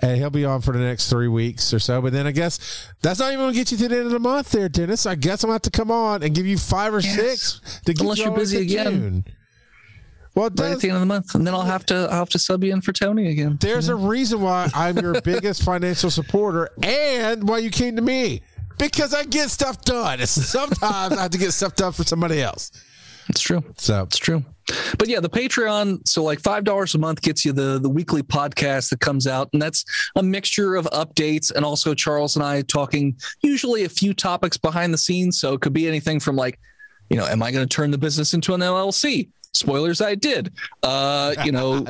And 0.00 0.16
he'll 0.16 0.30
be 0.30 0.44
on 0.44 0.60
for 0.62 0.72
the 0.72 0.78
next 0.78 1.10
three 1.10 1.26
weeks 1.26 1.74
or 1.74 1.80
so. 1.80 2.00
But 2.00 2.12
then 2.12 2.24
I 2.26 2.30
guess 2.30 2.86
that's 3.02 3.18
not 3.18 3.32
even 3.32 3.40
going 3.40 3.52
to 3.52 3.58
get 3.58 3.72
you 3.72 3.78
to 3.78 3.88
the 3.88 3.96
end 3.96 4.06
of 4.06 4.12
the 4.12 4.20
month 4.20 4.52
there, 4.52 4.68
Dennis. 4.68 5.06
I 5.06 5.16
guess 5.16 5.42
I'm 5.42 5.48
going 5.48 5.58
to 5.58 5.64
have 5.66 5.72
to 5.72 5.76
come 5.76 5.90
on 5.90 6.22
and 6.22 6.32
give 6.34 6.46
you 6.46 6.56
five 6.56 6.94
or 6.94 7.00
Yes. 7.00 7.16
six 7.16 7.80
to 7.84 7.92
get 7.92 8.02
Unless 8.02 8.18
you 8.18 8.24
you're 8.24 8.30
all 8.30 8.36
the 8.36 8.38
way 8.38 8.44
busy 8.44 8.62
again. 8.62 8.92
June. 8.92 9.24
Well, 10.38 10.50
Right 10.56 10.70
at 10.70 10.78
the 10.78 10.86
end 10.86 10.94
of 10.94 11.00
the 11.00 11.06
month, 11.06 11.34
and 11.34 11.44
then 11.44 11.52
I'll 11.52 11.62
have 11.62 11.84
to 11.86 12.06
I'll 12.12 12.20
have 12.20 12.28
to 12.28 12.38
sub 12.38 12.62
you 12.62 12.72
in 12.72 12.80
for 12.80 12.92
Tony 12.92 13.28
again. 13.28 13.58
there's 13.60 13.88
a 13.88 13.96
reason 13.96 14.40
why 14.40 14.70
I'm 14.72 14.96
your 14.98 15.20
biggest 15.24 15.64
financial 15.64 16.12
supporter 16.12 16.70
and 16.80 17.48
why 17.48 17.58
you 17.58 17.70
came 17.70 17.96
to 17.96 18.02
me. 18.02 18.42
Because 18.78 19.12
I 19.12 19.24
get 19.24 19.50
stuff 19.50 19.82
done. 19.82 20.24
Sometimes 20.26 21.16
I 21.16 21.22
have 21.22 21.32
to 21.32 21.38
get 21.38 21.50
stuff 21.50 21.74
done 21.74 21.90
for 21.90 22.04
somebody 22.04 22.40
else. 22.40 22.70
It's 23.28 23.40
true. 23.40 23.64
So 23.78 24.04
It's 24.04 24.16
true. 24.16 24.44
But 24.96 25.08
yeah, 25.08 25.18
the 25.18 25.28
Patreon, 25.28 26.06
so 26.06 26.22
like 26.22 26.38
five 26.38 26.62
dollars 26.62 26.94
a 26.94 26.98
month 26.98 27.20
gets 27.20 27.44
you 27.44 27.52
the 27.52 27.80
the 27.80 27.88
weekly 27.90 28.22
podcast 28.22 28.90
that 28.90 29.00
comes 29.00 29.26
out, 29.26 29.48
and 29.52 29.60
that's 29.60 29.84
a 30.14 30.22
mixture 30.22 30.76
of 30.76 30.84
updates 30.92 31.50
and 31.50 31.64
also 31.64 31.94
Charles 31.94 32.36
and 32.36 32.44
I 32.44 32.62
talking 32.62 33.16
usually 33.42 33.82
a 33.82 33.88
few 33.88 34.14
topics 34.14 34.56
behind 34.56 34.94
the 34.94 34.98
scenes. 34.98 35.40
So 35.40 35.54
it 35.54 35.62
could 35.62 35.72
be 35.72 35.88
anything 35.88 36.20
from 36.20 36.36
like, 36.36 36.60
you 37.10 37.16
know, 37.16 37.26
am 37.26 37.42
I 37.42 37.50
going 37.50 37.66
to 37.66 37.74
turn 37.74 37.90
the 37.90 37.98
business 37.98 38.34
into 38.34 38.54
an 38.54 38.60
LLC? 38.60 39.30
Spoilers, 39.52 40.00
I 40.00 40.14
did. 40.14 40.52
Uh, 40.82 41.34
you 41.44 41.52
know, 41.52 41.84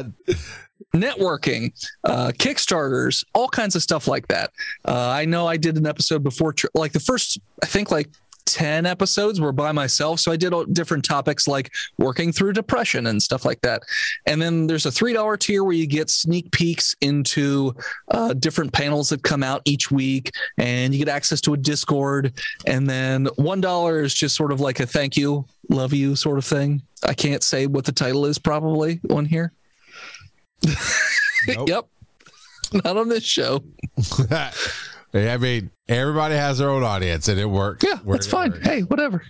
networking, 0.94 1.72
uh, 2.04 2.32
Kickstarters, 2.38 3.24
all 3.34 3.48
kinds 3.48 3.76
of 3.76 3.82
stuff 3.82 4.08
like 4.08 4.26
that. 4.28 4.50
Uh, 4.84 5.10
I 5.10 5.24
know 5.24 5.46
I 5.46 5.56
did 5.56 5.76
an 5.76 5.86
episode 5.86 6.22
before, 6.22 6.54
like 6.74 6.92
the 6.92 7.00
first, 7.00 7.38
I 7.62 7.66
think 7.66 7.90
like 7.90 8.08
10 8.48 8.86
episodes 8.86 9.40
were 9.40 9.52
by 9.52 9.72
myself. 9.72 10.20
So 10.20 10.32
I 10.32 10.36
did 10.36 10.52
all 10.52 10.64
different 10.64 11.04
topics 11.04 11.46
like 11.46 11.70
working 11.98 12.32
through 12.32 12.54
depression 12.54 13.06
and 13.06 13.22
stuff 13.22 13.44
like 13.44 13.60
that. 13.60 13.82
And 14.26 14.40
then 14.40 14.66
there's 14.66 14.86
a 14.86 14.90
$3 14.90 15.38
tier 15.38 15.64
where 15.64 15.74
you 15.74 15.86
get 15.86 16.10
sneak 16.10 16.50
peeks 16.50 16.96
into 17.00 17.74
uh, 18.10 18.32
different 18.34 18.72
panels 18.72 19.10
that 19.10 19.22
come 19.22 19.42
out 19.42 19.62
each 19.64 19.90
week 19.90 20.30
and 20.56 20.94
you 20.94 20.98
get 21.04 21.08
access 21.08 21.40
to 21.42 21.54
a 21.54 21.56
Discord. 21.56 22.32
And 22.66 22.88
then 22.88 23.26
$1 23.26 24.04
is 24.04 24.14
just 24.14 24.34
sort 24.34 24.52
of 24.52 24.60
like 24.60 24.80
a 24.80 24.86
thank 24.86 25.16
you, 25.16 25.44
love 25.68 25.92
you 25.92 26.16
sort 26.16 26.38
of 26.38 26.44
thing. 26.44 26.82
I 27.04 27.14
can't 27.14 27.42
say 27.42 27.66
what 27.66 27.84
the 27.84 27.92
title 27.92 28.26
is 28.26 28.38
probably 28.38 29.00
on 29.10 29.24
here. 29.24 29.52
Nope. 31.46 31.68
yep. 31.68 31.86
Not 32.84 32.96
on 32.96 33.08
this 33.08 33.24
show. 33.24 33.62
I 35.14 35.36
mean, 35.38 35.70
everybody 35.88 36.34
has 36.34 36.58
their 36.58 36.70
own 36.70 36.82
audience, 36.82 37.28
and 37.28 37.38
it 37.40 37.46
worked. 37.46 37.82
Yeah, 37.84 37.96
Where 37.98 38.16
that's 38.16 38.26
it 38.26 38.30
fine. 38.30 38.50
worked. 38.52 38.66
Hey, 38.66 38.82
whatever. 38.82 39.22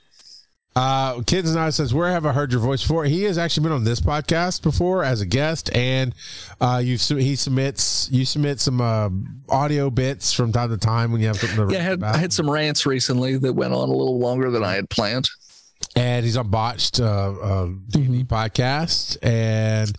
Uh, 0.76 1.22
Kids 1.22 1.50
and 1.50 1.58
I 1.58 1.70
says, 1.70 1.92
Where 1.92 2.10
have 2.10 2.24
I 2.24 2.32
heard 2.32 2.52
your 2.52 2.60
voice 2.60 2.82
before? 2.82 3.04
He 3.04 3.24
has 3.24 3.36
actually 3.36 3.64
been 3.64 3.72
on 3.72 3.82
this 3.84 4.00
podcast 4.00 4.62
before 4.62 5.02
as 5.02 5.20
a 5.20 5.26
guest, 5.26 5.74
and 5.74 6.14
uh, 6.60 6.80
you 6.84 6.96
he 6.96 7.34
submits 7.34 8.08
you 8.12 8.24
submit 8.24 8.60
some 8.60 8.80
uh, 8.80 9.08
audio 9.48 9.90
bits 9.90 10.32
from 10.32 10.52
time 10.52 10.70
to 10.70 10.76
time 10.76 11.10
when 11.10 11.20
you 11.20 11.26
have 11.26 11.36
something 11.38 11.68
to 11.68 11.72
Yeah, 11.74 11.80
I 11.80 11.82
had. 11.82 12.02
I 12.04 12.16
had 12.18 12.32
some 12.32 12.48
rants 12.48 12.86
recently 12.86 13.36
that 13.38 13.54
went 13.54 13.72
on 13.72 13.88
a 13.88 13.92
little 13.92 14.20
longer 14.20 14.50
than 14.50 14.62
I 14.62 14.74
had 14.74 14.88
planned. 14.88 15.28
And 15.98 16.24
he's 16.24 16.36
on 16.36 16.48
botched 16.48 17.00
uh, 17.00 17.04
uh, 17.04 17.68
D&D 17.88 18.24
podcast, 18.24 19.16
and 19.22 19.96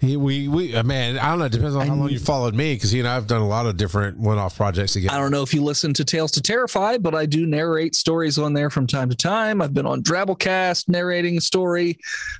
he 0.00 0.16
we 0.16 0.46
we 0.46 0.74
uh, 0.76 0.82
man, 0.84 1.18
I 1.18 1.30
don't 1.30 1.40
know. 1.40 1.46
It 1.46 1.52
depends 1.52 1.74
on 1.74 1.86
how 1.88 1.94
long 1.94 2.08
you 2.08 2.20
followed 2.20 2.54
me 2.54 2.74
because 2.74 2.94
you 2.94 3.02
know 3.02 3.10
I 3.10 3.14
have 3.14 3.26
done 3.26 3.40
a 3.42 3.48
lot 3.48 3.66
of 3.66 3.76
different 3.76 4.18
one-off 4.18 4.56
projects 4.56 4.92
together. 4.92 5.14
I 5.14 5.18
don't 5.18 5.32
know 5.32 5.42
if 5.42 5.52
you 5.52 5.62
listen 5.62 5.92
to 5.94 6.04
Tales 6.04 6.30
to 6.32 6.40
Terrify, 6.40 6.98
but 6.98 7.14
I 7.16 7.26
do 7.26 7.46
narrate 7.46 7.96
stories 7.96 8.38
on 8.38 8.52
there 8.54 8.70
from 8.70 8.86
time 8.86 9.10
to 9.10 9.16
time. 9.16 9.60
I've 9.60 9.74
been 9.74 9.86
on 9.86 10.02
Drabblecast 10.04 10.88
narrating 10.88 11.36
a 11.38 11.40
story. 11.40 11.98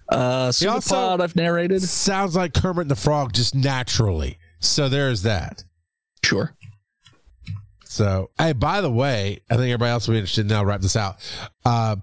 Uh, 0.09 0.53
He 0.53 0.67
also- 0.69 0.95
Superpod 0.95 1.21
I've 1.21 1.37
narrated. 1.37 1.83
Sounds 1.83 2.37
like 2.37 2.55
Kermit 2.55 2.89
the 2.89 2.97
Frog 2.97 3.33
just 3.33 3.55
naturally. 3.55 4.39
So 4.61 4.89
there's 4.89 5.23
that. 5.23 5.65
Sure. 6.23 6.55
So, 7.85 8.31
hey, 8.39 8.53
by 8.53 8.81
the 8.83 8.91
way, 8.91 9.41
I 9.51 9.55
think 9.57 9.65
everybody 9.67 9.91
else 9.91 10.07
will 10.07 10.13
be 10.15 10.19
interested. 10.19 10.47
Now, 10.49 10.63
wrap 10.65 10.81
this 10.81 10.95
out. 10.95 11.17
Um, 11.65 12.03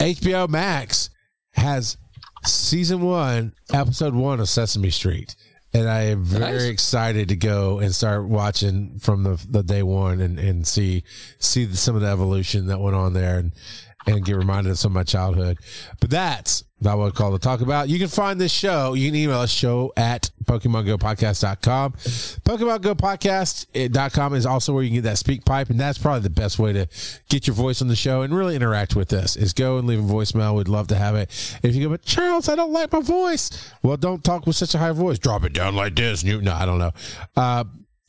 HBO 0.00 0.48
Max 0.48 1.10
has 1.52 1.96
season 2.44 3.00
one, 3.02 3.54
episode 3.72 4.14
one 4.14 4.40
of 4.40 4.48
Sesame 4.48 4.90
Street, 4.90 5.34
and 5.72 5.88
I 5.88 6.02
am 6.02 6.24
very 6.24 6.52
Nice. 6.54 6.62
excited 6.64 7.28
to 7.28 7.36
go 7.36 7.78
and 7.78 7.94
start 7.94 8.28
watching 8.28 8.98
from 8.98 9.22
the 9.22 9.44
the 9.48 9.62
day 9.62 9.82
one 9.82 10.20
and 10.20 10.38
and 10.38 10.66
see 10.66 11.04
see 11.38 11.64
the, 11.64 11.76
some 11.76 11.94
of 11.94 12.02
the 12.02 12.08
evolution 12.08 12.66
that 12.66 12.80
went 12.80 12.96
on 12.96 13.12
there 13.12 13.38
and 13.38 13.52
and 14.06 14.24
get 14.24 14.36
reminded 14.36 14.70
of 14.70 14.78
some 14.78 14.92
of 14.92 14.94
my 14.94 15.04
childhood. 15.04 15.58
But 16.00 16.10
that's 16.10 16.64
not 16.80 16.98
what 16.98 17.06
I 17.06 17.10
call 17.10 17.32
to 17.32 17.38
talk 17.38 17.60
about. 17.60 17.88
You 17.88 17.98
can 17.98 18.08
find 18.08 18.40
this 18.40 18.52
show. 18.52 18.94
You 18.94 19.08
can 19.08 19.16
email 19.16 19.40
us 19.40 19.50
show 19.50 19.92
at 19.96 20.30
PokemonGoPodcast.com. 20.44 21.92
PokemonGoPodcast.com 21.92 24.34
is 24.34 24.46
also 24.46 24.74
where 24.74 24.82
you 24.82 24.90
can 24.90 24.96
get 24.96 25.04
that 25.04 25.18
speak 25.18 25.44
pipe. 25.44 25.70
And 25.70 25.80
that's 25.80 25.98
probably 25.98 26.20
the 26.20 26.30
best 26.30 26.58
way 26.58 26.72
to 26.72 26.86
get 27.28 27.46
your 27.46 27.54
voice 27.54 27.80
on 27.80 27.88
the 27.88 27.96
show 27.96 28.22
and 28.22 28.36
really 28.36 28.54
interact 28.54 28.94
with 28.94 29.12
us 29.12 29.36
is 29.36 29.52
go 29.52 29.78
and 29.78 29.86
leave 29.86 29.98
a 29.98 30.02
voicemail. 30.02 30.56
We'd 30.56 30.68
love 30.68 30.88
to 30.88 30.96
have 30.96 31.14
it. 31.14 31.30
If 31.62 31.74
you 31.74 31.84
go, 31.84 31.90
but 31.90 32.02
Charles, 32.02 32.48
I 32.48 32.56
don't 32.56 32.72
like 32.72 32.92
my 32.92 33.00
voice. 33.00 33.72
Well, 33.82 33.96
don't 33.96 34.22
talk 34.22 34.46
with 34.46 34.56
such 34.56 34.74
a 34.74 34.78
high 34.78 34.92
voice. 34.92 35.18
Drop 35.18 35.44
it 35.44 35.54
down 35.54 35.74
like 35.74 35.96
this. 35.96 36.22
You, 36.22 36.42
no, 36.42 36.52
I 36.52 36.66
don't 36.66 36.78
know. 36.78 36.92
Uh, 37.36 37.64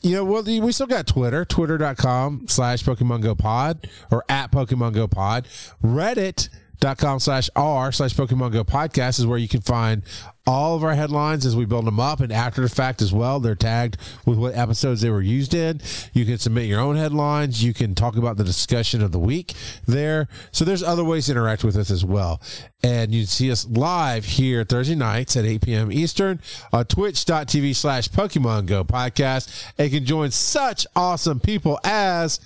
you 0.05 0.11
know, 0.11 0.23
well, 0.23 0.43
we 0.43 0.71
still 0.71 0.85
got 0.85 1.07
Twitter, 1.07 1.43
twitter.com 1.45 2.45
slash 2.47 2.83
Pokemon 2.83 3.21
Go 3.21 3.33
Pod 3.33 3.89
or 4.11 4.23
at 4.29 4.51
Pokemon 4.51 4.93
Go 4.93 5.07
Pod. 5.07 5.47
Reddit.com 5.83 7.19
slash 7.19 7.49
R 7.55 7.91
slash 7.91 8.13
Pokemon 8.13 8.51
Go 8.51 8.63
Podcast 8.63 9.17
is 9.17 9.25
where 9.25 9.39
you 9.39 9.47
can 9.47 9.61
find 9.61 10.03
all 10.47 10.75
of 10.75 10.83
our 10.83 10.93
headlines 10.93 11.45
as 11.45 11.55
we 11.55 11.65
build 11.65 11.85
them 11.85 11.99
up. 11.99 12.19
And 12.19 12.31
after 12.31 12.61
the 12.61 12.69
fact 12.69 13.01
as 13.01 13.11
well, 13.13 13.39
they're 13.39 13.55
tagged 13.55 13.97
with 14.25 14.37
what 14.37 14.55
episodes 14.55 15.01
they 15.01 15.09
were 15.09 15.21
used 15.21 15.53
in. 15.53 15.81
You 16.13 16.25
can 16.25 16.37
submit 16.37 16.65
your 16.65 16.79
own 16.79 16.95
headlines. 16.95 17.63
You 17.63 17.73
can 17.73 17.95
talk 17.95 18.15
about 18.15 18.37
the 18.37 18.43
discussion 18.43 19.01
of 19.01 19.11
the 19.11 19.19
week 19.19 19.53
there. 19.87 20.27
So 20.51 20.63
there's 20.65 20.83
other 20.83 21.03
ways 21.03 21.25
to 21.25 21.31
interact 21.31 21.63
with 21.63 21.75
us 21.75 21.89
as 21.89 22.05
well. 22.05 22.41
And 22.83 23.13
you 23.13 23.21
can 23.21 23.27
see 23.27 23.51
us 23.51 23.67
live 23.67 24.25
here 24.25 24.63
Thursday 24.63 24.95
nights 24.95 25.35
at 25.35 25.45
8 25.45 25.61
p.m. 25.61 25.91
Eastern 25.91 26.39
on 26.71 26.85
twitch.tv 26.85 27.75
slash 27.75 28.09
Pokemon 28.09 28.67
Go 28.67 28.83
podcast. 28.83 29.65
And 29.77 29.91
can 29.91 30.05
join 30.05 30.31
such 30.31 30.85
awesome 30.95 31.39
people 31.39 31.79
as 31.83 32.39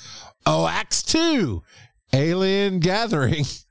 OX2, 0.46 1.62
Alien 2.14 2.80
Gathering, 2.80 3.46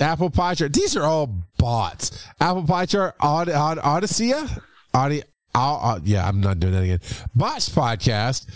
Apple 0.00 0.30
Pie 0.30 0.54
Chart. 0.54 0.72
These 0.72 0.96
are 0.96 1.04
all 1.04 1.26
bots. 1.58 2.26
Apple 2.40 2.64
Pie 2.64 2.86
Chart, 2.86 3.14
Od- 3.20 3.48
Od- 3.48 3.78
Odyssey, 3.78 4.32
Audi. 4.94 5.22
Uh, 5.54 5.98
yeah, 6.04 6.26
I'm 6.28 6.40
not 6.40 6.60
doing 6.60 6.74
that 6.74 6.82
again. 6.84 7.00
Bots 7.34 7.68
podcast. 7.68 8.46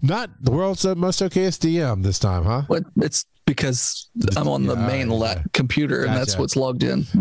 Not 0.00 0.30
the 0.40 0.50
world's 0.52 0.84
most 0.84 1.20
okayest 1.20 1.60
DM 1.60 2.02
this 2.02 2.18
time, 2.18 2.44
huh? 2.44 2.62
What 2.66 2.84
it's 2.96 3.24
because 3.46 4.08
I'm 4.36 4.48
on 4.48 4.64
the 4.64 4.76
Yeah, 4.76 4.86
main 4.86 5.10
yeah. 5.10 5.16
la- 5.16 5.34
computer 5.52 6.04
and 6.04 6.16
that's 6.16 6.36
what's 6.38 6.54
logged 6.56 6.82
in. 6.84 7.00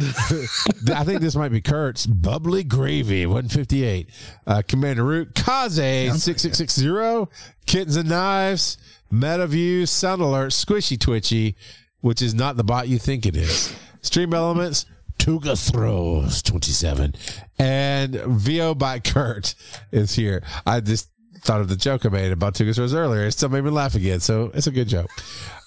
I 0.93 1.03
think 1.03 1.21
this 1.21 1.35
might 1.35 1.49
be 1.49 1.61
Kurt's 1.61 2.05
bubbly 2.05 2.63
gravy 2.63 3.25
158. 3.25 4.09
Uh, 4.47 4.61
Commander 4.67 5.03
Root, 5.03 5.33
Kaze 5.35 5.75
6660, 6.23 7.31
Kittens 7.65 7.95
and 7.95 8.09
Knives, 8.09 8.77
MetaView, 9.11 9.87
Sound 9.87 10.21
Alert, 10.21 10.51
Squishy 10.51 10.99
Twitchy, 10.99 11.55
which 12.01 12.21
is 12.21 12.33
not 12.33 12.57
the 12.57 12.63
bot 12.63 12.87
you 12.87 12.99
think 12.99 13.25
it 13.25 13.35
is. 13.35 13.73
Stream 14.01 14.33
Elements, 14.33 14.85
Tuga 15.17 15.55
Throws 15.55 16.41
27, 16.41 17.15
and 17.59 18.15
VO 18.15 18.73
by 18.73 18.99
Kurt 18.99 19.55
is 19.91 20.15
here. 20.15 20.43
I 20.65 20.79
just 20.79 21.09
thought 21.41 21.61
of 21.61 21.69
the 21.69 21.75
joke 21.75 22.05
I 22.05 22.09
made 22.09 22.31
about 22.31 22.55
Tuga 22.55 22.75
Throws 22.75 22.93
earlier. 22.93 23.25
It 23.25 23.31
still 23.31 23.49
made 23.49 23.63
me 23.63 23.69
laugh 23.69 23.95
again, 23.95 24.19
so 24.19 24.51
it's 24.53 24.67
a 24.67 24.71
good 24.71 24.87
joke. 24.87 25.09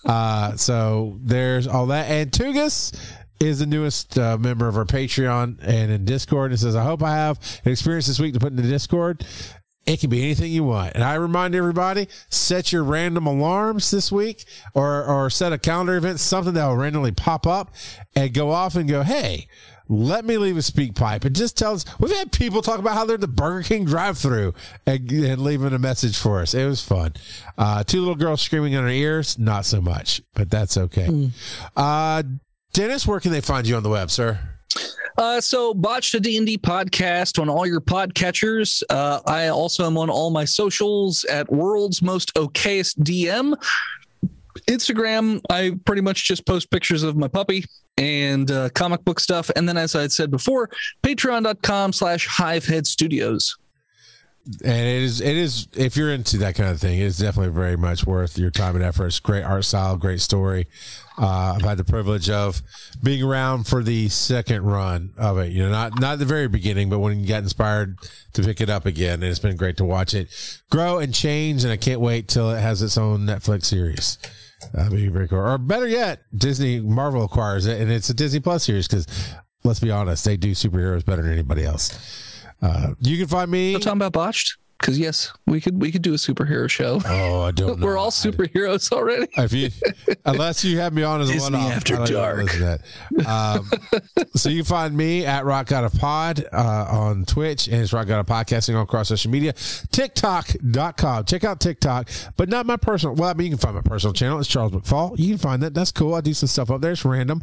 Uh, 0.05 0.57
so 0.57 1.19
there's 1.23 1.67
all 1.67 1.87
that. 1.87 2.11
And 2.11 2.31
Tugas 2.31 2.97
is 3.41 3.59
the 3.59 3.67
newest 3.67 4.19
uh, 4.19 4.39
member 4.39 4.69
of 4.69 4.77
our 4.77 4.85
Patreon 4.85 5.59
and 5.63 5.93
in 5.93 6.05
Discord. 6.05 6.53
It 6.53 6.59
says, 6.59 6.77
I 6.77 6.85
hope 6.85 7.03
I 7.03 7.15
have 7.15 7.39
an 7.65 7.73
experience 7.73 8.07
this 8.07 8.21
week 8.21 8.35
to 8.35 8.41
put 8.41 8.51
in 8.51 8.57
the 8.57 8.63
Discord. 8.63 9.25
It 9.87 10.01
can 10.01 10.09
be 10.09 10.23
anything 10.23 10.51
you 10.51 10.65
want. 10.65 10.95
And 10.95 11.05
I 11.05 11.15
remind 11.15 11.55
everybody, 11.55 12.09
set 12.31 12.73
your 12.73 12.85
random 12.85 13.27
alarms 13.27 13.91
this 13.91 14.11
week 14.11 14.45
or, 14.73 15.05
or 15.05 15.29
set 15.29 15.53
a 15.53 15.59
calendar 15.59 15.97
event, 15.97 16.21
something 16.21 16.55
that 16.55 16.67
will 16.67 16.77
randomly 16.77 17.13
pop 17.13 17.47
up 17.47 17.75
and 18.17 18.33
go 18.33 18.51
off 18.51 18.77
and 18.77 18.89
go, 18.89 19.03
hey, 19.03 19.47
let 19.87 20.25
me 20.25 20.39
leave 20.39 20.57
a 20.57 20.63
speak 20.63 20.95
pipe. 20.95 21.27
And 21.27 21.37
just 21.37 21.59
tell 21.59 21.75
us, 21.75 21.85
we've 21.99 22.11
had 22.17 22.33
people 22.33 22.63
talk 22.63 22.79
about 22.79 22.95
how 22.95 23.05
they're 23.05 23.19
the 23.19 23.29
Burger 23.29 23.63
King 23.63 23.85
drive 23.85 24.17
through 24.17 24.55
and, 24.87 25.11
and 25.11 25.43
leaving 25.43 25.75
a 25.75 25.79
message 25.79 26.17
for 26.17 26.41
us. 26.41 26.55
It 26.55 26.65
was 26.65 26.83
fun. 26.83 27.13
Uh, 27.59 27.85
two 27.85 28.01
little 28.01 28.15
girls 28.15 28.41
screaming 28.41 28.73
in 28.73 28.81
our 28.81 28.89
ears, 28.89 29.39
not 29.39 29.67
so 29.67 29.83
much, 29.83 30.23
but 30.33 30.51
that's 30.51 30.79
okay. 30.79 31.09
Uh, 31.77 32.23
Dennis, 32.73 33.07
where 33.07 33.21
can 33.21 33.33
they 33.33 33.43
find 33.43 33.67
you 33.67 33.77
on 33.77 33.83
the 33.83 33.91
web, 33.91 34.11
sir? 34.11 34.39
Uh, 35.17 35.41
so 35.41 35.73
botched 35.73 36.15
a 36.15 36.21
D&D 36.21 36.59
podcast 36.59 37.41
on 37.41 37.49
all 37.49 37.67
your 37.67 37.81
podcatchers. 37.81 38.83
Uh, 38.91 39.21
I 39.27 39.49
also 39.49 39.87
am 39.87 39.97
on 39.97 40.11
all 40.11 40.31
my 40.31 40.45
socials 40.45 41.25
at 41.25 41.51
world's 41.53 42.03
most 42.03 42.35
okayest 42.35 42.99
DM. 42.99 43.55
Instagram, 44.69 45.41
I 45.51 45.79
pretty 45.85 46.03
much 46.03 46.27
just 46.27 46.47
post 46.47 46.71
pictures 46.71 47.03
of 47.03 47.17
my 47.17 47.29
puppy 47.29 47.65
and 47.97 48.51
uh, 48.51 48.71
comic 48.71 49.05
book 49.05 49.21
stuff. 49.21 49.51
And 49.55 49.69
then, 49.69 49.77
as 49.77 49.95
I 49.95 50.03
had 50.03 50.13
said 50.13 50.31
before, 50.31 50.71
patreon.com 51.03 51.93
slash 51.93 52.29
hivehead 52.29 52.87
studios. 52.87 53.57
And 54.47 54.87
it 54.87 55.03
is 55.03 55.21
it 55.23 55.37
is 55.37 55.69
if 55.75 55.97
you're 55.97 56.13
into 56.13 56.37
that 56.37 56.55
kind 56.55 56.69
of 56.69 56.79
thing 56.79 57.01
it's 57.01 57.19
definitely 57.19 57.53
very 57.53 57.77
much 57.77 58.07
worth 58.07 58.37
your 58.39 58.51
time 58.51 58.77
and 58.77 58.85
effort. 58.85 59.19
Great 59.23 59.43
art 59.43 59.65
style 59.65 59.97
great 59.97 60.21
story 60.21 60.67
uh, 61.17 61.55
i've 61.57 61.63
had 61.63 61.79
the 61.79 61.85
privilege 61.85 62.29
of 62.29 62.61
being 63.03 63.23
around 63.23 63.67
for 63.67 63.83
the 63.83 64.09
second 64.11 64.63
run 64.63 65.15
of 65.17 65.39
it. 65.39 65.51
You 65.53 65.63
know 65.63 65.71
not 65.71 65.99
not 65.99 66.19
the 66.19 66.27
very 66.27 66.47
beginning 66.49 66.91
but 66.91 66.99
when 66.99 67.21
you 67.21 67.27
got 67.27 67.43
inspired 67.43 67.97
to 68.35 68.43
pick 68.43 68.61
it 68.61 68.69
up 68.69 68.85
again 68.85 69.15
and 69.15 69.25
it's 69.25 69.39
been 69.39 69.57
great 69.57 69.79
to 69.79 69.85
watch 69.85 70.13
it 70.13 70.29
grow 70.71 70.99
and 70.99 71.15
change 71.15 71.65
and 71.65 71.73
i 71.73 71.77
can't 71.79 72.01
wait 72.01 72.29
till 72.29 72.51
it 72.51 72.61
has 72.61 72.83
its 72.83 72.99
own 72.99 73.21
netflix 73.21 73.65
series. 73.65 74.19
That'd 74.73 74.93
be 74.93 75.09
very 75.09 75.29
cool. 75.29 75.39
Or 75.39 75.57
better 75.57 75.89
yet 75.89 76.21
disney 76.37 76.81
marvel 76.81 77.25
acquires 77.25 77.65
it 77.65 77.81
and 77.81 77.91
it's 77.91 78.11
a 78.11 78.15
disney 78.15 78.41
plus 78.41 78.65
series 78.65 78.89
because 78.89 79.07
let's 79.65 79.81
be 79.81 79.91
honest 79.91 80.27
they 80.27 80.37
do 80.37 80.51
superheroes 80.51 81.05
better 81.05 81.23
than 81.23 81.33
anybody 81.33 81.65
else 81.65 82.34
uh, 82.63 82.95
you 83.01 83.19
can 83.19 83.27
find 83.27 83.51
me 83.51 83.73
So 83.75 83.79
talking 83.81 83.99
about 83.99 84.13
botched? 84.13 84.57
Because 84.81 84.99
yes, 84.99 85.33
we 85.47 85.63
could 85.63 85.81
we 85.81 85.91
could 85.91 86.03
do 86.03 86.13
a 86.13 86.17
superhero 86.17 86.69
show. 86.69 87.01
Oh, 87.07 87.41
I 87.43 87.53
don't 87.53 87.79
know. 87.81 87.87
We're 87.87 87.97
all 87.97 88.11
superheroes 88.11 88.93
already. 88.93 89.29
If 89.39 89.53
you, 89.55 89.71
unless 90.27 90.63
you 90.63 90.79
have 90.81 90.93
me 90.93 91.03
on 91.05 91.23
as 91.23 91.31
a 91.31 91.33
Disney 91.33 91.57
one-off, 91.57 91.73
After 91.73 92.01
I 92.03 92.05
Dark. 92.05 92.51
to 92.51 92.59
that. 92.59 93.27
Um, 93.27 93.71
so 94.35 94.51
you 94.51 94.57
can 94.59 94.65
find 94.67 94.95
me 94.95 95.25
at 95.25 95.47
Rock 95.47 95.69
God 95.69 95.85
of 95.85 95.95
Pod 95.95 96.45
uh, 96.53 96.87
on 96.91 97.25
Twitch 97.25 97.67
and 97.67 97.81
it's 97.81 97.95
Rock 97.95 98.09
God 98.09 98.19
of 98.19 98.27
Podcasting 98.27 98.75
on 98.75 98.83
across 98.83 99.09
social 99.09 99.31
media. 99.31 99.55
TikTok.com. 99.91 101.25
Check 101.25 101.45
out 101.45 101.61
TikTok, 101.61 102.11
but 102.37 102.51
not 102.51 102.67
my 102.67 102.77
personal. 102.77 103.15
Well, 103.15 103.31
I 103.31 103.35
mean, 103.35 103.47
you 103.47 103.51
can 103.53 103.59
find 103.59 103.77
my 103.77 103.83
personal 103.83 104.13
channel. 104.13 104.39
It's 104.39 104.49
Charles 104.49 104.73
McFall. 104.73 105.19
You 105.19 105.29
can 105.29 105.39
find 105.39 105.63
that. 105.63 105.73
That's 105.73 105.93
cool. 105.93 106.15
I 106.15 106.21
do 106.21 106.35
some 106.35 106.49
stuff 106.49 106.71
up 106.71 106.83
there. 106.83 106.93
It's 106.93 107.05
random. 107.07 107.43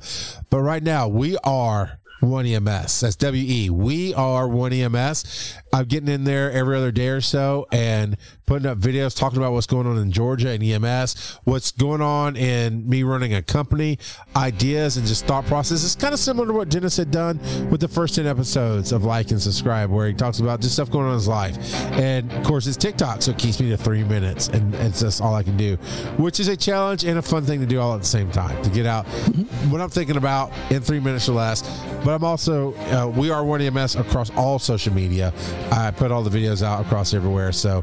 But 0.52 0.60
right 0.62 0.84
now, 0.84 1.08
we 1.08 1.38
are 1.44 1.98
one 2.22 2.46
EMS. 2.46 3.02
That's 3.02 3.16
W 3.18 3.44
E. 3.44 3.70
We 3.70 4.14
are 4.14 4.48
one 4.48 4.72
EMS. 4.74 5.56
I'm 5.74 5.86
getting 5.86 6.10
in 6.10 6.24
there 6.24 6.52
every 6.52 6.78
other 6.78 6.92
day 6.92 7.10
or 7.10 7.22
so 7.22 7.68
and 7.72 8.18
putting 8.52 8.70
up 8.70 8.78
videos 8.78 9.18
talking 9.18 9.38
about 9.38 9.54
what's 9.54 9.66
going 9.66 9.88
on 9.88 9.98
in 9.98 10.12
Georgia 10.12 10.50
and 10.50 10.62
EMS, 10.62 11.40
what's 11.46 11.72
going 11.72 12.02
on 12.02 12.36
in 12.36 12.86
me 12.90 13.02
running 13.02 13.34
a 13.34 13.42
company, 13.42 13.98
ideas 14.36 14.98
and 14.98 15.08
just 15.08 15.26
thought 15.26 15.46
process. 15.46 15.86
It's 15.86 15.96
kind 15.96 16.14
of 16.14 16.20
similar 16.20 16.48
to 16.48 16.52
what 16.52 16.68
Dennis 16.68 16.98
had 16.98 17.12
done 17.12 17.40
with 17.70 17.80
the 17.80 17.88
first 17.88 18.16
10 18.16 18.28
episodes 18.28 18.92
of 18.92 19.06
Like 19.06 19.32
and 19.32 19.42
Subscribe, 19.42 19.90
where 19.90 20.06
he 20.06 20.14
talks 20.14 20.40
about 20.40 20.60
just 20.60 20.74
stuff 20.74 20.92
going 20.92 21.06
on 21.06 21.12
in 21.12 21.16
his 21.16 21.30
life. 21.30 21.56
And 21.94 22.30
of 22.34 22.44
course, 22.44 22.68
it's 22.68 22.76
TikTok, 22.76 23.22
so 23.22 23.32
it 23.32 23.38
keeps 23.38 23.62
me 23.62 23.70
to 23.70 23.78
three 23.78 24.04
minutes, 24.04 24.50
and 24.50 24.76
it's 24.76 25.00
just 25.00 25.22
all 25.22 25.34
I 25.34 25.44
can 25.44 25.56
do, 25.56 25.78
which 26.18 26.42
is 26.42 26.50
a 26.50 26.58
challenge 26.58 27.06
and 27.06 27.20
a 27.20 27.22
fun 27.22 27.46
thing 27.46 27.62
to 27.62 27.66
do 27.66 27.80
all 27.80 27.96
at 27.96 28.02
the 28.02 28.06
same 28.06 28.30
time 28.34 28.62
to 28.64 28.70
get 28.70 28.86
out 28.86 29.08
what 29.70 29.80
I'm 29.80 29.90
thinking 29.90 30.18
about 30.18 30.52
in 30.70 30.82
three 30.82 31.00
minutes 31.00 31.30
or 31.30 31.36
less. 31.36 31.62
But 32.04 32.16
I'm 32.16 32.26
also, 32.26 32.74
uh, 32.74 33.08
we 33.08 33.30
are 33.30 33.46
one 33.46 33.62
EMS 33.62 33.96
across 33.96 34.30
all 34.32 34.60
social 34.60 34.94
media. 34.94 35.34
I 35.72 35.92
put 35.92 36.12
all 36.12 36.22
the 36.22 36.38
videos 36.38 36.64
out 36.64 36.86
across 36.86 37.14
everywhere, 37.14 37.54
so 37.54 37.82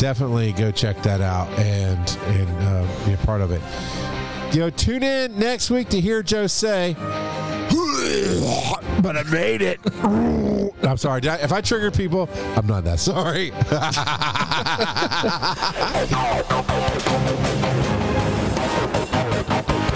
definitely 0.00 0.52
go 0.52 0.70
check 0.70 1.00
that 1.02 1.20
out 1.20 1.46
and 1.58 1.98
and 2.26 2.48
uh, 2.62 3.06
be 3.06 3.12
a 3.12 3.18
part 3.18 3.42
of 3.42 3.50
it. 3.50 3.60
You 4.54 4.60
know, 4.60 4.70
tune 4.70 5.02
in 5.02 5.38
next 5.38 5.70
week 5.70 5.90
to 5.90 6.00
hear 6.00 6.22
Joe 6.22 6.46
say, 6.46 6.94
"But 9.02 9.16
I 9.16 9.22
made 9.30 9.60
it." 9.62 9.78
I'm 10.82 10.96
sorry. 10.96 11.28
I, 11.28 11.36
if 11.36 11.52
I 11.52 11.60
triggered 11.60 11.92
people, 11.94 12.30
I'm 12.56 12.66
not 12.66 12.84
that 12.84 12.98
sorry. 12.98 13.52